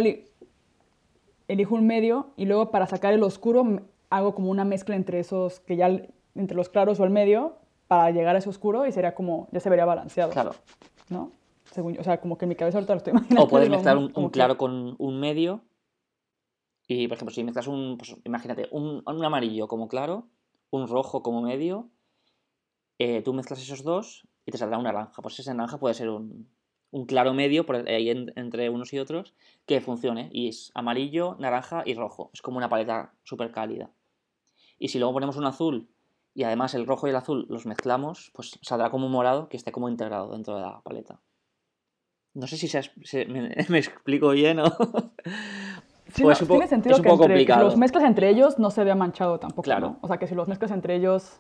elijo 1.47 1.75
un 1.75 1.87
medio 1.87 2.31
y 2.37 2.45
luego 2.45 2.71
para 2.71 2.87
sacar 2.87 3.13
el 3.13 3.23
oscuro 3.23 3.81
hago 4.09 4.35
como 4.35 4.51
una 4.51 4.65
mezcla 4.65 4.95
entre 4.95 5.19
esos, 5.19 5.59
que 5.61 5.75
ya 5.75 5.87
entre 6.35 6.55
los 6.55 6.69
claros 6.69 6.99
o 6.99 7.03
el 7.03 7.09
medio, 7.09 7.57
para 7.87 8.11
llegar 8.11 8.35
a 8.35 8.39
ese 8.39 8.49
oscuro 8.49 8.85
y 8.85 8.91
sería 8.91 9.15
como, 9.15 9.47
ya 9.51 9.59
se 9.59 9.69
vería 9.69 9.85
balanceado. 9.85 10.31
Claro. 10.31 10.53
¿No? 11.09 11.31
o 11.75 12.03
sea, 12.03 12.21
como 12.21 12.37
que 12.37 12.45
en 12.45 12.49
mi 12.49 12.55
cabeza 12.55 12.77
ahorita 12.77 12.93
lo 12.93 12.97
estoy 12.97 13.11
imaginando. 13.11 13.43
O 13.45 13.47
puedes 13.47 13.69
mezclar 13.69 13.97
un, 13.97 14.29
claro 14.29 14.57
con 14.57 14.95
un 14.97 15.19
medio. 15.19 15.61
Y, 16.87 17.07
por 17.07 17.15
ejemplo, 17.15 17.33
si 17.33 17.43
mezclas 17.43 17.67
un, 17.67 17.97
pues, 17.97 18.15
imagínate, 18.23 18.67
un, 18.71 19.01
amarillo 19.05 19.67
como 19.67 19.87
claro, 19.87 20.27
un 20.69 20.87
rojo 20.87 21.23
como 21.23 21.41
medio, 21.41 21.89
eh, 22.99 23.21
tú 23.23 23.33
mezclas 23.33 23.61
esos 23.61 23.83
dos 23.83 24.27
y 24.45 24.51
te 24.51 24.57
saldrá 24.57 24.77
un 24.77 24.83
naranja. 24.83 25.21
Pues 25.21 25.39
ese 25.39 25.53
naranja 25.53 25.79
puede 25.79 25.95
ser 25.95 26.09
un, 26.09 26.52
un 26.93 27.07
claro 27.07 27.33
medio 27.33 27.65
por 27.65 27.75
ahí 27.75 28.09
entre 28.09 28.69
unos 28.69 28.93
y 28.93 28.99
otros 28.99 29.33
que 29.65 29.81
funcione. 29.81 30.29
Y 30.31 30.47
es 30.49 30.71
amarillo, 30.75 31.35
naranja 31.39 31.81
y 31.85 31.95
rojo. 31.95 32.29
Es 32.33 32.41
como 32.43 32.57
una 32.57 32.69
paleta 32.69 33.13
súper 33.23 33.51
cálida. 33.51 33.89
Y 34.77 34.89
si 34.89 34.99
luego 34.99 35.13
ponemos 35.13 35.35
un 35.35 35.45
azul 35.45 35.89
y 36.35 36.43
además 36.43 36.75
el 36.75 36.85
rojo 36.85 37.07
y 37.07 37.09
el 37.09 37.15
azul 37.15 37.47
los 37.49 37.65
mezclamos, 37.65 38.31
pues 38.35 38.59
saldrá 38.61 38.91
como 38.91 39.07
un 39.07 39.11
morado 39.11 39.49
que 39.49 39.57
esté 39.57 39.71
como 39.71 39.89
integrado 39.89 40.31
dentro 40.31 40.55
de 40.55 40.61
la 40.61 40.81
paleta. 40.81 41.19
No 42.35 42.45
sé 42.45 42.57
si 42.57 42.67
me, 43.27 43.79
explico 43.79 44.29
bien 44.29 44.59
o... 44.59 44.65
Sí, 46.09 46.21
pues 46.21 46.47
tiene 46.47 46.67
sentido 46.67 47.01
que 47.01 47.09
si 47.09 47.45
los 47.45 47.75
mezclas 47.75 48.03
entre 48.03 48.29
ellos 48.29 48.59
no 48.59 48.69
se 48.69 48.83
vea 48.83 48.93
manchado 48.93 49.39
tampoco. 49.39 49.63
Claro. 49.63 49.97
O 50.01 50.07
sea, 50.07 50.17
que 50.17 50.27
si 50.27 50.35
los 50.35 50.47
mezclas 50.47 50.69
entre 50.69 50.95
ellos 50.95 51.39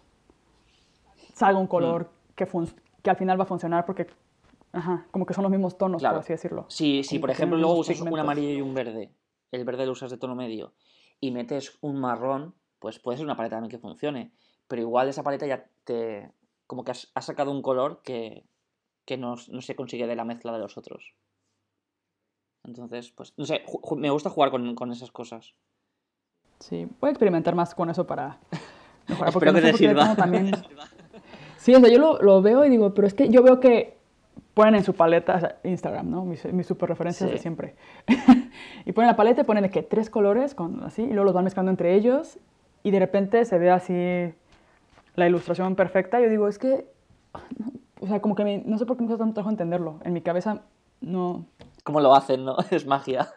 salga 1.35 1.59
un 1.59 1.67
color 1.67 2.05
mm. 2.05 2.33
que, 2.35 2.47
que 3.03 3.09
al 3.11 3.17
final 3.17 3.39
va 3.39 3.43
a 3.43 3.47
funcionar 3.47 3.85
porque 3.85 4.07
Ajá, 4.73 5.07
como 5.11 5.25
que 5.27 5.35
son 5.35 5.43
los 5.43 5.51
mismos 5.51 5.77
tonos, 5.77 6.01
por 6.01 6.15
así 6.15 6.33
decirlo. 6.33 6.65
Sí, 6.67 7.03
sí, 7.03 7.19
por 7.19 7.29
ejemplo, 7.29 7.57
luego 7.57 7.75
usas 7.75 8.01
un 8.01 8.19
amarillo 8.19 8.49
y 8.49 8.61
un 8.61 8.73
verde, 8.73 9.13
el 9.51 9.63
verde 9.65 9.85
lo 9.85 9.91
usas 9.91 10.09
de 10.09 10.17
tono 10.17 10.35
medio, 10.35 10.73
y 11.19 11.31
metes 11.31 11.77
un 11.81 12.01
marrón, 12.01 12.55
pues 12.79 12.99
puede 12.99 13.17
ser 13.17 13.25
una 13.25 13.37
paleta 13.37 13.55
también 13.55 13.69
que 13.69 13.77
funcione. 13.77 14.33
Pero 14.67 14.81
igual 14.81 15.07
esa 15.07 15.23
paleta 15.23 15.45
ya 15.45 15.69
te. 15.83 16.31
como 16.65 16.83
que 16.83 16.91
has, 16.91 17.11
sacado 17.19 17.51
un 17.51 17.61
color 17.61 18.01
que, 18.03 18.45
no, 19.17 19.37
se 19.37 19.75
consigue 19.75 20.07
de 20.07 20.15
la 20.15 20.25
mezcla 20.25 20.51
de 20.51 20.59
los 20.59 20.75
otros. 20.75 21.13
Entonces, 22.65 23.11
pues, 23.11 23.33
no 23.37 23.45
sé, 23.45 23.63
me 23.95 24.09
gusta 24.09 24.31
jugar 24.31 24.49
con, 24.49 24.91
esas 24.91 25.11
cosas. 25.11 25.53
Sí, 26.59 26.87
voy 26.99 27.09
a 27.09 27.11
experimentar 27.11 27.55
más 27.55 27.75
con 27.75 27.89
eso 27.89 28.07
para 28.07 28.39
Espero 29.27 29.53
que 29.53 29.61
te 29.61 29.73
sirva. 29.73 30.15
También... 30.15 30.51
Sí, 31.57 31.73
o 31.73 31.79
sea, 31.79 31.89
yo 31.89 31.97
lo, 31.97 32.21
lo, 32.21 32.41
veo 32.41 32.65
y 32.65 32.69
digo, 32.69 32.93
pero 32.93 33.07
es 33.07 33.13
que 33.13 33.29
yo 33.29 33.41
veo 33.41 33.61
que 33.61 33.97
ponen 34.53 34.75
en 34.75 34.83
su 34.83 34.93
paleta 34.93 35.57
Instagram, 35.63 36.09
¿no? 36.09 36.25
Mis, 36.25 36.45
mis 36.53 36.67
super 36.67 36.89
referencias 36.89 37.29
de 37.29 37.37
siempre. 37.37 37.75
y 38.85 38.91
ponen 38.91 39.07
la 39.07 39.15
paleta 39.15 39.41
y 39.41 39.43
ponen 39.43 39.63
de 39.63 39.69
que 39.69 39.81
tres 39.81 40.09
colores, 40.09 40.53
con, 40.53 40.83
así, 40.83 41.03
y 41.03 41.07
luego 41.07 41.25
los 41.25 41.33
van 41.33 41.43
mezclando 41.43 41.71
entre 41.71 41.95
ellos, 41.95 42.37
y 42.83 42.91
de 42.91 42.99
repente 42.99 43.45
se 43.45 43.57
ve 43.57 43.71
así 43.71 44.33
la 45.15 45.27
ilustración 45.27 45.75
perfecta. 45.75 46.19
Yo 46.19 46.29
digo, 46.29 46.47
es 46.47 46.59
que, 46.59 46.87
o 48.01 48.07
sea, 48.07 48.21
como 48.21 48.35
que 48.35 48.63
no 48.65 48.77
sé 48.77 48.85
por 48.85 48.97
qué 48.97 49.03
me 49.03 49.07
cuesta 49.07 49.23
tanto 49.23 49.35
trabajo 49.35 49.51
entenderlo. 49.51 49.99
En 50.03 50.13
mi 50.13 50.21
cabeza 50.21 50.61
no... 51.01 51.45
¿Cómo 51.83 51.99
lo 51.99 52.15
hacen, 52.15 52.45
no? 52.45 52.55
Es 52.71 52.85
magia. 52.85 53.29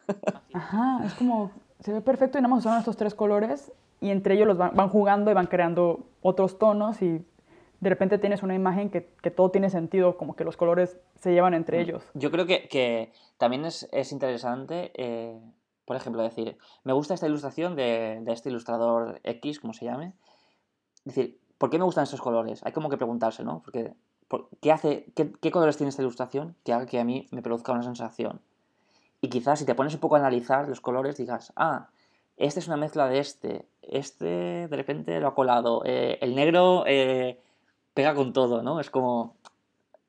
Ajá, 0.52 1.00
es 1.04 1.14
como, 1.14 1.50
se 1.80 1.92
ve 1.92 2.00
perfecto 2.00 2.38
y 2.38 2.42
nada 2.42 2.54
más 2.54 2.60
usaron 2.60 2.78
estos 2.78 2.96
tres 2.96 3.14
colores, 3.14 3.72
y 4.00 4.10
entre 4.10 4.34
ellos 4.34 4.46
los 4.46 4.58
van, 4.58 4.72
van 4.74 4.88
jugando 4.90 5.30
y 5.30 5.34
van 5.34 5.46
creando 5.46 6.00
otros 6.20 6.58
tonos 6.58 7.00
y 7.00 7.24
de 7.80 7.90
repente 7.90 8.18
tienes 8.18 8.42
una 8.42 8.54
imagen 8.54 8.90
que, 8.90 9.08
que, 9.22 9.30
todo 9.30 9.50
tiene 9.50 9.70
sentido, 9.70 10.16
como 10.16 10.34
que 10.34 10.44
los 10.44 10.56
colores 10.56 10.98
se 11.16 11.32
llevan 11.32 11.54
entre 11.54 11.78
mm. 11.78 11.80
ellos. 11.80 12.04
Yo 12.14 12.30
creo 12.30 12.46
que, 12.46 12.68
que 12.68 13.12
también 13.38 13.64
es, 13.64 13.88
es 13.92 14.12
interesante, 14.12 14.92
eh, 14.94 15.38
por 15.84 15.96
ejemplo, 15.96 16.22
decir, 16.22 16.56
me 16.84 16.92
gusta 16.92 17.14
esta 17.14 17.26
ilustración 17.26 17.76
de, 17.76 18.20
de, 18.22 18.32
este 18.32 18.48
ilustrador 18.48 19.20
X, 19.24 19.60
como 19.60 19.72
se 19.72 19.84
llame. 19.84 20.14
decir, 21.04 21.38
¿por 21.58 21.70
qué 21.70 21.78
me 21.78 21.84
gustan 21.84 22.04
estos 22.04 22.20
colores? 22.20 22.64
Hay 22.64 22.72
como 22.72 22.88
que 22.88 22.96
preguntarse, 22.96 23.44
¿no? 23.44 23.60
Porque, 23.62 23.92
¿qué, 24.60 24.72
hace, 24.72 25.06
qué, 25.14 25.32
qué, 25.32 25.50
colores 25.50 25.76
tiene 25.76 25.90
esta 25.90 26.02
ilustración 26.02 26.56
que 26.64 26.72
haga 26.72 26.86
que 26.86 26.98
a 26.98 27.04
mí 27.04 27.28
me 27.30 27.42
produzca 27.42 27.72
una 27.72 27.82
sensación? 27.82 28.40
Y 29.20 29.28
quizás 29.28 29.58
si 29.58 29.66
te 29.66 29.74
pones 29.74 29.94
un 29.94 30.00
poco 30.00 30.16
a 30.16 30.18
analizar 30.18 30.68
los 30.68 30.80
colores, 30.80 31.16
digas, 31.16 31.52
ah, 31.56 31.88
este 32.38 32.60
es 32.60 32.68
una 32.68 32.76
mezcla 32.76 33.08
de 33.08 33.18
este, 33.18 33.66
este 33.82 34.68
de 34.68 34.76
repente 34.76 35.20
lo 35.20 35.28
ha 35.28 35.34
colado, 35.34 35.82
eh, 35.84 36.18
el 36.22 36.34
negro... 36.34 36.84
Eh, 36.86 37.38
pega 37.96 38.14
con 38.14 38.34
todo, 38.34 38.62
¿no? 38.62 38.78
Es 38.78 38.90
como, 38.90 39.36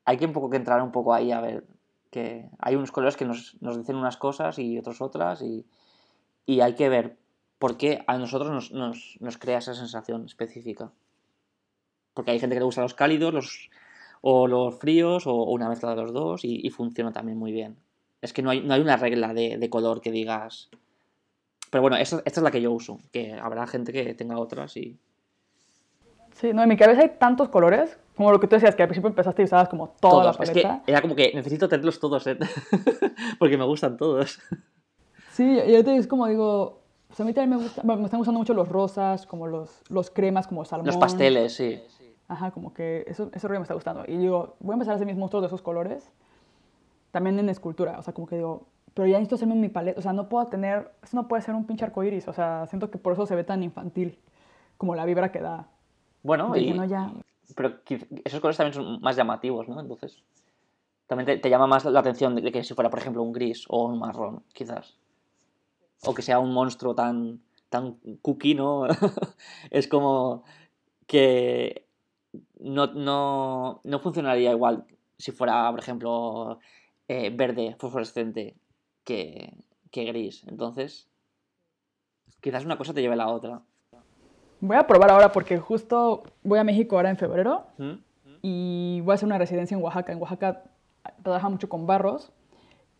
hay 0.04 0.18
que 0.18 0.26
un 0.26 0.34
poco 0.34 0.50
que 0.50 0.58
entrar 0.58 0.82
un 0.82 0.92
poco 0.92 1.14
ahí 1.14 1.32
a 1.32 1.40
ver 1.40 1.64
que 2.10 2.50
hay 2.58 2.76
unos 2.76 2.92
colores 2.92 3.16
que 3.16 3.24
nos, 3.24 3.56
dicen 3.60 3.96
unas 3.96 4.18
cosas 4.18 4.58
y 4.58 4.78
otros 4.78 5.00
otras 5.00 5.40
y, 5.42 5.64
hay 6.60 6.74
que 6.74 6.90
ver 6.90 7.16
por 7.58 7.78
qué 7.78 8.04
a 8.06 8.18
nosotros 8.18 8.70
nos, 8.72 9.38
crea 9.38 9.58
esa 9.58 9.72
sensación 9.72 10.26
específica. 10.26 10.92
Porque 12.12 12.30
hay 12.30 12.40
gente 12.40 12.56
que 12.56 12.60
le 12.60 12.66
gusta 12.66 12.82
los 12.82 12.92
cálidos 12.92 13.32
los, 13.32 13.70
o 14.20 14.46
los 14.46 14.78
fríos 14.78 15.26
o, 15.26 15.44
una 15.44 15.70
mezcla 15.70 15.90
de 15.90 15.96
los 15.96 16.12
dos 16.12 16.44
y, 16.44 16.68
funciona 16.68 17.12
también 17.12 17.38
muy 17.38 17.52
bien. 17.52 17.78
Es 18.20 18.34
que 18.34 18.42
no 18.42 18.50
hay, 18.50 18.60
no 18.60 18.74
hay 18.74 18.82
una 18.82 18.98
regla 18.98 19.32
de, 19.32 19.70
color 19.70 20.02
que 20.02 20.12
digas... 20.12 20.68
Pero 21.70 21.80
bueno, 21.80 21.96
esta, 21.96 22.18
esta 22.26 22.40
es 22.40 22.44
la 22.44 22.50
que 22.50 22.60
yo 22.60 22.70
uso, 22.70 22.98
que 23.12 23.32
habrá 23.32 23.66
gente 23.66 23.92
que 23.92 24.14
tenga 24.14 24.38
otras 24.38 24.76
y, 24.76 24.98
Sí, 26.38 26.52
no, 26.52 26.62
en 26.62 26.68
mi 26.68 26.76
cabeza 26.76 27.02
hay 27.02 27.10
tantos 27.18 27.48
colores, 27.48 27.98
como 28.16 28.30
lo 28.30 28.38
que 28.38 28.46
tú 28.46 28.54
decías, 28.54 28.76
que 28.76 28.82
al 28.82 28.88
principio 28.88 29.08
empezaste 29.08 29.42
y 29.42 29.44
usabas 29.46 29.68
como 29.68 29.88
toda 30.00 30.24
la 30.24 30.32
paleta. 30.32 30.58
Es 30.58 30.82
que 30.84 30.92
era 30.92 31.02
como 31.02 31.16
que 31.16 31.32
necesito 31.34 31.68
tenerlos 31.68 31.98
todos, 31.98 32.26
¿eh? 32.28 32.38
porque 33.40 33.58
me 33.58 33.64
gustan 33.64 33.96
todos. 33.96 34.38
Sí, 35.32 35.44
y 35.44 35.74
ahorita 35.74 35.96
es 35.96 36.06
como 36.06 36.28
digo, 36.28 36.78
a 37.18 37.24
mí 37.24 37.32
también 37.32 37.58
me, 37.58 37.64
gusta, 37.64 37.82
me 37.82 38.04
están 38.04 38.18
gustando 38.18 38.38
mucho 38.38 38.54
los 38.54 38.68
rosas, 38.68 39.26
como 39.26 39.48
los, 39.48 39.82
los 39.88 40.10
cremas, 40.10 40.46
como 40.46 40.64
salmón. 40.64 40.86
Los 40.86 40.96
pasteles, 40.96 41.54
sí. 41.54 41.82
Ajá, 42.28 42.52
como 42.52 42.72
que 42.72 43.04
eso, 43.08 43.30
ese 43.32 43.48
rollo 43.48 43.58
me 43.58 43.64
está 43.64 43.74
gustando. 43.74 44.04
Y 44.06 44.16
digo, 44.16 44.56
voy 44.60 44.72
a 44.72 44.74
empezar 44.74 44.92
a 44.92 44.94
hacer 44.96 45.06
mis 45.06 45.16
monstruos 45.16 45.42
de 45.42 45.46
esos 45.48 45.62
colores, 45.62 46.12
también 47.10 47.36
en 47.40 47.48
escultura, 47.48 47.98
o 47.98 48.02
sea, 48.02 48.14
como 48.14 48.28
que 48.28 48.36
digo, 48.36 48.68
pero 48.94 49.08
ya 49.08 49.14
necesito 49.14 49.36
hacerme 49.36 49.54
mi 49.56 49.70
paleta, 49.70 49.98
o 49.98 50.02
sea, 50.02 50.12
no 50.12 50.28
puedo 50.28 50.46
tener, 50.46 50.92
eso 51.02 51.16
no 51.16 51.26
puede 51.26 51.42
ser 51.42 51.56
un 51.56 51.66
pinche 51.66 51.84
arcoiris, 51.84 52.28
o 52.28 52.32
sea, 52.32 52.66
siento 52.68 52.90
que 52.90 52.98
por 52.98 53.14
eso 53.14 53.26
se 53.26 53.34
ve 53.34 53.44
tan 53.44 53.62
infantil, 53.62 54.18
como 54.76 54.94
la 54.94 55.04
vibra 55.04 55.32
que 55.32 55.40
da. 55.40 55.68
Bueno, 56.22 56.56
y, 56.56 56.74
pero 57.54 57.80
esos 58.24 58.40
colores 58.40 58.56
también 58.56 58.74
son 58.74 59.00
más 59.00 59.16
llamativos, 59.16 59.68
¿no? 59.68 59.80
Entonces, 59.80 60.22
también 61.06 61.40
te, 61.40 61.50
llama 61.50 61.66
más 61.66 61.84
la 61.86 62.00
atención 62.00 62.34
de 62.36 62.52
que 62.52 62.62
si 62.62 62.74
fuera, 62.74 62.90
por 62.90 62.98
ejemplo, 62.98 63.22
un 63.22 63.32
gris 63.32 63.64
o 63.68 63.86
un 63.86 63.98
marrón, 63.98 64.42
quizás. 64.52 64.96
O 66.04 66.14
que 66.14 66.22
sea 66.22 66.38
un 66.38 66.52
monstruo 66.52 66.94
tan, 66.94 67.40
tan 67.70 67.98
cookie, 68.20 68.54
¿no? 68.54 68.86
es 69.70 69.88
como 69.88 70.44
que 71.06 71.86
no, 72.60 72.88
no, 72.88 73.80
no, 73.82 73.98
funcionaría 74.00 74.52
igual 74.52 74.84
si 75.16 75.32
fuera, 75.32 75.70
por 75.70 75.80
ejemplo, 75.80 76.58
eh, 77.08 77.30
verde 77.30 77.74
fosforescente 77.78 78.54
que, 79.02 79.54
que 79.90 80.04
gris. 80.04 80.44
Entonces, 80.46 81.08
quizás 82.40 82.64
una 82.64 82.76
cosa 82.76 82.92
te 82.92 83.00
lleve 83.00 83.14
a 83.14 83.16
la 83.16 83.28
otra. 83.28 83.62
Voy 84.60 84.76
a 84.76 84.86
probar 84.86 85.10
ahora 85.10 85.30
porque 85.30 85.58
justo 85.58 86.24
voy 86.42 86.58
a 86.58 86.64
México 86.64 86.96
ahora 86.96 87.10
en 87.10 87.16
febrero 87.16 87.66
y 88.42 89.00
voy 89.04 89.12
a 89.12 89.14
hacer 89.14 89.26
una 89.26 89.38
residencia 89.38 89.76
en 89.76 89.82
Oaxaca. 89.82 90.12
En 90.12 90.20
Oaxaca 90.20 90.64
trabaja 91.22 91.48
mucho 91.48 91.68
con 91.68 91.86
barros 91.86 92.32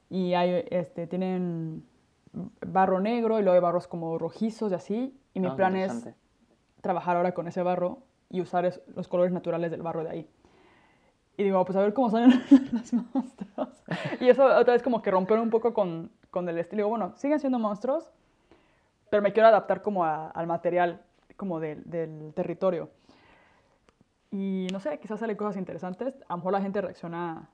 y 0.09 0.35
hay, 0.35 0.65
este, 0.71 1.07
tienen 1.07 1.85
barro 2.67 3.01
negro 3.01 3.41
y 3.41 3.43
luego 3.43 3.55
hay 3.55 3.61
barros 3.61 3.89
como 3.89 4.19
rojizos 4.19 4.71
y 4.71 4.75
así. 4.75 5.21
Y 5.35 5.41
mi 5.41 5.49
ah, 5.49 5.57
plan 5.57 5.77
es 5.77 6.09
trabajar 6.81 7.17
ahora 7.17 7.33
con 7.33 7.49
ese 7.49 7.63
barro 7.63 7.99
y 8.31 8.41
usar 8.41 8.73
los 8.95 9.09
colores 9.09 9.33
naturales 9.33 9.71
del 9.71 9.83
barro 9.83 10.05
de 10.05 10.11
ahí. 10.11 10.31
Y 11.37 11.45
digo, 11.45 11.65
pues 11.65 11.77
a 11.77 11.81
ver 11.81 11.93
cómo 11.93 12.11
salen 12.11 12.31
los 12.73 12.93
monstruos. 12.93 13.83
Y 14.21 14.29
eso 14.29 14.45
otra 14.45 14.75
vez 14.75 14.83
como 14.83 15.03
que 15.03 15.11
romper 15.11 15.39
un 15.41 15.51
poco 15.51 15.75
con, 15.75 16.11
con 16.31 16.49
el 16.49 16.59
estilo. 16.59 16.81
Digo, 16.81 16.89
bueno, 16.91 17.15
siguen 17.17 17.41
siendo 17.41 17.59
monstruos, 17.59 18.11
pero 19.11 19.23
me 19.23 19.33
quiero 19.33 19.49
adaptar 19.49 19.83
como 19.83 20.05
al 20.05 20.47
material 20.47 21.03
como 21.39 21.61
del 21.61 22.35
territorio. 22.35 22.91
Y 24.31 24.67
no 24.71 24.81
sé, 24.81 24.99
quizás 24.99 25.21
salen 25.21 25.37
cosas 25.37 25.57
interesantes. 25.57 26.15
A 26.29 26.35
lo 26.35 26.39
mejor 26.39 26.53
la 26.53 26.61
gente 26.61 26.83
reacciona 26.83 27.49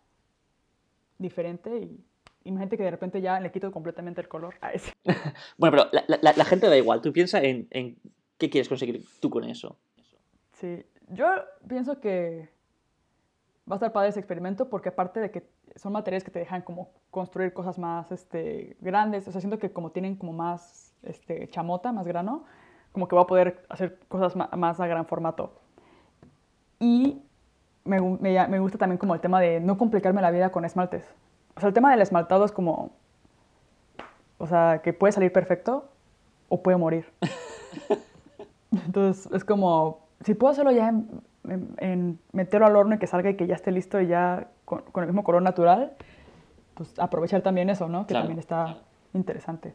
diferente 1.18 1.78
y 1.78 2.04
imagínate 2.44 2.76
que 2.76 2.82
de 2.82 2.90
repente 2.90 3.20
ya 3.20 3.38
le 3.38 3.52
quito 3.52 3.70
completamente 3.70 4.20
el 4.20 4.28
color 4.28 4.54
a 4.60 4.72
ese. 4.72 4.92
bueno, 5.58 5.76
pero 5.92 6.04
la, 6.08 6.32
la, 6.36 6.44
gente 6.44 6.68
da 6.68 6.76
igual. 6.76 7.00
Tú 7.00 7.12
piensas 7.12 7.44
en, 7.44 7.68
en, 7.70 7.96
qué 8.38 8.50
quieres 8.50 8.68
conseguir 8.68 9.04
tú 9.20 9.30
con 9.30 9.44
eso. 9.44 9.76
Sí, 10.54 10.84
yo 11.10 11.26
pienso 11.68 12.00
que 12.00 12.48
va 13.70 13.74
a 13.74 13.76
estar 13.76 13.92
padre 13.92 14.08
ese 14.08 14.18
experimento 14.18 14.68
porque 14.68 14.88
aparte 14.88 15.20
de 15.20 15.30
que 15.30 15.46
son 15.76 15.92
materiales 15.92 16.24
que 16.24 16.30
te 16.30 16.40
dejan 16.40 16.62
como 16.62 16.90
construir 17.10 17.52
cosas 17.52 17.78
más 17.78 18.10
este, 18.10 18.76
grandes, 18.80 19.28
o 19.28 19.32
sea, 19.32 19.40
siento 19.40 19.58
que 19.58 19.72
como 19.72 19.92
tienen 19.92 20.16
como 20.16 20.32
más 20.32 20.94
este, 21.02 21.48
chamota, 21.48 21.92
más 21.92 22.06
grano, 22.06 22.44
como 22.94 23.08
que 23.08 23.16
voy 23.16 23.24
a 23.24 23.26
poder 23.26 23.66
hacer 23.68 23.98
cosas 24.08 24.36
más 24.36 24.78
a 24.78 24.86
gran 24.86 25.04
formato. 25.04 25.52
Y 26.78 27.20
me, 27.84 28.00
me, 28.00 28.58
gusta 28.60 28.78
también 28.78 28.98
como 28.98 29.14
el 29.14 29.20
tema 29.20 29.40
de 29.40 29.58
no 29.58 29.76
complicarme 29.76 30.22
la 30.22 30.30
vida 30.30 30.52
con 30.52 30.64
esmaltes. 30.64 31.04
O 31.56 31.60
sea, 31.60 31.68
el 31.68 31.74
tema 31.74 31.90
del 31.90 32.00
esmaltado 32.00 32.44
es 32.44 32.52
como, 32.52 32.92
o 34.38 34.46
sea, 34.46 34.80
que 34.82 34.92
puede 34.92 35.12
salir 35.12 35.32
perfecto 35.32 35.88
o 36.48 36.62
puede 36.62 36.76
morir. 36.76 37.06
Entonces, 38.86 39.28
es 39.32 39.44
como, 39.44 40.06
si 40.20 40.34
puedo 40.34 40.52
hacerlo 40.52 40.70
ya 40.70 40.94
en, 41.78 42.18
meterlo 42.30 42.66
al 42.66 42.76
horno 42.76 42.94
y 42.94 42.98
que 42.98 43.08
salga 43.08 43.30
y 43.30 43.36
que 43.36 43.48
ya 43.48 43.56
esté 43.56 43.72
listo 43.72 44.00
y 44.00 44.06
ya 44.06 44.46
con, 44.64 44.84
el 44.94 45.06
mismo 45.06 45.24
color 45.24 45.42
natural, 45.42 45.94
pues 46.74 46.96
aprovechar 47.00 47.42
también 47.42 47.70
eso, 47.70 47.88
¿no? 47.88 48.06
Que 48.06 48.14
también 48.14 48.38
está 48.38 48.78
interesante. 49.14 49.74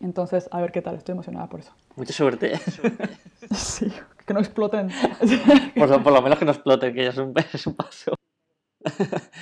Entonces, 0.00 0.48
a 0.50 0.60
ver 0.60 0.72
qué 0.72 0.82
tal, 0.82 0.96
estoy 0.96 1.12
emocionada 1.12 1.48
por 1.48 1.60
eso. 1.60 1.72
Mucha 1.96 2.12
suerte. 2.12 2.58
sí, 3.54 3.90
que 4.26 4.34
no 4.34 4.40
exploten. 4.40 4.90
por, 5.76 5.88
lo, 5.88 6.02
por, 6.02 6.12
lo, 6.12 6.22
menos 6.22 6.38
que 6.38 6.44
no 6.44 6.52
exploten, 6.52 6.94
que 6.94 7.04
ya 7.04 7.10
es 7.10 7.18
un, 7.18 7.32
es 7.52 7.66
un 7.66 7.74
paso. 7.74 8.14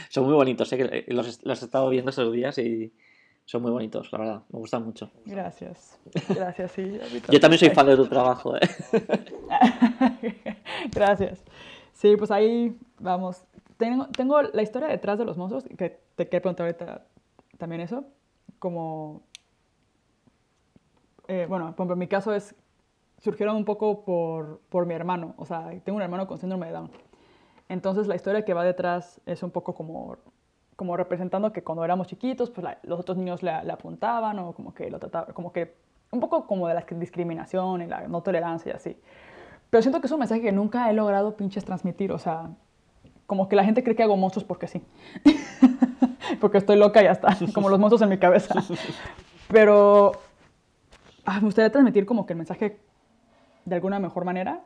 son 0.09 0.25
muy 0.25 0.35
bonitos, 0.35 0.73
¿eh? 0.73 1.05
los, 1.09 1.45
los 1.45 1.63
he 1.63 1.65
estado 1.65 1.89
viendo 1.89 2.11
estos 2.11 2.33
días 2.33 2.59
y 2.59 2.93
son 3.45 3.63
muy 3.63 3.73
bonitos, 3.73 4.13
la 4.13 4.19
verdad, 4.19 4.43
me 4.51 4.59
gustan 4.61 4.85
mucho. 4.85 5.11
Gracias, 5.27 5.99
gracias, 6.29 6.71
sí. 6.73 6.99
Yo 7.29 7.41
también 7.41 7.59
soy 7.59 7.71
fan 7.71 7.87
de 7.87 7.97
tu 7.97 8.07
trabajo, 8.07 8.57
¿eh? 8.57 8.61
gracias. 10.93 11.43
Sí, 11.93 12.17
pues 12.17 12.31
ahí 12.31 12.77
vamos. 13.01 13.45
Tengo, 13.79 14.07
tengo 14.17 14.43
la 14.43 14.63
historia 14.63 14.89
detrás 14.89 15.19
de 15.19 15.25
los 15.25 15.37
monstruos, 15.37 15.65
que 15.77 15.99
te 16.15 16.29
quiero 16.29 16.43
preguntar 16.43 16.67
ahorita 16.67 17.05
también 17.59 17.81
eso, 17.81 18.05
como... 18.59 19.23
Eh, 21.29 21.47
bueno, 21.49 21.67
por 21.67 21.75
ejemplo, 21.75 21.93
en 21.95 21.99
mi 21.99 22.09
caso 22.09 22.35
es, 22.35 22.55
surgieron 23.19 23.57
un 23.57 23.65
poco 23.65 24.05
por, 24.05 24.61
por 24.69 24.87
mi 24.87 24.95
hermano, 24.95 25.35
o 25.37 25.47
sea, 25.47 25.71
tengo 25.85 25.97
un 25.97 26.03
hermano 26.03 26.27
con 26.27 26.39
síndrome 26.39 26.67
de 26.67 26.73
Down. 26.73 26.91
Entonces 27.69 28.07
la 28.07 28.17
historia 28.17 28.45
que 28.45 28.55
va 28.55 28.65
detrás 28.65 29.21
es 29.25 29.43
un 29.43 29.51
poco 29.51 29.75
como 29.75 30.19
como 30.77 30.97
representando 30.97 31.53
que 31.53 31.63
cuando 31.63 31.85
éramos 31.85 32.09
chiquitos, 32.09 32.51
pues 32.51 32.67
los 32.83 32.99
otros 32.99 33.17
niños 33.17 33.43
le, 33.43 33.53
apuntaban 33.53 34.39
o 34.41 34.53
como 34.53 34.75
que 34.75 34.91
lo 34.91 34.99
trataban, 34.99 35.33
como 35.33 35.53
que 35.53 35.77
un 36.11 36.19
poco 36.19 36.47
como 36.47 36.67
de 36.67 36.75
la 36.75 36.85
discriminación 36.91 37.83
y 37.83 37.87
la 37.87 38.09
no 38.09 38.23
tolerancia 38.23 38.73
y 38.73 38.75
así. 38.75 38.97
Pero 39.71 39.81
siento 39.81 40.01
que 40.01 40.07
es 40.07 40.13
un 40.13 40.19
mensaje 40.19 40.43
que 40.43 40.51
nunca 40.51 40.91
he 40.91 40.93
logrado 40.93 41.37
pinches 41.37 41.65
transmitir, 41.65 42.11
o 42.11 42.19
sea, 42.19 42.51
como 43.27 43.49
que 43.49 43.57
la 43.57 43.65
gente 43.65 43.85
cree 43.85 43.95
que 43.95 44.03
hago 44.03 44.17
monstruos 44.17 44.45
porque 44.45 44.67
sí. 44.67 44.83
porque 46.41 46.59
estoy 46.59 46.77
loca 46.77 47.01
y 47.01 47.05
ya 47.05 47.13
está, 47.13 47.37
como 47.55 47.69
los 47.69 47.79
monstruos 47.79 48.03
en 48.03 48.09
mi 48.09 48.19
cabeza. 48.19 48.55
Pero 49.49 50.13
ah, 51.25 51.41
me 51.41 51.47
gustaría 51.47 51.71
transmitir 51.71 52.07
como 52.07 52.27
que 52.27 52.33
el 52.33 52.39
mensaje 52.39 52.79
de 53.65 53.75
alguna 53.75 53.99
mejor 53.99 54.25
manera 54.25 54.65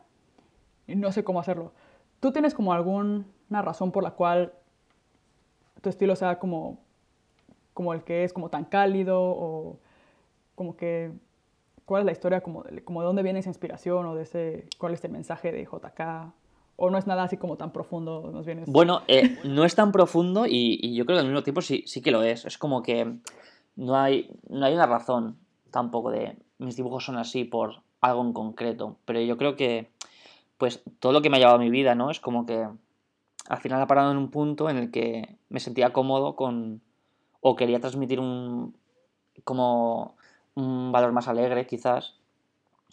y 0.86 0.96
no 0.96 1.12
sé 1.12 1.24
cómo 1.24 1.40
hacerlo. 1.40 1.72
¿Tú 2.20 2.32
tienes 2.32 2.54
como 2.54 2.72
alguna 2.72 3.24
razón 3.50 3.92
por 3.92 4.02
la 4.02 4.12
cual 4.12 4.52
tu 5.80 5.88
estilo 5.88 6.16
sea 6.16 6.38
como, 6.38 6.78
como 7.74 7.92
el 7.92 8.02
que 8.02 8.24
es, 8.24 8.32
como 8.32 8.48
tan 8.48 8.64
cálido 8.64 9.20
o 9.20 9.78
como 10.54 10.76
que 10.76 11.12
cuál 11.84 12.02
es 12.02 12.06
la 12.06 12.12
historia, 12.12 12.40
como 12.40 12.64
como 12.84 13.00
de 13.00 13.06
dónde 13.06 13.22
viene 13.22 13.38
esa 13.38 13.50
inspiración 13.50 14.06
o 14.06 14.14
de 14.14 14.22
ese, 14.22 14.68
cuál 14.78 14.94
es 14.94 15.04
el 15.04 15.12
mensaje 15.12 15.52
de 15.52 15.64
JK. 15.64 16.32
¿O 16.78 16.90
no 16.90 16.98
es 16.98 17.06
nada 17.06 17.22
así 17.22 17.38
como 17.38 17.56
tan 17.56 17.72
profundo? 17.72 18.30
Más 18.34 18.44
bien 18.44 18.64
Bueno, 18.66 19.00
eh, 19.08 19.38
no 19.44 19.64
es 19.64 19.74
tan 19.74 19.92
profundo 19.92 20.44
y, 20.46 20.94
yo 20.94 21.06
creo 21.06 21.16
que 21.16 21.20
al 21.20 21.26
mismo 21.26 21.42
tiempo 21.42 21.62
sí, 21.62 21.84
sí 21.86 22.02
que 22.02 22.10
lo 22.10 22.22
es. 22.22 22.44
Es 22.44 22.58
como 22.58 22.82
que 22.82 23.16
no 23.76 23.96
hay, 23.96 24.30
no 24.50 24.66
hay 24.66 24.74
una 24.74 24.84
razón 24.84 25.38
tampoco 25.70 26.10
de 26.10 26.36
mis 26.58 26.76
dibujos 26.76 27.04
son 27.04 27.16
así 27.16 27.44
por 27.44 27.82
algo 28.00 28.22
en 28.22 28.32
concreto. 28.32 28.96
Pero 29.04 29.20
yo 29.20 29.36
creo 29.36 29.56
que 29.56 29.90
pues 30.58 30.82
todo 31.00 31.12
lo 31.12 31.22
que 31.22 31.30
me 31.30 31.36
ha 31.36 31.40
llevado 31.40 31.56
a 31.56 31.60
mi 31.60 31.70
vida, 31.70 31.94
¿no? 31.94 32.10
Es 32.10 32.20
como 32.20 32.46
que 32.46 32.66
al 33.48 33.58
final 33.58 33.80
ha 33.80 33.86
parado 33.86 34.10
en 34.10 34.16
un 34.16 34.30
punto 34.30 34.70
en 34.70 34.76
el 34.78 34.90
que 34.90 35.36
me 35.48 35.60
sentía 35.60 35.92
cómodo 35.92 36.36
con 36.36 36.80
o 37.40 37.56
quería 37.56 37.80
transmitir 37.80 38.20
un 38.20 38.74
como 39.44 40.16
un 40.54 40.90
valor 40.90 41.12
más 41.12 41.28
alegre 41.28 41.66
quizás 41.66 42.14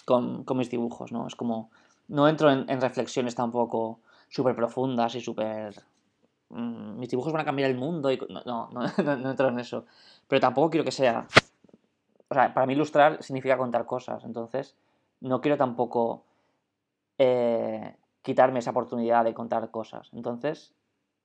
con, 0.05 0.45
mis 0.55 0.69
dibujos, 0.69 1.11
¿no? 1.11 1.27
Es 1.27 1.35
como 1.35 1.71
no 2.07 2.27
entro 2.27 2.51
en, 2.51 2.81
reflexiones 2.81 3.35
tampoco 3.35 3.99
súper 4.27 4.55
profundas 4.55 5.15
y 5.15 5.21
súper 5.21 5.81
mm, 6.49 6.99
mis 6.99 7.09
dibujos 7.09 7.31
van 7.31 7.41
a 7.41 7.45
cambiar 7.45 7.69
el 7.69 7.77
mundo 7.77 8.11
y 8.11 8.19
no, 8.29 8.43
no, 8.45 8.69
no, 8.69 9.29
entro 9.31 9.47
en 9.47 9.59
eso 9.59 9.85
pero 10.27 10.41
tampoco 10.41 10.71
quiero 10.71 10.83
que 10.83 10.91
sea 10.91 11.25
o 12.34 12.35
sea, 12.41 12.53
para 12.53 12.65
mí 12.65 12.73
ilustrar 12.73 13.22
significa 13.23 13.57
contar 13.57 13.85
cosas 13.85 14.23
entonces 14.26 14.76
no 15.23 15.39
quiero 15.39 15.57
tampoco 15.57 16.26
eh, 17.18 17.95
quitarme 18.22 18.60
esa 18.60 18.72
oportunidad 18.72 19.23
de 19.23 19.34
contar 19.34 19.72
cosas. 19.72 20.10
Entonces, 20.14 20.73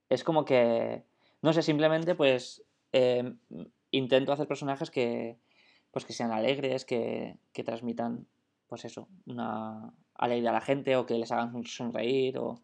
es 0.09 0.22
como 0.24 0.44
que, 0.44 1.05
no 1.43 1.52
sé, 1.52 1.62
simplemente 1.62 2.14
pues 2.14 2.62
eh, 2.93 3.35
intento 3.90 4.32
hacer 4.32 4.47
personajes 4.47 4.90
que, 4.90 5.36
pues 5.90 6.05
que 6.05 6.12
sean 6.12 6.30
alegres, 6.30 6.85
que, 6.85 7.39
que 7.52 7.64
transmitan, 7.64 8.26
pues 8.68 8.85
eso, 8.85 9.09
una 9.26 9.93
alegría 10.14 10.51
a 10.51 10.55
la 10.55 10.60
gente 10.60 10.97
o 10.97 11.06
que 11.06 11.18
les 11.18 11.32
hagan 11.32 11.64
sonreír 11.64 12.39
o, 12.39 12.60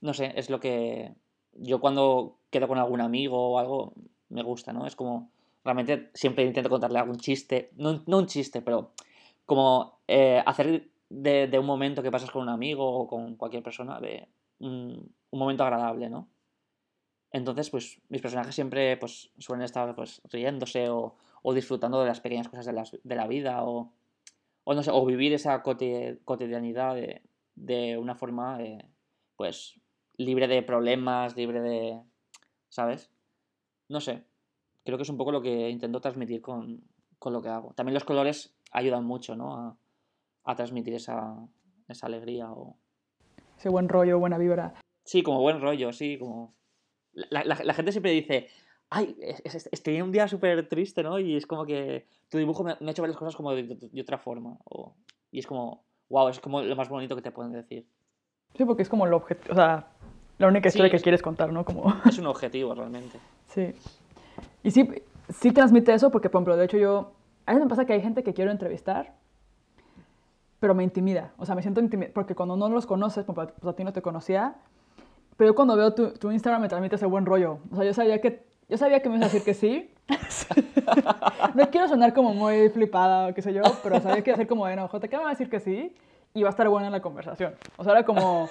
no 0.00 0.14
sé, 0.14 0.32
es 0.36 0.50
lo 0.50 0.58
que 0.58 1.14
yo 1.52 1.80
cuando 1.80 2.38
quedo 2.50 2.66
con 2.66 2.78
algún 2.78 3.00
amigo 3.00 3.52
o 3.52 3.58
algo, 3.58 3.92
me 4.28 4.42
gusta, 4.42 4.72
¿no? 4.72 4.86
Es 4.86 4.96
como, 4.96 5.30
realmente 5.64 6.10
siempre 6.14 6.44
intento 6.44 6.70
contarle 6.70 6.98
algún 6.98 7.18
chiste, 7.18 7.70
no, 7.76 8.02
no 8.06 8.18
un 8.18 8.26
chiste, 8.26 8.62
pero 8.62 8.92
como 9.46 10.00
eh, 10.08 10.42
hacer 10.44 10.90
de, 11.08 11.58
un 11.58 11.66
momento 11.66 12.02
que 12.02 12.10
pasas 12.10 12.30
con 12.30 12.42
un 12.42 12.48
amigo 12.48 12.86
o 12.86 13.06
con 13.06 13.36
cualquier 13.36 13.62
persona, 13.62 14.00
de 14.00 14.28
un, 14.60 15.14
momento 15.30 15.64
agradable, 15.64 16.08
¿no? 16.08 16.28
Entonces, 17.30 17.70
pues 17.70 18.00
mis 18.08 18.20
personajes 18.20 18.54
siempre 18.54 18.96
pues, 18.96 19.30
suelen 19.38 19.64
estar 19.64 19.94
pues, 19.94 20.20
riéndose 20.30 20.88
o, 20.90 21.16
disfrutando 21.54 22.00
de 22.00 22.06
las 22.06 22.20
pequeñas 22.20 22.48
cosas 22.48 22.66
de, 23.02 23.14
la 23.16 23.26
vida 23.26 23.64
o, 23.64 23.92
o, 24.64 24.74
no 24.74 24.82
sé, 24.82 24.90
o 24.92 25.04
vivir 25.04 25.32
esa 25.32 25.62
cotidianidad 25.62 26.96
de, 27.54 27.98
una 27.98 28.14
forma 28.14 28.62
eh, 28.62 28.86
pues 29.36 29.80
libre 30.16 30.46
de 30.46 30.62
problemas, 30.62 31.36
libre 31.36 31.60
de... 31.60 32.00
¿sabes? 32.68 33.10
No 33.88 34.00
sé, 34.00 34.24
creo 34.84 34.98
que 34.98 35.02
es 35.02 35.08
un 35.08 35.16
poco 35.16 35.32
lo 35.32 35.42
que 35.42 35.70
intento 35.70 36.00
transmitir 36.00 36.40
con, 36.40 36.82
con 37.18 37.32
lo 37.32 37.42
que 37.42 37.48
hago. 37.48 37.72
También 37.74 37.94
los 37.94 38.04
colores 38.04 38.54
ayudan 38.70 39.04
mucho, 39.04 39.36
¿no? 39.36 39.54
A, 39.56 39.76
a 40.44 40.54
transmitir 40.54 40.94
esa, 40.94 41.36
esa 41.88 42.06
alegría 42.06 42.50
o... 42.50 42.76
Ese 43.58 43.68
buen 43.68 43.88
rollo, 43.88 44.18
buena 44.18 44.38
vibra. 44.38 44.74
Sí, 45.04 45.22
como 45.22 45.40
buen 45.40 45.60
rollo, 45.60 45.92
sí, 45.92 46.18
como... 46.18 46.54
La, 47.12 47.44
la, 47.44 47.74
gente 47.74 47.92
siempre 47.92 48.10
dice, 48.10 48.48
ay, 48.88 49.14
estoy 49.44 49.96
en 49.96 50.04
un 50.04 50.12
día 50.12 50.26
súper 50.28 50.66
triste, 50.66 51.02
¿no? 51.02 51.18
Y 51.18 51.36
es 51.36 51.46
como 51.46 51.66
que 51.66 52.06
tu 52.30 52.38
dibujo 52.38 52.64
me, 52.64 52.72
ha 52.72 52.90
hecho 52.90 53.02
ver 53.02 53.10
las 53.10 53.18
cosas 53.18 53.36
como 53.36 53.54
de, 53.54 54.00
otra 54.00 54.16
forma. 54.16 54.56
O, 54.64 54.94
y 55.30 55.38
es 55.38 55.46
como, 55.46 55.84
wow, 56.08 56.28
es 56.28 56.40
como 56.40 56.62
lo 56.62 56.74
más 56.74 56.88
bonito 56.88 57.14
que 57.14 57.20
te 57.20 57.30
pueden 57.30 57.52
decir. 57.52 57.86
Sí, 58.56 58.64
porque 58.64 58.82
es 58.82 58.88
como 58.88 59.06
el 59.06 59.12
objetivo, 59.12 59.52
o 59.52 59.56
sea, 59.56 59.88
la 60.38 60.46
única 60.46 60.68
historia 60.68 60.90
que 60.90 61.00
quieres 61.00 61.20
contar, 61.20 61.52
¿no? 61.52 61.64
Como... 61.66 61.94
Es 62.08 62.18
un 62.18 62.26
objetivo 62.26 62.74
realmente. 62.74 63.18
Sí. 63.46 63.74
Y 64.62 64.70
sí, 64.70 64.88
sí 65.28 65.52
transmite 65.52 65.92
eso 65.94 66.10
porque, 66.10 66.28
por 66.28 66.40
ejemplo, 66.40 66.56
de 66.56 66.64
hecho 66.64 66.76
yo, 66.76 67.12
a 67.46 67.52
veces 67.52 67.64
me 67.64 67.68
pasa 67.68 67.84
que 67.84 67.92
hay 67.92 68.00
gente 68.00 68.22
que 68.22 68.34
quiero 68.34 68.50
entrevistar 68.50 69.14
pero 70.62 70.76
me 70.76 70.84
intimida. 70.84 71.32
O 71.38 71.44
sea, 71.44 71.56
me 71.56 71.62
siento 71.62 71.80
intimida, 71.80 72.10
porque 72.14 72.36
cuando 72.36 72.56
no 72.56 72.68
los 72.68 72.86
conoces, 72.86 73.24
pues 73.24 73.48
a 73.66 73.72
ti 73.72 73.82
no 73.82 73.92
te 73.92 74.00
conocía, 74.00 74.54
pero 75.36 75.50
yo 75.50 75.54
cuando 75.56 75.74
veo 75.74 75.92
tu, 75.92 76.12
tu, 76.12 76.30
Instagram 76.30 76.62
me 76.62 76.68
transmite 76.68 76.94
ese 76.94 77.04
buen 77.04 77.26
rollo. 77.26 77.58
O 77.72 77.74
sea, 77.74 77.84
yo 77.84 77.92
sabía 77.92 78.20
que, 78.20 78.44
yo 78.68 78.78
sabía 78.78 79.02
que 79.02 79.08
me 79.08 79.16
ibas 79.16 79.28
a 79.28 79.32
decir 79.32 79.44
que 79.44 79.54
sí. 79.54 79.90
no 81.54 81.68
quiero 81.68 81.88
sonar 81.88 82.14
como 82.14 82.32
muy 82.32 82.68
flipada 82.68 83.26
o 83.26 83.34
qué 83.34 83.42
sé 83.42 83.52
yo, 83.52 83.62
pero 83.82 84.00
sabía 84.00 84.22
que 84.22 84.30
iba 84.30 84.34
a 84.34 84.36
ser 84.36 84.46
como, 84.46 84.60
bueno, 84.60 84.86
J, 84.86 85.08
¿qué 85.08 85.16
me 85.16 85.24
va 85.24 85.30
a 85.30 85.32
decir 85.32 85.50
que 85.50 85.58
sí? 85.58 85.96
Y 86.32 86.44
va 86.44 86.50
a 86.50 86.54
estar 86.54 86.68
buena 86.68 86.90
la 86.90 87.02
conversación. 87.02 87.56
O 87.76 87.82
sea, 87.82 87.94
era 87.94 88.04
como, 88.04 88.48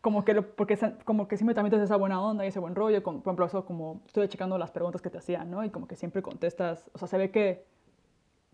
como 0.00 0.24
que, 0.24 0.40
porque, 0.40 0.78
como 1.04 1.28
que 1.28 1.36
sí 1.36 1.44
me 1.44 1.52
transmites 1.52 1.80
esa 1.80 1.96
buena 1.96 2.22
onda 2.22 2.44
y 2.44 2.48
ese 2.48 2.58
buen 2.58 2.74
rollo. 2.74 3.02
por 3.02 3.16
ejemplo, 3.16 3.46
eso 3.46 3.66
como 3.66 4.02
estoy 4.06 4.28
checando 4.28 4.56
las 4.56 4.70
preguntas 4.70 5.02
que 5.02 5.10
te 5.10 5.18
hacían, 5.18 5.50
¿no? 5.50 5.62
Y 5.64 5.70
como 5.70 5.86
que 5.86 5.96
siempre 5.96 6.22
contestas, 6.22 6.90
o 6.94 6.98
sea, 6.98 7.06
se 7.06 7.18
ve 7.18 7.30
que, 7.30 7.66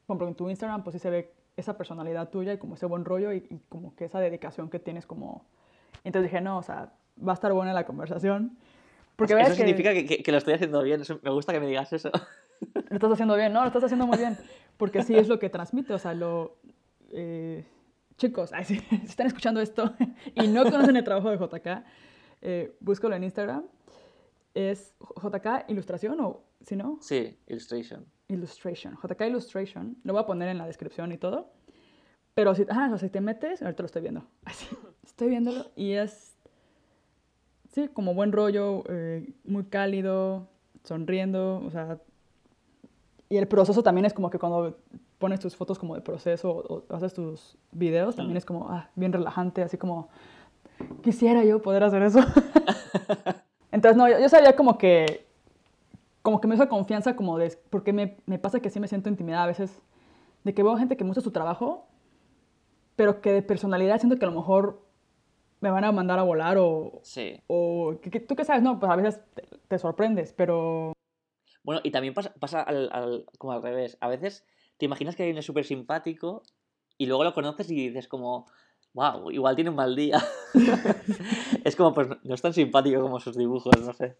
por 0.07 0.15
ejemplo, 0.15 0.29
en 0.29 0.35
tu 0.35 0.51
Instagram, 0.51 0.83
pues 0.83 0.95
sí 0.95 0.99
se 0.99 1.11
ve 1.11 1.33
esa 1.57 1.77
personalidad 1.77 2.31
tuya 2.31 2.53
y 2.53 2.59
como 2.59 2.75
ese 2.75 2.87
buen 2.87 3.05
rollo 3.05 3.33
y, 3.33 3.43
como 3.69 3.95
que 3.95 4.07
esa 4.07 4.19
dedicación 4.19 4.69
que 4.69 4.79
tienes 4.79 5.07
como... 5.07 5.45
Entonces 6.05 6.31
dije, 6.31 6.41
no, 6.41 6.59
o 6.59 6.63
sea, 6.63 6.93
va 7.27 7.33
a 7.33 7.35
estar 7.35 7.53
buena 7.53 7.73
la 7.73 7.87
conversación. 7.87 8.59
Porque 9.15 9.35
eso 9.41 9.55
significa 9.55 9.95
que, 9.95 10.23
que, 10.23 10.33
lo 10.33 10.39
estoy 10.39 10.55
haciendo 10.55 10.83
bien, 10.83 11.01
me 11.23 11.31
gusta 11.31 11.53
que 11.53 11.61
me 11.61 11.67
digas 11.67 11.93
eso. 11.93 12.11
Lo 12.91 12.97
estás 12.97 13.13
haciendo 13.13 13.37
bien, 13.37 13.53
no, 13.53 13.61
lo 13.61 13.67
estás 13.69 13.85
haciendo 13.85 14.07
muy 14.07 14.19
bien, 14.19 14.37
porque 14.77 15.03
sí 15.03 15.17
es 15.17 15.29
lo 15.29 15.39
que 15.39 15.49
transmite, 15.49 15.95
o 15.95 15.99
sea, 15.99 16.13
lo... 16.13 16.57
Eh, 17.13 17.65
chicos, 18.17 18.51
si, 18.65 18.81
están 19.05 19.27
escuchando 19.27 19.61
esto 19.61 19.95
y 20.35 20.49
no 20.49 20.65
conocen 20.65 20.97
el 20.97 21.05
trabajo 21.05 21.31
de 21.31 21.39
JK, 21.39 21.85
eh, 22.43 22.77
búscalo 22.81 23.15
en 23.15 23.25
Instagram. 23.25 23.65
¿Es 24.55 24.95
JK 25.23 25.69
Ilustración 25.69 26.19
o 26.21 26.43
si 26.63 26.77
no? 26.77 26.99
Sí, 27.01 27.39
Illustration. 27.47 28.07
Illustration, 28.29 28.97
JK 29.03 29.21
Illustration. 29.29 29.97
Lo 30.03 30.15
voy 30.15 30.23
a 30.23 30.27
poner 30.27 30.49
en 30.49 30.59
la 30.59 30.67
descripción 30.67 31.13
y 31.13 31.19
todo. 31.19 31.53
Pero 32.35 32.55
si, 32.55 32.65
ah, 32.69 32.95
si 32.99 33.09
te 33.09 33.21
metes, 33.21 33.63
ahorita 33.63 33.83
lo 33.83 33.87
estoy 33.87 34.03
viendo. 34.03 34.27
Así, 34.45 34.67
estoy 35.05 35.29
viéndolo 35.29 35.71
y 35.77 35.93
es, 35.93 36.37
sí, 37.73 37.89
como 37.89 38.15
buen 38.15 38.33
rollo, 38.33 38.83
eh, 38.89 39.33
muy 39.45 39.65
cálido, 39.65 40.49
sonriendo, 40.85 41.63
o 41.65 41.71
sea, 41.71 41.99
y 43.29 43.37
el 43.39 43.49
proceso 43.49 43.83
también 43.83 44.05
es 44.05 44.15
como 44.15 44.31
que 44.31 44.39
cuando 44.39 44.79
pones 45.19 45.41
tus 45.41 45.57
fotos 45.57 45.79
como 45.79 45.95
de 45.95 46.01
proceso 46.01 46.51
o, 46.51 46.95
haces 46.95 47.15
tus 47.15 47.57
videos, 47.73 48.17
también 48.17 48.37
es 48.37 48.45
como, 48.45 48.69
ah, 48.69 48.91
bien 48.95 49.13
relajante, 49.13 49.63
así 49.63 49.79
como, 49.79 50.09
quisiera 51.03 51.45
yo 51.45 51.63
poder 51.63 51.85
hacer 51.85 52.03
eso. 52.03 52.21
Entonces, 53.73 53.97
no, 53.97 54.09
yo 54.09 54.29
sabía 54.29 54.55
como 54.55 54.79
que 54.79 55.27
como 56.27 56.41
que 56.41 56.49
me 56.49 56.57
esa 56.57 56.69
confianza 56.69 57.15
como 57.15 57.39
de, 57.39 57.57
porque 57.71 57.93
me, 57.93 58.17
me, 58.27 58.41
pasa 58.41 58.59
que 58.59 58.69
sí 58.69 58.81
me 58.81 58.89
siento 58.89 59.09
intimidada 59.09 59.45
a 59.45 59.47
veces, 59.47 59.81
de 60.43 60.55
que 60.55 60.65
veo 60.65 60.77
gente 60.77 60.97
que 60.97 61.05
muestra 61.05 61.23
su 61.23 61.31
trabajo, 61.31 61.87
pero 62.97 63.21
que 63.21 63.33
de 63.33 63.43
personalidad 63.43 64.01
siento 64.01 64.19
que 64.19 64.25
a 64.25 64.31
lo 64.31 64.35
mejor 64.35 64.83
me 65.61 65.71
van 65.71 65.85
a 65.85 65.93
mandar 65.93 66.19
a 66.19 66.25
volar 66.25 66.57
o... 66.59 66.99
Sí. 67.03 67.41
O, 67.47 67.95
¿tú 68.27 68.35
qué 68.35 68.45
sabes? 68.45 68.61
No, 68.61 68.81
pues 68.81 68.91
a 68.91 68.97
veces 68.97 69.21
te, 69.69 69.79
sorprendes, 69.79 70.33
pero... 70.33 70.93
Bueno, 71.63 71.81
y 71.85 71.93
también 71.93 72.13
pasa, 72.13 72.35
pasa 72.41 72.61
al, 72.61 73.25
como 73.39 73.53
al 73.53 73.63
revés. 73.63 73.97
A 74.01 74.09
veces 74.09 74.45
te 74.77 74.85
imaginas 74.85 75.17
que 75.17 75.23
alguien 75.23 75.39
es 75.39 75.47
súper 75.47 75.65
simpático 75.65 76.43
y 76.99 77.07
luego 77.07 77.25
lo 77.25 77.35
conoces 77.35 77.71
y 77.71 77.89
dices 77.89 78.09
como, 78.09 78.47
wow, 78.95 79.31
igual 79.31 79.55
tiene 79.55 79.71
un 79.71 79.77
mal 79.77 79.95
día. 79.95 80.23
es 81.65 81.77
como, 81.77 81.93
pues 81.93 82.09
no 82.25 82.35
es 82.35 82.43
tan 82.43 82.53
simpático 82.53 83.01
como 83.01 83.21
sus 83.21 83.37
dibujos, 83.37 83.75
no 83.81 83.93
sé. 83.93 84.17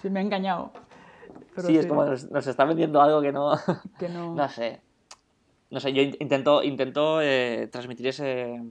Sí, 0.00 0.10
me 0.10 0.20
ha 0.20 0.22
engañado. 0.22 0.72
sí, 1.58 1.76
es 1.76 1.86
como 1.86 2.04
nos, 2.04 2.46
está 2.46 2.64
vendiendo 2.64 3.00
algo 3.00 3.20
que 3.20 3.32
no... 3.32 3.52
Que 3.98 4.08
no... 4.08 4.34
no 4.36 4.48
sé. 4.48 4.80
No 5.70 5.80
sé, 5.80 5.92
yo 5.92 6.02
intento, 6.02 6.62
intento 6.62 7.20
eh, 7.20 7.68
transmitir 7.70 8.06
ese, 8.06 8.62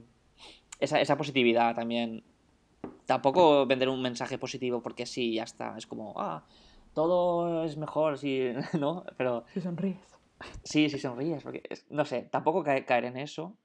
esa, 0.80 1.00
esa 1.00 1.16
positividad 1.16 1.74
también. 1.74 2.24
Tampoco 3.06 3.66
vender 3.66 3.88
un 3.88 4.00
mensaje 4.00 4.38
positivo 4.38 4.80
porque 4.82 5.04
sí, 5.04 5.34
ya 5.34 5.42
está. 5.42 5.76
Es 5.76 5.86
como, 5.86 6.14
ah, 6.16 6.44
todo 6.94 7.64
es 7.64 7.76
mejor 7.76 8.18
si, 8.18 8.52
¿no? 8.78 9.04
Pero... 9.16 9.44
Si 9.52 9.60
sonríes. 9.60 10.13
Sí, 10.62 10.88
si 10.88 10.98
sonríes, 10.98 11.42
porque, 11.42 11.62
no 11.90 12.04
sé, 12.04 12.22
tampoco 12.22 12.62
caer 12.62 13.04
en 13.04 13.16
eso, 13.16 13.56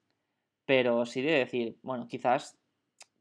pero 0.65 1.05
sí 1.05 1.21
de 1.21 1.31
decir, 1.31 1.77
bueno, 1.81 2.07
quizás 2.07 2.57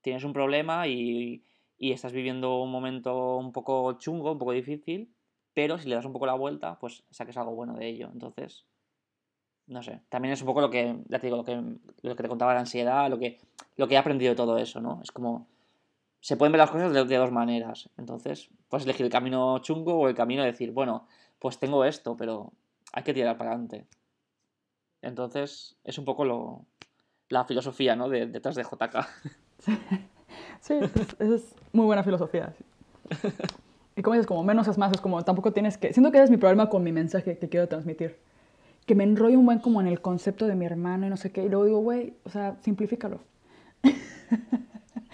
tienes 0.01 0.25
un 0.25 0.33
problema 0.33 0.87
y, 0.87 1.45
y 1.79 1.93
estás 1.93 2.13
viviendo 2.13 2.61
un 2.61 2.71
momento 2.71 3.37
un 3.37 3.53
poco 3.53 3.93
chungo, 3.99 4.33
un 4.33 4.39
poco 4.39 4.53
difícil, 4.53 5.15
pero 5.55 5.79
si 5.79 5.89
le 5.89 5.95
das 5.95 6.05
un 6.05 6.13
poco 6.13 6.27
la 6.27 6.35
vuelta, 6.35 6.79
pues 6.79 7.05
saques 7.11 7.37
algo 7.37 7.55
bueno 7.55 7.75
de 7.75 7.89
ello. 7.89 8.11
Entonces, 8.13 8.67
no 9.67 9.83
sé, 9.83 10.01
también 10.09 10.33
es 10.33 10.41
un 10.41 10.47
poco 10.47 10.61
lo 10.61 10.71
que, 10.71 10.99
ya 11.09 11.19
te 11.19 11.27
digo, 11.27 11.37
lo 11.37 11.45
que, 11.45 11.57
lo 12.03 12.17
que 12.17 12.23
te 12.23 12.29
contaba 12.29 12.55
la 12.55 12.61
ansiedad, 12.61 13.09
lo 13.11 13.19
que, 13.19 13.39
lo 13.77 13.87
que 13.87 13.95
he 13.95 13.99
aprendido 13.99 14.31
de 14.31 14.37
todo 14.37 14.59
eso, 14.59 14.81
¿no? 14.81 15.01
Es 15.03 15.13
como, 15.13 15.47
se 16.21 16.37
pueden 16.37 16.53
ver 16.53 16.59
las 16.59 16.71
cosas 16.71 16.93
de, 16.93 17.17
dos 17.17 17.33
maneras. 17.33 17.91
Entonces, 17.97 18.51
puedes 18.69 18.85
elegir 18.85 19.07
el 19.07 19.13
camino 19.13 19.59
chungo 19.61 19.95
o 19.95 20.09
el 20.09 20.15
camino 20.15 20.43
de 20.43 20.53
decir, 20.53 20.73
bueno, 20.73 21.07
pues 21.39 21.59
tengo 21.59 21.85
esto, 21.85 22.17
pero 22.17 22.53
hay 22.93 23.03
que 23.03 23.15
tirar 23.15 23.37
para 23.37 23.51
adelante. 23.51 23.87
Entonces, 25.03 25.77
es 25.85 25.99
un 25.99 26.05
poco 26.05 26.25
lo, 26.25 26.67
la 27.29 27.45
filosofía, 27.45 27.97
¿no? 27.97 28.09
De, 28.09 28.27
detrás 28.27 28.55
de 28.55 28.65
JK. 28.65 29.07
Sí, 30.61 30.75
es, 31.21 31.55
muy 31.73 31.87
buena 31.87 32.03
filosofía. 32.05 32.55
Y 33.97 34.03
como 34.03 34.15
dices, 34.15 34.27
como 34.27 34.45
menos 34.45 34.69
es 34.69 34.77
más, 34.77 34.93
es 34.93 35.01
como 35.01 35.25
tampoco 35.25 35.53
tienes 35.53 35.79
que... 35.79 35.93
Siento 35.93 36.13
que 36.13 36.19
ese 36.19 36.25
es 36.25 36.31
mi 36.31 36.37
problema 36.37 36.69
con 36.69 36.83
mi 36.83 36.93
mensaje 36.93 37.39
que 37.39 37.49
quiero 37.49 37.67
transmitir 37.67 38.19
que 38.89 38.95
me 38.95 39.05
enrollo 39.05 39.39
un 39.39 39.45
buen 39.45 39.59
como 39.59 39.83
en 39.83 39.87
el 39.87 40.01
concepto 40.01 40.47
de 40.47 40.55
mi 40.55 40.65
hermano 40.65 41.07
y 41.07 41.11
no 41.11 41.19
sé 41.19 41.31
qué, 41.31 41.45
y 41.45 41.49
luego 41.51 41.67
digo, 41.67 41.79
güey, 41.81 42.15
o 42.25 42.31
sea, 42.31 42.57
simplifícalo. 42.63 43.21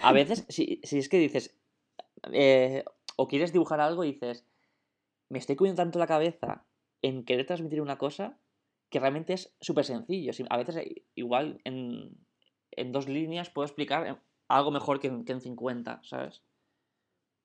A 0.01 0.13
veces, 0.13 0.45
si, 0.47 0.79
si 0.83 0.97
es 0.97 1.09
que 1.09 1.19
dices, 1.19 1.53
eh, 2.31 2.85
o 3.17 3.27
quieres 3.27 3.51
dibujar 3.51 3.81
algo 3.81 4.05
y 4.05 4.13
dices, 4.13 4.45
me 5.27 5.39
estoy 5.39 5.57
cuidando 5.57 5.81
tanto 5.81 5.99
la 5.99 6.07
cabeza 6.07 6.63
en 7.01 7.25
querer 7.25 7.45
transmitir 7.45 7.81
una 7.81 7.97
cosa 7.97 8.39
que 8.89 8.99
realmente 8.99 9.33
es 9.33 9.55
súper 9.59 9.85
sencillo. 9.85 10.31
A 10.49 10.57
veces, 10.57 10.77
eh, 10.77 11.05
igual, 11.15 11.59
en, 11.63 12.17
en, 12.71 12.91
dos 12.91 13.07
líneas 13.07 13.49
puedo 13.49 13.65
explicar 13.65 14.21
algo 14.47 14.71
mejor 14.71 14.99
que 14.99 15.07
en, 15.07 15.25
que 15.25 15.33
en 15.33 15.41
50, 15.41 16.01
¿sabes? 16.03 16.43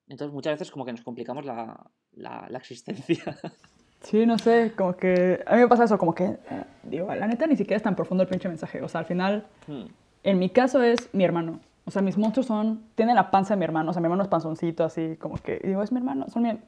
Entonces, 0.09 0.35
muchas 0.35 0.55
veces 0.55 0.71
como 0.71 0.85
que 0.85 0.93
nos 0.93 1.03
complicamos 1.03 1.45
la, 1.45 1.91
la, 2.13 2.47
la 2.49 2.59
existencia. 2.59 3.25
Sí, 4.03 4.25
no 4.25 4.39
sé, 4.39 4.73
como 4.77 4.97
que 4.97 5.43
a 5.47 5.55
mí 5.57 5.61
me 5.61 5.69
pasa 5.69 5.85
eso, 5.85 5.99
como 5.99 6.15
que, 6.15 6.25
eh, 6.25 6.65
digo, 6.85 7.15
la 7.15 7.27
neta 7.27 7.47
ni 7.47 7.57
siquiera 7.57 7.77
es 7.77 7.83
tan 7.83 7.97
profundo 7.97 8.23
el 8.23 8.29
pinche 8.29 8.49
mensaje. 8.49 8.81
O 8.81 8.89
sea, 8.89 9.01
al 9.01 9.07
final, 9.07 9.47
hmm. 9.67 9.85
en 10.23 10.39
mi 10.39 10.49
caso 10.49 10.83
es 10.83 11.11
mi 11.13 11.25
hermano. 11.25 11.61
O 11.85 11.91
sea, 11.91 12.01
mis 12.01 12.17
monstruos 12.17 12.47
son, 12.47 12.85
tienen 12.95 13.15
la 13.15 13.31
panza 13.31 13.55
de 13.55 13.59
mi 13.59 13.65
hermano. 13.65 13.91
O 13.91 13.93
sea, 13.93 14.01
mi 14.01 14.07
hermano 14.07 14.23
es 14.23 14.29
panzoncito, 14.29 14.85
así, 14.85 15.17
como 15.17 15.37
que, 15.37 15.61
digo, 15.63 15.83
es 15.83 15.93
mi 15.93 15.99
hermano, 15.99 16.27
son 16.29 16.45
mi, 16.45 16.59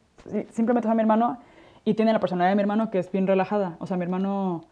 simplemente 0.50 0.88
son 0.88 0.96
mi 0.96 1.02
hermano 1.02 1.38
y 1.84 1.94
tiene 1.94 2.12
la 2.12 2.20
personalidad 2.20 2.50
de 2.50 2.56
mi 2.56 2.62
hermano 2.62 2.90
que 2.90 2.98
es 2.98 3.10
bien 3.10 3.26
relajada. 3.26 3.76
O 3.80 3.86
sea, 3.86 3.96
mi 3.96 4.04
hermano 4.04 4.64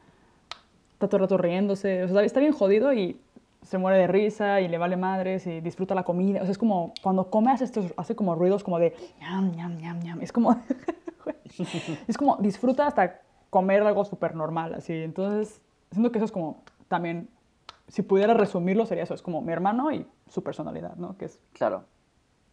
está 0.92 1.08
todo 1.08 1.16
el 1.16 1.22
rato 1.22 1.38
riéndose. 1.38 2.04
O 2.04 2.08
sea, 2.08 2.22
está 2.22 2.40
bien 2.40 2.52
jodido 2.52 2.92
y 2.92 3.20
se 3.62 3.78
muere 3.78 3.98
de 3.98 4.06
risa 4.06 4.60
y 4.60 4.68
le 4.68 4.78
vale 4.78 4.96
madres 4.96 5.46
y 5.46 5.60
disfruta 5.60 5.94
la 5.94 6.04
comida. 6.04 6.40
O 6.40 6.44
sea, 6.44 6.52
es 6.52 6.58
como 6.58 6.92
cuando 7.02 7.30
come 7.30 7.50
hace, 7.50 7.64
estos, 7.64 7.92
hace 7.96 8.14
como 8.14 8.34
ruidos 8.34 8.64
como 8.64 8.78
de 8.78 8.94
ñam, 9.20 9.52
ñam, 9.52 9.76
ñam, 9.76 10.00
ñam. 10.00 10.20
Es 10.20 10.32
como, 10.32 10.56
es 12.08 12.16
como 12.16 12.36
disfruta 12.36 12.86
hasta 12.86 13.20
comer 13.50 13.82
algo 13.82 14.04
súper 14.04 14.34
normal, 14.34 14.74
así. 14.74 14.92
Entonces, 14.92 15.60
siento 15.90 16.12
que 16.12 16.18
eso 16.18 16.24
es 16.24 16.32
como 16.32 16.62
también, 16.88 17.28
si 17.88 18.02
pudiera 18.02 18.34
resumirlo, 18.34 18.86
sería 18.86 19.04
eso. 19.04 19.14
Es 19.14 19.22
como 19.22 19.42
mi 19.42 19.52
hermano 19.52 19.92
y 19.92 20.06
su 20.28 20.42
personalidad, 20.42 20.96
¿no? 20.96 21.16
Que 21.16 21.26
es... 21.26 21.40
Claro. 21.52 21.84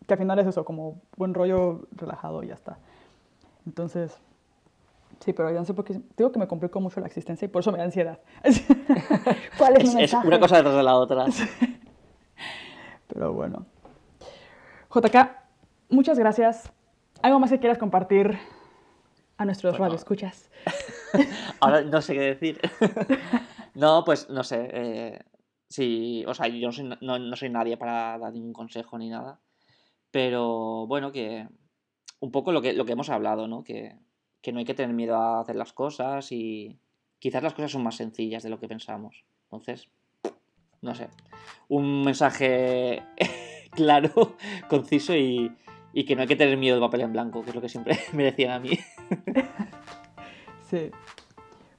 Que 0.07 0.13
al 0.13 0.19
final 0.19 0.39
es 0.39 0.47
eso, 0.47 0.65
como 0.65 1.01
buen 1.15 1.33
rollo 1.33 1.87
relajado 1.91 2.41
y 2.43 2.47
ya 2.47 2.53
está. 2.53 2.77
Entonces, 3.65 4.17
Sí, 5.19 5.33
pero 5.33 5.49
yo 5.49 5.59
no 5.59 5.65
sé 5.65 5.73
por 5.73 5.85
qué. 5.85 5.99
Digo 6.15 6.31
que 6.31 6.39
me 6.39 6.47
complico 6.47 6.79
mucho 6.79 6.99
la 6.99 7.07
existencia 7.07 7.45
y 7.45 7.49
por 7.49 7.61
eso 7.61 7.71
me 7.71 7.77
da 7.77 7.85
ansiedad. 7.85 8.19
¿Cuál 9.57 9.77
es, 9.77 9.95
es, 9.95 10.13
una 10.13 10.39
cosa 10.39 10.57
detrás 10.57 10.75
de 10.75 10.83
la 10.83 10.95
otra. 10.95 11.25
Pero 13.07 13.33
bueno. 13.33 13.65
JK, 14.93 15.15
muchas 15.89 16.19
gracias. 16.19 16.71
¿Algo 17.21 17.39
más 17.39 17.49
que 17.49 17.59
quieras 17.59 17.77
compartir 17.77 18.37
a 19.37 19.45
nuestros 19.45 19.77
bueno, 19.77 19.95
escuchas? 19.95 20.51
Ahora 21.59 21.81
no 21.81 22.01
sé 22.01 22.13
qué 22.13 22.21
decir. 22.21 22.59
no, 23.73 24.03
pues 24.05 24.29
no 24.29 24.43
sé. 24.43 24.69
Eh, 24.71 25.19
sí, 25.67 26.23
o 26.27 26.33
sea, 26.33 26.47
yo 26.47 26.67
no 26.67 26.71
soy, 26.71 26.97
no 27.01 27.35
soy 27.35 27.49
nadie 27.49 27.77
para 27.77 28.17
dar 28.17 28.33
ningún 28.33 28.53
consejo 28.53 28.97
ni 28.97 29.09
nada. 29.09 29.39
Pero 30.11 30.85
bueno, 30.87 31.11
que 31.11 31.47
un 32.19 32.31
poco 32.31 32.51
lo 32.51 32.61
que, 32.61 32.73
lo 32.73 32.85
que 32.85 32.93
hemos 32.93 33.09
hablado, 33.09 33.47
¿no? 33.47 33.63
Que 33.63 33.95
que 34.47 34.53
no 34.53 34.59
hay 34.59 34.65
que 34.65 34.73
tener 34.73 34.95
miedo 34.95 35.17
a 35.17 35.41
hacer 35.41 35.57
las 35.57 35.73
cosas 35.73 36.31
y 36.31 36.79
quizás 37.19 37.43
las 37.43 37.53
cosas 37.53 37.69
son 37.69 37.83
más 37.83 37.95
sencillas 37.95 38.43
de 38.43 38.49
lo 38.49 38.61
que 38.61 38.69
pensamos. 38.69 39.25
Entonces, 39.43 39.89
no 40.81 40.95
sé, 40.95 41.09
un 41.67 42.05
mensaje 42.05 43.03
claro, 43.71 44.37
conciso 44.69 45.13
y, 45.13 45.53
que 46.07 46.15
no 46.15 46.21
hay 46.21 46.29
que 46.29 46.37
tener 46.37 46.55
miedo 46.55 46.75
de 46.75 46.81
papel 46.81 47.01
en 47.01 47.11
blanco, 47.11 47.43
que 47.43 47.49
es 47.49 47.55
lo 47.55 47.61
que 47.61 47.67
siempre 47.67 47.99
me 48.13 48.23
decían 48.23 48.51
a 48.51 48.59
mí. 48.59 48.79
sí. 50.69 50.91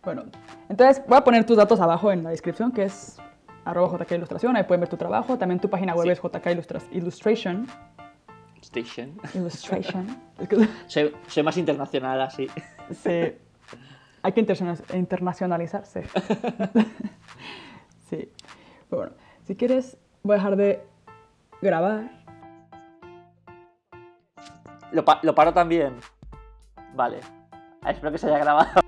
Bueno, 0.03 0.25
entonces 0.69 1.03
voy 1.09 1.17
a 1.17 1.25
poner 1.25 1.47
tus 1.47 1.57
datos 1.57 1.81
abajo 1.81 2.13
en 2.13 2.23
la 2.23 2.29
descripción, 2.29 2.71
que 2.73 2.83
es 2.83 3.17
arroba 3.65 3.97
JK 3.97 4.13
Ilustración, 4.13 4.57
ahí 4.57 4.65
pueden 4.65 4.83
ver 4.83 4.91
tu 4.91 4.99
trabajo. 4.99 5.39
También 5.39 5.59
tu 5.59 5.71
página 5.71 5.95
web 5.95 6.11
es 6.11 6.21
JK 6.21 6.49
Illustration. 6.93 7.67
Station. 8.69 9.19
Illustration. 9.35 10.07
soy, 10.87 11.43
más 11.43 11.57
internacional 11.57 12.21
así. 12.21 12.49
Sí. 13.03 13.35
Hay 14.23 14.33
que 14.33 14.41
internacionalizarse. 14.41 16.05
sí. 18.11 18.31
Bueno, 18.91 19.13
si 19.47 19.57
quieres, 19.57 19.97
voy 20.23 20.35
a 20.35 20.37
dejar 20.37 20.57
de 20.57 20.85
grabar. 21.63 22.11
Lo, 24.93 25.05
lo 25.23 25.35
paro 25.35 25.55
también. 25.55 25.97
Vale. 26.95 27.21
Espero 27.87 28.13
que 28.13 28.19
se 28.19 28.27
haya 28.27 28.39
grabado. 28.39 28.88